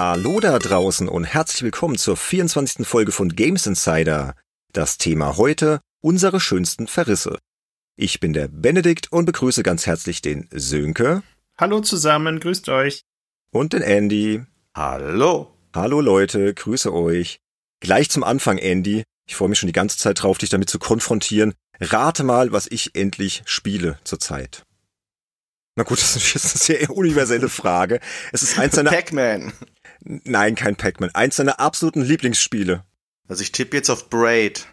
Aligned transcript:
Hallo 0.00 0.38
da 0.38 0.60
draußen 0.60 1.08
und 1.08 1.24
herzlich 1.24 1.62
willkommen 1.62 1.98
zur 1.98 2.16
24. 2.16 2.86
Folge 2.86 3.10
von 3.10 3.30
Games 3.30 3.66
Insider. 3.66 4.36
Das 4.72 4.96
Thema 4.96 5.36
heute 5.36 5.80
unsere 6.00 6.38
schönsten 6.38 6.86
Verrisse. 6.86 7.36
Ich 7.96 8.20
bin 8.20 8.32
der 8.32 8.46
Benedikt 8.46 9.10
und 9.10 9.24
begrüße 9.24 9.64
ganz 9.64 9.88
herzlich 9.88 10.22
den 10.22 10.48
Sönke. 10.52 11.24
Hallo 11.58 11.80
zusammen, 11.80 12.38
grüßt 12.38 12.68
euch. 12.68 13.02
Und 13.50 13.72
den 13.72 13.82
Andy. 13.82 14.42
Hallo. 14.72 15.52
Hallo 15.74 16.00
Leute, 16.00 16.54
grüße 16.54 16.94
euch. 16.94 17.40
Gleich 17.80 18.08
zum 18.08 18.22
Anfang, 18.22 18.58
Andy. 18.58 19.02
Ich 19.26 19.34
freue 19.34 19.48
mich 19.48 19.58
schon 19.58 19.66
die 19.66 19.72
ganze 19.72 19.98
Zeit 19.98 20.22
drauf, 20.22 20.38
dich 20.38 20.50
damit 20.50 20.70
zu 20.70 20.78
konfrontieren. 20.78 21.54
Rate 21.80 22.22
mal, 22.22 22.52
was 22.52 22.68
ich 22.70 22.94
endlich 22.94 23.42
spiele 23.46 23.98
zurzeit. 24.04 24.62
Na 25.78 25.84
gut, 25.84 26.02
das 26.02 26.16
ist 26.16 26.34
eine 26.34 26.78
sehr 26.78 26.90
universelle 26.90 27.48
Frage. 27.48 28.00
Es 28.32 28.42
ist 28.42 28.58
eins 28.58 28.74
seiner... 28.76 28.90
Pac-Man. 28.90 29.52
Nein, 30.00 30.54
kein 30.54 30.76
Pac-Man. 30.76 31.14
Eins 31.14 31.36
seiner 31.36 31.60
absoluten 31.60 32.02
Lieblingsspiele. 32.02 32.84
Also 33.28 33.42
ich 33.42 33.52
tippe 33.52 33.76
jetzt 33.76 33.90
auf 33.90 34.08
Braid. 34.08 34.66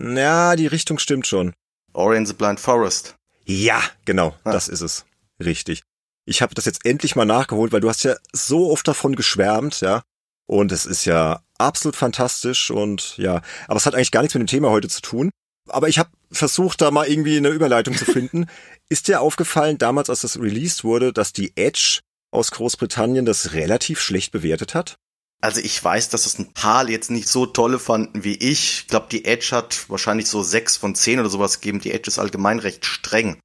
Ja, 0.00 0.56
die 0.56 0.66
Richtung 0.66 0.98
stimmt 0.98 1.26
schon. 1.26 1.54
Ori 1.92 2.16
and 2.16 2.26
the 2.26 2.34
Blind 2.34 2.58
Forest. 2.58 3.14
Ja, 3.44 3.80
genau, 4.04 4.34
ah. 4.44 4.52
das 4.52 4.68
ist 4.68 4.80
es. 4.80 5.04
Richtig. 5.42 5.82
Ich 6.26 6.42
habe 6.42 6.54
das 6.54 6.64
jetzt 6.64 6.84
endlich 6.86 7.16
mal 7.16 7.26
nachgeholt, 7.26 7.72
weil 7.72 7.80
du 7.80 7.88
hast 7.88 8.02
ja 8.02 8.16
so 8.32 8.70
oft 8.70 8.88
davon 8.88 9.14
geschwärmt, 9.14 9.80
ja. 9.80 10.02
Und 10.46 10.72
es 10.72 10.86
ist 10.86 11.04
ja 11.04 11.42
absolut 11.58 11.96
fantastisch 11.96 12.70
und 12.70 13.16
ja, 13.16 13.42
aber 13.66 13.76
es 13.76 13.86
hat 13.86 13.94
eigentlich 13.94 14.10
gar 14.10 14.22
nichts 14.22 14.34
mit 14.34 14.42
dem 14.42 14.50
Thema 14.50 14.70
heute 14.70 14.88
zu 14.88 15.00
tun. 15.00 15.30
Aber 15.68 15.88
ich 15.88 15.98
habe 15.98 16.10
versucht, 16.30 16.80
da 16.80 16.90
mal 16.90 17.06
irgendwie 17.06 17.36
eine 17.36 17.48
Überleitung 17.48 17.96
zu 17.96 18.04
finden. 18.04 18.46
Ist 18.88 19.08
dir 19.08 19.20
aufgefallen, 19.20 19.78
damals, 19.78 20.10
als 20.10 20.20
das 20.20 20.38
released 20.38 20.84
wurde, 20.84 21.12
dass 21.12 21.32
die 21.32 21.56
Edge 21.56 22.00
aus 22.34 22.50
Großbritannien 22.50 23.24
das 23.24 23.52
relativ 23.52 24.00
schlecht 24.00 24.32
bewertet 24.32 24.74
hat? 24.74 24.96
Also 25.40 25.60
ich 25.60 25.82
weiß, 25.84 26.08
dass 26.08 26.24
es 26.24 26.38
ein 26.38 26.54
paar 26.54 26.88
jetzt 26.88 27.10
nicht 27.10 27.28
so 27.28 27.44
tolle 27.44 27.78
fanden 27.78 28.24
wie 28.24 28.34
ich. 28.34 28.80
Ich 28.80 28.86
glaube, 28.88 29.08
die 29.10 29.26
Edge 29.26 29.48
hat 29.52 29.90
wahrscheinlich 29.90 30.26
so 30.26 30.42
sechs 30.42 30.78
von 30.78 30.94
zehn 30.94 31.20
oder 31.20 31.28
sowas 31.28 31.60
gegeben. 31.60 31.80
Die 31.80 31.92
Edge 31.92 32.08
ist 32.08 32.18
allgemein 32.18 32.58
recht 32.58 32.86
streng. 32.86 33.38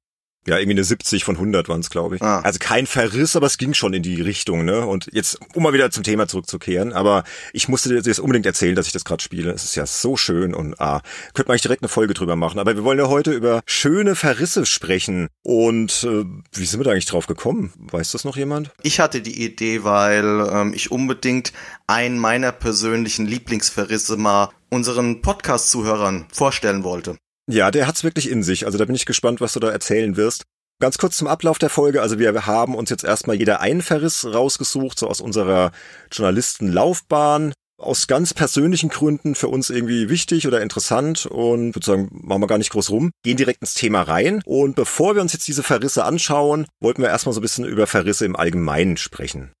Ja, 0.50 0.58
irgendwie 0.58 0.78
eine 0.78 0.84
70 0.84 1.22
von 1.22 1.36
100 1.36 1.68
waren 1.68 1.78
es, 1.78 1.90
glaube 1.90 2.16
ich. 2.16 2.22
Ah. 2.22 2.40
Also 2.40 2.58
kein 2.58 2.88
Verriss, 2.88 3.36
aber 3.36 3.46
es 3.46 3.56
ging 3.56 3.72
schon 3.72 3.94
in 3.94 4.02
die 4.02 4.20
Richtung, 4.20 4.64
ne? 4.64 4.84
Und 4.84 5.08
jetzt, 5.12 5.38
um 5.54 5.62
mal 5.62 5.72
wieder 5.72 5.92
zum 5.92 6.02
Thema 6.02 6.26
zurückzukehren, 6.26 6.92
aber 6.92 7.22
ich 7.52 7.68
musste 7.68 7.88
dir 7.88 8.00
jetzt 8.00 8.18
unbedingt 8.18 8.46
erzählen, 8.46 8.74
dass 8.74 8.88
ich 8.88 8.92
das 8.92 9.04
gerade 9.04 9.22
spiele. 9.22 9.52
Es 9.52 9.62
ist 9.62 9.76
ja 9.76 9.86
so 9.86 10.16
schön 10.16 10.52
und 10.52 10.80
ah, 10.80 11.02
könnte 11.34 11.46
man 11.46 11.52
eigentlich 11.52 11.62
direkt 11.62 11.84
eine 11.84 11.88
Folge 11.88 12.14
drüber 12.14 12.34
machen. 12.34 12.58
Aber 12.58 12.74
wir 12.74 12.82
wollen 12.82 12.98
ja 12.98 13.06
heute 13.06 13.30
über 13.30 13.60
schöne 13.64 14.16
Verrisse 14.16 14.66
sprechen. 14.66 15.28
Und 15.44 16.02
äh, 16.02 16.24
wie 16.52 16.66
sind 16.66 16.80
wir 16.80 16.84
da 16.84 16.90
eigentlich 16.90 17.06
drauf 17.06 17.28
gekommen? 17.28 17.72
Weiß 17.78 18.10
das 18.10 18.24
noch 18.24 18.36
jemand? 18.36 18.72
Ich 18.82 18.98
hatte 18.98 19.20
die 19.20 19.44
Idee, 19.44 19.84
weil 19.84 20.48
ähm, 20.52 20.72
ich 20.74 20.90
unbedingt 20.90 21.52
einen 21.86 22.18
meiner 22.18 22.50
persönlichen 22.50 23.24
Lieblingsverrisse 23.24 24.16
mal 24.16 24.50
unseren 24.68 25.22
Podcast-Zuhörern 25.22 26.26
vorstellen 26.32 26.82
wollte. 26.82 27.16
Ja, 27.50 27.70
der 27.70 27.86
hat's 27.86 28.04
wirklich 28.04 28.30
in 28.30 28.42
sich. 28.42 28.66
Also 28.66 28.78
da 28.78 28.84
bin 28.84 28.94
ich 28.94 29.06
gespannt, 29.06 29.40
was 29.40 29.52
du 29.52 29.60
da 29.60 29.70
erzählen 29.70 30.16
wirst. 30.16 30.44
Ganz 30.80 30.96
kurz 30.98 31.16
zum 31.16 31.28
Ablauf 31.28 31.58
der 31.58 31.68
Folge. 31.68 32.00
Also 32.00 32.18
wir 32.18 32.46
haben 32.46 32.74
uns 32.74 32.90
jetzt 32.90 33.04
erstmal 33.04 33.36
jeder 33.36 33.60
einen 33.60 33.82
Verriss 33.82 34.24
rausgesucht, 34.24 34.98
so 34.98 35.08
aus 35.08 35.20
unserer 35.20 35.72
Journalistenlaufbahn. 36.10 37.52
Aus 37.78 38.06
ganz 38.06 38.34
persönlichen 38.34 38.90
Gründen 38.90 39.34
für 39.34 39.48
uns 39.48 39.70
irgendwie 39.70 40.10
wichtig 40.10 40.46
oder 40.46 40.60
interessant 40.60 41.24
und 41.24 41.74
würde 41.74 41.86
sagen, 41.86 42.08
machen 42.12 42.42
wir 42.42 42.46
gar 42.46 42.58
nicht 42.58 42.72
groß 42.72 42.90
rum, 42.90 43.10
gehen 43.24 43.38
direkt 43.38 43.62
ins 43.62 43.72
Thema 43.72 44.02
rein. 44.02 44.42
Und 44.44 44.76
bevor 44.76 45.14
wir 45.14 45.22
uns 45.22 45.32
jetzt 45.32 45.48
diese 45.48 45.62
Verrisse 45.62 46.04
anschauen, 46.04 46.66
wollten 46.80 47.00
wir 47.00 47.08
erstmal 47.08 47.32
so 47.32 47.40
ein 47.40 47.42
bisschen 47.42 47.64
über 47.64 47.86
Verrisse 47.86 48.26
im 48.26 48.36
Allgemeinen 48.36 48.98
sprechen. 48.98 49.52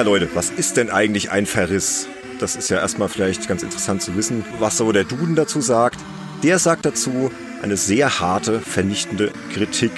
Ja, 0.00 0.06
Leute, 0.06 0.30
was 0.32 0.48
ist 0.48 0.78
denn 0.78 0.88
eigentlich 0.88 1.30
ein 1.30 1.44
Verriss? 1.44 2.08
Das 2.38 2.56
ist 2.56 2.70
ja 2.70 2.78
erstmal 2.78 3.10
vielleicht 3.10 3.46
ganz 3.46 3.62
interessant 3.62 4.00
zu 4.00 4.16
wissen, 4.16 4.46
was 4.58 4.78
so 4.78 4.92
der 4.92 5.04
Duden 5.04 5.34
dazu 5.34 5.60
sagt. 5.60 6.00
Der 6.42 6.58
sagt 6.58 6.86
dazu 6.86 7.30
eine 7.60 7.76
sehr 7.76 8.18
harte, 8.18 8.60
vernichtende 8.60 9.30
Kritik. 9.52 9.92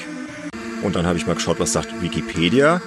Und 0.82 0.96
dann 0.96 1.06
habe 1.06 1.18
ich 1.18 1.28
mal 1.28 1.36
geschaut, 1.36 1.60
was 1.60 1.72
sagt 1.72 2.02
Wikipedia. 2.02 2.82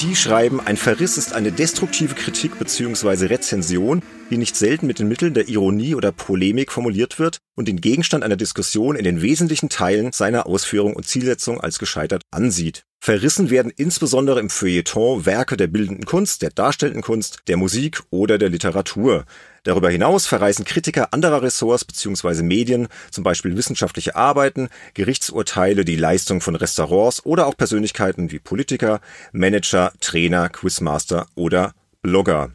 Die 0.00 0.16
schreiben, 0.16 0.60
ein 0.60 0.76
Verriss 0.76 1.18
ist 1.18 1.34
eine 1.34 1.52
destruktive 1.52 2.16
Kritik 2.16 2.58
bzw. 2.58 3.26
Rezension, 3.26 4.02
die 4.30 4.36
nicht 4.36 4.56
selten 4.56 4.88
mit 4.88 4.98
den 4.98 5.06
Mitteln 5.06 5.34
der 5.34 5.46
Ironie 5.46 5.94
oder 5.94 6.10
Polemik 6.10 6.72
formuliert 6.72 7.20
wird 7.20 7.38
und 7.54 7.68
den 7.68 7.80
Gegenstand 7.80 8.24
einer 8.24 8.34
Diskussion 8.34 8.96
in 8.96 9.04
den 9.04 9.22
wesentlichen 9.22 9.68
Teilen 9.68 10.10
seiner 10.10 10.48
Ausführung 10.48 10.96
und 10.96 11.06
Zielsetzung 11.06 11.60
als 11.60 11.78
gescheitert 11.78 12.22
ansieht. 12.32 12.85
Verrissen 13.06 13.50
werden 13.50 13.70
insbesondere 13.76 14.40
im 14.40 14.50
Feuilleton 14.50 15.26
Werke 15.26 15.56
der 15.56 15.68
bildenden 15.68 16.06
Kunst, 16.06 16.42
der 16.42 16.50
darstellenden 16.50 17.04
Kunst, 17.04 17.38
der 17.46 17.56
Musik 17.56 18.02
oder 18.10 18.36
der 18.36 18.48
Literatur. 18.48 19.26
Darüber 19.62 19.90
hinaus 19.90 20.26
verreisen 20.26 20.64
Kritiker 20.64 21.14
anderer 21.14 21.40
Ressorts 21.40 21.84
bzw. 21.84 22.42
Medien, 22.42 22.88
zum 23.12 23.22
Beispiel 23.22 23.56
wissenschaftliche 23.56 24.16
Arbeiten, 24.16 24.70
Gerichtsurteile, 24.94 25.84
die 25.84 25.94
Leistung 25.94 26.40
von 26.40 26.56
Restaurants 26.56 27.24
oder 27.24 27.46
auch 27.46 27.56
Persönlichkeiten 27.56 28.32
wie 28.32 28.40
Politiker, 28.40 29.00
Manager, 29.30 29.92
Trainer, 30.00 30.48
Quizmaster 30.48 31.28
oder 31.36 31.74
Blogger. 32.02 32.50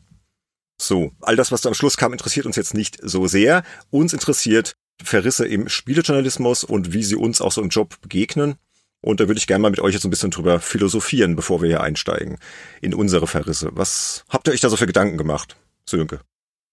So, 0.78 1.14
all 1.22 1.38
das, 1.38 1.54
was 1.54 1.62
da 1.62 1.70
am 1.70 1.76
Schluss 1.76 1.96
kam, 1.96 2.12
interessiert 2.12 2.46
uns 2.46 2.58
jetzt 2.58 2.74
nicht 2.74 2.98
so 3.02 3.26
sehr. 3.26 3.64
Uns 3.90 4.12
interessiert 4.12 4.74
Verrisse 5.02 5.48
im 5.48 5.70
Spielejournalismus 5.70 6.66
und 6.66 6.92
wie 6.92 7.06
sie 7.06 7.16
uns 7.16 7.40
auch 7.40 7.54
so 7.54 7.62
im 7.62 7.70
Job 7.70 8.02
begegnen. 8.02 8.58
Und 9.02 9.20
da 9.20 9.28
würde 9.28 9.40
ich 9.40 9.48
gerne 9.48 9.64
mal 9.64 9.72
mit 9.72 9.80
euch 9.80 9.94
jetzt 9.94 10.04
ein 10.04 10.12
bisschen 10.12 10.32
drüber 10.32 10.60
philosophieren, 10.60 11.36
bevor 11.36 11.62
wir 11.62 11.68
hier 11.68 11.82
einsteigen 11.82 12.38
in 12.82 12.94
unsere 12.94 13.28
Verrisse. 13.28 13.70
Was 13.74 14.24
habt 14.30 14.48
ihr 14.48 14.54
euch 14.54 14.62
da 14.62 14.70
so 14.70 14.78
für 14.78 14.88
Gedanken 14.88 15.18
gemacht, 15.18 15.56
Sönke? 15.90 16.22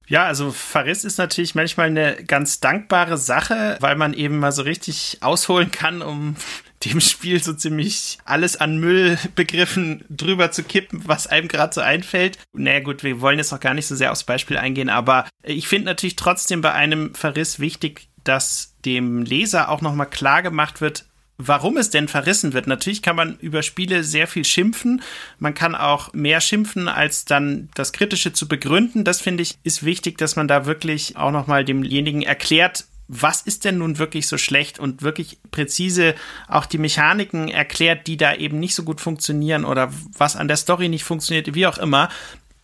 Ja, 0.08 0.24
also 0.24 0.50
Verriss 0.50 1.04
ist 1.04 1.18
natürlich 1.18 1.54
manchmal 1.54 1.88
eine 1.88 2.24
ganz 2.24 2.60
dankbare 2.60 3.18
Sache, 3.18 3.76
weil 3.80 3.94
man 3.94 4.14
eben 4.14 4.38
mal 4.38 4.52
so 4.52 4.62
richtig 4.62 5.18
ausholen 5.20 5.70
kann, 5.70 6.00
um 6.00 6.36
dem 6.84 7.00
Spiel 7.00 7.42
so 7.42 7.52
ziemlich 7.52 8.18
alles 8.24 8.56
an 8.56 8.78
Müllbegriffen 8.78 10.04
drüber 10.08 10.50
zu 10.50 10.62
kippen, 10.62 11.02
was 11.06 11.26
einem 11.26 11.48
gerade 11.48 11.74
so 11.74 11.80
einfällt. 11.80 12.38
Naja 12.52 12.80
gut, 12.80 13.02
wir 13.02 13.20
wollen 13.20 13.38
jetzt 13.38 13.52
noch 13.52 13.60
gar 13.60 13.74
nicht 13.74 13.86
so 13.86 13.96
sehr 13.96 14.12
aufs 14.12 14.24
Beispiel 14.24 14.56
eingehen, 14.56 14.88
aber 14.88 15.26
ich 15.42 15.66
finde 15.66 15.86
natürlich 15.86 16.16
trotzdem 16.16 16.60
bei 16.60 16.72
einem 16.72 17.14
Verriss 17.14 17.58
wichtig, 17.58 18.08
dass 18.22 18.76
dem 18.84 19.22
Leser 19.22 19.70
auch 19.70 19.80
nochmal 19.80 20.08
klar 20.08 20.42
gemacht 20.42 20.80
wird, 20.80 21.07
warum 21.38 21.76
es 21.76 21.90
denn 21.90 22.08
verrissen 22.08 22.52
wird. 22.52 22.66
Natürlich 22.66 23.00
kann 23.00 23.16
man 23.16 23.38
über 23.38 23.62
Spiele 23.62 24.02
sehr 24.04 24.26
viel 24.26 24.44
schimpfen. 24.44 25.02
Man 25.38 25.54
kann 25.54 25.74
auch 25.74 26.12
mehr 26.12 26.40
schimpfen, 26.40 26.88
als 26.88 27.24
dann 27.24 27.68
das 27.74 27.92
Kritische 27.92 28.32
zu 28.32 28.48
begründen. 28.48 29.04
Das 29.04 29.20
finde 29.20 29.44
ich 29.44 29.56
ist 29.62 29.84
wichtig, 29.84 30.18
dass 30.18 30.36
man 30.36 30.48
da 30.48 30.66
wirklich 30.66 31.16
auch 31.16 31.30
nochmal 31.30 31.64
demjenigen 31.64 32.22
erklärt, 32.22 32.84
was 33.08 33.40
ist 33.40 33.64
denn 33.64 33.78
nun 33.78 33.98
wirklich 33.98 34.26
so 34.26 34.36
schlecht 34.36 34.78
und 34.78 35.00
wirklich 35.00 35.38
präzise 35.50 36.14
auch 36.46 36.66
die 36.66 36.76
Mechaniken 36.76 37.48
erklärt, 37.48 38.06
die 38.06 38.18
da 38.18 38.34
eben 38.34 38.58
nicht 38.58 38.74
so 38.74 38.82
gut 38.82 39.00
funktionieren 39.00 39.64
oder 39.64 39.90
was 40.18 40.36
an 40.36 40.46
der 40.46 40.58
Story 40.58 40.90
nicht 40.90 41.04
funktioniert, 41.04 41.54
wie 41.54 41.66
auch 41.66 41.78
immer. 41.78 42.10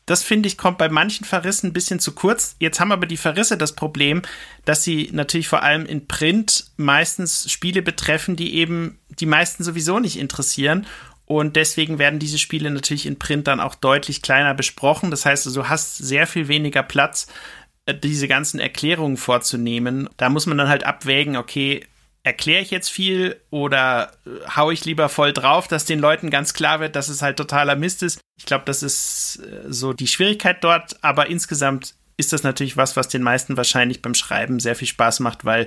Das 0.07 0.23
finde 0.23 0.49
ich 0.49 0.59
kommt 0.59 0.79
bei 0.79 0.89
manchen 0.89 1.25
Verrissen 1.25 1.69
ein 1.69 1.73
bisschen 1.73 1.99
zu 1.99 2.13
kurz. 2.13 2.57
Jetzt 2.59 2.79
haben 2.79 2.93
aber 2.93 3.07
die 3.07 3.17
Verrisse 3.17 3.57
das 3.57 3.75
Problem, 3.75 4.23
dass 4.65 4.85
sie 4.85 5.09
natürlich 5.13 5.49
vor 5.49 5.63
allem 5.63 5.87
in 5.87 6.07
Print 6.07 6.67
meistens 6.77 7.51
Spiele 7.51 7.81
betreffen, 7.81 8.37
die 8.37 8.55
eben 8.55 8.99
die 9.09 9.27
meisten 9.27 9.65
sowieso 9.65 9.99
nicht 9.99 10.19
interessieren. 10.19 10.87
Und 11.27 11.57
deswegen 11.57 11.99
werden 11.99 12.19
diese 12.19 12.39
Spiele 12.39 12.71
natürlich 12.71 13.07
in 13.07 13.19
Print 13.19 13.47
dann 13.47 13.61
auch 13.61 13.75
deutlich 13.75 14.21
kleiner 14.21 14.53
besprochen. 14.53 15.11
Das 15.11 15.25
heißt, 15.25 15.47
du 15.47 15.69
hast 15.69 15.97
sehr 15.97 16.27
viel 16.27 16.49
weniger 16.49 16.83
Platz, 16.83 17.27
äh, 17.87 17.95
diese 17.95 18.29
ganzen 18.29 18.61
Erklärungen 18.61 19.17
vorzunehmen. 19.17 20.11
Da 20.19 20.29
muss 20.29 20.45
man 20.45 20.59
dann 20.59 20.69
halt 20.69 20.85
abwägen, 20.85 21.37
okay, 21.37 21.87
erkläre 22.25 22.63
ich 22.63 22.71
jetzt 22.71 22.91
viel 22.91 23.41
oder 23.51 24.13
äh, 24.27 24.31
hau 24.57 24.71
ich 24.71 24.85
lieber 24.85 25.09
voll 25.09 25.33
drauf, 25.33 25.67
dass 25.67 25.85
den 25.85 25.99
Leuten 25.99 26.31
ganz 26.31 26.53
klar 26.53 26.81
wird, 26.81 26.95
dass 26.97 27.09
es 27.09 27.23
halt 27.23 27.37
totaler 27.39 27.77
Mist 27.77 28.03
ist. 28.03 28.21
Ich 28.37 28.47
glaube, 28.47 28.65
das 28.67 28.83
ist 28.83 29.41
äh, 29.45 29.73
so 29.73 29.93
die 29.93 30.07
Schwierigkeit 30.07 30.63
dort, 30.63 31.03
aber 31.03 31.29
insgesamt 31.29 31.95
ist 32.17 32.33
das 32.33 32.43
natürlich 32.45 32.77
was, 32.77 32.97
was 32.97 33.09
den 33.09 33.23
meisten 33.23 33.57
wahrscheinlich 33.57 34.01
beim 34.01 34.15
Schreiben 34.15 34.61
sehr 34.61 34.77
viel 34.77 34.87
Spaß 34.87 35.21
macht, 35.21 35.45
weil 35.45 35.67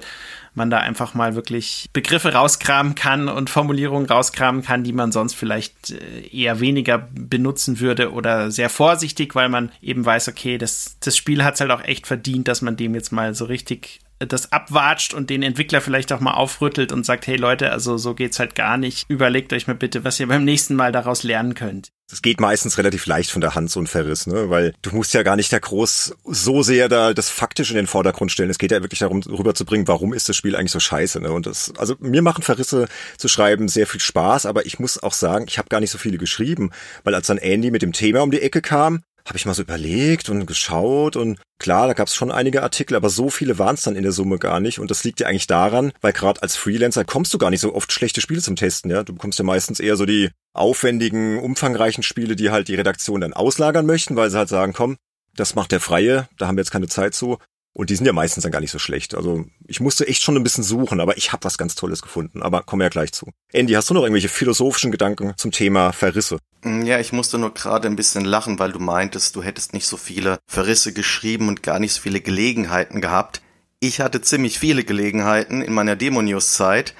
man 0.53 0.69
da 0.69 0.77
einfach 0.79 1.13
mal 1.13 1.35
wirklich 1.35 1.89
Begriffe 1.91 2.33
rauskramen 2.33 2.95
kann 2.95 3.27
und 3.27 3.49
Formulierungen 3.49 4.07
rauskramen 4.07 4.63
kann, 4.63 4.83
die 4.83 4.93
man 4.93 5.11
sonst 5.11 5.35
vielleicht 5.35 5.91
äh, 5.91 6.27
eher 6.27 6.59
weniger 6.59 7.09
benutzen 7.11 7.79
würde 7.79 8.11
oder 8.13 8.49
sehr 8.49 8.69
vorsichtig, 8.69 9.35
weil 9.35 9.49
man 9.49 9.71
eben 9.81 10.05
weiß, 10.05 10.29
okay, 10.29 10.57
das, 10.57 10.97
das 11.01 11.17
Spiel 11.17 11.43
hat 11.43 11.55
es 11.55 11.61
halt 11.61 11.71
auch 11.71 11.83
echt 11.83 12.07
verdient, 12.07 12.47
dass 12.47 12.61
man 12.61 12.77
dem 12.77 12.95
jetzt 12.95 13.11
mal 13.11 13.33
so 13.35 13.45
richtig 13.45 13.99
das 14.19 14.51
abwatscht 14.51 15.13
und 15.13 15.29
den 15.29 15.43
Entwickler 15.43 15.79
vielleicht 15.79 16.11
auch 16.11 16.19
mal 16.19 16.33
aufrüttelt 16.33 16.91
und 16.91 17.05
sagt, 17.05 17.27
hey 17.27 17.35
Leute, 17.35 17.71
also 17.71 17.97
so 17.97 18.15
geht's 18.15 18.39
halt 18.39 18.55
gar 18.55 18.77
nicht. 18.77 19.05
Überlegt 19.09 19.53
euch 19.53 19.67
mal 19.67 19.75
bitte, 19.75 20.03
was 20.03 20.19
ihr 20.19 20.27
beim 20.27 20.43
nächsten 20.43 20.75
Mal 20.75 20.91
daraus 20.91 21.21
lernen 21.21 21.53
könnt. 21.53 21.89
Es 22.11 22.21
geht 22.21 22.39
meistens 22.39 22.77
relativ 22.77 23.05
leicht 23.05 23.31
von 23.31 23.41
der 23.41 23.55
Hand, 23.55 23.69
so 23.69 23.81
ein 23.81 23.87
Verriss, 23.87 24.27
ne? 24.27 24.49
Weil 24.49 24.73
du 24.81 24.95
musst 24.95 25.13
ja 25.13 25.23
gar 25.23 25.35
nicht 25.35 25.51
da 25.51 25.59
groß 25.59 26.15
so 26.23 26.63
sehr 26.63 26.87
da 26.87 27.13
das 27.13 27.29
faktisch 27.29 27.69
in 27.69 27.75
den 27.75 27.87
Vordergrund 27.87 28.31
stellen. 28.31 28.49
Es 28.49 28.57
geht 28.57 28.71
ja 28.71 28.81
wirklich 28.81 28.99
darum, 28.99 29.21
rüberzubringen, 29.21 29.87
warum 29.87 30.13
ist 30.13 30.29
das 30.29 30.37
Spiel 30.37 30.55
eigentlich 30.55 30.71
so 30.71 30.79
scheiße, 30.79 31.19
ne? 31.19 31.31
Und 31.31 31.45
das, 31.45 31.73
also 31.77 31.95
mir 31.99 32.21
machen 32.21 32.43
Verrisse 32.43 32.87
zu 33.17 33.27
schreiben 33.27 33.67
sehr 33.67 33.87
viel 33.87 33.99
Spaß, 33.99 34.45
aber 34.45 34.65
ich 34.65 34.79
muss 34.79 35.01
auch 35.03 35.13
sagen, 35.13 35.45
ich 35.47 35.57
habe 35.57 35.69
gar 35.69 35.81
nicht 35.81 35.91
so 35.91 35.97
viele 35.97 36.17
geschrieben, 36.17 36.71
weil 37.03 37.13
als 37.13 37.27
dann 37.27 37.37
Andy 37.37 37.71
mit 37.71 37.81
dem 37.81 37.91
Thema 37.91 38.21
um 38.21 38.31
die 38.31 38.41
Ecke 38.41 38.61
kam, 38.61 39.03
habe 39.27 39.37
ich 39.37 39.45
mal 39.45 39.53
so 39.53 39.61
überlegt 39.61 40.29
und 40.29 40.45
geschaut 40.45 41.15
und 41.15 41.39
klar, 41.59 41.87
da 41.87 41.93
gab 41.93 42.07
es 42.07 42.15
schon 42.15 42.31
einige 42.31 42.63
Artikel, 42.63 42.95
aber 42.95 43.09
so 43.09 43.29
viele 43.29 43.59
waren 43.59 43.75
es 43.75 43.81
dann 43.81 43.95
in 43.95 44.03
der 44.03 44.11
Summe 44.11 44.39
gar 44.39 44.59
nicht 44.59 44.79
und 44.79 44.89
das 44.89 45.03
liegt 45.03 45.19
ja 45.19 45.27
eigentlich 45.27 45.47
daran, 45.47 45.91
weil 46.01 46.13
gerade 46.13 46.41
als 46.41 46.55
Freelancer 46.55 47.03
kommst 47.03 47.33
du 47.33 47.37
gar 47.37 47.49
nicht 47.49 47.61
so 47.61 47.75
oft 47.75 47.91
schlechte 47.91 48.21
Spiele 48.21 48.41
zum 48.41 48.55
Testen, 48.55 48.89
ja, 48.89 49.03
du 49.03 49.13
bekommst 49.13 49.37
ja 49.37 49.45
meistens 49.45 49.79
eher 49.79 49.97
so 49.97 50.05
die 50.05 50.29
aufwendigen, 50.53 51.39
umfangreichen 51.39 52.03
Spiele, 52.03 52.35
die 52.35 52.51
halt 52.51 52.67
die 52.69 52.75
Redaktion 52.75 53.21
dann 53.21 53.33
auslagern 53.33 53.85
möchten, 53.85 54.15
weil 54.15 54.29
sie 54.29 54.37
halt 54.37 54.49
sagen, 54.49 54.73
komm, 54.73 54.97
das 55.35 55.55
macht 55.55 55.71
der 55.71 55.79
Freie, 55.79 56.27
da 56.37 56.47
haben 56.47 56.57
wir 56.57 56.61
jetzt 56.61 56.71
keine 56.71 56.87
Zeit 56.87 57.13
zu. 57.13 57.37
Und 57.77 57.91
die 57.91 57.95
sind 57.95 58.07
ja 58.07 58.13
meistens 58.13 58.41
dann 58.41 58.51
gar 58.51 58.59
nicht 58.59 58.71
so 58.71 58.79
schlecht. 58.79 59.13
Also 59.13 59.45
ich 59.67 59.79
musste 59.79 60.07
echt 60.07 60.23
schon 60.23 60.35
ein 60.35 60.41
bisschen 60.41 60.63
suchen, 60.63 60.99
aber 60.99 61.15
ich 61.15 61.31
habe 61.31 61.43
was 61.43 61.59
ganz 61.59 61.75
Tolles 61.75 62.01
gefunden. 62.01 62.41
Aber 62.41 62.63
kommen 62.63 62.79
wir 62.79 62.85
ja 62.85 62.89
gleich 62.89 63.11
zu. 63.11 63.29
Andy, 63.53 63.73
hast 63.73 63.87
du 63.87 63.93
noch 63.93 64.01
irgendwelche 64.01 64.29
philosophischen 64.29 64.89
Gedanken 64.89 65.35
zum 65.37 65.51
Thema 65.51 65.91
Verrisse? 65.91 66.39
Mm, 66.63 66.81
ja, 66.81 66.99
ich 66.99 67.13
musste 67.13 67.37
nur 67.37 67.53
gerade 67.53 67.87
ein 67.87 67.95
bisschen 67.95 68.25
lachen, 68.25 68.57
weil 68.57 68.71
du 68.71 68.79
meintest, 68.79 69.35
du 69.35 69.43
hättest 69.43 69.73
nicht 69.73 69.85
so 69.85 69.95
viele 69.95 70.39
Verrisse 70.47 70.91
geschrieben 70.91 71.49
und 71.49 71.61
gar 71.61 71.77
nicht 71.77 71.93
so 71.93 72.01
viele 72.01 72.19
Gelegenheiten 72.19 72.99
gehabt. 72.99 73.43
Ich 73.79 74.01
hatte 74.01 74.21
ziemlich 74.21 74.57
viele 74.57 74.83
Gelegenheiten 74.83 75.61
in 75.61 75.73
meiner 75.73 75.95
Demo-News-Zeit, 75.95 76.95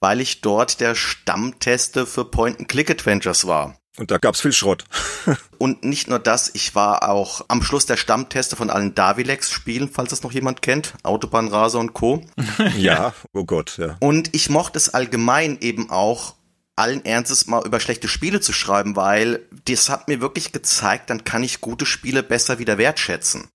weil 0.00 0.22
ich 0.22 0.40
dort 0.40 0.80
der 0.80 0.94
Stammtester 0.94 2.06
für 2.06 2.24
Point-and-Click-Adventures 2.24 3.46
war. 3.46 3.76
Und 3.98 4.10
da 4.10 4.18
gab's 4.18 4.40
viel 4.40 4.52
Schrott. 4.52 4.84
und 5.58 5.84
nicht 5.84 6.08
nur 6.08 6.18
das, 6.18 6.50
ich 6.54 6.74
war 6.74 7.08
auch 7.08 7.44
am 7.48 7.62
Schluss 7.62 7.84
der 7.84 7.98
Stammtester 7.98 8.56
von 8.56 8.70
allen 8.70 8.94
Davilex-Spielen, 8.94 9.90
falls 9.90 10.10
das 10.10 10.22
noch 10.22 10.32
jemand 10.32 10.62
kennt. 10.62 10.94
Autobahnraser 11.02 11.78
und 11.78 11.92
Co. 11.92 12.24
ja, 12.76 13.12
oh 13.32 13.44
Gott, 13.44 13.76
ja. 13.78 13.96
Und 14.00 14.34
ich 14.34 14.48
mochte 14.48 14.78
es 14.78 14.94
allgemein 14.94 15.58
eben 15.60 15.90
auch, 15.90 16.34
allen 16.74 17.04
Ernstes 17.04 17.46
mal 17.46 17.66
über 17.66 17.80
schlechte 17.80 18.08
Spiele 18.08 18.40
zu 18.40 18.54
schreiben, 18.54 18.96
weil 18.96 19.46
das 19.66 19.90
hat 19.90 20.08
mir 20.08 20.22
wirklich 20.22 20.52
gezeigt, 20.52 21.10
dann 21.10 21.24
kann 21.24 21.44
ich 21.44 21.60
gute 21.60 21.84
Spiele 21.84 22.22
besser 22.22 22.58
wieder 22.58 22.78
wertschätzen. 22.78 23.48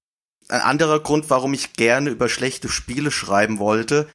Ein 0.50 0.62
anderer 0.62 1.00
Grund, 1.00 1.30
warum 1.30 1.54
ich 1.54 1.74
gerne 1.74 2.12
über 2.12 2.30
schlechte 2.30 2.70
Spiele 2.70 3.10
schreiben 3.10 3.58
wollte, 3.58 4.08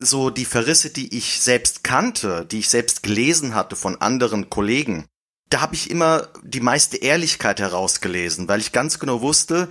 so 0.00 0.30
die 0.30 0.44
Verrisse, 0.44 0.90
die 0.90 1.16
ich 1.16 1.40
selbst 1.40 1.84
kannte, 1.84 2.44
die 2.50 2.58
ich 2.58 2.68
selbst 2.68 3.02
gelesen 3.02 3.54
hatte 3.54 3.76
von 3.76 4.00
anderen 4.00 4.50
Kollegen, 4.50 5.06
da 5.50 5.60
habe 5.60 5.74
ich 5.74 5.90
immer 5.90 6.28
die 6.42 6.60
meiste 6.60 6.96
Ehrlichkeit 6.96 7.60
herausgelesen, 7.60 8.48
weil 8.48 8.60
ich 8.60 8.72
ganz 8.72 8.98
genau 8.98 9.20
wusste, 9.20 9.68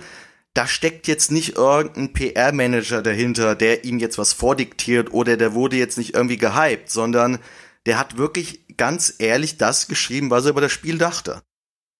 da 0.54 0.66
steckt 0.66 1.06
jetzt 1.08 1.30
nicht 1.30 1.56
irgendein 1.56 2.12
PR-Manager 2.12 3.02
dahinter, 3.02 3.54
der 3.54 3.84
ihm 3.84 3.98
jetzt 3.98 4.18
was 4.18 4.32
vordiktiert 4.32 5.12
oder 5.12 5.36
der 5.36 5.54
wurde 5.54 5.76
jetzt 5.76 5.96
nicht 5.96 6.14
irgendwie 6.14 6.36
gehypt, 6.36 6.90
sondern 6.90 7.38
der 7.86 7.98
hat 7.98 8.18
wirklich 8.18 8.76
ganz 8.76 9.14
ehrlich 9.18 9.56
das 9.56 9.88
geschrieben, 9.88 10.30
was 10.30 10.44
er 10.44 10.50
über 10.50 10.60
das 10.60 10.72
Spiel 10.72 10.98
dachte. 10.98 11.42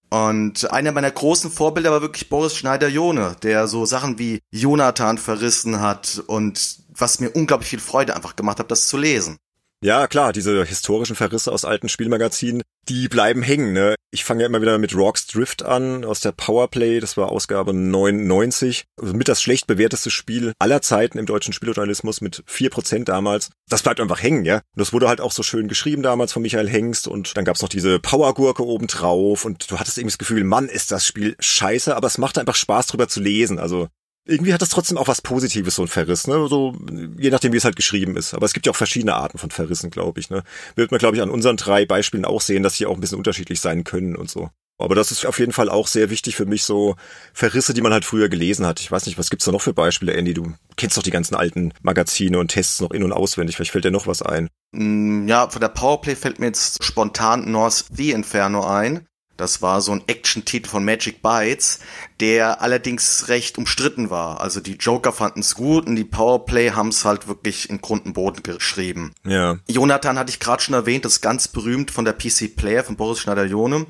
Und 0.09 0.69
einer 0.71 0.91
meiner 0.91 1.09
großen 1.09 1.49
Vorbilder 1.49 1.91
war 1.91 2.01
wirklich 2.01 2.27
Boris 2.27 2.57
Schneider-Jone, 2.57 3.37
der 3.41 3.67
so 3.67 3.85
Sachen 3.85 4.19
wie 4.19 4.41
Jonathan 4.51 5.17
verrissen 5.17 5.79
hat 5.79 6.21
und 6.27 6.79
was 6.89 7.21
mir 7.21 7.29
unglaublich 7.29 7.69
viel 7.69 7.79
Freude 7.79 8.15
einfach 8.15 8.35
gemacht 8.35 8.59
hat, 8.59 8.69
das 8.69 8.87
zu 8.87 8.97
lesen. 8.97 9.37
Ja, 9.83 10.05
klar, 10.05 10.31
diese 10.31 10.63
historischen 10.63 11.15
Verrisse 11.15 11.51
aus 11.51 11.65
alten 11.65 11.89
Spielmagazinen, 11.89 12.61
die 12.87 13.07
bleiben 13.07 13.41
hängen. 13.41 13.73
Ne? 13.73 13.95
Ich 14.11 14.23
fange 14.23 14.41
ja 14.41 14.45
immer 14.47 14.61
wieder 14.61 14.77
mit 14.77 14.93
Rocks 14.93 15.25
Drift 15.25 15.63
an 15.63 16.05
aus 16.05 16.19
der 16.19 16.33
Powerplay, 16.33 16.99
das 16.99 17.17
war 17.17 17.29
Ausgabe 17.31 17.73
99. 17.73 18.83
Also 19.01 19.15
mit 19.15 19.27
das 19.27 19.41
schlecht 19.41 19.65
bewerteste 19.65 20.11
Spiel 20.11 20.53
aller 20.59 20.83
Zeiten 20.83 21.17
im 21.17 21.25
deutschen 21.25 21.51
Spieljournalismus 21.51 22.21
mit 22.21 22.43
vier 22.45 22.69
Prozent 22.69 23.09
damals. 23.09 23.49
Das 23.69 23.81
bleibt 23.81 23.99
einfach 23.99 24.21
hängen, 24.21 24.45
ja. 24.45 24.57
Und 24.57 24.63
das 24.75 24.93
wurde 24.93 25.07
halt 25.07 25.19
auch 25.19 25.31
so 25.31 25.41
schön 25.41 25.67
geschrieben 25.67 26.03
damals 26.03 26.31
von 26.31 26.43
Michael 26.43 26.69
Hengst 26.69 27.07
und 27.07 27.35
dann 27.35 27.45
gab's 27.45 27.63
noch 27.63 27.69
diese 27.69 27.99
Powergurke 27.99 28.63
obendrauf 28.63 29.45
und 29.45 29.71
du 29.71 29.79
hattest 29.79 29.97
irgendwie 29.97 30.13
das 30.13 30.19
Gefühl, 30.19 30.43
Mann, 30.43 30.69
ist 30.69 30.91
das 30.91 31.07
Spiel 31.07 31.35
scheiße, 31.39 31.95
aber 31.95 32.05
es 32.05 32.19
macht 32.19 32.37
einfach 32.37 32.55
Spaß 32.55 32.85
drüber 32.85 33.07
zu 33.07 33.19
lesen. 33.19 33.57
Also 33.57 33.87
irgendwie 34.25 34.53
hat 34.53 34.61
das 34.61 34.69
trotzdem 34.69 34.97
auch 34.97 35.07
was 35.07 35.21
Positives, 35.21 35.75
so 35.75 35.81
ein 35.81 35.87
Verriss, 35.87 36.27
ne? 36.27 36.47
So, 36.47 36.75
je 37.17 37.31
nachdem, 37.31 37.53
wie 37.53 37.57
es 37.57 37.65
halt 37.65 37.75
geschrieben 37.75 38.15
ist. 38.17 38.33
Aber 38.33 38.45
es 38.45 38.53
gibt 38.53 38.65
ja 38.65 38.71
auch 38.71 38.77
verschiedene 38.77 39.15
Arten 39.15 39.37
von 39.37 39.51
Verrissen, 39.51 39.89
glaube 39.89 40.19
ich, 40.19 40.29
ne? 40.29 40.43
Wird 40.75 40.91
man, 40.91 40.99
glaube 40.99 41.15
ich, 41.15 41.21
an 41.21 41.29
unseren 41.29 41.57
drei 41.57 41.85
Beispielen 41.85 42.25
auch 42.25 42.41
sehen, 42.41 42.63
dass 42.63 42.75
sie 42.75 42.85
auch 42.85 42.95
ein 42.95 43.01
bisschen 43.01 43.17
unterschiedlich 43.17 43.59
sein 43.59 43.83
können 43.83 44.15
und 44.15 44.29
so. 44.29 44.49
Aber 44.81 44.95
das 44.95 45.11
ist 45.11 45.25
auf 45.25 45.39
jeden 45.39 45.51
Fall 45.51 45.69
auch 45.69 45.87
sehr 45.87 46.09
wichtig 46.09 46.35
für 46.35 46.45
mich, 46.45 46.63
so 46.63 46.95
Verrisse, 47.33 47.73
die 47.73 47.81
man 47.81 47.93
halt 47.93 48.03
früher 48.05 48.29
gelesen 48.29 48.65
hat. 48.65 48.79
Ich 48.79 48.91
weiß 48.91 49.05
nicht, 49.05 49.17
was 49.17 49.29
gibt's 49.29 49.45
da 49.45 49.51
noch 49.51 49.61
für 49.61 49.73
Beispiele, 49.73 50.13
Andy? 50.13 50.33
Du 50.33 50.53
kennst 50.75 50.97
doch 50.97 51.03
die 51.03 51.11
ganzen 51.11 51.35
alten 51.35 51.73
Magazine 51.81 52.39
und 52.39 52.49
Tests 52.49 52.81
noch 52.81 52.91
in- 52.91 53.03
und 53.03 53.13
auswendig. 53.13 53.55
Vielleicht 53.55 53.71
fällt 53.71 53.85
dir 53.85 53.91
noch 53.91 54.07
was 54.07 54.21
ein. 54.21 54.49
Mm, 54.71 55.27
ja, 55.27 55.49
von 55.49 55.61
der 55.61 55.69
Powerplay 55.69 56.15
fällt 56.15 56.39
mir 56.39 56.47
jetzt 56.47 56.83
spontan 56.83 57.51
North 57.51 57.85
The 57.91 58.11
Inferno 58.11 58.65
ein. 58.65 59.07
Das 59.41 59.63
war 59.63 59.81
so 59.81 59.91
ein 59.91 60.03
Action-Titel 60.05 60.69
von 60.69 60.85
Magic 60.85 61.23
Bytes, 61.23 61.79
der 62.19 62.61
allerdings 62.61 63.27
recht 63.27 63.57
umstritten 63.57 64.11
war. 64.11 64.39
Also 64.39 64.59
die 64.59 64.75
Joker 64.75 65.11
fanden 65.11 65.39
es 65.39 65.55
gut 65.55 65.87
und 65.87 65.95
die 65.95 66.03
Powerplay 66.03 66.71
haben 66.71 66.89
es 66.89 67.05
halt 67.05 67.27
wirklich 67.27 67.67
in 67.71 67.81
Grund 67.81 68.05
und 68.05 68.13
Boden 68.13 68.43
geschrieben. 68.43 69.13
Ja. 69.25 69.57
Jonathan 69.67 70.19
hatte 70.19 70.29
ich 70.29 70.39
gerade 70.39 70.61
schon 70.61 70.75
erwähnt, 70.75 71.05
das 71.05 71.13
ist 71.13 71.21
ganz 71.21 71.47
berühmt 71.47 71.89
von 71.89 72.05
der 72.05 72.13
PC 72.13 72.55
Player 72.55 72.83
von 72.83 72.97
Boris 72.97 73.19
Schneider-Jone. 73.19 73.87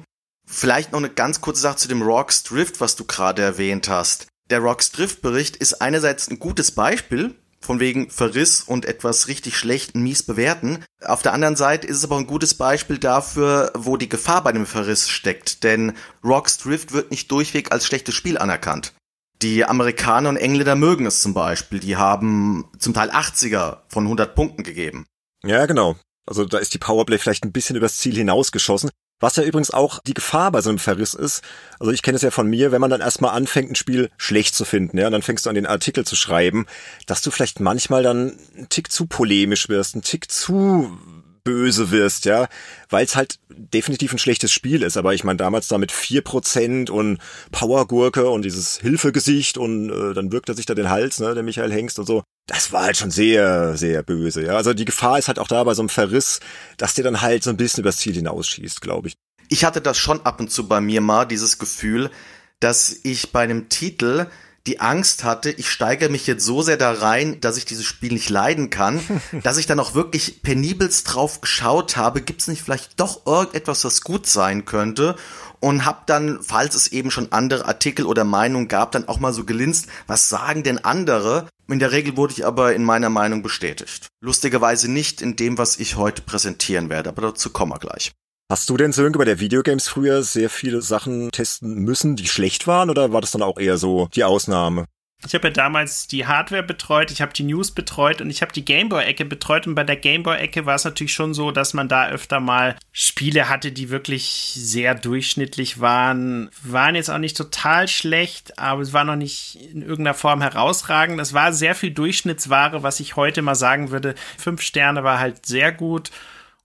Vielleicht 0.47 0.93
noch 0.93 0.99
eine 0.99 1.09
ganz 1.09 1.41
kurze 1.41 1.61
Sache 1.61 1.75
zu 1.75 1.89
dem 1.89 2.01
Rocks 2.01 2.43
Drift, 2.43 2.79
was 2.79 2.95
du 2.95 3.03
gerade 3.03 3.41
erwähnt 3.41 3.89
hast. 3.89 4.27
Der 4.49 4.59
Rocks 4.59 4.91
Drift 4.91 5.21
Bericht 5.21 5.57
ist 5.57 5.81
einerseits 5.81 6.29
ein 6.29 6.39
gutes 6.39 6.71
Beispiel 6.71 7.35
von 7.61 7.79
wegen 7.79 8.09
Verriss 8.09 8.61
und 8.61 8.85
etwas 8.85 9.27
richtig 9.27 9.57
schlecht 9.57 9.95
und 9.95 10.03
mies 10.03 10.23
bewerten. 10.23 10.83
Auf 11.03 11.21
der 11.21 11.33
anderen 11.33 11.55
Seite 11.55 11.87
ist 11.87 11.97
es 11.97 12.03
aber 12.03 12.17
ein 12.17 12.27
gutes 12.27 12.55
Beispiel 12.55 12.97
dafür, 12.97 13.71
wo 13.75 13.97
die 13.97 14.09
Gefahr 14.09 14.43
bei 14.43 14.51
dem 14.51 14.65
Verriss 14.65 15.09
steckt, 15.09 15.63
denn 15.63 15.93
Rocks 16.23 16.57
Drift 16.57 16.91
wird 16.91 17.11
nicht 17.11 17.31
durchweg 17.31 17.71
als 17.71 17.85
schlechtes 17.85 18.15
Spiel 18.15 18.37
anerkannt. 18.37 18.93
Die 19.41 19.65
Amerikaner 19.65 20.29
und 20.29 20.37
Engländer 20.37 20.75
mögen 20.75 21.05
es 21.05 21.21
zum 21.21 21.33
Beispiel, 21.33 21.79
die 21.79 21.97
haben 21.97 22.69
zum 22.77 22.93
Teil 22.93 23.09
80er 23.09 23.77
von 23.87 24.03
100 24.03 24.35
Punkten 24.35 24.63
gegeben. 24.63 25.05
Ja, 25.43 25.65
genau. 25.65 25.95
Also 26.27 26.45
da 26.45 26.59
ist 26.59 26.73
die 26.73 26.77
Powerplay 26.77 27.17
vielleicht 27.17 27.43
ein 27.43 27.51
bisschen 27.51 27.75
übers 27.75 27.97
Ziel 27.97 28.15
hinausgeschossen. 28.15 28.91
Was 29.21 29.37
ja 29.37 29.43
übrigens 29.43 29.71
auch 29.71 29.99
die 29.99 30.13
Gefahr 30.13 30.51
bei 30.51 30.61
so 30.61 30.69
einem 30.69 30.79
Verriss 30.79 31.13
ist. 31.13 31.41
Also 31.79 31.91
ich 31.93 32.01
kenne 32.01 32.17
es 32.17 32.21
ja 32.21 32.31
von 32.31 32.47
mir, 32.47 32.71
wenn 32.73 32.81
man 32.81 32.89
dann 32.89 33.01
erstmal 33.01 33.31
anfängt, 33.31 33.71
ein 33.71 33.75
Spiel 33.75 34.09
schlecht 34.17 34.55
zu 34.55 34.65
finden, 34.65 34.97
ja, 34.97 35.05
und 35.05 35.13
dann 35.13 35.21
fängst 35.21 35.45
du 35.45 35.49
an, 35.49 35.55
den 35.55 35.65
Artikel 35.65 36.05
zu 36.05 36.15
schreiben, 36.15 36.65
dass 37.05 37.21
du 37.21 37.31
vielleicht 37.31 37.61
manchmal 37.61 38.03
dann 38.03 38.37
ein 38.57 38.67
Tick 38.69 38.91
zu 38.91 39.05
polemisch 39.05 39.69
wirst, 39.69 39.95
ein 39.95 40.01
Tick 40.01 40.29
zu 40.29 40.97
böse 41.43 41.91
wirst, 41.91 42.25
ja, 42.25 42.47
weil 42.89 43.05
es 43.05 43.15
halt 43.15 43.39
definitiv 43.49 44.11
ein 44.11 44.19
schlechtes 44.19 44.51
Spiel 44.51 44.83
ist. 44.83 44.97
Aber 44.97 45.13
ich 45.13 45.23
meine, 45.23 45.37
damals 45.37 45.67
da 45.67 45.77
mit 45.77 45.91
vier 45.91 46.21
Prozent 46.21 46.89
und 46.89 47.19
Powergurke 47.51 48.29
und 48.29 48.43
dieses 48.43 48.77
Hilfegesicht 48.77 49.57
und 49.57 49.89
äh, 49.89 50.13
dann 50.13 50.31
wirkt 50.31 50.49
er 50.49 50.55
sich 50.55 50.65
da 50.65 50.75
den 50.75 50.89
Hals, 50.89 51.19
ne, 51.19 51.33
der 51.33 51.43
Michael 51.43 51.71
Hengst 51.71 51.99
und 51.99 52.05
so. 52.05 52.23
Das 52.51 52.73
war 52.73 52.83
halt 52.83 52.97
schon 52.97 53.11
sehr, 53.11 53.77
sehr 53.77 54.03
böse, 54.03 54.45
ja. 54.45 54.57
Also 54.57 54.73
die 54.73 54.83
Gefahr 54.83 55.17
ist 55.17 55.29
halt 55.29 55.39
auch 55.39 55.47
da 55.47 55.63
bei 55.63 55.73
so 55.73 55.81
einem 55.81 55.87
Verriss, 55.87 56.41
dass 56.75 56.93
der 56.95 57.05
dann 57.05 57.21
halt 57.21 57.43
so 57.43 57.49
ein 57.49 57.55
bisschen 57.55 57.79
übers 57.79 57.95
Ziel 57.95 58.13
hinausschießt, 58.13 58.81
glaube 58.81 59.07
ich. 59.07 59.13
Ich 59.47 59.63
hatte 59.63 59.79
das 59.79 59.97
schon 59.97 60.25
ab 60.25 60.41
und 60.41 60.51
zu 60.51 60.67
bei 60.67 60.81
mir 60.81 60.99
mal, 60.99 61.23
dieses 61.23 61.59
Gefühl, 61.59 62.11
dass 62.59 62.93
ich 63.03 63.31
bei 63.31 63.39
einem 63.39 63.69
Titel 63.69 64.27
die 64.67 64.81
Angst 64.81 65.23
hatte, 65.23 65.49
ich 65.49 65.69
steigere 65.69 66.09
mich 66.09 66.27
jetzt 66.27 66.43
so 66.43 66.61
sehr 66.61 66.75
da 66.75 66.91
rein, 66.91 67.39
dass 67.39 67.55
ich 67.55 67.63
dieses 67.63 67.85
Spiel 67.85 68.11
nicht 68.11 68.29
leiden 68.29 68.69
kann, 68.69 68.99
dass 69.43 69.57
ich 69.57 69.65
dann 69.65 69.79
auch 69.79 69.95
wirklich 69.95 70.41
penibelst 70.41 71.13
drauf 71.13 71.39
geschaut 71.39 71.95
habe, 71.95 72.21
gibt 72.21 72.41
es 72.41 72.49
nicht 72.49 72.63
vielleicht 72.63 72.99
doch 72.99 73.25
irgendetwas, 73.25 73.85
was 73.85 74.01
gut 74.01 74.27
sein 74.27 74.65
könnte 74.65 75.15
und 75.61 75.85
habe 75.85 76.01
dann, 76.07 76.39
falls 76.41 76.75
es 76.75 76.87
eben 76.87 77.11
schon 77.11 77.31
andere 77.31 77.65
Artikel 77.65 78.05
oder 78.05 78.25
Meinungen 78.25 78.67
gab, 78.67 78.91
dann 78.91 79.07
auch 79.07 79.19
mal 79.19 79.31
so 79.31 79.45
gelinst, 79.45 79.87
was 80.07 80.27
sagen 80.27 80.63
denn 80.63 80.79
andere? 80.79 81.47
In 81.69 81.79
der 81.79 81.93
Regel 81.93 82.17
wurde 82.17 82.33
ich 82.33 82.45
aber 82.45 82.75
in 82.75 82.83
meiner 82.83 83.09
Meinung 83.09 83.41
bestätigt. 83.43 84.07
Lustigerweise 84.19 84.91
nicht 84.91 85.21
in 85.21 85.37
dem, 85.37 85.57
was 85.57 85.79
ich 85.79 85.95
heute 85.95 86.21
präsentieren 86.23 86.89
werde, 86.89 87.09
aber 87.09 87.21
dazu 87.21 87.51
kommen 87.51 87.71
wir 87.71 87.79
gleich. 87.79 88.11
Hast 88.51 88.69
du 88.69 88.75
denn, 88.75 88.91
Sönke, 88.91 89.17
bei 89.17 89.23
der 89.23 89.39
Videogames 89.39 89.87
früher 89.87 90.23
sehr 90.23 90.49
viele 90.49 90.81
Sachen 90.81 91.31
testen 91.31 91.75
müssen, 91.75 92.17
die 92.17 92.27
schlecht 92.27 92.67
waren, 92.67 92.89
oder 92.89 93.13
war 93.13 93.21
das 93.21 93.31
dann 93.31 93.43
auch 93.43 93.57
eher 93.57 93.77
so 93.77 94.09
die 94.13 94.25
Ausnahme? 94.25 94.83
Ich 95.27 95.35
habe 95.35 95.49
ja 95.49 95.53
damals 95.53 96.07
die 96.07 96.25
Hardware 96.25 96.63
betreut, 96.63 97.11
ich 97.11 97.21
habe 97.21 97.31
die 97.33 97.43
News 97.43 97.71
betreut 97.71 98.21
und 98.21 98.29
ich 98.31 98.41
habe 98.41 98.51
die 98.51 98.65
Gameboy-Ecke 98.65 99.25
betreut. 99.25 99.67
Und 99.67 99.75
bei 99.75 99.83
der 99.83 99.95
Gameboy-Ecke 99.95 100.65
war 100.65 100.75
es 100.75 100.83
natürlich 100.83 101.13
schon 101.13 101.33
so, 101.33 101.51
dass 101.51 101.73
man 101.73 101.87
da 101.87 102.09
öfter 102.09 102.39
mal 102.39 102.75
Spiele 102.91 103.47
hatte, 103.47 103.71
die 103.71 103.89
wirklich 103.89 104.53
sehr 104.55 104.95
durchschnittlich 104.95 105.79
waren. 105.79 106.49
Waren 106.63 106.95
jetzt 106.95 107.09
auch 107.09 107.19
nicht 107.19 107.37
total 107.37 107.87
schlecht, 107.87 108.57
aber 108.57 108.81
es 108.81 108.93
war 108.93 109.03
noch 109.03 109.15
nicht 109.15 109.59
in 109.71 109.81
irgendeiner 109.81 110.15
Form 110.15 110.41
herausragend. 110.41 111.19
Es 111.21 111.33
war 111.33 111.53
sehr 111.53 111.75
viel 111.75 111.91
Durchschnittsware, 111.91 112.81
was 112.81 112.99
ich 112.99 113.15
heute 113.15 113.43
mal 113.43 113.55
sagen 113.55 113.91
würde. 113.91 114.15
Fünf 114.37 114.61
Sterne 114.61 115.03
war 115.03 115.19
halt 115.19 115.45
sehr 115.45 115.71
gut 115.71 116.09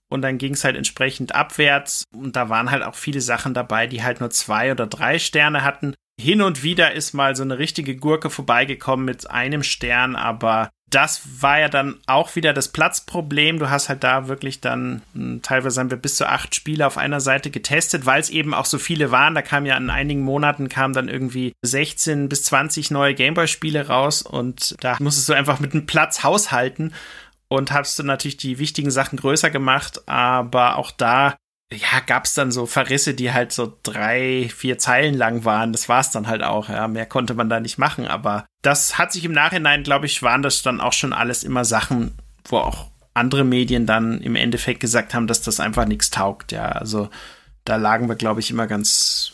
und 0.08 0.22
dann 0.22 0.38
ging 0.38 0.54
es 0.54 0.64
halt 0.64 0.76
entsprechend 0.76 1.34
abwärts 1.34 2.04
und 2.14 2.36
da 2.36 2.48
waren 2.48 2.70
halt 2.70 2.82
auch 2.82 2.94
viele 2.94 3.20
Sachen 3.20 3.54
dabei, 3.54 3.86
die 3.86 4.02
halt 4.02 4.20
nur 4.20 4.30
zwei 4.30 4.72
oder 4.72 4.86
drei 4.86 5.18
Sterne 5.18 5.62
hatten. 5.62 5.94
Hin 6.18 6.40
und 6.40 6.62
wieder 6.62 6.92
ist 6.92 7.12
mal 7.12 7.36
so 7.36 7.42
eine 7.42 7.58
richtige 7.58 7.94
Gurke 7.96 8.30
vorbeigekommen 8.30 9.04
mit 9.04 9.30
einem 9.30 9.62
Stern, 9.62 10.16
aber 10.16 10.70
das 10.88 11.42
war 11.42 11.58
ja 11.58 11.68
dann 11.68 11.98
auch 12.06 12.36
wieder 12.36 12.52
das 12.52 12.68
Platzproblem. 12.68 13.58
Du 13.58 13.68
hast 13.68 13.88
halt 13.88 14.02
da 14.04 14.28
wirklich 14.28 14.60
dann, 14.60 15.02
hm, 15.12 15.42
teilweise 15.42 15.80
haben 15.80 15.90
wir 15.90 15.98
bis 15.98 16.16
zu 16.16 16.26
acht 16.26 16.54
Spiele 16.54 16.86
auf 16.86 16.96
einer 16.96 17.20
Seite 17.20 17.50
getestet, 17.50 18.06
weil 18.06 18.20
es 18.20 18.30
eben 18.30 18.54
auch 18.54 18.64
so 18.64 18.78
viele 18.78 19.10
waren. 19.10 19.34
Da 19.34 19.42
kam 19.42 19.66
ja 19.66 19.76
in 19.76 19.90
einigen 19.90 20.22
Monaten 20.22 20.68
kamen 20.68 20.94
dann 20.94 21.08
irgendwie 21.08 21.52
16 21.62 22.28
bis 22.28 22.44
20 22.44 22.90
neue 22.92 23.14
Gameboy-Spiele 23.14 23.88
raus 23.88 24.22
und 24.22 24.76
da 24.80 24.96
musstest 25.00 25.28
du 25.28 25.32
einfach 25.34 25.60
mit 25.60 25.74
einem 25.74 25.86
Platz 25.86 26.22
haushalten 26.22 26.94
und 27.48 27.72
hast 27.72 27.98
du 27.98 28.04
natürlich 28.04 28.36
die 28.36 28.58
wichtigen 28.58 28.90
Sachen 28.90 29.18
größer 29.18 29.50
gemacht, 29.50 30.08
aber 30.08 30.76
auch 30.76 30.92
da 30.92 31.36
ja, 31.72 32.00
gab's 32.06 32.34
dann 32.34 32.52
so 32.52 32.66
Verrisse, 32.66 33.14
die 33.14 33.32
halt 33.32 33.52
so 33.52 33.76
drei, 33.82 34.48
vier 34.54 34.78
Zeilen 34.78 35.14
lang 35.14 35.44
waren. 35.44 35.72
Das 35.72 35.88
war's 35.88 36.12
dann 36.12 36.28
halt 36.28 36.42
auch. 36.42 36.68
Ja, 36.68 36.86
mehr 36.86 37.06
konnte 37.06 37.34
man 37.34 37.48
da 37.48 37.58
nicht 37.58 37.76
machen. 37.76 38.06
Aber 38.06 38.46
das 38.62 38.98
hat 38.98 39.12
sich 39.12 39.24
im 39.24 39.32
Nachhinein, 39.32 39.82
glaube 39.82 40.06
ich, 40.06 40.22
waren 40.22 40.42
das 40.42 40.62
dann 40.62 40.80
auch 40.80 40.92
schon 40.92 41.12
alles 41.12 41.42
immer 41.42 41.64
Sachen, 41.64 42.16
wo 42.44 42.58
auch 42.58 42.86
andere 43.14 43.44
Medien 43.44 43.86
dann 43.86 44.20
im 44.20 44.36
Endeffekt 44.36 44.80
gesagt 44.80 45.12
haben, 45.14 45.26
dass 45.26 45.42
das 45.42 45.58
einfach 45.58 45.86
nichts 45.86 46.10
taugt. 46.10 46.52
Ja, 46.52 46.68
also 46.68 47.10
da 47.64 47.76
lagen 47.76 48.08
wir, 48.08 48.16
glaube 48.16 48.40
ich, 48.40 48.50
immer 48.50 48.68
ganz 48.68 49.32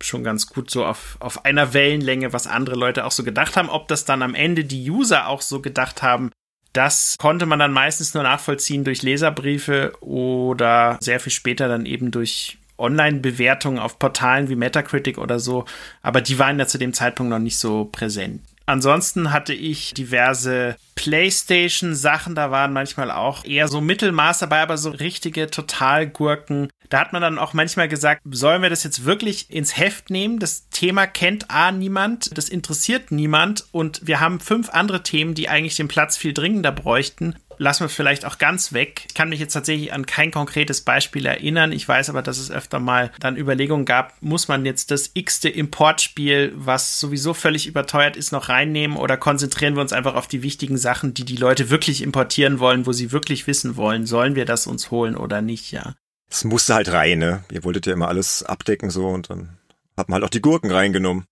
schon 0.00 0.22
ganz 0.22 0.46
gut 0.46 0.70
so 0.70 0.84
auf, 0.84 1.16
auf 1.20 1.46
einer 1.46 1.72
Wellenlänge, 1.72 2.32
was 2.32 2.46
andere 2.46 2.76
Leute 2.76 3.06
auch 3.06 3.12
so 3.12 3.24
gedacht 3.24 3.56
haben. 3.56 3.70
Ob 3.70 3.88
das 3.88 4.04
dann 4.04 4.22
am 4.22 4.34
Ende 4.34 4.64
die 4.64 4.88
User 4.90 5.26
auch 5.26 5.40
so 5.40 5.60
gedacht 5.62 6.02
haben, 6.02 6.30
das 6.76 7.16
konnte 7.18 7.46
man 7.46 7.58
dann 7.58 7.72
meistens 7.72 8.14
nur 8.14 8.22
nachvollziehen 8.22 8.84
durch 8.84 9.02
Leserbriefe 9.02 9.92
oder 10.00 10.98
sehr 11.00 11.20
viel 11.20 11.32
später 11.32 11.68
dann 11.68 11.86
eben 11.86 12.10
durch 12.10 12.58
Online-Bewertungen 12.78 13.78
auf 13.78 13.98
Portalen 13.98 14.48
wie 14.48 14.56
Metacritic 14.56 15.16
oder 15.18 15.38
so. 15.38 15.64
Aber 16.02 16.20
die 16.20 16.38
waren 16.38 16.58
ja 16.58 16.66
zu 16.66 16.78
dem 16.78 16.92
Zeitpunkt 16.92 17.30
noch 17.30 17.38
nicht 17.38 17.58
so 17.58 17.86
präsent. 17.86 18.42
Ansonsten 18.66 19.32
hatte 19.32 19.54
ich 19.54 19.94
diverse 19.94 20.76
PlayStation-Sachen, 20.96 22.34
da 22.34 22.50
waren 22.50 22.72
manchmal 22.72 23.12
auch 23.12 23.44
eher 23.44 23.68
so 23.68 23.80
Mittelmaß 23.80 24.40
dabei, 24.40 24.60
aber 24.60 24.76
so 24.76 24.90
richtige 24.90 25.48
Totalgurken. 25.48 26.68
Da 26.88 27.00
hat 27.00 27.12
man 27.12 27.22
dann 27.22 27.38
auch 27.38 27.52
manchmal 27.52 27.86
gesagt, 27.86 28.22
sollen 28.28 28.62
wir 28.62 28.70
das 28.70 28.82
jetzt 28.82 29.04
wirklich 29.04 29.50
ins 29.50 29.76
Heft 29.76 30.10
nehmen? 30.10 30.40
Das 30.40 30.68
Thema 30.68 31.06
kennt 31.06 31.50
A 31.50 31.70
niemand, 31.70 32.36
das 32.36 32.48
interessiert 32.48 33.12
niemand 33.12 33.66
und 33.70 34.00
wir 34.04 34.18
haben 34.18 34.40
fünf 34.40 34.70
andere 34.70 35.02
Themen, 35.02 35.34
die 35.34 35.48
eigentlich 35.48 35.76
den 35.76 35.88
Platz 35.88 36.16
viel 36.16 36.32
dringender 36.32 36.72
bräuchten 36.72 37.36
lassen 37.58 37.84
wir 37.84 37.88
vielleicht 37.88 38.24
auch 38.24 38.38
ganz 38.38 38.72
weg. 38.72 39.04
Ich 39.08 39.14
kann 39.14 39.28
mich 39.28 39.40
jetzt 39.40 39.52
tatsächlich 39.52 39.92
an 39.92 40.06
kein 40.06 40.30
konkretes 40.30 40.80
Beispiel 40.80 41.26
erinnern. 41.26 41.72
Ich 41.72 41.86
weiß 41.86 42.10
aber, 42.10 42.22
dass 42.22 42.38
es 42.38 42.50
öfter 42.50 42.78
mal 42.78 43.10
dann 43.20 43.36
Überlegungen 43.36 43.84
gab, 43.84 44.20
muss 44.20 44.48
man 44.48 44.64
jetzt 44.64 44.90
das 44.90 45.10
x-te 45.14 45.48
Importspiel, 45.48 46.52
was 46.54 47.00
sowieso 47.00 47.34
völlig 47.34 47.66
überteuert 47.66 48.16
ist, 48.16 48.32
noch 48.32 48.48
reinnehmen 48.48 48.96
oder 48.96 49.16
konzentrieren 49.16 49.74
wir 49.74 49.82
uns 49.82 49.92
einfach 49.92 50.14
auf 50.14 50.26
die 50.26 50.42
wichtigen 50.42 50.78
Sachen, 50.78 51.14
die 51.14 51.24
die 51.24 51.36
Leute 51.36 51.70
wirklich 51.70 52.02
importieren 52.02 52.58
wollen, 52.58 52.86
wo 52.86 52.92
sie 52.92 53.12
wirklich 53.12 53.46
wissen 53.46 53.76
wollen, 53.76 54.06
sollen 54.06 54.34
wir 54.34 54.44
das 54.44 54.66
uns 54.66 54.90
holen 54.90 55.16
oder 55.16 55.42
nicht, 55.42 55.72
ja. 55.72 55.94
Es 56.28 56.44
musste 56.44 56.74
halt 56.74 56.92
rein, 56.92 57.18
ne? 57.18 57.44
Ihr 57.52 57.64
wolltet 57.64 57.86
ja 57.86 57.92
immer 57.92 58.08
alles 58.08 58.42
abdecken 58.42 58.90
so 58.90 59.08
und 59.08 59.30
dann 59.30 59.58
hat 59.96 60.08
man 60.08 60.16
halt 60.16 60.24
auch 60.24 60.30
die 60.30 60.42
Gurken 60.42 60.70
reingenommen. 60.70 61.26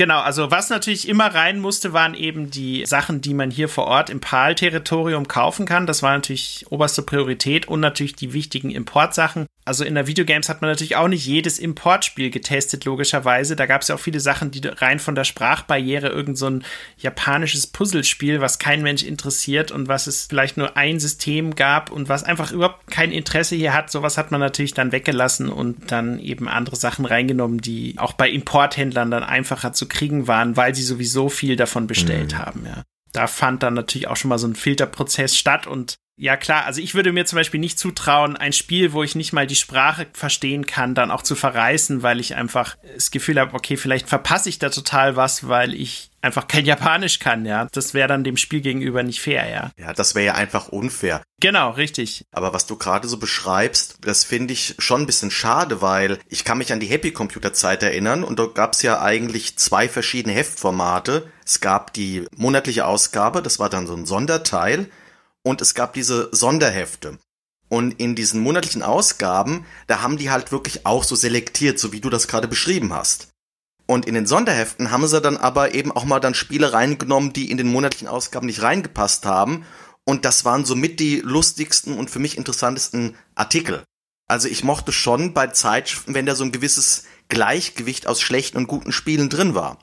Genau, 0.00 0.20
also 0.20 0.50
was 0.50 0.70
natürlich 0.70 1.06
immer 1.10 1.26
rein 1.26 1.60
musste, 1.60 1.92
waren 1.92 2.14
eben 2.14 2.50
die 2.50 2.86
Sachen, 2.86 3.20
die 3.20 3.34
man 3.34 3.50
hier 3.50 3.68
vor 3.68 3.84
Ort 3.84 4.08
im 4.08 4.18
PAL-Territorium 4.18 5.28
kaufen 5.28 5.66
kann. 5.66 5.86
Das 5.86 6.02
war 6.02 6.14
natürlich 6.14 6.64
oberste 6.70 7.02
Priorität 7.02 7.68
und 7.68 7.80
natürlich 7.80 8.16
die 8.16 8.32
wichtigen 8.32 8.70
Importsachen. 8.70 9.44
Also 9.66 9.84
in 9.84 9.94
der 9.94 10.06
Videogames 10.06 10.48
hat 10.48 10.62
man 10.62 10.70
natürlich 10.70 10.96
auch 10.96 11.06
nicht 11.06 11.26
jedes 11.26 11.58
Importspiel 11.58 12.30
getestet, 12.30 12.86
logischerweise. 12.86 13.56
Da 13.56 13.66
gab 13.66 13.82
es 13.82 13.88
ja 13.88 13.94
auch 13.94 14.00
viele 14.00 14.18
Sachen, 14.18 14.50
die 14.50 14.66
rein 14.66 14.98
von 14.98 15.14
der 15.14 15.24
Sprachbarriere 15.24 16.08
irgend 16.08 16.38
so 16.38 16.48
ein 16.48 16.64
japanisches 16.96 17.66
Puzzlespiel, 17.66 18.40
was 18.40 18.58
kein 18.58 18.82
Mensch 18.82 19.02
interessiert 19.02 19.70
und 19.70 19.86
was 19.86 20.06
es 20.06 20.26
vielleicht 20.28 20.56
nur 20.56 20.78
ein 20.78 20.98
System 20.98 21.54
gab 21.54 21.92
und 21.92 22.08
was 22.08 22.24
einfach 22.24 22.52
überhaupt 22.52 22.90
kein 22.90 23.12
Interesse 23.12 23.54
hier 23.54 23.74
hat. 23.74 23.90
Sowas 23.90 24.16
hat 24.16 24.30
man 24.30 24.40
natürlich 24.40 24.72
dann 24.72 24.92
weggelassen 24.92 25.50
und 25.50 25.92
dann 25.92 26.18
eben 26.18 26.48
andere 26.48 26.76
Sachen 26.76 27.04
reingenommen, 27.04 27.60
die 27.60 27.96
auch 27.98 28.14
bei 28.14 28.30
Importhändlern 28.30 29.10
dann 29.10 29.22
einfacher 29.22 29.74
zu 29.74 29.86
kriegen 29.90 30.26
waren, 30.26 30.56
weil 30.56 30.74
sie 30.74 30.82
sowieso 30.82 31.28
viel 31.28 31.56
davon 31.56 31.86
bestellt 31.86 32.32
mhm. 32.32 32.38
haben, 32.38 32.66
ja. 32.66 32.82
Da 33.12 33.26
fand 33.26 33.62
dann 33.62 33.74
natürlich 33.74 34.06
auch 34.06 34.16
schon 34.16 34.28
mal 34.28 34.38
so 34.38 34.46
ein 34.46 34.54
Filterprozess 34.54 35.36
statt 35.36 35.66
und 35.66 35.96
ja 36.20 36.36
klar, 36.36 36.66
also 36.66 36.82
ich 36.82 36.94
würde 36.94 37.12
mir 37.12 37.24
zum 37.24 37.36
Beispiel 37.36 37.60
nicht 37.60 37.78
zutrauen, 37.78 38.36
ein 38.36 38.52
Spiel, 38.52 38.92
wo 38.92 39.02
ich 39.02 39.14
nicht 39.14 39.32
mal 39.32 39.46
die 39.46 39.56
Sprache 39.56 40.06
verstehen 40.12 40.66
kann, 40.66 40.94
dann 40.94 41.10
auch 41.10 41.22
zu 41.22 41.34
verreißen, 41.34 42.02
weil 42.02 42.20
ich 42.20 42.34
einfach 42.34 42.76
das 42.94 43.10
Gefühl 43.10 43.40
habe, 43.40 43.54
okay, 43.54 43.78
vielleicht 43.78 44.06
verpasse 44.06 44.50
ich 44.50 44.58
da 44.58 44.68
total 44.68 45.16
was, 45.16 45.48
weil 45.48 45.72
ich 45.72 46.10
einfach 46.20 46.46
kein 46.46 46.66
Japanisch 46.66 47.20
kann, 47.20 47.46
ja. 47.46 47.68
Das 47.72 47.94
wäre 47.94 48.06
dann 48.06 48.22
dem 48.22 48.36
Spiel 48.36 48.60
gegenüber 48.60 49.02
nicht 49.02 49.22
fair, 49.22 49.48
ja. 49.48 49.70
Ja, 49.78 49.94
das 49.94 50.14
wäre 50.14 50.26
ja 50.26 50.34
einfach 50.34 50.68
unfair. 50.68 51.22
Genau, 51.40 51.70
richtig. 51.70 52.26
Aber 52.32 52.52
was 52.52 52.66
du 52.66 52.76
gerade 52.76 53.08
so 53.08 53.16
beschreibst, 53.16 53.96
das 54.02 54.24
finde 54.24 54.52
ich 54.52 54.74
schon 54.78 55.00
ein 55.00 55.06
bisschen 55.06 55.30
schade, 55.30 55.80
weil 55.80 56.18
ich 56.28 56.44
kann 56.44 56.58
mich 56.58 56.70
an 56.70 56.80
die 56.80 56.86
Happy 56.86 57.12
Computer 57.12 57.54
Zeit 57.54 57.82
erinnern 57.82 58.24
und 58.24 58.38
dort 58.38 58.54
gab 58.54 58.74
es 58.74 58.82
ja 58.82 59.00
eigentlich 59.00 59.56
zwei 59.56 59.88
verschiedene 59.88 60.34
Heftformate. 60.34 61.32
Es 61.46 61.60
gab 61.60 61.94
die 61.94 62.26
monatliche 62.36 62.84
Ausgabe, 62.84 63.40
das 63.40 63.58
war 63.58 63.70
dann 63.70 63.86
so 63.86 63.94
ein 63.94 64.04
Sonderteil 64.04 64.90
und 65.42 65.60
es 65.60 65.74
gab 65.74 65.92
diese 65.94 66.28
Sonderhefte. 66.32 67.18
Und 67.68 68.00
in 68.00 68.16
diesen 68.16 68.40
monatlichen 68.40 68.82
Ausgaben, 68.82 69.64
da 69.86 70.02
haben 70.02 70.16
die 70.16 70.30
halt 70.30 70.50
wirklich 70.50 70.86
auch 70.86 71.04
so 71.04 71.14
selektiert, 71.14 71.78
so 71.78 71.92
wie 71.92 72.00
du 72.00 72.10
das 72.10 72.26
gerade 72.26 72.48
beschrieben 72.48 72.92
hast. 72.92 73.28
Und 73.86 74.06
in 74.06 74.14
den 74.14 74.26
Sonderheften 74.26 74.90
haben 74.90 75.06
sie 75.06 75.20
dann 75.20 75.36
aber 75.36 75.74
eben 75.74 75.92
auch 75.92 76.04
mal 76.04 76.20
dann 76.20 76.34
Spiele 76.34 76.72
reingenommen, 76.72 77.32
die 77.32 77.50
in 77.50 77.56
den 77.56 77.70
monatlichen 77.70 78.08
Ausgaben 78.08 78.46
nicht 78.46 78.62
reingepasst 78.62 79.24
haben. 79.26 79.64
Und 80.04 80.24
das 80.24 80.44
waren 80.44 80.64
somit 80.64 81.00
die 81.00 81.20
lustigsten 81.20 81.96
und 81.96 82.10
für 82.10 82.18
mich 82.18 82.36
interessantesten 82.36 83.16
Artikel. 83.34 83.84
Also 84.26 84.48
ich 84.48 84.62
mochte 84.62 84.92
schon 84.92 85.34
bei 85.34 85.48
Zeitschriften, 85.48 86.14
wenn 86.14 86.26
da 86.26 86.36
so 86.36 86.44
ein 86.44 86.52
gewisses 86.52 87.04
Gleichgewicht 87.28 88.06
aus 88.06 88.20
schlechten 88.20 88.58
und 88.58 88.68
guten 88.68 88.92
Spielen 88.92 89.28
drin 89.28 89.54
war. 89.54 89.78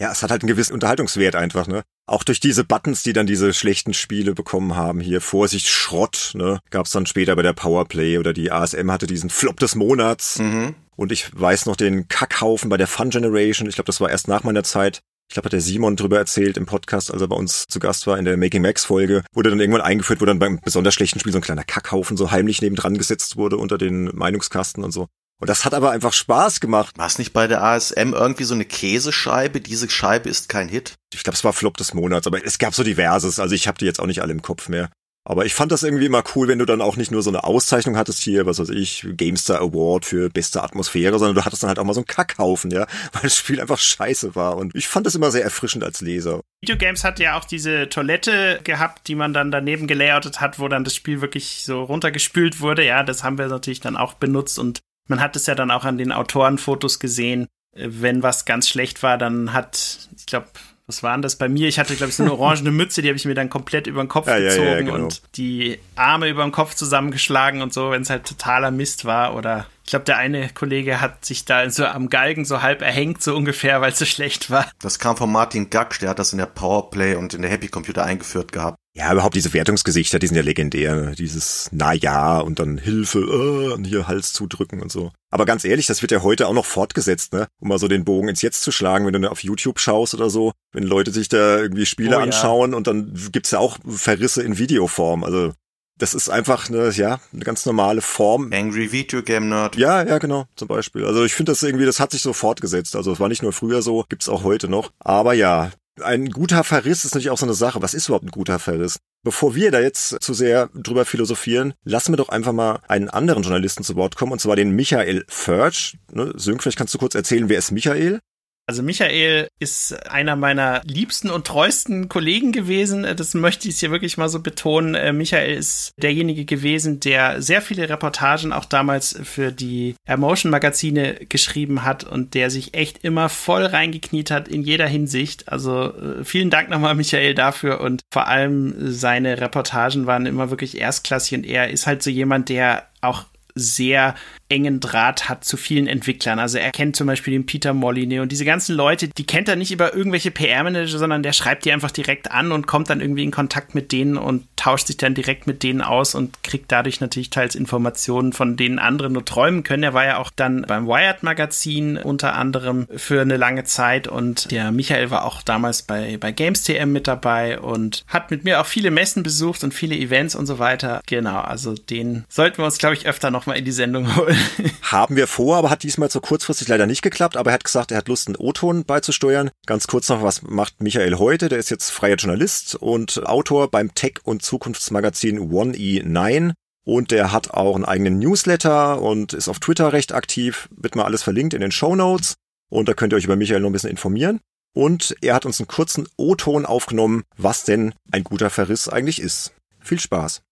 Ja, 0.00 0.10
es 0.10 0.22
hat 0.22 0.30
halt 0.32 0.42
einen 0.42 0.48
gewissen 0.48 0.72
Unterhaltungswert 0.72 1.36
einfach, 1.36 1.68
ne? 1.68 1.82
Auch 2.06 2.24
durch 2.24 2.40
diese 2.40 2.64
Buttons, 2.64 3.02
die 3.02 3.12
dann 3.12 3.26
diese 3.26 3.54
schlechten 3.54 3.94
Spiele 3.94 4.34
bekommen 4.34 4.74
haben, 4.74 5.00
hier 5.00 5.20
Vorsicht, 5.20 5.68
Schrott, 5.68 6.32
ne? 6.34 6.58
Gab 6.70 6.86
es 6.86 6.92
dann 6.92 7.06
später 7.06 7.36
bei 7.36 7.42
der 7.42 7.52
Powerplay 7.52 8.18
oder 8.18 8.32
die 8.32 8.50
ASM 8.50 8.90
hatte 8.90 9.06
diesen 9.06 9.30
Flop 9.30 9.60
des 9.60 9.76
Monats. 9.76 10.38
Mhm. 10.38 10.74
Und 10.96 11.12
ich 11.12 11.30
weiß 11.32 11.66
noch 11.66 11.76
den 11.76 12.08
Kackhaufen 12.08 12.68
bei 12.68 12.76
der 12.76 12.86
Fun 12.86 13.10
Generation. 13.10 13.68
Ich 13.68 13.76
glaube, 13.76 13.86
das 13.86 14.00
war 14.00 14.10
erst 14.10 14.28
nach 14.28 14.42
meiner 14.42 14.64
Zeit. 14.64 15.00
Ich 15.28 15.34
glaube, 15.34 15.46
hat 15.46 15.52
der 15.52 15.60
Simon 15.60 15.96
drüber 15.96 16.18
erzählt 16.18 16.58
im 16.58 16.66
Podcast, 16.66 17.10
als 17.10 17.22
er 17.22 17.28
bei 17.28 17.36
uns 17.36 17.64
zu 17.66 17.78
Gast 17.78 18.06
war 18.06 18.18
in 18.18 18.26
der 18.26 18.36
Making 18.36 18.60
Max 18.60 18.84
Folge, 18.84 19.24
wurde 19.32 19.48
dann 19.48 19.60
irgendwann 19.60 19.80
eingeführt, 19.80 20.20
wo 20.20 20.26
dann 20.26 20.38
beim 20.38 20.60
besonders 20.60 20.92
schlechten 20.92 21.20
Spiel 21.20 21.32
so 21.32 21.38
ein 21.38 21.42
kleiner 21.42 21.64
Kackhaufen 21.64 22.18
so 22.18 22.30
heimlich 22.30 22.60
nebendran 22.60 22.98
gesetzt 22.98 23.36
wurde 23.36 23.56
unter 23.56 23.78
den 23.78 24.14
Meinungskasten 24.14 24.84
und 24.84 24.90
so. 24.90 25.06
Und 25.42 25.48
das 25.48 25.64
hat 25.64 25.74
aber 25.74 25.90
einfach 25.90 26.12
Spaß 26.12 26.60
gemacht. 26.60 26.96
War 26.96 27.08
es 27.08 27.18
nicht 27.18 27.32
bei 27.32 27.48
der 27.48 27.64
ASM 27.64 28.12
irgendwie 28.12 28.44
so 28.44 28.54
eine 28.54 28.64
Käsescheibe? 28.64 29.60
Diese 29.60 29.90
Scheibe 29.90 30.28
ist 30.28 30.48
kein 30.48 30.68
Hit. 30.68 30.94
Ich 31.12 31.24
glaube, 31.24 31.34
es 31.34 31.42
war 31.42 31.52
Flop 31.52 31.76
des 31.76 31.94
Monats, 31.94 32.28
aber 32.28 32.46
es 32.46 32.58
gab 32.58 32.76
so 32.76 32.84
diverses. 32.84 33.40
Also 33.40 33.52
ich 33.56 33.66
habe 33.66 33.76
die 33.76 33.84
jetzt 33.84 33.98
auch 33.98 34.06
nicht 34.06 34.22
alle 34.22 34.30
im 34.30 34.40
Kopf 34.40 34.68
mehr. 34.68 34.88
Aber 35.24 35.44
ich 35.44 35.52
fand 35.52 35.72
das 35.72 35.82
irgendwie 35.82 36.06
immer 36.06 36.22
cool, 36.36 36.46
wenn 36.46 36.60
du 36.60 36.64
dann 36.64 36.80
auch 36.80 36.96
nicht 36.96 37.10
nur 37.10 37.24
so 37.24 37.30
eine 37.30 37.42
Auszeichnung 37.42 37.96
hattest 37.96 38.22
hier, 38.22 38.46
was 38.46 38.60
weiß 38.60 38.68
ich, 38.68 39.04
GameStar 39.16 39.60
Award 39.60 40.04
für 40.04 40.30
beste 40.30 40.62
Atmosphäre, 40.62 41.18
sondern 41.18 41.34
du 41.34 41.44
hattest 41.44 41.64
dann 41.64 41.68
halt 41.68 41.80
auch 41.80 41.84
mal 41.84 41.94
so 41.94 42.02
einen 42.02 42.06
Kackhaufen, 42.06 42.70
ja, 42.70 42.86
weil 43.12 43.22
das 43.22 43.36
Spiel 43.36 43.60
einfach 43.60 43.78
scheiße 43.78 44.36
war. 44.36 44.56
Und 44.56 44.72
ich 44.76 44.86
fand 44.86 45.06
das 45.06 45.16
immer 45.16 45.32
sehr 45.32 45.42
erfrischend 45.42 45.82
als 45.82 46.02
Leser. 46.02 46.40
Videogames 46.60 47.02
hat 47.02 47.18
ja 47.18 47.36
auch 47.36 47.44
diese 47.44 47.88
Toilette 47.88 48.60
gehabt, 48.62 49.08
die 49.08 49.16
man 49.16 49.34
dann 49.34 49.50
daneben 49.50 49.88
gelayoutet 49.88 50.40
hat, 50.40 50.60
wo 50.60 50.68
dann 50.68 50.84
das 50.84 50.94
Spiel 50.94 51.20
wirklich 51.20 51.64
so 51.64 51.82
runtergespült 51.82 52.60
wurde. 52.60 52.84
Ja, 52.84 53.02
das 53.02 53.24
haben 53.24 53.38
wir 53.38 53.48
natürlich 53.48 53.80
dann 53.80 53.96
auch 53.96 54.14
benutzt 54.14 54.60
und 54.60 54.82
man 55.12 55.20
hat 55.20 55.36
es 55.36 55.44
ja 55.44 55.54
dann 55.54 55.70
auch 55.70 55.84
an 55.84 55.98
den 55.98 56.10
Autorenfotos 56.10 56.98
gesehen. 56.98 57.46
Äh, 57.76 57.88
wenn 57.90 58.22
was 58.22 58.46
ganz 58.46 58.66
schlecht 58.66 59.02
war, 59.02 59.18
dann 59.18 59.52
hat, 59.52 60.08
ich 60.16 60.24
glaube, 60.24 60.46
was 60.86 61.02
war 61.02 61.12
denn 61.12 61.22
das 61.22 61.36
bei 61.36 61.50
mir? 61.50 61.68
Ich 61.68 61.78
hatte, 61.78 61.94
glaube 61.94 62.08
ich, 62.08 62.16
so 62.16 62.22
eine 62.22 62.32
orangene 62.32 62.70
Mütze, 62.70 63.02
die 63.02 63.08
habe 63.08 63.16
ich 63.16 63.26
mir 63.26 63.34
dann 63.34 63.50
komplett 63.50 63.86
über 63.86 64.02
den 64.02 64.08
Kopf 64.08 64.26
ja, 64.26 64.38
gezogen 64.38 64.66
ja, 64.66 64.72
ja, 64.72 64.80
genau. 64.80 64.94
und 64.94 65.22
die 65.36 65.78
Arme 65.96 66.28
über 66.28 66.42
den 66.42 66.50
Kopf 66.50 66.74
zusammengeschlagen 66.74 67.60
und 67.60 67.74
so, 67.74 67.90
wenn 67.90 68.02
es 68.02 68.10
halt 68.10 68.26
totaler 68.26 68.70
Mist 68.70 69.04
war. 69.04 69.36
Oder 69.36 69.66
ich 69.84 69.90
glaube, 69.90 70.04
der 70.04 70.16
eine 70.16 70.48
Kollege 70.48 71.00
hat 71.00 71.24
sich 71.24 71.44
da 71.44 71.68
so 71.68 71.84
am 71.84 72.08
Galgen 72.08 72.44
so 72.44 72.62
halb 72.62 72.82
erhängt, 72.82 73.22
so 73.22 73.36
ungefähr, 73.36 73.80
weil 73.80 73.92
es 73.92 73.98
so 73.98 74.04
schlecht 74.04 74.50
war. 74.50 74.70
Das 74.80 74.98
kam 74.98 75.16
von 75.16 75.30
Martin 75.30 75.70
Gaksch, 75.70 75.98
der 75.98 76.10
hat 76.10 76.18
das 76.18 76.32
in 76.32 76.38
der 76.38 76.46
Powerplay 76.46 77.16
und 77.16 77.34
in 77.34 77.42
der 77.42 77.50
Happy 77.50 77.68
Computer 77.68 78.04
eingeführt 78.04 78.52
gehabt. 78.52 78.76
Ja, 78.94 79.10
überhaupt 79.10 79.34
diese 79.34 79.54
Wertungsgesichter, 79.54 80.18
die 80.18 80.26
sind 80.26 80.36
ja 80.36 80.42
legendär. 80.42 80.94
Ne? 80.94 81.14
Dieses 81.16 81.68
Na 81.72 81.94
ja 81.94 82.38
und 82.38 82.58
dann 82.58 82.76
Hilfe 82.76 83.20
äh, 83.20 83.72
und 83.72 83.84
hier 83.84 84.06
Hals 84.06 84.34
zudrücken 84.34 84.82
und 84.82 84.92
so. 84.92 85.12
Aber 85.30 85.46
ganz 85.46 85.64
ehrlich, 85.64 85.86
das 85.86 86.02
wird 86.02 86.12
ja 86.12 86.22
heute 86.22 86.46
auch 86.46 86.52
noch 86.52 86.66
fortgesetzt, 86.66 87.32
ne? 87.32 87.46
Um 87.58 87.68
mal 87.68 87.78
so 87.78 87.88
den 87.88 88.04
Bogen 88.04 88.28
ins 88.28 88.42
Jetzt 88.42 88.62
zu 88.62 88.70
schlagen, 88.70 89.06
wenn 89.06 89.20
du 89.20 89.30
auf 89.30 89.42
YouTube 89.42 89.80
schaust 89.80 90.12
oder 90.12 90.28
so. 90.28 90.52
Wenn 90.72 90.82
Leute 90.82 91.10
sich 91.10 91.30
da 91.30 91.58
irgendwie 91.58 91.86
Spiele 91.86 92.18
oh, 92.18 92.20
anschauen 92.20 92.72
ja. 92.72 92.76
und 92.76 92.86
dann 92.86 93.14
gibt's 93.32 93.52
ja 93.52 93.60
auch 93.60 93.78
Verrisse 93.86 94.42
in 94.42 94.58
Videoform. 94.58 95.24
Also 95.24 95.54
Das 96.02 96.14
ist 96.14 96.28
einfach 96.28 96.68
eine, 96.68 96.90
ja, 96.90 97.20
eine 97.32 97.44
ganz 97.44 97.64
normale 97.64 98.00
Form. 98.00 98.50
Angry 98.52 98.90
Video 98.90 99.22
Game 99.22 99.48
Nerd. 99.48 99.76
Ja, 99.76 100.02
ja, 100.04 100.18
genau, 100.18 100.46
zum 100.56 100.66
Beispiel. 100.66 101.04
Also 101.04 101.24
ich 101.24 101.32
finde 101.32 101.52
das 101.52 101.62
irgendwie, 101.62 101.86
das 101.86 102.00
hat 102.00 102.10
sich 102.10 102.22
so 102.22 102.32
fortgesetzt. 102.32 102.96
Also 102.96 103.12
es 103.12 103.20
war 103.20 103.28
nicht 103.28 103.44
nur 103.44 103.52
früher 103.52 103.82
so, 103.82 104.04
gibt's 104.08 104.28
auch 104.28 104.42
heute 104.42 104.66
noch. 104.66 104.90
Aber 104.98 105.32
ja, 105.32 105.70
ein 106.02 106.30
guter 106.30 106.64
Verriss 106.64 107.04
ist 107.04 107.14
natürlich 107.14 107.30
auch 107.30 107.38
so 107.38 107.46
eine 107.46 107.54
Sache. 107.54 107.82
Was 107.82 107.94
ist 107.94 108.08
überhaupt 108.08 108.24
ein 108.24 108.32
guter 108.32 108.58
Verriss? 108.58 108.98
Bevor 109.22 109.54
wir 109.54 109.70
da 109.70 109.78
jetzt 109.78 110.20
zu 110.20 110.34
sehr 110.34 110.70
drüber 110.74 111.04
philosophieren, 111.04 111.72
lassen 111.84 112.12
wir 112.12 112.16
doch 112.16 112.30
einfach 112.30 112.52
mal 112.52 112.80
einen 112.88 113.08
anderen 113.08 113.44
Journalisten 113.44 113.84
zu 113.84 113.94
Wort 113.94 114.16
kommen, 114.16 114.32
und 114.32 114.40
zwar 114.40 114.56
den 114.56 114.72
Michael 114.72 115.24
Furch. 115.28 115.98
Ne, 116.10 116.32
Sönk, 116.34 116.64
vielleicht 116.64 116.78
kannst 116.78 116.94
du 116.94 116.98
kurz 116.98 117.14
erzählen, 117.14 117.48
wer 117.48 117.58
ist 117.58 117.70
Michael? 117.70 118.18
Also 118.66 118.82
Michael 118.82 119.48
ist 119.58 120.08
einer 120.08 120.36
meiner 120.36 120.82
liebsten 120.84 121.30
und 121.30 121.46
treuesten 121.46 122.08
Kollegen 122.08 122.52
gewesen. 122.52 123.04
Das 123.16 123.34
möchte 123.34 123.68
ich 123.68 123.80
hier 123.80 123.90
wirklich 123.90 124.18
mal 124.18 124.28
so 124.28 124.40
betonen. 124.40 124.94
Äh, 124.94 125.12
Michael 125.12 125.56
ist 125.56 125.92
derjenige 126.00 126.44
gewesen, 126.44 127.00
der 127.00 127.42
sehr 127.42 127.60
viele 127.60 127.88
Reportagen 127.88 128.52
auch 128.52 128.64
damals 128.64 129.18
für 129.24 129.50
die 129.50 129.96
Emotion 130.06 130.52
Magazine 130.52 131.14
geschrieben 131.28 131.82
hat 131.84 132.04
und 132.04 132.34
der 132.34 132.50
sich 132.50 132.74
echt 132.74 133.04
immer 133.04 133.28
voll 133.28 133.66
reingekniet 133.66 134.30
hat 134.30 134.46
in 134.46 134.62
jeder 134.62 134.86
Hinsicht. 134.86 135.48
Also 135.48 135.92
äh, 135.94 136.24
vielen 136.24 136.50
Dank 136.50 136.70
nochmal 136.70 136.94
Michael 136.94 137.34
dafür 137.34 137.80
und 137.80 138.02
vor 138.12 138.28
allem 138.28 138.92
seine 138.92 139.40
Reportagen 139.40 140.06
waren 140.06 140.24
immer 140.24 140.50
wirklich 140.50 140.78
erstklassig 140.78 141.38
und 141.38 141.44
er 141.44 141.70
ist 141.70 141.88
halt 141.88 142.02
so 142.02 142.10
jemand, 142.10 142.48
der 142.48 142.86
auch 143.00 143.24
sehr 143.54 144.14
engen 144.52 144.80
Draht 144.80 145.30
hat 145.30 145.44
zu 145.44 145.56
vielen 145.56 145.86
Entwicklern. 145.86 146.38
Also 146.38 146.58
er 146.58 146.72
kennt 146.72 146.94
zum 146.94 147.06
Beispiel 147.06 147.32
den 147.32 147.46
Peter 147.46 147.72
Molyneux 147.72 148.20
und 148.20 148.30
diese 148.30 148.44
ganzen 148.44 148.76
Leute, 148.76 149.08
die 149.08 149.24
kennt 149.24 149.48
er 149.48 149.56
nicht 149.56 149.72
über 149.72 149.94
irgendwelche 149.94 150.30
PR-Manager, 150.30 150.98
sondern 150.98 151.22
der 151.22 151.32
schreibt 151.32 151.64
die 151.64 151.72
einfach 151.72 151.90
direkt 151.90 152.30
an 152.30 152.52
und 152.52 152.66
kommt 152.66 152.90
dann 152.90 153.00
irgendwie 153.00 153.24
in 153.24 153.30
Kontakt 153.30 153.74
mit 153.74 153.92
denen 153.92 154.18
und 154.18 154.46
tauscht 154.56 154.88
sich 154.88 154.98
dann 154.98 155.14
direkt 155.14 155.46
mit 155.46 155.62
denen 155.62 155.80
aus 155.80 156.14
und 156.14 156.42
kriegt 156.42 156.70
dadurch 156.70 157.00
natürlich 157.00 157.30
teils 157.30 157.54
Informationen, 157.54 158.34
von 158.34 158.58
denen 158.58 158.78
andere 158.78 159.08
nur 159.08 159.24
träumen 159.24 159.62
können. 159.62 159.82
Er 159.82 159.94
war 159.94 160.04
ja 160.04 160.18
auch 160.18 160.30
dann 160.34 160.62
beim 160.68 160.86
Wired-Magazin 160.86 161.96
unter 161.96 162.34
anderem 162.34 162.86
für 162.94 163.22
eine 163.22 163.38
lange 163.38 163.64
Zeit 163.64 164.06
und 164.06 164.50
der 164.50 164.70
Michael 164.70 165.10
war 165.10 165.24
auch 165.24 165.40
damals 165.40 165.82
bei, 165.82 166.18
bei 166.18 166.30
GamesTM 166.30 166.92
mit 166.92 167.08
dabei 167.08 167.58
und 167.58 168.04
hat 168.06 168.30
mit 168.30 168.44
mir 168.44 168.60
auch 168.60 168.66
viele 168.66 168.90
Messen 168.90 169.22
besucht 169.22 169.64
und 169.64 169.72
viele 169.72 169.96
Events 169.96 170.34
und 170.34 170.46
so 170.46 170.58
weiter. 170.58 171.00
Genau, 171.06 171.40
also 171.40 171.74
den 171.74 172.24
sollten 172.28 172.58
wir 172.58 172.66
uns, 172.66 172.76
glaube 172.76 172.94
ich, 172.94 173.06
öfter 173.06 173.30
nochmal 173.30 173.56
in 173.56 173.64
die 173.64 173.72
Sendung 173.72 174.14
holen. 174.16 174.36
Haben 174.82 175.16
wir 175.16 175.26
vor, 175.26 175.56
aber 175.56 175.70
hat 175.70 175.82
diesmal 175.82 176.10
so 176.10 176.20
kurzfristig 176.20 176.68
leider 176.68 176.86
nicht 176.86 177.02
geklappt. 177.02 177.36
Aber 177.36 177.50
er 177.50 177.54
hat 177.54 177.64
gesagt, 177.64 177.90
er 177.90 177.98
hat 177.98 178.08
Lust, 178.08 178.28
einen 178.28 178.36
O-Ton 178.36 178.84
beizusteuern. 178.84 179.50
Ganz 179.66 179.86
kurz 179.86 180.08
noch, 180.08 180.22
was 180.22 180.42
macht 180.42 180.82
Michael 180.82 181.18
heute? 181.18 181.48
Der 181.48 181.58
ist 181.58 181.70
jetzt 181.70 181.90
freier 181.90 182.16
Journalist 182.16 182.74
und 182.74 183.26
Autor 183.26 183.70
beim 183.70 183.94
Tech- 183.94 184.20
und 184.24 184.42
Zukunftsmagazin 184.42 185.50
1E9. 185.50 186.52
Und 186.84 187.10
der 187.10 187.32
hat 187.32 187.52
auch 187.52 187.76
einen 187.76 187.84
eigenen 187.84 188.18
Newsletter 188.18 189.00
und 189.00 189.32
ist 189.32 189.48
auf 189.48 189.60
Twitter 189.60 189.92
recht 189.92 190.12
aktiv. 190.12 190.68
Wird 190.76 190.96
mal 190.96 191.04
alles 191.04 191.22
verlinkt 191.22 191.54
in 191.54 191.60
den 191.60 191.72
Show 191.72 191.94
Notes. 191.94 192.34
Und 192.68 192.88
da 192.88 192.94
könnt 192.94 193.12
ihr 193.12 193.16
euch 193.16 193.24
über 193.24 193.36
Michael 193.36 193.60
noch 193.60 193.70
ein 193.70 193.74
bisschen 193.74 193.90
informieren. 193.90 194.40
Und 194.74 195.14
er 195.20 195.34
hat 195.34 195.46
uns 195.46 195.60
einen 195.60 195.68
kurzen 195.68 196.08
O-Ton 196.16 196.66
aufgenommen, 196.66 197.24
was 197.36 197.64
denn 197.64 197.94
ein 198.10 198.24
guter 198.24 198.50
Verriss 198.50 198.88
eigentlich 198.88 199.20
ist. 199.20 199.52
Viel 199.80 200.00
Spaß. 200.00 200.42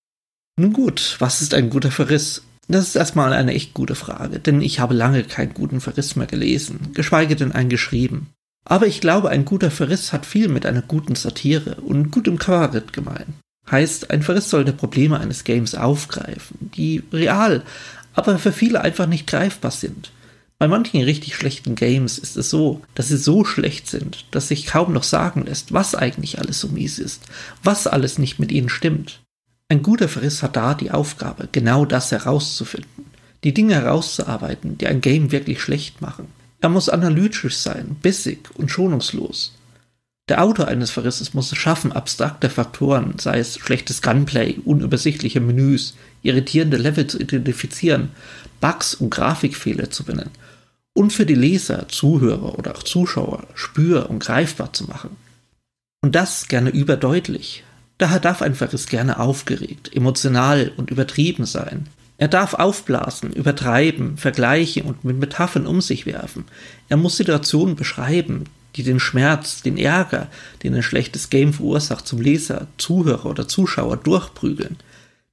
Nun 0.57 0.73
gut, 0.73 1.17
was 1.21 1.41
ist 1.41 1.55
ein 1.55 1.71
guter 1.71 1.91
Verriss? 1.91 2.43
Das 2.71 2.87
ist 2.87 2.95
erstmal 2.95 3.33
eine 3.33 3.53
echt 3.53 3.75
gute 3.75 3.97
Frage, 3.97 4.39
denn 4.39 4.63
ich 4.63 4.79
habe 4.79 4.95
lange 4.95 5.25
keinen 5.25 5.55
guten 5.55 5.81
Verriss 5.81 6.15
mehr 6.15 6.29
gelesen, 6.29 6.93
geschweige 6.95 7.35
denn 7.35 7.51
einen 7.51 7.69
geschrieben. 7.69 8.29
Aber 8.65 8.87
ich 8.87 9.01
glaube, 9.01 9.29
ein 9.31 9.45
guter 9.45 9.73
Verriss 9.73 10.13
hat 10.13 10.25
viel 10.25 10.47
mit 10.47 10.65
einer 10.65 10.83
guten 10.83 11.17
Satire 11.17 11.79
und 11.81 12.13
gutem 12.13 12.39
Kabarett 12.39 12.93
gemein. 12.93 13.35
Heißt, 13.69 14.13
ein 14.13 14.23
Verriss 14.23 14.51
sollte 14.51 14.73
Probleme 14.73 15.19
eines 15.19 15.43
Games 15.43 15.75
aufgreifen, 15.75 16.71
die 16.77 17.03
real, 17.13 17.65
aber 18.15 18.39
für 18.39 18.53
viele 18.53 18.83
einfach 18.83 19.07
nicht 19.07 19.27
greifbar 19.27 19.73
sind. 19.73 20.13
Bei 20.61 20.69
manchen 20.69 21.03
richtig 21.03 21.35
schlechten 21.35 21.75
Games 21.75 22.19
ist 22.19 22.37
es 22.37 22.51
so, 22.51 22.83
dass 22.95 23.09
sie 23.09 23.17
so 23.17 23.45
schlecht 23.45 23.89
sind, 23.89 24.27
dass 24.31 24.47
sich 24.47 24.67
kaum 24.67 24.93
noch 24.93 25.03
sagen 25.03 25.45
lässt, 25.45 25.73
was 25.73 25.97
eigentlich 25.97 26.39
alles 26.39 26.61
so 26.61 26.69
mies 26.69 27.01
ist, 27.01 27.25
was 27.65 27.89
alles 27.89 28.19
nicht 28.19 28.39
mit 28.39 28.53
ihnen 28.53 28.69
stimmt. 28.69 29.23
Ein 29.71 29.85
guter 29.85 30.09
Verriss 30.09 30.43
hat 30.43 30.57
da 30.57 30.75
die 30.75 30.91
Aufgabe, 30.91 31.49
genau 31.53 31.85
das 31.85 32.11
herauszufinden, 32.11 33.05
die 33.45 33.55
Dinge 33.55 33.77
herauszuarbeiten, 33.77 34.77
die 34.77 34.89
ein 34.89 35.01
Game 35.01 35.31
wirklich 35.31 35.63
schlecht 35.63 36.01
machen. 36.01 36.27
Er 36.61 36.71
muss 36.71 36.89
analytisch 36.89 37.57
sein, 37.57 37.97
bissig 38.03 38.51
und 38.57 38.69
schonungslos. 38.69 39.55
Der 40.29 40.43
Autor 40.43 40.67
eines 40.67 40.91
Verrisses 40.91 41.35
muss 41.35 41.53
es 41.53 41.59
schaffen, 41.59 41.93
abstrakte 41.93 42.51
Faktoren, 42.51 43.15
sei 43.21 43.39
es 43.39 43.59
schlechtes 43.59 44.03
Gunplay, 44.03 44.59
unübersichtliche 44.65 45.41
Menüs, 45.41 45.95
irritierende 46.23 46.77
Level 46.77 47.07
zu 47.07 47.21
identifizieren, 47.21 48.11
Bugs 48.61 48.97
und 48.97 49.11
Grafikfehler 49.11 49.89
zu 49.89 50.03
benennen 50.03 50.33
und 50.95 51.13
für 51.13 51.27
die 51.27 51.37
Leser, 51.37 51.87
Zuhörer 51.89 52.59
oder 52.59 52.75
auch 52.75 52.83
Zuschauer 52.83 53.47
spür- 53.55 54.11
und 54.11 54.19
greifbar 54.19 54.73
zu 54.73 54.85
machen. 54.87 55.17
Und 56.03 56.17
das 56.17 56.49
gerne 56.49 56.71
überdeutlich, 56.71 57.63
Daher 58.01 58.19
darf 58.19 58.41
ein 58.41 58.55
Verriss 58.55 58.87
gerne 58.87 59.21
aufgeregt, 59.21 59.95
emotional 59.95 60.73
und 60.79 60.91
übertrieben 60.91 61.45
sein. 61.45 61.87
Er 62.17 62.29
darf 62.29 62.55
aufblasen, 62.55 63.31
übertreiben, 63.31 64.17
vergleichen 64.17 64.85
und 64.85 65.05
mit 65.05 65.19
Metaphern 65.19 65.67
um 65.67 65.83
sich 65.83 66.07
werfen. 66.07 66.47
Er 66.89 66.97
muss 66.97 67.19
Situationen 67.19 67.77
beschreiben, 67.77 68.45
die 68.77 68.85
den 68.85 69.01
Schmerz, 69.01 69.61
den 69.61 69.77
Ärger, 69.77 70.29
den 70.63 70.75
ein 70.75 70.83
schlechtes 70.83 71.29
Game 71.29 71.53
verursacht, 71.53 72.07
zum 72.07 72.23
Leser, 72.23 72.69
Zuhörer 72.79 73.27
oder 73.27 73.49
Zuschauer 73.49 73.99
durchprügeln. 73.99 74.79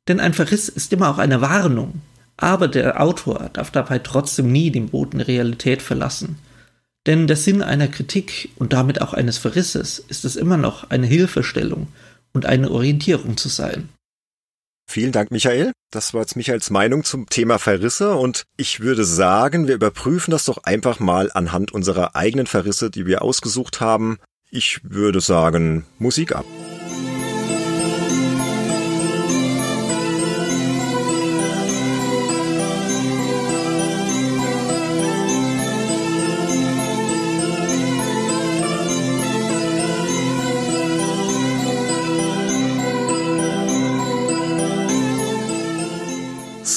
Denn 0.09 0.19
ein 0.19 0.33
Verriss 0.33 0.67
ist 0.67 0.91
immer 0.91 1.07
auch 1.07 1.19
eine 1.19 1.39
Warnung. 1.39 2.01
Aber 2.35 2.67
der 2.67 3.01
Autor 3.01 3.49
darf 3.53 3.71
dabei 3.71 3.99
trotzdem 3.99 4.51
nie 4.51 4.71
den 4.71 4.89
Boden 4.89 5.19
der 5.19 5.29
Realität 5.29 5.81
verlassen. 5.81 6.37
Denn 7.05 7.27
der 7.27 7.37
Sinn 7.37 7.61
einer 7.61 7.87
Kritik 7.87 8.49
und 8.57 8.73
damit 8.73 9.01
auch 9.01 9.13
eines 9.13 9.37
Verrisses 9.37 9.99
ist 9.99 10.25
es 10.25 10.35
immer 10.35 10.57
noch 10.57 10.89
eine 10.89 11.07
Hilfestellung 11.07 11.87
und 12.33 12.45
eine 12.45 12.71
Orientierung 12.71 13.37
zu 13.37 13.49
sein. 13.49 13.89
Vielen 14.89 15.11
Dank, 15.11 15.31
Michael. 15.31 15.73
Das 15.91 16.13
war 16.13 16.21
jetzt 16.21 16.35
Michaels 16.35 16.69
Meinung 16.69 17.03
zum 17.03 17.27
Thema 17.27 17.59
Verrisse 17.59 18.15
und 18.15 18.43
ich 18.55 18.79
würde 18.79 19.03
sagen, 19.03 19.67
wir 19.67 19.75
überprüfen 19.75 20.31
das 20.31 20.45
doch 20.45 20.59
einfach 20.63 20.99
mal 20.99 21.29
anhand 21.33 21.73
unserer 21.73 22.15
eigenen 22.15 22.47
Verrisse, 22.47 22.89
die 22.89 23.05
wir 23.05 23.21
ausgesucht 23.21 23.81
haben. 23.81 24.17
Ich 24.49 24.79
würde 24.83 25.19
sagen, 25.19 25.85
Musik 25.99 26.33
ab. 26.33 26.45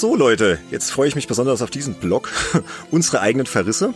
So 0.01 0.17
Leute, 0.17 0.59
jetzt 0.71 0.91
freue 0.93 1.09
ich 1.09 1.15
mich 1.15 1.29
besonders 1.29 1.61
auf 1.61 1.69
diesen 1.69 1.93
Blog, 1.93 2.33
unsere 2.91 3.21
eigenen 3.21 3.45
Verrisse. 3.45 3.93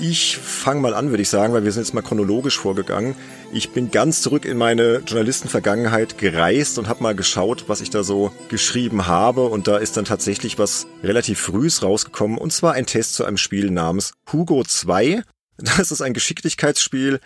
Ich 0.00 0.38
fange 0.38 0.80
mal 0.80 0.94
an, 0.94 1.10
würde 1.10 1.20
ich 1.20 1.28
sagen, 1.28 1.52
weil 1.52 1.64
wir 1.64 1.72
sind 1.72 1.82
jetzt 1.82 1.92
mal 1.92 2.00
chronologisch 2.00 2.58
vorgegangen. 2.58 3.14
Ich 3.52 3.72
bin 3.72 3.90
ganz 3.90 4.22
zurück 4.22 4.46
in 4.46 4.56
meine 4.56 5.02
Journalistenvergangenheit 5.06 6.16
gereist 6.16 6.78
und 6.78 6.88
habe 6.88 7.02
mal 7.02 7.14
geschaut, 7.14 7.64
was 7.66 7.82
ich 7.82 7.90
da 7.90 8.04
so 8.04 8.32
geschrieben 8.48 9.06
habe. 9.06 9.44
Und 9.44 9.68
da 9.68 9.76
ist 9.76 9.98
dann 9.98 10.06
tatsächlich 10.06 10.58
was 10.58 10.86
relativ 11.02 11.38
frühes 11.40 11.82
rausgekommen. 11.82 12.38
Und 12.38 12.54
zwar 12.54 12.72
ein 12.72 12.86
Test 12.86 13.12
zu 13.12 13.26
einem 13.26 13.36
Spiel 13.36 13.70
namens 13.70 14.14
Hugo 14.32 14.64
2. 14.64 15.24
Das 15.58 15.92
ist 15.92 16.00
ein 16.00 16.14
Geschicklichkeitsspiel, 16.14 17.20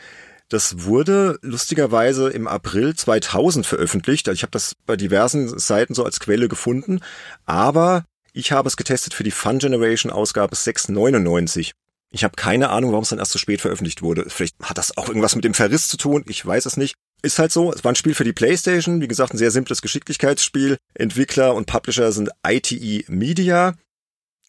das 0.53 0.85
wurde 0.85 1.39
lustigerweise 1.43 2.29
im 2.29 2.47
April 2.47 2.95
2000 2.95 3.67
veröffentlicht. 3.67 4.29
Also 4.29 4.37
ich 4.37 4.43
habe 4.43 4.51
das 4.51 4.75
bei 4.87 4.97
diversen 4.97 5.59
Seiten 5.59 5.95
so 5.95 6.05
als 6.05 6.21
Quelle 6.21 6.49
gefunden, 6.49 7.01
aber 7.47 8.05
ich 8.35 8.53
habe 8.53 8.69
es 8.69 8.77
getestet 8.77 9.15
für 9.15 9.25
die 9.25 9.31
Fun 9.31 9.59
Generation 9.59 10.13
Ausgabe 10.13 10.55
699. 10.55 11.73
Ich 12.11 12.25
habe 12.25 12.37
keine 12.37 12.69
Ahnung, 12.69 12.93
warum 12.93 13.03
es 13.03 13.09
dann 13.09 13.19
erst 13.19 13.33
so 13.33 13.39
spät 13.39 13.63
veröffentlicht 13.63 14.03
wurde. 14.03 14.27
Vielleicht 14.29 14.57
hat 14.63 14.77
das 14.77 14.97
auch 14.99 15.09
irgendwas 15.09 15.35
mit 15.35 15.45
dem 15.45 15.55
Verriss 15.55 15.89
zu 15.89 15.97
tun, 15.97 16.25
ich 16.29 16.45
weiß 16.45 16.67
es 16.67 16.77
nicht. 16.77 16.95
Ist 17.23 17.39
halt 17.39 17.53
so, 17.53 17.73
es 17.73 17.85
war 17.85 17.93
ein 17.93 17.97
Spiel 17.97 18.15
für 18.15 18.25
die 18.25 18.33
Playstation, 18.33 19.01
wie 19.01 19.09
gesagt, 19.09 19.33
ein 19.33 19.39
sehr 19.39 19.53
simples 19.53 19.81
Geschicklichkeitsspiel. 19.81 20.77
Entwickler 20.95 21.55
und 21.55 21.67
Publisher 21.67 22.13
sind 22.13 22.31
ITE 22.47 23.05
Media. 23.09 23.75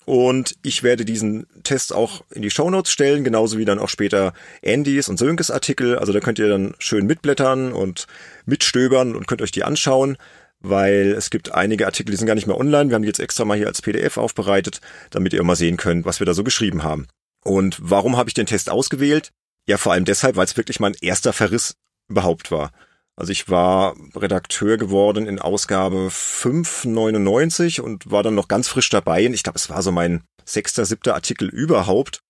Und 0.05 0.55
ich 0.63 0.83
werde 0.83 1.05
diesen 1.05 1.47
Test 1.63 1.93
auch 1.93 2.23
in 2.31 2.41
die 2.41 2.49
Shownotes 2.49 2.91
stellen, 2.91 3.23
genauso 3.23 3.57
wie 3.57 3.65
dann 3.65 3.79
auch 3.79 3.89
später 3.89 4.33
Andys 4.65 5.07
und 5.07 5.17
Sönkes 5.17 5.51
Artikel. 5.51 5.97
Also 5.97 6.11
da 6.11 6.19
könnt 6.19 6.39
ihr 6.39 6.49
dann 6.49 6.75
schön 6.79 7.05
mitblättern 7.05 7.71
und 7.71 8.07
mitstöbern 8.45 9.15
und 9.15 9.27
könnt 9.27 9.41
euch 9.41 9.51
die 9.51 9.63
anschauen, 9.63 10.17
weil 10.59 11.13
es 11.17 11.29
gibt 11.29 11.53
einige 11.53 11.85
Artikel, 11.85 12.11
die 12.11 12.17
sind 12.17 12.27
gar 12.27 12.35
nicht 12.35 12.47
mehr 12.47 12.57
online. 12.57 12.89
Wir 12.89 12.95
haben 12.95 13.03
die 13.03 13.07
jetzt 13.07 13.19
extra 13.19 13.45
mal 13.45 13.57
hier 13.57 13.67
als 13.67 13.81
PDF 13.81 14.17
aufbereitet, 14.17 14.81
damit 15.11 15.33
ihr 15.33 15.43
mal 15.43 15.55
sehen 15.55 15.77
könnt, 15.77 16.05
was 16.05 16.19
wir 16.19 16.25
da 16.25 16.33
so 16.33 16.43
geschrieben 16.43 16.83
haben. 16.83 17.07
Und 17.43 17.77
warum 17.81 18.17
habe 18.17 18.29
ich 18.29 18.33
den 18.33 18.45
Test 18.45 18.69
ausgewählt? 18.69 19.31
Ja, 19.67 19.77
vor 19.77 19.93
allem 19.93 20.05
deshalb, 20.05 20.35
weil 20.35 20.45
es 20.45 20.57
wirklich 20.57 20.79
mein 20.79 20.95
erster 21.01 21.33
Verriss 21.33 21.75
überhaupt 22.09 22.51
war. 22.51 22.71
Also 23.15 23.31
ich 23.31 23.49
war 23.49 23.95
Redakteur 24.15 24.77
geworden 24.77 25.27
in 25.27 25.39
Ausgabe 25.39 26.09
599 26.09 27.81
und 27.81 28.09
war 28.09 28.23
dann 28.23 28.35
noch 28.35 28.47
ganz 28.47 28.67
frisch 28.67 28.89
dabei. 28.89 29.25
Und 29.27 29.33
ich 29.33 29.43
glaube, 29.43 29.57
es 29.57 29.69
war 29.69 29.81
so 29.81 29.91
mein 29.91 30.23
sechster, 30.45 30.85
siebter 30.85 31.13
Artikel 31.13 31.47
überhaupt. 31.49 32.21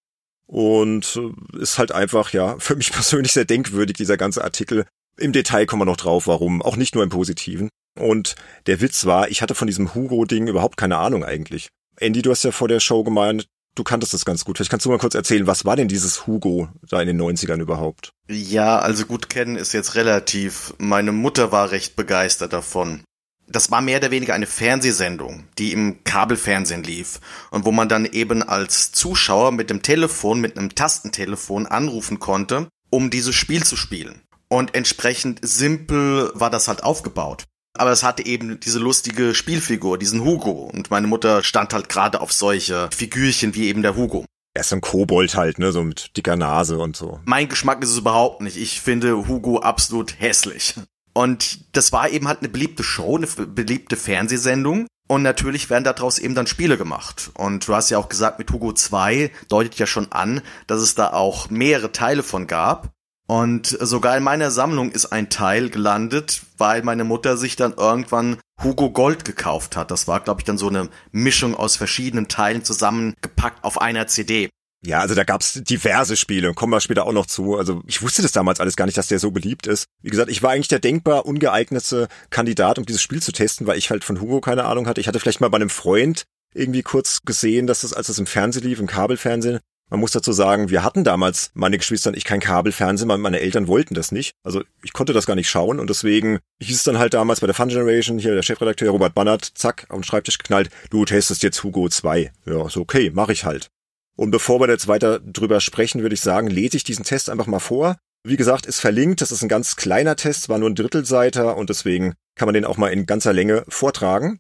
Und 0.46 1.18
äh, 1.18 1.62
ist 1.62 1.78
halt 1.78 1.92
einfach, 1.94 2.34
ja, 2.34 2.56
für 2.60 2.76
mich 2.76 2.92
persönlich 2.92 3.32
sehr 3.32 3.46
denkwürdig, 3.46 3.96
dieser 3.96 4.18
ganze 4.18 4.44
Artikel. 4.44 4.86
Im 5.18 5.32
Detail 5.32 5.66
kommen 5.66 5.82
wir 5.82 5.86
noch 5.86 5.98
drauf, 5.98 6.28
warum. 6.28 6.62
Auch 6.62 6.76
nicht 6.76 6.96
nur 6.96 7.04
im 7.04 7.10
Positiven. 7.10 7.70
Und 8.00 8.36
der 8.66 8.82
Witz 8.82 9.06
war, 9.06 9.30
ich 9.30 9.42
hatte 9.42 9.56
von 9.56 9.68
diesem 9.68 9.94
Hugo-Ding 9.94 10.48
überhaupt 10.48 10.78
keine 10.78 10.98
Ahnung 10.98 11.24
eigentlich. 11.24 11.70
Andy, 11.98 12.24
du 12.24 12.32
hast 12.32 12.44
ja 12.44 12.52
vor 12.52 12.68
der 12.68 12.80
Show 12.80 13.04
gemeint, 13.04 13.46
du 13.76 13.84
kanntest 13.84 14.14
das 14.14 14.26
ganz 14.26 14.46
gut. 14.46 14.58
Vielleicht 14.58 14.72
kannst 14.72 14.86
du 14.86 14.90
mal 14.90 14.98
kurz 14.98 15.16
erzählen, 15.16 15.48
was 15.48 15.66
war 15.66 15.76
denn 15.76 15.88
dieses 15.88 16.28
Hugo 16.28 16.70
da 16.90 17.02
in 17.02 17.08
den 17.08 17.22
90ern 17.22 17.60
überhaupt? 17.60 18.12
Ja, 18.28 18.80
also 18.80 19.06
gut 19.06 19.30
kennen 19.30 19.56
ist 19.56 19.74
jetzt 19.74 19.96
relativ. 19.96 20.74
Meine 20.78 21.12
Mutter 21.12 21.52
war 21.52 21.72
recht 21.72 21.96
begeistert 21.96 22.54
davon. 22.54 23.04
Das 23.48 23.72
war 23.72 23.82
mehr 23.82 23.98
oder 23.98 24.12
weniger 24.12 24.34
eine 24.34 24.48
Fernsehsendung, 24.48 25.46
die 25.58 25.74
im 25.74 26.04
Kabelfernsehen 26.06 26.84
lief 26.84 27.20
und 27.52 27.66
wo 27.66 27.72
man 27.72 27.90
dann 27.90 28.06
eben 28.06 28.42
als 28.42 28.92
Zuschauer 28.94 29.52
mit 29.52 29.70
dem 29.70 29.82
Telefon, 29.82 30.40
mit 30.40 30.58
einem 30.58 30.76
Tastentelefon 30.76 31.68
anrufen 31.68 32.20
konnte, 32.20 32.70
um 32.90 33.10
dieses 33.10 33.36
Spiel 33.36 33.64
zu 33.64 33.76
spielen. 33.76 34.22
Und 34.48 34.76
entsprechend 34.76 35.40
simpel 35.42 36.32
war 36.36 36.50
das 36.50 36.68
halt 36.68 36.84
aufgebaut. 36.84 37.46
Aber 37.78 37.92
es 37.92 38.04
hatte 38.04 38.26
eben 38.26 38.60
diese 38.60 38.80
lustige 38.80 39.34
Spielfigur, 39.34 39.98
diesen 39.98 40.24
Hugo. 40.24 40.70
Und 40.72 40.92
meine 40.92 41.08
Mutter 41.08 41.44
stand 41.44 41.74
halt 41.74 41.90
gerade 41.90 42.22
auf 42.22 42.32
solche 42.32 42.90
Figürchen 42.96 43.56
wie 43.56 43.68
eben 43.68 43.82
der 43.82 43.96
Hugo. 43.96 44.26
Er 44.56 44.62
ist 44.62 44.72
ein 44.72 44.82
Kobold 44.82 45.36
halt, 45.36 45.58
ne, 45.58 45.72
so 45.72 45.84
mit 45.84 46.16
dicker 46.16 46.36
Nase 46.36 46.78
und 46.78 46.96
so. 46.96 47.20
Mein 47.26 47.50
Geschmack 47.50 47.82
ist 47.82 47.90
es 47.90 47.98
überhaupt 47.98 48.42
nicht. 48.42 48.58
Ich 48.58 48.82
finde 48.82 49.28
Hugo 49.28 49.60
absolut 49.60 50.20
hässlich. 50.20 50.76
Und 51.14 51.76
das 51.76 51.92
war 51.92 52.10
eben 52.10 52.28
halt 52.28 52.40
eine 52.40 52.50
beliebte 52.50 52.84
Show, 52.84 53.18
eine 53.18 53.28
beliebte 53.28 53.96
Fernsehsendung. 53.96 54.88
Und 55.08 55.24
natürlich 55.24 55.70
werden 55.70 55.84
daraus 55.84 56.20
eben 56.20 56.36
dann 56.36 56.48
Spiele 56.48 56.78
gemacht. 56.78 57.32
Und 57.34 57.68
du 57.68 57.76
hast 57.76 57.90
ja 57.90 57.98
auch 57.98 58.10
gesagt, 58.10 58.40
mit 58.40 58.52
Hugo 58.52 58.74
2 58.74 59.32
deutet 59.48 59.76
ja 59.76 59.88
schon 59.88 60.12
an, 60.12 60.42
dass 60.68 60.82
es 60.82 60.96
da 60.96 61.12
auch 61.14 61.50
mehrere 61.50 61.92
Teile 61.92 62.24
von 62.24 62.48
gab. 62.48 62.92
Und 63.34 63.66
sogar 63.66 64.16
in 64.16 64.22
meiner 64.22 64.52
Sammlung 64.52 64.92
ist 64.92 65.08
ein 65.08 65.32
Teil 65.32 65.72
gelandet, 65.72 66.44
weil 66.60 66.84
meine 66.84 67.04
Mutter 67.04 67.36
sich 67.36 67.56
dann 67.56 67.74
irgendwann 67.74 68.38
Hugo 68.62 68.92
Gold 68.92 69.26
gekauft 69.26 69.76
hat. 69.76 69.90
Das 69.90 70.08
war, 70.08 70.20
glaube 70.20 70.42
ich, 70.42 70.46
dann 70.46 70.60
so 70.60 70.68
eine 70.68 70.88
Mischung 71.12 71.56
aus 71.56 71.76
verschiedenen 71.76 72.28
Teilen 72.28 72.64
zusammengepackt 72.64 73.64
auf 73.64 73.82
einer 73.82 74.06
CD. 74.06 74.50
Ja, 74.86 75.00
also 75.00 75.16
da 75.16 75.24
gab's 75.24 75.54
diverse 75.64 76.16
Spiele, 76.16 76.54
kommen 76.54 76.74
wir 76.74 76.80
später 76.80 77.08
auch 77.08 77.12
noch 77.12 77.26
zu. 77.26 77.58
Also 77.58 77.82
ich 77.88 78.04
wusste 78.04 78.22
das 78.22 78.34
damals 78.34 78.60
alles 78.60 78.76
gar 78.76 78.86
nicht, 78.86 79.00
dass 79.00 79.08
der 79.08 79.18
so 79.18 79.32
beliebt 79.32 79.66
ist. 79.66 79.86
Wie 80.04 80.12
gesagt, 80.12 80.30
ich 80.30 80.44
war 80.44 80.52
eigentlich 80.52 80.68
der 80.68 80.78
denkbar 80.78 81.26
ungeeignete 81.26 82.10
Kandidat, 82.30 82.78
um 82.78 82.86
dieses 82.86 83.02
Spiel 83.02 83.24
zu 83.24 83.32
testen, 83.32 83.66
weil 83.66 83.80
ich 83.80 83.90
halt 83.90 84.04
von 84.04 84.22
Hugo 84.22 84.42
keine 84.42 84.66
Ahnung 84.66 84.86
hatte. 84.86 85.02
Ich 85.02 85.08
hatte 85.08 85.20
vielleicht 85.20 85.42
mal 85.42 85.50
bei 85.50 85.56
einem 85.56 85.72
Freund 85.72 86.26
irgendwie 86.54 86.84
kurz 86.84 87.22
gesehen, 87.26 87.66
dass 87.66 87.82
das, 87.82 87.94
als 87.94 88.06
das 88.06 88.20
im 88.20 88.28
Fernsehen 88.28 88.64
lief, 88.64 88.80
im 88.80 88.86
Kabelfernsehen, 88.86 89.60
man 89.94 90.00
muss 90.00 90.12
dazu 90.12 90.34
sagen, 90.34 90.72
wir 90.72 90.84
hatten 90.84 91.04
damals, 91.04 91.52
meine 91.54 91.78
Geschwister 91.78 92.10
und 92.10 92.18
ich, 92.18 92.24
kein 92.24 92.40
Kabelfernsehen, 92.40 93.08
weil 93.08 93.20
meine 93.20 93.42
Eltern 93.42 93.68
wollten 93.68 93.94
das 93.94 94.12
nicht. 94.12 94.34
Also 94.42 94.64
ich 94.82 94.92
konnte 94.92 95.14
das 95.14 95.28
gar 95.28 95.36
nicht 95.36 95.52
schauen 95.52 95.80
und 95.80 95.88
deswegen 95.88 96.40
hieß 96.64 96.78
es 96.78 96.84
dann 96.84 96.98
halt 96.98 97.14
damals 97.14 97.42
bei 97.42 97.46
der 97.46 97.54
Fun 97.54 97.70
Generation, 97.70 98.18
hier 98.18 98.34
der 98.34 98.42
Chefredakteur 98.42 98.90
Robert 98.90 99.14
Bannert, 99.14 99.52
zack, 99.54 99.86
den 99.94 100.02
Schreibtisch 100.02 100.40
geknallt, 100.40 100.72
du 100.90 101.06
testest 101.06 101.44
jetzt 101.44 101.64
Hugo 101.64 101.90
2. 101.90 102.32
Ja, 102.48 102.70
so 102.70 102.82
okay, 102.82 103.12
mache 103.14 103.34
ich 103.34 103.46
halt. 103.46 103.68
Und 104.16 104.32
bevor 104.32 104.60
wir 104.60 104.68
jetzt 104.68 104.88
weiter 104.88 105.20
drüber 105.20 105.60
sprechen, 105.60 106.02
würde 106.02 106.16
ich 106.16 106.22
sagen, 106.22 106.48
lese 106.48 106.76
ich 106.76 106.84
diesen 106.84 107.06
Test 107.06 107.30
einfach 107.30 107.46
mal 107.46 107.60
vor. 107.60 107.98
Wie 108.24 108.36
gesagt, 108.36 108.66
ist 108.66 108.80
verlinkt, 108.80 109.22
das 109.22 109.32
ist 109.32 109.44
ein 109.44 109.50
ganz 109.50 109.76
kleiner 109.76 110.16
Test, 110.16 110.50
war 110.50 110.58
nur 110.58 110.72
ein 110.72 110.76
Drittelseiter 110.76 111.56
und 111.56 111.70
deswegen 111.70 112.16
kann 112.36 112.48
man 112.48 112.56
den 112.56 112.66
auch 112.66 112.78
mal 112.78 112.88
in 112.88 113.06
ganzer 113.06 113.32
Länge 113.32 113.64
vortragen. 113.68 114.40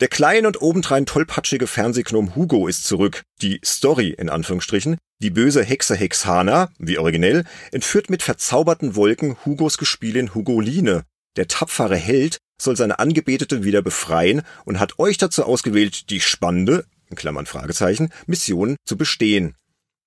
Der 0.00 0.06
kleine 0.08 0.46
und 0.46 0.62
obendrein 0.62 1.06
tollpatschige 1.06 1.66
Fernsehgnom 1.66 2.36
Hugo 2.36 2.68
ist 2.68 2.84
zurück. 2.84 3.24
Die 3.42 3.60
Story, 3.64 4.10
in 4.10 4.28
Anführungsstrichen, 4.28 4.96
die 5.20 5.30
böse 5.30 5.64
Hexe 5.64 5.96
Hexana, 5.96 6.70
wie 6.78 6.98
originell, 6.98 7.42
entführt 7.72 8.08
mit 8.08 8.22
verzauberten 8.22 8.94
Wolken 8.94 9.36
Hugos 9.44 9.76
Gespielin 9.76 10.36
Hugoline. 10.36 11.02
Der 11.36 11.48
tapfere 11.48 11.96
Held 11.96 12.38
soll 12.62 12.76
seine 12.76 13.00
Angebetete 13.00 13.64
wieder 13.64 13.82
befreien 13.82 14.42
und 14.64 14.78
hat 14.78 15.00
euch 15.00 15.18
dazu 15.18 15.42
ausgewählt, 15.42 16.10
die 16.10 16.20
spannende, 16.20 16.84
in 17.10 17.16
Klammern 17.16 17.46
Fragezeichen, 17.46 18.10
Mission 18.26 18.76
zu 18.84 18.96
bestehen. 18.96 19.56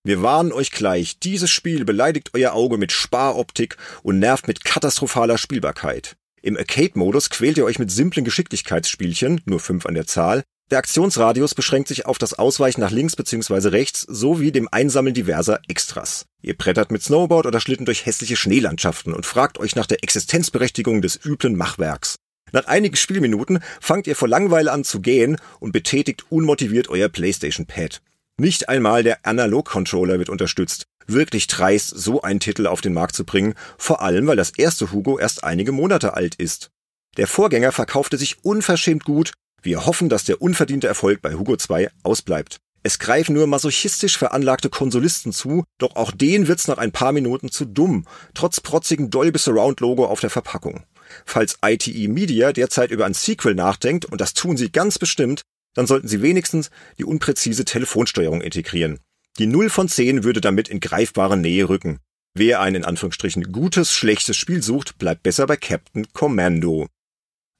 Wir 0.05 0.21
warnen 0.21 0.53
euch 0.53 0.71
gleich, 0.71 1.19
dieses 1.19 1.51
Spiel 1.51 1.83
beleidigt 1.83 2.31
euer 2.33 2.53
Auge 2.53 2.77
mit 2.77 2.93
Sparoptik 2.93 3.75
und 4.03 4.19
nervt 4.19 4.47
mit 4.47 4.63
katastrophaler 4.63 5.37
Spielbarkeit. 5.37 6.15
Im 6.43 6.57
Arcade-Modus 6.57 7.29
quält 7.29 7.57
ihr 7.57 7.65
euch 7.65 7.77
mit 7.77 7.91
simplen 7.91 8.25
Geschicklichkeitsspielchen, 8.25 9.41
nur 9.45 9.59
fünf 9.59 9.85
an 9.85 9.93
der 9.93 10.07
Zahl. 10.07 10.43
Der 10.71 10.79
Aktionsradius 10.79 11.53
beschränkt 11.53 11.89
sich 11.89 12.05
auf 12.05 12.17
das 12.17 12.33
Ausweichen 12.33 12.81
nach 12.81 12.91
links 12.91 13.15
bzw. 13.15 13.67
rechts 13.69 14.05
sowie 14.09 14.51
dem 14.51 14.67
Einsammeln 14.71 15.13
diverser 15.13 15.59
Extras. 15.67 16.25
Ihr 16.41 16.57
brettert 16.57 16.91
mit 16.91 17.03
Snowboard 17.03 17.45
oder 17.45 17.59
Schlitten 17.59 17.85
durch 17.85 18.05
hässliche 18.05 18.37
Schneelandschaften 18.37 19.13
und 19.13 19.25
fragt 19.25 19.59
euch 19.59 19.75
nach 19.75 19.85
der 19.85 20.03
Existenzberechtigung 20.03 21.01
des 21.01 21.19
üblen 21.23 21.55
Machwerks. 21.55 22.15
Nach 22.53 22.65
einigen 22.65 22.95
Spielminuten 22.95 23.59
fangt 23.79 24.07
ihr 24.07 24.15
vor 24.15 24.27
Langeweile 24.27 24.71
an 24.71 24.83
zu 24.83 25.01
gähnen 25.01 25.37
und 25.59 25.73
betätigt 25.73 26.25
unmotiviert 26.29 26.89
euer 26.89 27.09
PlayStation 27.09 27.67
Pad. 27.67 28.01
Nicht 28.37 28.67
einmal 28.67 29.03
der 29.03 29.25
Analog-Controller 29.25 30.17
wird 30.17 30.29
unterstützt. 30.29 30.87
Wirklich 31.07 31.47
dreist, 31.47 31.89
so 31.89 32.21
einen 32.21 32.39
Titel 32.39 32.67
auf 32.67 32.81
den 32.81 32.93
Markt 32.93 33.15
zu 33.15 33.25
bringen, 33.25 33.55
vor 33.77 34.01
allem 34.01 34.27
weil 34.27 34.37
das 34.37 34.51
erste 34.51 34.91
Hugo 34.91 35.19
erst 35.19 35.43
einige 35.43 35.71
Monate 35.71 36.15
alt 36.15 36.35
ist. 36.35 36.69
Der 37.17 37.27
Vorgänger 37.27 37.71
verkaufte 37.71 38.17
sich 38.17 38.43
unverschämt 38.43 39.03
gut, 39.03 39.33
wir 39.61 39.85
hoffen, 39.85 40.09
dass 40.09 40.23
der 40.23 40.41
unverdiente 40.41 40.87
Erfolg 40.87 41.21
bei 41.21 41.33
Hugo 41.33 41.55
2 41.55 41.89
ausbleibt. 42.03 42.57
Es 42.83 42.97
greifen 42.97 43.35
nur 43.35 43.45
masochistisch 43.45 44.17
veranlagte 44.17 44.69
Konsolisten 44.69 45.33
zu, 45.33 45.63
doch 45.77 45.95
auch 45.95 46.11
denen 46.11 46.47
wird's 46.47 46.67
nach 46.67 46.79
ein 46.79 46.91
paar 46.91 47.11
Minuten 47.11 47.51
zu 47.51 47.65
dumm, 47.65 48.07
trotz 48.33 48.59
protzigen 48.59 49.11
Dolby 49.11 49.37
Surround 49.37 49.79
Logo 49.81 50.05
auf 50.05 50.19
der 50.19 50.31
Verpackung. 50.31 50.83
Falls 51.25 51.57
ITE 51.63 52.07
Media 52.07 52.53
derzeit 52.53 52.89
über 52.89 53.05
ein 53.05 53.13
Sequel 53.13 53.53
nachdenkt, 53.53 54.05
und 54.05 54.19
das 54.19 54.33
tun 54.33 54.57
sie 54.57 54.71
ganz 54.71 54.97
bestimmt, 54.97 55.41
dann 55.75 55.85
sollten 55.85 56.07
sie 56.07 56.23
wenigstens 56.23 56.71
die 56.97 57.05
unpräzise 57.05 57.65
Telefonsteuerung 57.65 58.41
integrieren. 58.41 58.99
Die 59.37 59.47
0 59.47 59.69
von 59.69 59.87
10 59.87 60.23
würde 60.23 60.41
damit 60.41 60.67
in 60.67 60.79
greifbare 60.79 61.37
Nähe 61.37 61.69
rücken. 61.69 61.99
Wer 62.33 62.61
ein 62.61 62.75
in 62.75 62.85
Anführungsstrichen 62.85 63.51
gutes, 63.51 63.93
schlechtes 63.93 64.37
Spiel 64.37 64.61
sucht, 64.61 64.97
bleibt 64.97 65.23
besser 65.23 65.47
bei 65.47 65.57
Captain 65.57 66.11
Commando. 66.13 66.87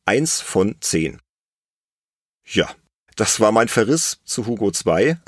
1 0.06 0.42
von 0.42 0.76
10. 0.80 1.20
Ja, 2.46 2.70
das 3.16 3.40
war 3.40 3.52
mein 3.52 3.68
Verriss 3.68 4.20
zu 4.24 4.48
Hugo 4.48 4.72
2. 4.72 5.20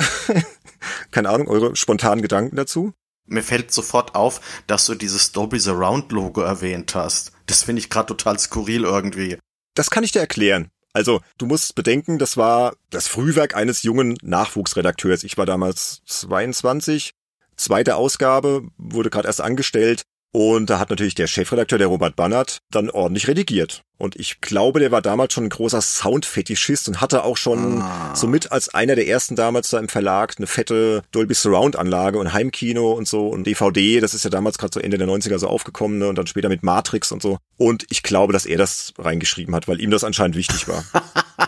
Keine 1.12 1.30
Ahnung, 1.30 1.48
eure 1.48 1.76
spontanen 1.76 2.22
Gedanken 2.22 2.56
dazu? 2.56 2.94
Mir 3.26 3.44
fällt 3.44 3.72
sofort 3.72 4.16
auf, 4.16 4.42
dass 4.68 4.86
du 4.86 4.96
dieses 4.96 5.32
Dolby 5.32 5.60
Surround 5.60 6.12
Logo 6.12 6.42
erwähnt 6.42 6.96
hast. 6.96 7.32
Das 7.46 7.64
finde 7.64 7.80
ich 7.80 7.90
gerade 7.90 8.08
total 8.08 8.38
skurril 8.38 8.84
irgendwie. 8.84 9.38
Das 9.76 9.90
kann 9.90 10.04
ich 10.04 10.12
dir 10.12 10.20
erklären. 10.20 10.70
Also, 10.94 11.22
du 11.40 11.48
musst 11.48 11.74
bedenken, 11.76 12.20
das 12.20 12.38
war 12.38 12.76
das 12.92 13.08
Frühwerk 13.08 13.56
eines 13.56 13.82
jungen 13.82 14.16
Nachwuchsredakteurs. 14.22 15.24
Ich 15.24 15.38
war 15.38 15.48
damals 15.48 16.04
22, 16.06 17.14
zweite 17.56 17.96
Ausgabe, 17.96 18.68
wurde 18.78 19.10
gerade 19.10 19.28
erst 19.28 19.42
angestellt 19.42 20.04
und 20.36 20.72
da 20.72 20.80
hat 20.80 20.90
natürlich 20.90 21.14
der 21.14 21.28
Chefredakteur, 21.28 21.78
der 21.78 21.88
Robert 21.88 22.16
Bannert, 22.16 22.58
dann 22.72 22.90
ordentlich 22.90 23.28
redigiert. 23.28 23.84
Und 24.00 24.16
ich 24.16 24.42
glaube, 24.42 24.80
der 24.80 24.92
war 24.92 25.04
damals 25.04 25.32
schon 25.32 25.44
ein 25.44 25.50
großer 25.50 25.80
Soundfetischist 25.80 26.88
und 26.88 27.02
hatte 27.02 27.24
auch 27.24 27.38
schon 27.38 27.84
ah. 27.84 28.16
somit 28.16 28.52
als 28.52 28.74
einer 28.74 28.96
der 28.96 29.08
ersten 29.08 29.36
damals 29.36 29.70
da 29.70 29.78
im 29.78 29.90
Verlag 29.90 30.34
eine 30.38 30.48
fette 30.48 31.04
Dolby 31.12 31.36
Surround 31.36 31.76
Anlage 31.76 32.18
und 32.18 32.34
Heimkino 32.34 32.94
und 32.94 33.08
so 33.08 33.28
und 33.28 33.46
DVD. 33.46 34.00
Das 34.00 34.16
ist 34.16 34.24
ja 34.24 34.32
damals 34.32 34.58
gerade 34.58 34.74
so 34.74 34.80
Ende 34.80 34.98
der 34.98 35.08
90er 35.08 35.38
so 35.38 35.48
aufgekommen 35.48 36.00
ne? 36.00 36.08
und 36.08 36.18
dann 36.18 36.26
später 36.26 36.50
mit 36.50 36.64
Matrix 36.64 37.12
und 37.12 37.22
so. 37.22 37.38
Und 37.58 37.86
ich 37.92 38.02
glaube, 38.02 38.34
dass 38.34 38.48
er 38.48 38.58
das 38.58 38.96
reingeschrieben 38.98 39.54
hat, 39.54 39.68
weil 39.68 39.80
ihm 39.80 39.92
das 39.92 40.04
anscheinend 40.04 40.36
wichtig 40.36 40.68
war. 40.68 40.84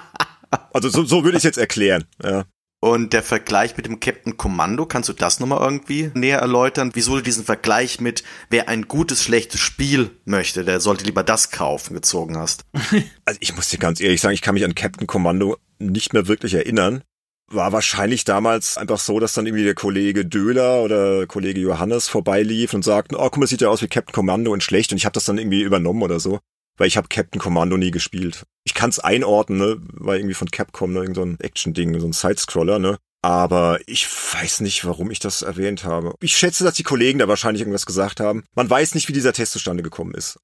also 0.74 0.90
so, 0.90 1.06
so 1.06 1.24
würde 1.24 1.38
ich 1.38 1.40
es 1.40 1.44
jetzt 1.44 1.58
erklären. 1.58 2.04
Ja. 2.24 2.46
Und 2.86 3.14
der 3.14 3.24
Vergleich 3.24 3.76
mit 3.78 3.88
dem 3.88 4.00
Captain 4.00 4.38
Commando, 4.38 4.86
kannst 4.86 5.10
du 5.10 5.14
das 5.14 5.40
nochmal 5.40 5.60
irgendwie 5.60 6.12
näher 6.14 6.38
erläutern? 6.38 6.92
Wieso 6.94 7.16
du 7.16 7.24
diesen 7.24 7.44
Vergleich 7.44 8.00
mit, 8.00 8.24
wer 8.52 8.70
ein 8.70 8.88
gutes, 8.88 9.24
schlechtes 9.24 9.60
Spiel 9.60 10.12
möchte, 10.24 10.64
der 10.64 10.80
sollte 10.80 11.04
lieber 11.04 11.24
das 11.24 11.50
kaufen, 11.50 11.96
gezogen 11.96 12.38
hast? 12.38 12.64
Also 13.26 13.40
ich 13.42 13.56
muss 13.56 13.70
dir 13.70 13.80
ganz 13.80 14.00
ehrlich 14.00 14.22
sagen, 14.22 14.36
ich 14.36 14.44
kann 14.44 14.54
mich 14.54 14.66
an 14.66 14.76
Captain 14.76 15.08
Commando 15.08 15.58
nicht 15.80 16.14
mehr 16.14 16.28
wirklich 16.28 16.54
erinnern. 16.54 17.02
War 17.48 17.72
wahrscheinlich 17.72 18.24
damals 18.24 18.78
einfach 18.78 19.00
so, 19.00 19.20
dass 19.20 19.34
dann 19.34 19.48
irgendwie 19.48 19.64
der 19.64 19.74
Kollege 19.74 20.24
Döhler 20.24 20.84
oder 20.84 21.26
Kollege 21.26 21.62
Johannes 21.62 22.08
vorbeilief 22.08 22.76
und 22.76 22.86
sagten, 22.86 23.16
oh, 23.16 23.24
guck 23.32 23.38
mal, 23.38 23.48
sieht 23.48 23.62
ja 23.62 23.70
aus 23.70 23.82
wie 23.82 23.88
Captain 23.88 24.14
Commando 24.14 24.54
und 24.54 24.62
schlecht 24.62 24.92
und 24.92 25.00
ich 25.00 25.06
habe 25.06 25.14
das 25.14 25.26
dann 25.26 25.40
irgendwie 25.40 25.64
übernommen 25.64 26.04
oder 26.04 26.20
so 26.20 26.40
weil 26.78 26.88
ich 26.88 26.98
habe 26.98 27.08
Captain 27.08 27.40
Commando 27.40 27.78
nie 27.78 27.92
gespielt. 27.92 28.46
Ich 28.64 28.74
kann 28.74 28.90
es 28.90 29.00
einordnen, 29.00 29.60
ne, 29.60 29.78
weil 29.94 30.20
irgendwie 30.20 30.34
von 30.36 30.50
Capcom, 30.50 30.94
ne, 30.94 31.02
irgend 31.02 31.16
so 31.16 31.24
ein 31.24 31.40
Action-Ding, 31.40 32.00
so 32.00 32.08
ein 32.08 32.14
Sidescroller, 32.14 32.80
ne. 32.80 32.98
Aber 33.22 33.80
ich 33.88 34.08
weiß 34.08 34.62
nicht, 34.62 34.86
warum 34.86 35.10
ich 35.10 35.20
das 35.20 35.42
erwähnt 35.42 35.84
habe. 35.84 36.14
Ich 36.22 36.38
schätze, 36.38 36.64
dass 36.64 36.76
die 36.76 36.84
Kollegen 36.84 37.18
da 37.18 37.28
wahrscheinlich 37.28 37.62
irgendwas 37.62 37.88
gesagt 37.88 38.20
haben. 38.20 38.44
Man 38.54 38.70
weiß 38.70 38.94
nicht, 38.94 39.08
wie 39.08 39.14
dieser 39.14 39.34
Test 39.34 39.54
zustande 39.54 39.82
gekommen 39.82 40.14
ist. 40.14 40.38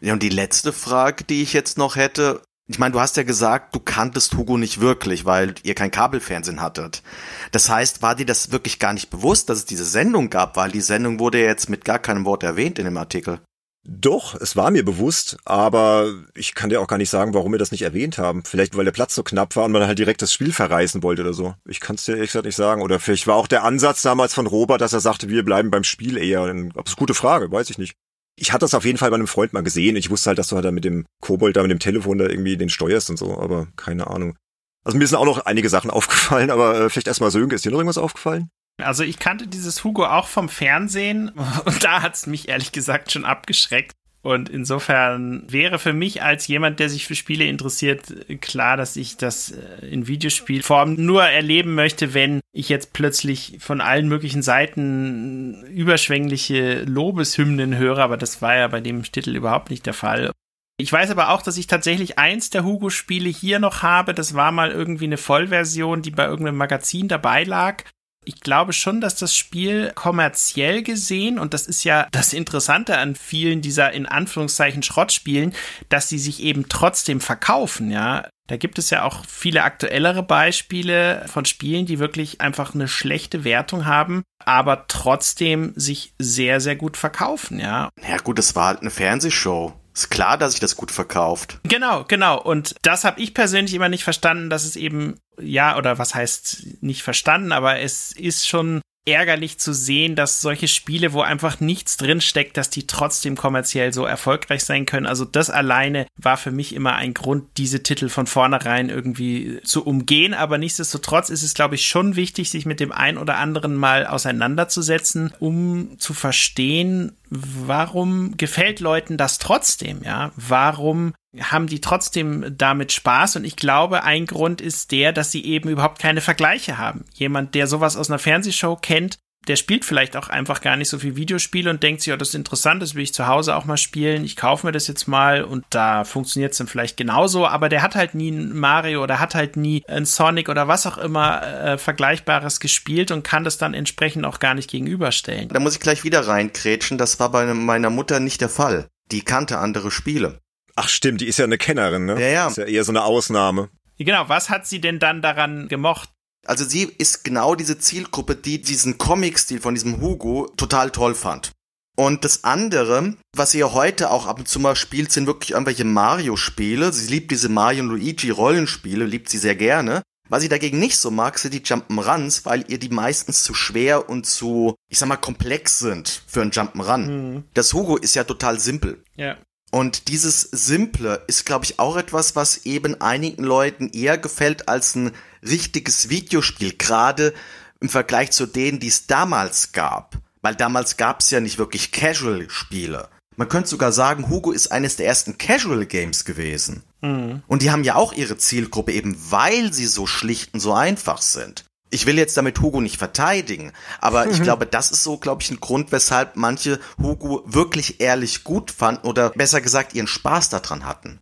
Ja, 0.00 0.14
und 0.14 0.22
die 0.22 0.30
letzte 0.30 0.72
Frage, 0.72 1.24
die 1.24 1.42
ich 1.42 1.52
jetzt 1.52 1.76
noch 1.76 1.96
hätte, 1.96 2.42
ich 2.68 2.78
meine, 2.78 2.92
du 2.92 3.00
hast 3.00 3.16
ja 3.16 3.22
gesagt, 3.22 3.74
du 3.74 3.80
kanntest 3.80 4.34
Hugo 4.34 4.56
nicht 4.56 4.80
wirklich, 4.80 5.24
weil 5.24 5.54
ihr 5.62 5.74
kein 5.74 5.90
Kabelfernsehen 5.90 6.62
hattet. 6.62 7.02
Das 7.50 7.68
heißt, 7.68 8.00
war 8.02 8.14
dir 8.14 8.24
das 8.24 8.50
wirklich 8.50 8.78
gar 8.78 8.94
nicht 8.94 9.10
bewusst, 9.10 9.50
dass 9.50 9.58
es 9.58 9.64
diese 9.66 9.84
Sendung 9.84 10.30
gab, 10.30 10.56
weil 10.56 10.70
die 10.70 10.80
Sendung 10.80 11.18
wurde 11.18 11.40
ja 11.40 11.48
jetzt 11.48 11.68
mit 11.68 11.84
gar 11.84 11.98
keinem 11.98 12.24
Wort 12.24 12.42
erwähnt 12.44 12.78
in 12.78 12.84
dem 12.86 12.96
Artikel. 12.96 13.40
Doch, 13.84 14.36
es 14.40 14.54
war 14.54 14.70
mir 14.70 14.84
bewusst, 14.84 15.38
aber 15.44 16.14
ich 16.34 16.54
kann 16.54 16.70
dir 16.70 16.80
auch 16.80 16.86
gar 16.86 16.98
nicht 16.98 17.10
sagen, 17.10 17.34
warum 17.34 17.50
wir 17.50 17.58
das 17.58 17.72
nicht 17.72 17.82
erwähnt 17.82 18.16
haben. 18.16 18.44
Vielleicht, 18.44 18.76
weil 18.76 18.84
der 18.84 18.92
Platz 18.92 19.14
so 19.14 19.24
knapp 19.24 19.56
war 19.56 19.64
und 19.64 19.72
man 19.72 19.86
halt 19.86 19.98
direkt 19.98 20.22
das 20.22 20.32
Spiel 20.32 20.52
verreißen 20.52 21.02
wollte 21.02 21.22
oder 21.22 21.32
so. 21.32 21.56
Ich 21.68 21.80
kann 21.80 21.96
es 21.96 22.04
dir 22.04 22.14
ehrlich 22.14 22.30
gesagt 22.30 22.46
nicht 22.46 22.54
sagen. 22.54 22.80
Oder 22.80 23.00
vielleicht 23.00 23.26
war 23.26 23.34
auch 23.34 23.48
der 23.48 23.64
Ansatz 23.64 24.02
damals 24.02 24.34
von 24.34 24.46
Robert, 24.46 24.80
dass 24.80 24.92
er 24.92 25.00
sagte, 25.00 25.28
wir 25.28 25.44
bleiben 25.44 25.72
beim 25.72 25.82
Spiel 25.82 26.16
eher. 26.16 26.42
Ob 26.74 26.86
es 26.86 26.94
gute 26.94 27.14
Frage, 27.14 27.50
weiß 27.50 27.70
ich 27.70 27.78
nicht. 27.78 27.94
Ich 28.36 28.52
hatte 28.52 28.64
das 28.64 28.74
auf 28.74 28.84
jeden 28.84 28.98
Fall 28.98 29.10
bei 29.10 29.16
einem 29.16 29.26
Freund 29.26 29.52
mal 29.52 29.64
gesehen. 29.64 29.96
Ich 29.96 30.10
wusste 30.10 30.28
halt, 30.28 30.38
dass 30.38 30.48
du 30.48 30.54
halt 30.54 30.64
da 30.64 30.70
mit 30.70 30.84
dem 30.84 31.04
Kobold 31.20 31.56
da 31.56 31.62
mit 31.62 31.72
dem 31.72 31.80
Telefon 31.80 32.18
da 32.18 32.28
irgendwie 32.28 32.56
den 32.56 32.68
steuerst 32.68 33.10
und 33.10 33.18
so, 33.18 33.36
aber 33.38 33.66
keine 33.76 34.06
Ahnung. 34.06 34.36
Also 34.84 34.96
mir 34.96 35.06
sind 35.06 35.18
auch 35.18 35.26
noch 35.26 35.44
einige 35.44 35.68
Sachen 35.68 35.90
aufgefallen, 35.90 36.50
aber 36.50 36.80
äh, 36.80 36.88
vielleicht 36.88 37.08
erstmal 37.08 37.32
Sönke, 37.32 37.56
ist 37.56 37.64
dir 37.64 37.72
noch 37.72 37.78
irgendwas 37.78 37.98
aufgefallen? 37.98 38.48
Also 38.82 39.04
ich 39.04 39.18
kannte 39.18 39.46
dieses 39.46 39.84
Hugo 39.84 40.06
auch 40.06 40.26
vom 40.26 40.48
Fernsehen 40.48 41.30
und 41.64 41.84
da 41.84 42.02
hat's 42.02 42.26
mich 42.26 42.48
ehrlich 42.48 42.72
gesagt 42.72 43.12
schon 43.12 43.24
abgeschreckt. 43.24 43.92
Und 44.24 44.48
insofern 44.48 45.42
wäre 45.50 45.80
für 45.80 45.92
mich 45.92 46.22
als 46.22 46.46
jemand, 46.46 46.78
der 46.78 46.88
sich 46.88 47.08
für 47.08 47.16
Spiele 47.16 47.44
interessiert, 47.44 48.02
klar, 48.40 48.76
dass 48.76 48.94
ich 48.94 49.16
das 49.16 49.50
äh, 49.50 49.86
in 49.86 50.06
Videospielform 50.06 50.94
nur 50.94 51.24
erleben 51.24 51.74
möchte, 51.74 52.14
wenn 52.14 52.40
ich 52.52 52.68
jetzt 52.68 52.92
plötzlich 52.92 53.56
von 53.58 53.80
allen 53.80 54.06
möglichen 54.06 54.42
Seiten 54.42 55.64
überschwängliche 55.64 56.84
Lobeshymnen 56.84 57.76
höre. 57.76 57.98
Aber 57.98 58.16
das 58.16 58.40
war 58.40 58.54
ja 58.54 58.68
bei 58.68 58.80
dem 58.80 59.02
Titel 59.02 59.34
überhaupt 59.34 59.70
nicht 59.70 59.86
der 59.86 59.94
Fall. 59.94 60.30
Ich 60.78 60.92
weiß 60.92 61.10
aber 61.10 61.30
auch, 61.30 61.42
dass 61.42 61.58
ich 61.58 61.66
tatsächlich 61.66 62.18
eins 62.18 62.50
der 62.50 62.64
Hugo-Spiele 62.64 63.28
hier 63.28 63.58
noch 63.58 63.82
habe. 63.82 64.14
Das 64.14 64.34
war 64.34 64.52
mal 64.52 64.70
irgendwie 64.70 65.04
eine 65.04 65.18
Vollversion, 65.18 66.02
die 66.02 66.10
bei 66.10 66.26
irgendeinem 66.26 66.56
Magazin 66.56 67.08
dabei 67.08 67.42
lag. 67.42 67.84
Ich 68.24 68.40
glaube 68.40 68.72
schon, 68.72 69.00
dass 69.00 69.16
das 69.16 69.34
Spiel 69.34 69.92
kommerziell 69.94 70.82
gesehen, 70.82 71.38
und 71.38 71.54
das 71.54 71.66
ist 71.66 71.84
ja 71.84 72.06
das 72.12 72.32
Interessante 72.32 72.98
an 72.98 73.16
vielen 73.16 73.62
dieser 73.62 73.92
in 73.92 74.06
Anführungszeichen 74.06 74.82
Schrottspielen, 74.82 75.54
dass 75.88 76.08
sie 76.08 76.18
sich 76.18 76.42
eben 76.42 76.68
trotzdem 76.68 77.20
verkaufen, 77.20 77.90
ja. 77.90 78.28
Da 78.48 78.56
gibt 78.56 78.78
es 78.78 78.90
ja 78.90 79.04
auch 79.04 79.24
viele 79.26 79.62
aktuellere 79.62 80.22
Beispiele 80.22 81.24
von 81.26 81.44
Spielen, 81.44 81.86
die 81.86 81.98
wirklich 81.98 82.40
einfach 82.40 82.74
eine 82.74 82.88
schlechte 82.88 83.44
Wertung 83.44 83.86
haben, 83.86 84.22
aber 84.44 84.86
trotzdem 84.88 85.72
sich 85.76 86.12
sehr, 86.18 86.60
sehr 86.60 86.76
gut 86.76 86.96
verkaufen, 86.96 87.58
ja. 87.58 87.88
Ja 88.06 88.18
gut, 88.18 88.38
es 88.38 88.54
war 88.54 88.66
halt 88.66 88.80
eine 88.80 88.90
Fernsehshow. 88.90 89.72
Ist 89.94 90.10
klar, 90.10 90.38
dass 90.38 90.52
sich 90.52 90.60
das 90.60 90.76
gut 90.76 90.90
verkauft. 90.90 91.58
Genau, 91.64 92.04
genau. 92.04 92.40
Und 92.40 92.74
das 92.80 93.04
habe 93.04 93.20
ich 93.20 93.34
persönlich 93.34 93.74
immer 93.74 93.90
nicht 93.90 94.04
verstanden, 94.04 94.48
dass 94.48 94.64
es 94.64 94.74
eben, 94.74 95.18
ja, 95.44 95.76
oder 95.76 95.98
was 95.98 96.14
heißt 96.14 96.82
nicht 96.82 97.02
verstanden, 97.02 97.52
aber 97.52 97.80
es 97.80 98.12
ist 98.12 98.48
schon 98.48 98.80
ärgerlich 99.04 99.58
zu 99.58 99.72
sehen, 99.72 100.14
dass 100.14 100.40
solche 100.40 100.68
Spiele, 100.68 101.12
wo 101.12 101.22
einfach 101.22 101.58
nichts 101.60 101.96
drinsteckt, 101.96 102.56
dass 102.56 102.70
die 102.70 102.86
trotzdem 102.86 103.36
kommerziell 103.36 103.92
so 103.92 104.04
erfolgreich 104.04 104.64
sein 104.64 104.86
können. 104.86 105.06
Also 105.06 105.24
das 105.24 105.50
alleine 105.50 106.06
war 106.16 106.36
für 106.36 106.52
mich 106.52 106.72
immer 106.74 106.94
ein 106.94 107.12
Grund, 107.12 107.56
diese 107.56 107.82
Titel 107.82 108.08
von 108.08 108.26
vornherein 108.26 108.90
irgendwie 108.90 109.60
zu 109.64 109.84
umgehen. 109.84 110.34
Aber 110.34 110.56
nichtsdestotrotz 110.56 111.30
ist 111.30 111.42
es, 111.42 111.54
glaube 111.54 111.74
ich, 111.74 111.88
schon 111.88 112.14
wichtig, 112.14 112.50
sich 112.50 112.64
mit 112.64 112.78
dem 112.78 112.92
ein 112.92 113.18
oder 113.18 113.38
anderen 113.38 113.74
mal 113.74 114.06
auseinanderzusetzen, 114.06 115.32
um 115.40 115.98
zu 115.98 116.14
verstehen, 116.14 117.16
warum 117.28 118.36
gefällt 118.36 118.78
Leuten 118.78 119.16
das 119.16 119.38
trotzdem, 119.38 120.02
ja? 120.04 120.30
Warum 120.36 121.12
haben 121.40 121.66
die 121.66 121.80
trotzdem 121.80 122.54
damit 122.56 122.92
Spaß. 122.92 123.36
Und 123.36 123.44
ich 123.44 123.56
glaube, 123.56 124.04
ein 124.04 124.26
Grund 124.26 124.60
ist 124.60 124.90
der, 124.92 125.12
dass 125.12 125.32
sie 125.32 125.44
eben 125.44 125.68
überhaupt 125.68 125.98
keine 125.98 126.20
Vergleiche 126.20 126.78
haben. 126.78 127.04
Jemand, 127.14 127.54
der 127.54 127.66
sowas 127.66 127.96
aus 127.96 128.10
einer 128.10 128.18
Fernsehshow 128.18 128.76
kennt, 128.76 129.18
der 129.48 129.56
spielt 129.56 129.84
vielleicht 129.84 130.16
auch 130.16 130.28
einfach 130.28 130.60
gar 130.60 130.76
nicht 130.76 130.88
so 130.88 131.00
viel 131.00 131.16
Videospiele 131.16 131.68
und 131.68 131.82
denkt 131.82 132.00
sich, 132.00 132.12
oh, 132.12 132.16
das 132.16 132.28
ist 132.28 132.34
interessant, 132.36 132.80
das 132.80 132.94
will 132.94 133.02
ich 133.02 133.12
zu 133.12 133.26
Hause 133.26 133.56
auch 133.56 133.64
mal 133.64 133.76
spielen. 133.76 134.24
Ich 134.24 134.36
kaufe 134.36 134.66
mir 134.66 134.72
das 134.72 134.86
jetzt 134.86 135.08
mal 135.08 135.42
und 135.42 135.64
da 135.70 136.04
funktioniert 136.04 136.52
es 136.52 136.58
dann 136.58 136.68
vielleicht 136.68 136.96
genauso, 136.96 137.46
aber 137.46 137.68
der 137.68 137.82
hat 137.82 137.96
halt 137.96 138.14
nie 138.14 138.30
ein 138.30 138.56
Mario 138.56 139.02
oder 139.02 139.18
hat 139.18 139.34
halt 139.34 139.56
nie 139.56 139.82
ein 139.88 140.04
Sonic 140.04 140.48
oder 140.48 140.68
was 140.68 140.86
auch 140.86 140.96
immer 140.96 141.42
äh, 141.42 141.78
Vergleichbares 141.78 142.60
gespielt 142.60 143.10
und 143.10 143.24
kann 143.24 143.42
das 143.42 143.58
dann 143.58 143.74
entsprechend 143.74 144.24
auch 144.26 144.38
gar 144.38 144.54
nicht 144.54 144.70
gegenüberstellen. 144.70 145.48
Da 145.48 145.58
muss 145.58 145.74
ich 145.74 145.80
gleich 145.80 146.04
wieder 146.04 146.28
reinkrätschen, 146.28 146.96
das 146.96 147.18
war 147.18 147.30
bei 147.32 147.52
meiner 147.52 147.90
Mutter 147.90 148.20
nicht 148.20 148.40
der 148.40 148.48
Fall. 148.48 148.86
Die 149.10 149.22
kannte 149.22 149.58
andere 149.58 149.90
Spiele. 149.90 150.38
Ach 150.82 150.88
stimmt, 150.88 151.20
die 151.20 151.28
ist 151.28 151.38
ja 151.38 151.44
eine 151.44 151.58
Kennerin, 151.58 152.06
ne? 152.06 152.20
Ja, 152.20 152.26
ja. 152.26 152.48
Ist 152.48 152.56
ja 152.56 152.64
eher 152.64 152.82
so 152.82 152.90
eine 152.90 153.04
Ausnahme. 153.04 153.68
Genau, 153.98 154.28
was 154.28 154.50
hat 154.50 154.66
sie 154.66 154.80
denn 154.80 154.98
dann 154.98 155.22
daran 155.22 155.68
gemocht? 155.68 156.08
Also 156.44 156.64
sie 156.64 156.82
ist 156.98 157.22
genau 157.22 157.54
diese 157.54 157.78
Zielgruppe, 157.78 158.34
die 158.34 158.60
diesen 158.60 158.98
Comic-Stil 158.98 159.60
von 159.60 159.74
diesem 159.74 160.00
Hugo 160.00 160.50
total 160.56 160.90
toll 160.90 161.14
fand. 161.14 161.52
Und 161.96 162.24
das 162.24 162.42
andere, 162.42 163.14
was 163.36 163.52
sie 163.52 163.60
ja 163.60 163.72
heute 163.72 164.10
auch 164.10 164.26
ab 164.26 164.40
und 164.40 164.48
zu 164.48 164.58
mal 164.58 164.74
spielt, 164.74 165.12
sind 165.12 165.28
wirklich 165.28 165.52
irgendwelche 165.52 165.84
Mario-Spiele. 165.84 166.92
Sie 166.92 167.12
liebt 167.12 167.30
diese 167.30 167.48
Mario 167.48 167.84
und 167.84 167.90
Luigi-Rollenspiele, 167.90 169.04
liebt 169.04 169.28
sie 169.28 169.38
sehr 169.38 169.54
gerne. 169.54 170.02
Was 170.28 170.42
sie 170.42 170.48
dagegen 170.48 170.80
nicht 170.80 170.96
so 170.96 171.12
mag, 171.12 171.38
sind 171.38 171.54
die 171.54 171.60
Jump'n'Runs, 171.60 172.44
weil 172.44 172.64
ihr 172.66 172.78
die 172.78 172.88
meistens 172.88 173.44
zu 173.44 173.54
schwer 173.54 174.08
und 174.08 174.26
zu, 174.26 174.74
ich 174.88 174.98
sag 174.98 175.08
mal, 175.08 175.16
komplex 175.16 175.78
sind 175.78 176.22
für 176.26 176.42
ein 176.42 176.50
Jump'n'Run. 176.50 177.06
Mhm. 177.06 177.44
Das 177.54 177.72
Hugo 177.72 177.98
ist 177.98 178.16
ja 178.16 178.24
total 178.24 178.58
simpel. 178.58 179.04
Ja. 179.14 179.36
Und 179.74 180.08
dieses 180.08 180.42
Simple 180.42 181.22
ist, 181.26 181.46
glaube 181.46 181.64
ich, 181.64 181.78
auch 181.78 181.96
etwas, 181.96 182.36
was 182.36 182.66
eben 182.66 183.00
einigen 183.00 183.42
Leuten 183.42 183.88
eher 183.88 184.18
gefällt 184.18 184.68
als 184.68 184.94
ein 184.94 185.12
richtiges 185.42 186.10
Videospiel, 186.10 186.74
gerade 186.76 187.32
im 187.80 187.88
Vergleich 187.88 188.32
zu 188.32 188.44
denen, 188.44 188.80
die 188.80 188.88
es 188.88 189.06
damals 189.06 189.72
gab. 189.72 190.18
Weil 190.42 190.54
damals 190.56 190.98
gab 190.98 191.20
es 191.20 191.30
ja 191.30 191.40
nicht 191.40 191.56
wirklich 191.56 191.90
Casual-Spiele. 191.90 193.08
Man 193.36 193.48
könnte 193.48 193.70
sogar 193.70 193.92
sagen, 193.92 194.28
Hugo 194.28 194.52
ist 194.52 194.70
eines 194.70 194.96
der 194.96 195.06
ersten 195.06 195.38
Casual-Games 195.38 196.26
gewesen. 196.26 196.82
Mhm. 197.00 197.42
Und 197.46 197.62
die 197.62 197.70
haben 197.70 197.82
ja 197.82 197.94
auch 197.94 198.12
ihre 198.12 198.36
Zielgruppe, 198.36 198.92
eben 198.92 199.16
weil 199.30 199.72
sie 199.72 199.86
so 199.86 200.06
schlicht 200.06 200.52
und 200.52 200.60
so 200.60 200.74
einfach 200.74 201.22
sind 201.22 201.64
ich 201.92 202.06
will 202.06 202.18
jetzt 202.18 202.36
damit 202.36 202.60
Hugo 202.60 202.80
nicht 202.80 202.96
verteidigen, 202.96 203.72
aber 204.00 204.24
mhm. 204.24 204.32
ich 204.32 204.42
glaube, 204.42 204.66
das 204.66 204.90
ist 204.90 205.04
so, 205.04 205.18
glaube 205.18 205.42
ich, 205.42 205.50
ein 205.50 205.60
Grund, 205.60 205.92
weshalb 205.92 206.36
manche 206.36 206.80
Hugo 207.00 207.42
wirklich 207.46 208.00
ehrlich 208.00 208.44
gut 208.44 208.70
fanden 208.70 209.06
oder 209.06 209.30
besser 209.30 209.60
gesagt 209.60 209.94
ihren 209.94 210.06
Spaß 210.06 210.48
daran 210.48 210.86
hatten. 210.86 211.20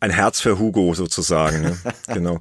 Ein 0.00 0.10
Herz 0.10 0.40
für 0.40 0.58
Hugo 0.58 0.94
sozusagen, 0.94 1.62
ne? 1.62 1.78
genau. 2.08 2.40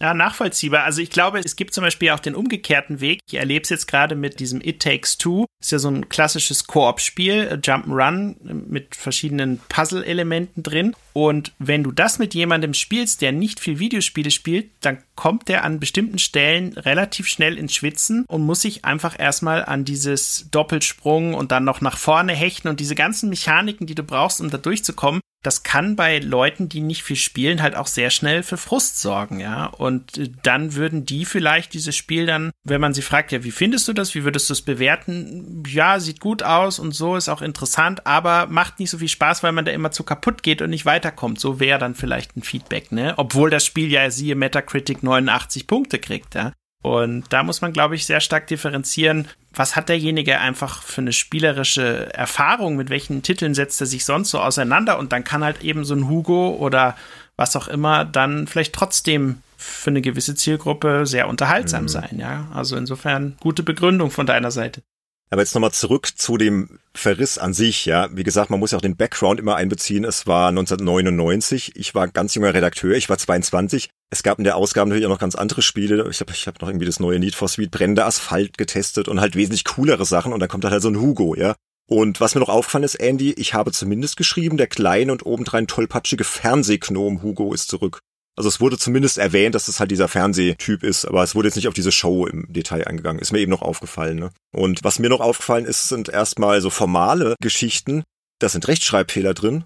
Ja, 0.00 0.14
nachvollziehbar. 0.14 0.84
Also 0.84 1.02
ich 1.02 1.10
glaube, 1.10 1.40
es 1.40 1.56
gibt 1.56 1.74
zum 1.74 1.82
Beispiel 1.82 2.10
auch 2.10 2.20
den 2.20 2.36
umgekehrten 2.36 3.00
Weg. 3.00 3.20
Ich 3.26 3.34
erlebe 3.34 3.64
es 3.64 3.68
jetzt 3.68 3.88
gerade 3.88 4.14
mit 4.14 4.38
diesem 4.38 4.60
It 4.60 4.80
Takes 4.80 5.18
Two. 5.18 5.46
Ist 5.60 5.72
ja 5.72 5.80
so 5.80 5.88
ein 5.88 6.08
klassisches 6.08 6.68
Koop-Spiel, 6.68 7.48
äh, 7.50 7.54
Jump'n'Run 7.54 8.36
äh, 8.48 8.54
mit 8.54 8.94
verschiedenen 8.94 9.60
Puzzle-Elementen 9.68 10.62
drin. 10.62 10.94
Und 11.14 11.52
wenn 11.58 11.82
du 11.82 11.90
das 11.90 12.20
mit 12.20 12.32
jemandem 12.32 12.74
spielst, 12.74 13.22
der 13.22 13.32
nicht 13.32 13.58
viel 13.58 13.80
Videospiele 13.80 14.30
spielt, 14.30 14.70
dann 14.82 14.98
kommt 15.16 15.48
der 15.48 15.64
an 15.64 15.80
bestimmten 15.80 16.20
Stellen 16.20 16.74
relativ 16.74 17.26
schnell 17.26 17.58
ins 17.58 17.74
Schwitzen 17.74 18.24
und 18.28 18.46
muss 18.46 18.62
sich 18.62 18.84
einfach 18.84 19.18
erstmal 19.18 19.64
an 19.64 19.84
dieses 19.84 20.46
Doppelsprung 20.52 21.34
und 21.34 21.50
dann 21.50 21.64
noch 21.64 21.80
nach 21.80 21.98
vorne 21.98 22.34
hechten 22.34 22.68
und 22.68 22.78
diese 22.78 22.94
ganzen 22.94 23.30
Mechaniken, 23.30 23.88
die 23.88 23.96
du 23.96 24.04
brauchst, 24.04 24.40
um 24.40 24.48
da 24.48 24.58
durchzukommen, 24.58 25.20
das 25.42 25.62
kann 25.62 25.94
bei 25.94 26.18
Leuten, 26.18 26.68
die 26.68 26.80
nicht 26.80 27.04
viel 27.04 27.16
spielen, 27.16 27.62
halt 27.62 27.76
auch 27.76 27.86
sehr 27.86 28.10
schnell 28.10 28.42
für 28.42 28.56
Frust 28.56 29.00
sorgen, 29.00 29.38
ja. 29.38 29.66
Und 29.66 30.18
äh, 30.18 30.30
dann 30.42 30.74
würden 30.74 31.06
die 31.06 31.24
vielleicht 31.24 31.74
dieses 31.74 31.94
Spiel 31.94 32.26
dann, 32.26 32.50
wenn 32.64 32.80
man 32.80 32.92
sie 32.92 33.02
fragt, 33.02 33.30
ja, 33.30 33.44
wie 33.44 33.52
findest 33.52 33.86
du 33.86 33.92
das? 33.92 34.14
Wie 34.14 34.24
würdest 34.24 34.48
du 34.48 34.54
es 34.54 34.62
bewerten? 34.62 35.62
Ja, 35.68 36.00
sieht 36.00 36.20
gut 36.20 36.42
aus 36.42 36.78
und 36.78 36.92
so, 36.92 37.16
ist 37.16 37.28
auch 37.28 37.42
interessant, 37.42 38.06
aber 38.06 38.46
macht 38.46 38.80
nicht 38.80 38.90
so 38.90 38.98
viel 38.98 39.08
Spaß, 39.08 39.42
weil 39.42 39.52
man 39.52 39.64
da 39.64 39.70
immer 39.70 39.92
zu 39.92 40.02
kaputt 40.02 40.42
geht 40.42 40.60
und 40.60 40.70
nicht 40.70 40.86
weiterkommt. 40.86 41.38
So 41.38 41.60
wäre 41.60 41.78
dann 41.78 41.94
vielleicht 41.94 42.36
ein 42.36 42.42
Feedback, 42.42 42.90
ne? 42.90 43.14
Obwohl 43.16 43.50
das 43.50 43.64
Spiel 43.64 43.90
ja 43.90 44.10
siehe 44.10 44.34
Metacritic 44.34 45.02
89 45.02 45.66
Punkte 45.68 45.98
kriegt, 46.00 46.34
ja. 46.34 46.52
Und 46.82 47.24
da 47.30 47.42
muss 47.42 47.60
man, 47.60 47.72
glaube 47.72 47.96
ich, 47.96 48.06
sehr 48.06 48.20
stark 48.20 48.46
differenzieren, 48.46 49.28
was 49.52 49.76
hat 49.76 49.88
derjenige 49.88 50.38
einfach 50.38 50.82
für 50.82 51.00
eine 51.00 51.12
spielerische 51.12 52.12
Erfahrung, 52.14 52.76
mit 52.76 52.90
welchen 52.90 53.22
Titeln 53.22 53.54
setzt 53.54 53.80
er 53.80 53.86
sich 53.86 54.04
sonst 54.04 54.30
so 54.30 54.40
auseinander 54.40 54.98
und 54.98 55.12
dann 55.12 55.24
kann 55.24 55.44
halt 55.44 55.62
eben 55.62 55.84
so 55.84 55.94
ein 55.94 56.08
Hugo 56.08 56.50
oder 56.50 56.96
was 57.36 57.56
auch 57.56 57.68
immer 57.68 58.04
dann 58.04 58.46
vielleicht 58.46 58.74
trotzdem 58.74 59.42
für 59.56 59.90
eine 59.90 60.02
gewisse 60.02 60.34
Zielgruppe 60.34 61.06
sehr 61.06 61.28
unterhaltsam 61.28 61.82
mhm. 61.82 61.88
sein, 61.88 62.18
ja. 62.18 62.46
Also 62.54 62.76
insofern 62.76 63.36
gute 63.40 63.62
Begründung 63.62 64.10
von 64.10 64.26
deiner 64.26 64.50
Seite. 64.50 64.82
Aber 65.30 65.42
jetzt 65.42 65.54
nochmal 65.54 65.72
zurück 65.72 66.08
zu 66.16 66.38
dem 66.38 66.78
Verriss 66.94 67.36
an 67.36 67.52
sich, 67.52 67.84
ja. 67.84 68.08
Wie 68.12 68.22
gesagt, 68.22 68.50
man 68.50 68.58
muss 68.58 68.70
ja 68.70 68.78
auch 68.78 68.82
den 68.82 68.96
Background 68.96 69.38
immer 69.38 69.56
einbeziehen. 69.56 70.04
Es 70.04 70.26
war 70.26 70.48
1999. 70.48 71.72
Ich 71.76 71.94
war 71.94 72.08
ganz 72.08 72.34
junger 72.34 72.54
Redakteur. 72.54 72.96
Ich 72.96 73.10
war 73.10 73.18
22. 73.18 73.90
Es 74.10 74.22
gab 74.22 74.38
in 74.38 74.44
der 74.44 74.56
Ausgabe 74.56 74.88
natürlich 74.88 75.06
auch 75.06 75.10
noch 75.10 75.18
ganz 75.18 75.34
andere 75.34 75.60
Spiele. 75.60 76.08
Ich 76.10 76.20
habe 76.20 76.32
ich 76.32 76.46
hab 76.46 76.60
noch 76.62 76.68
irgendwie 76.68 76.86
das 76.86 76.98
neue 76.98 77.18
Need 77.18 77.34
for 77.34 77.48
Speed 77.48 77.70
brennende 77.70 78.06
Asphalt 78.06 78.56
getestet 78.56 79.06
und 79.06 79.20
halt 79.20 79.36
wesentlich 79.36 79.64
coolere 79.64 80.06
Sachen. 80.06 80.32
Und 80.32 80.40
dann 80.40 80.48
kommt 80.48 80.64
halt 80.64 80.82
so 80.82 80.88
ein 80.88 81.00
Hugo, 81.00 81.34
ja. 81.34 81.54
Und 81.90 82.20
was 82.20 82.34
mir 82.34 82.40
noch 82.40 82.50
aufgefallen 82.50 82.84
ist, 82.84 82.96
Andy, 82.96 83.32
ich 83.32 83.54
habe 83.54 83.72
zumindest 83.72 84.16
geschrieben, 84.16 84.56
der 84.56 84.66
kleine 84.66 85.12
und 85.12 85.24
obendrein 85.24 85.66
tollpatschige 85.66 86.24
Fernsehgnom 86.24 87.22
Hugo 87.22 87.54
ist 87.54 87.68
zurück. 87.68 88.00
Also 88.38 88.50
es 88.50 88.60
wurde 88.60 88.78
zumindest 88.78 89.18
erwähnt, 89.18 89.56
dass 89.56 89.66
es 89.66 89.80
halt 89.80 89.90
dieser 89.90 90.06
Fernsehtyp 90.06 90.84
ist, 90.84 91.04
aber 91.04 91.24
es 91.24 91.34
wurde 91.34 91.48
jetzt 91.48 91.56
nicht 91.56 91.66
auf 91.66 91.74
diese 91.74 91.90
Show 91.90 92.24
im 92.24 92.46
Detail 92.48 92.86
eingegangen. 92.86 93.20
Ist 93.20 93.32
mir 93.32 93.40
eben 93.40 93.50
noch 93.50 93.62
aufgefallen. 93.62 94.16
Ne? 94.16 94.30
Und 94.52 94.84
was 94.84 95.00
mir 95.00 95.08
noch 95.08 95.18
aufgefallen 95.18 95.64
ist, 95.64 95.88
sind 95.88 96.08
erstmal 96.08 96.60
so 96.60 96.70
formale 96.70 97.34
Geschichten. 97.40 98.04
Da 98.38 98.48
sind 98.48 98.68
Rechtschreibfehler 98.68 99.34
drin. 99.34 99.64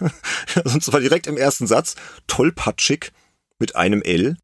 und 0.64 0.82
zwar 0.82 1.00
direkt 1.00 1.26
im 1.26 1.36
ersten 1.36 1.66
Satz. 1.66 1.94
Tollpatschig 2.26 3.12
mit 3.58 3.76
einem 3.76 4.00
L. 4.00 4.38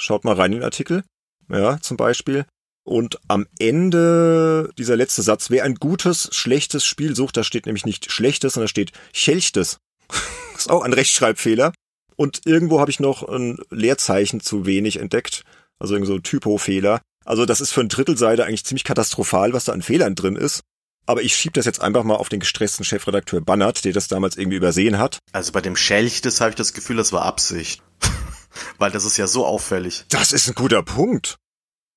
Schaut 0.00 0.24
mal 0.24 0.34
rein 0.34 0.52
in 0.52 0.60
den 0.60 0.64
Artikel. 0.64 1.04
Ja, 1.50 1.78
zum 1.82 1.98
Beispiel. 1.98 2.46
Und 2.82 3.20
am 3.28 3.46
Ende 3.58 4.70
dieser 4.78 4.96
letzte 4.96 5.20
Satz, 5.20 5.50
wer 5.50 5.64
ein 5.64 5.74
gutes, 5.74 6.30
schlechtes 6.32 6.86
Spiel 6.86 7.14
sucht, 7.14 7.36
da 7.36 7.44
steht 7.44 7.66
nämlich 7.66 7.84
nicht 7.84 8.10
schlechtes, 8.10 8.54
sondern 8.54 8.68
da 8.68 8.70
steht 8.70 8.92
chelchtes. 9.12 9.76
ist 10.56 10.70
auch 10.70 10.82
ein 10.82 10.94
Rechtschreibfehler. 10.94 11.74
Und 12.18 12.46
irgendwo 12.46 12.80
habe 12.80 12.90
ich 12.90 12.98
noch 12.98 13.22
ein 13.22 13.58
Leerzeichen 13.70 14.40
zu 14.40 14.66
wenig 14.66 14.98
entdeckt. 14.98 15.44
Also 15.78 15.94
irgendwie 15.94 16.10
so 16.10 16.16
ein 16.16 16.24
Typo-Fehler. 16.24 17.00
Also 17.24 17.46
das 17.46 17.60
ist 17.60 17.70
für 17.70 17.80
eine 17.80 17.88
Drittelseite 17.88 18.44
eigentlich 18.44 18.64
ziemlich 18.64 18.82
katastrophal, 18.82 19.52
was 19.52 19.64
da 19.64 19.72
an 19.72 19.82
Fehlern 19.82 20.16
drin 20.16 20.34
ist. 20.34 20.62
Aber 21.06 21.22
ich 21.22 21.36
schieb 21.36 21.54
das 21.54 21.64
jetzt 21.64 21.80
einfach 21.80 22.02
mal 22.02 22.16
auf 22.16 22.28
den 22.28 22.40
gestressten 22.40 22.84
Chefredakteur 22.84 23.40
Bannert, 23.40 23.84
der 23.84 23.92
das 23.92 24.08
damals 24.08 24.36
irgendwie 24.36 24.56
übersehen 24.56 24.98
hat. 24.98 25.20
Also 25.30 25.52
bei 25.52 25.60
dem 25.60 25.76
Schelchtes 25.76 26.40
habe 26.40 26.50
ich 26.50 26.56
das 26.56 26.72
Gefühl, 26.72 26.96
das 26.96 27.12
war 27.12 27.22
Absicht. 27.22 27.82
Weil 28.78 28.90
das 28.90 29.04
ist 29.04 29.16
ja 29.16 29.28
so 29.28 29.46
auffällig. 29.46 30.04
Das 30.08 30.32
ist 30.32 30.48
ein 30.48 30.54
guter 30.54 30.82
Punkt. 30.82 31.36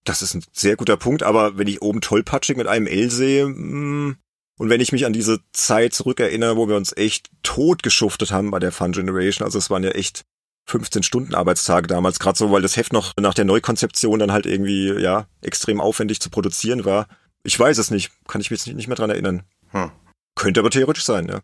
Das 0.03 0.21
ist 0.21 0.35
ein 0.35 0.43
sehr 0.53 0.75
guter 0.75 0.97
Punkt, 0.97 1.23
aber 1.23 1.57
wenn 1.57 1.67
ich 1.67 1.81
oben 1.81 2.01
tollpatschig 2.01 2.57
mit 2.57 2.67
einem 2.67 2.85
L 2.85 3.09
sehe, 3.09 3.47
mh, 3.47 3.55
hm, 3.55 4.17
und 4.61 4.69
wenn 4.69 4.79
ich 4.79 4.91
mich 4.91 5.07
an 5.07 5.11
diese 5.11 5.39
Zeit 5.53 5.91
zurückerinnere, 5.91 6.55
wo 6.55 6.69
wir 6.69 6.75
uns 6.75 6.95
echt 6.95 7.31
tot 7.41 7.81
geschuftet 7.81 8.31
haben 8.31 8.51
bei 8.51 8.59
der 8.59 8.71
Fun 8.71 8.91
Generation, 8.91 9.43
also 9.43 9.57
es 9.57 9.71
waren 9.71 9.83
ja 9.83 9.89
echt 9.89 10.23
15 10.67 11.01
Stunden 11.01 11.33
Arbeitstage 11.33 11.87
damals, 11.87 12.19
gerade 12.19 12.37
so, 12.37 12.51
weil 12.51 12.61
das 12.61 12.77
Heft 12.77 12.93
noch 12.93 13.13
nach 13.19 13.33
der 13.33 13.45
Neukonzeption 13.45 14.19
dann 14.19 14.31
halt 14.31 14.45
irgendwie, 14.45 14.93
ja, 15.01 15.25
extrem 15.41 15.81
aufwendig 15.81 16.19
zu 16.19 16.29
produzieren 16.29 16.85
war. 16.85 17.07
Ich 17.41 17.59
weiß 17.59 17.79
es 17.79 17.89
nicht, 17.89 18.11
kann 18.27 18.39
ich 18.39 18.51
mich 18.51 18.67
nicht 18.67 18.85
mehr 18.85 18.95
dran 18.95 19.09
erinnern. 19.09 19.41
Hm. 19.69 19.89
Könnte 20.35 20.59
aber 20.59 20.69
theoretisch 20.69 21.05
sein, 21.05 21.27
ja. 21.27 21.39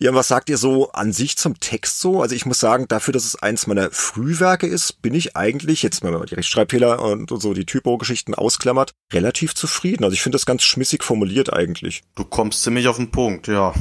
Ja, 0.00 0.12
was 0.12 0.26
sagt 0.26 0.50
ihr 0.50 0.58
so 0.58 0.90
an 0.90 1.12
sich 1.12 1.36
zum 1.36 1.60
Text 1.60 2.00
so? 2.00 2.20
Also 2.20 2.34
ich 2.34 2.46
muss 2.46 2.58
sagen, 2.58 2.88
dafür, 2.88 3.12
dass 3.12 3.24
es 3.24 3.36
eins 3.36 3.68
meiner 3.68 3.92
Frühwerke 3.92 4.66
ist, 4.66 5.02
bin 5.02 5.14
ich 5.14 5.36
eigentlich, 5.36 5.84
jetzt 5.84 6.02
wenn 6.02 6.12
man 6.12 6.26
die 6.26 6.34
Rechtschreibfehler 6.34 7.00
und 7.00 7.30
so 7.30 7.54
die 7.54 7.64
Typo-Geschichten 7.64 8.34
ausklammert, 8.34 8.92
relativ 9.12 9.54
zufrieden. 9.54 10.02
Also 10.02 10.14
ich 10.14 10.22
finde 10.22 10.34
das 10.34 10.46
ganz 10.46 10.64
schmissig 10.64 11.04
formuliert 11.04 11.52
eigentlich. 11.52 12.02
Du 12.16 12.24
kommst 12.24 12.64
ziemlich 12.64 12.88
auf 12.88 12.96
den 12.96 13.12
Punkt, 13.12 13.46
ja. 13.46 13.72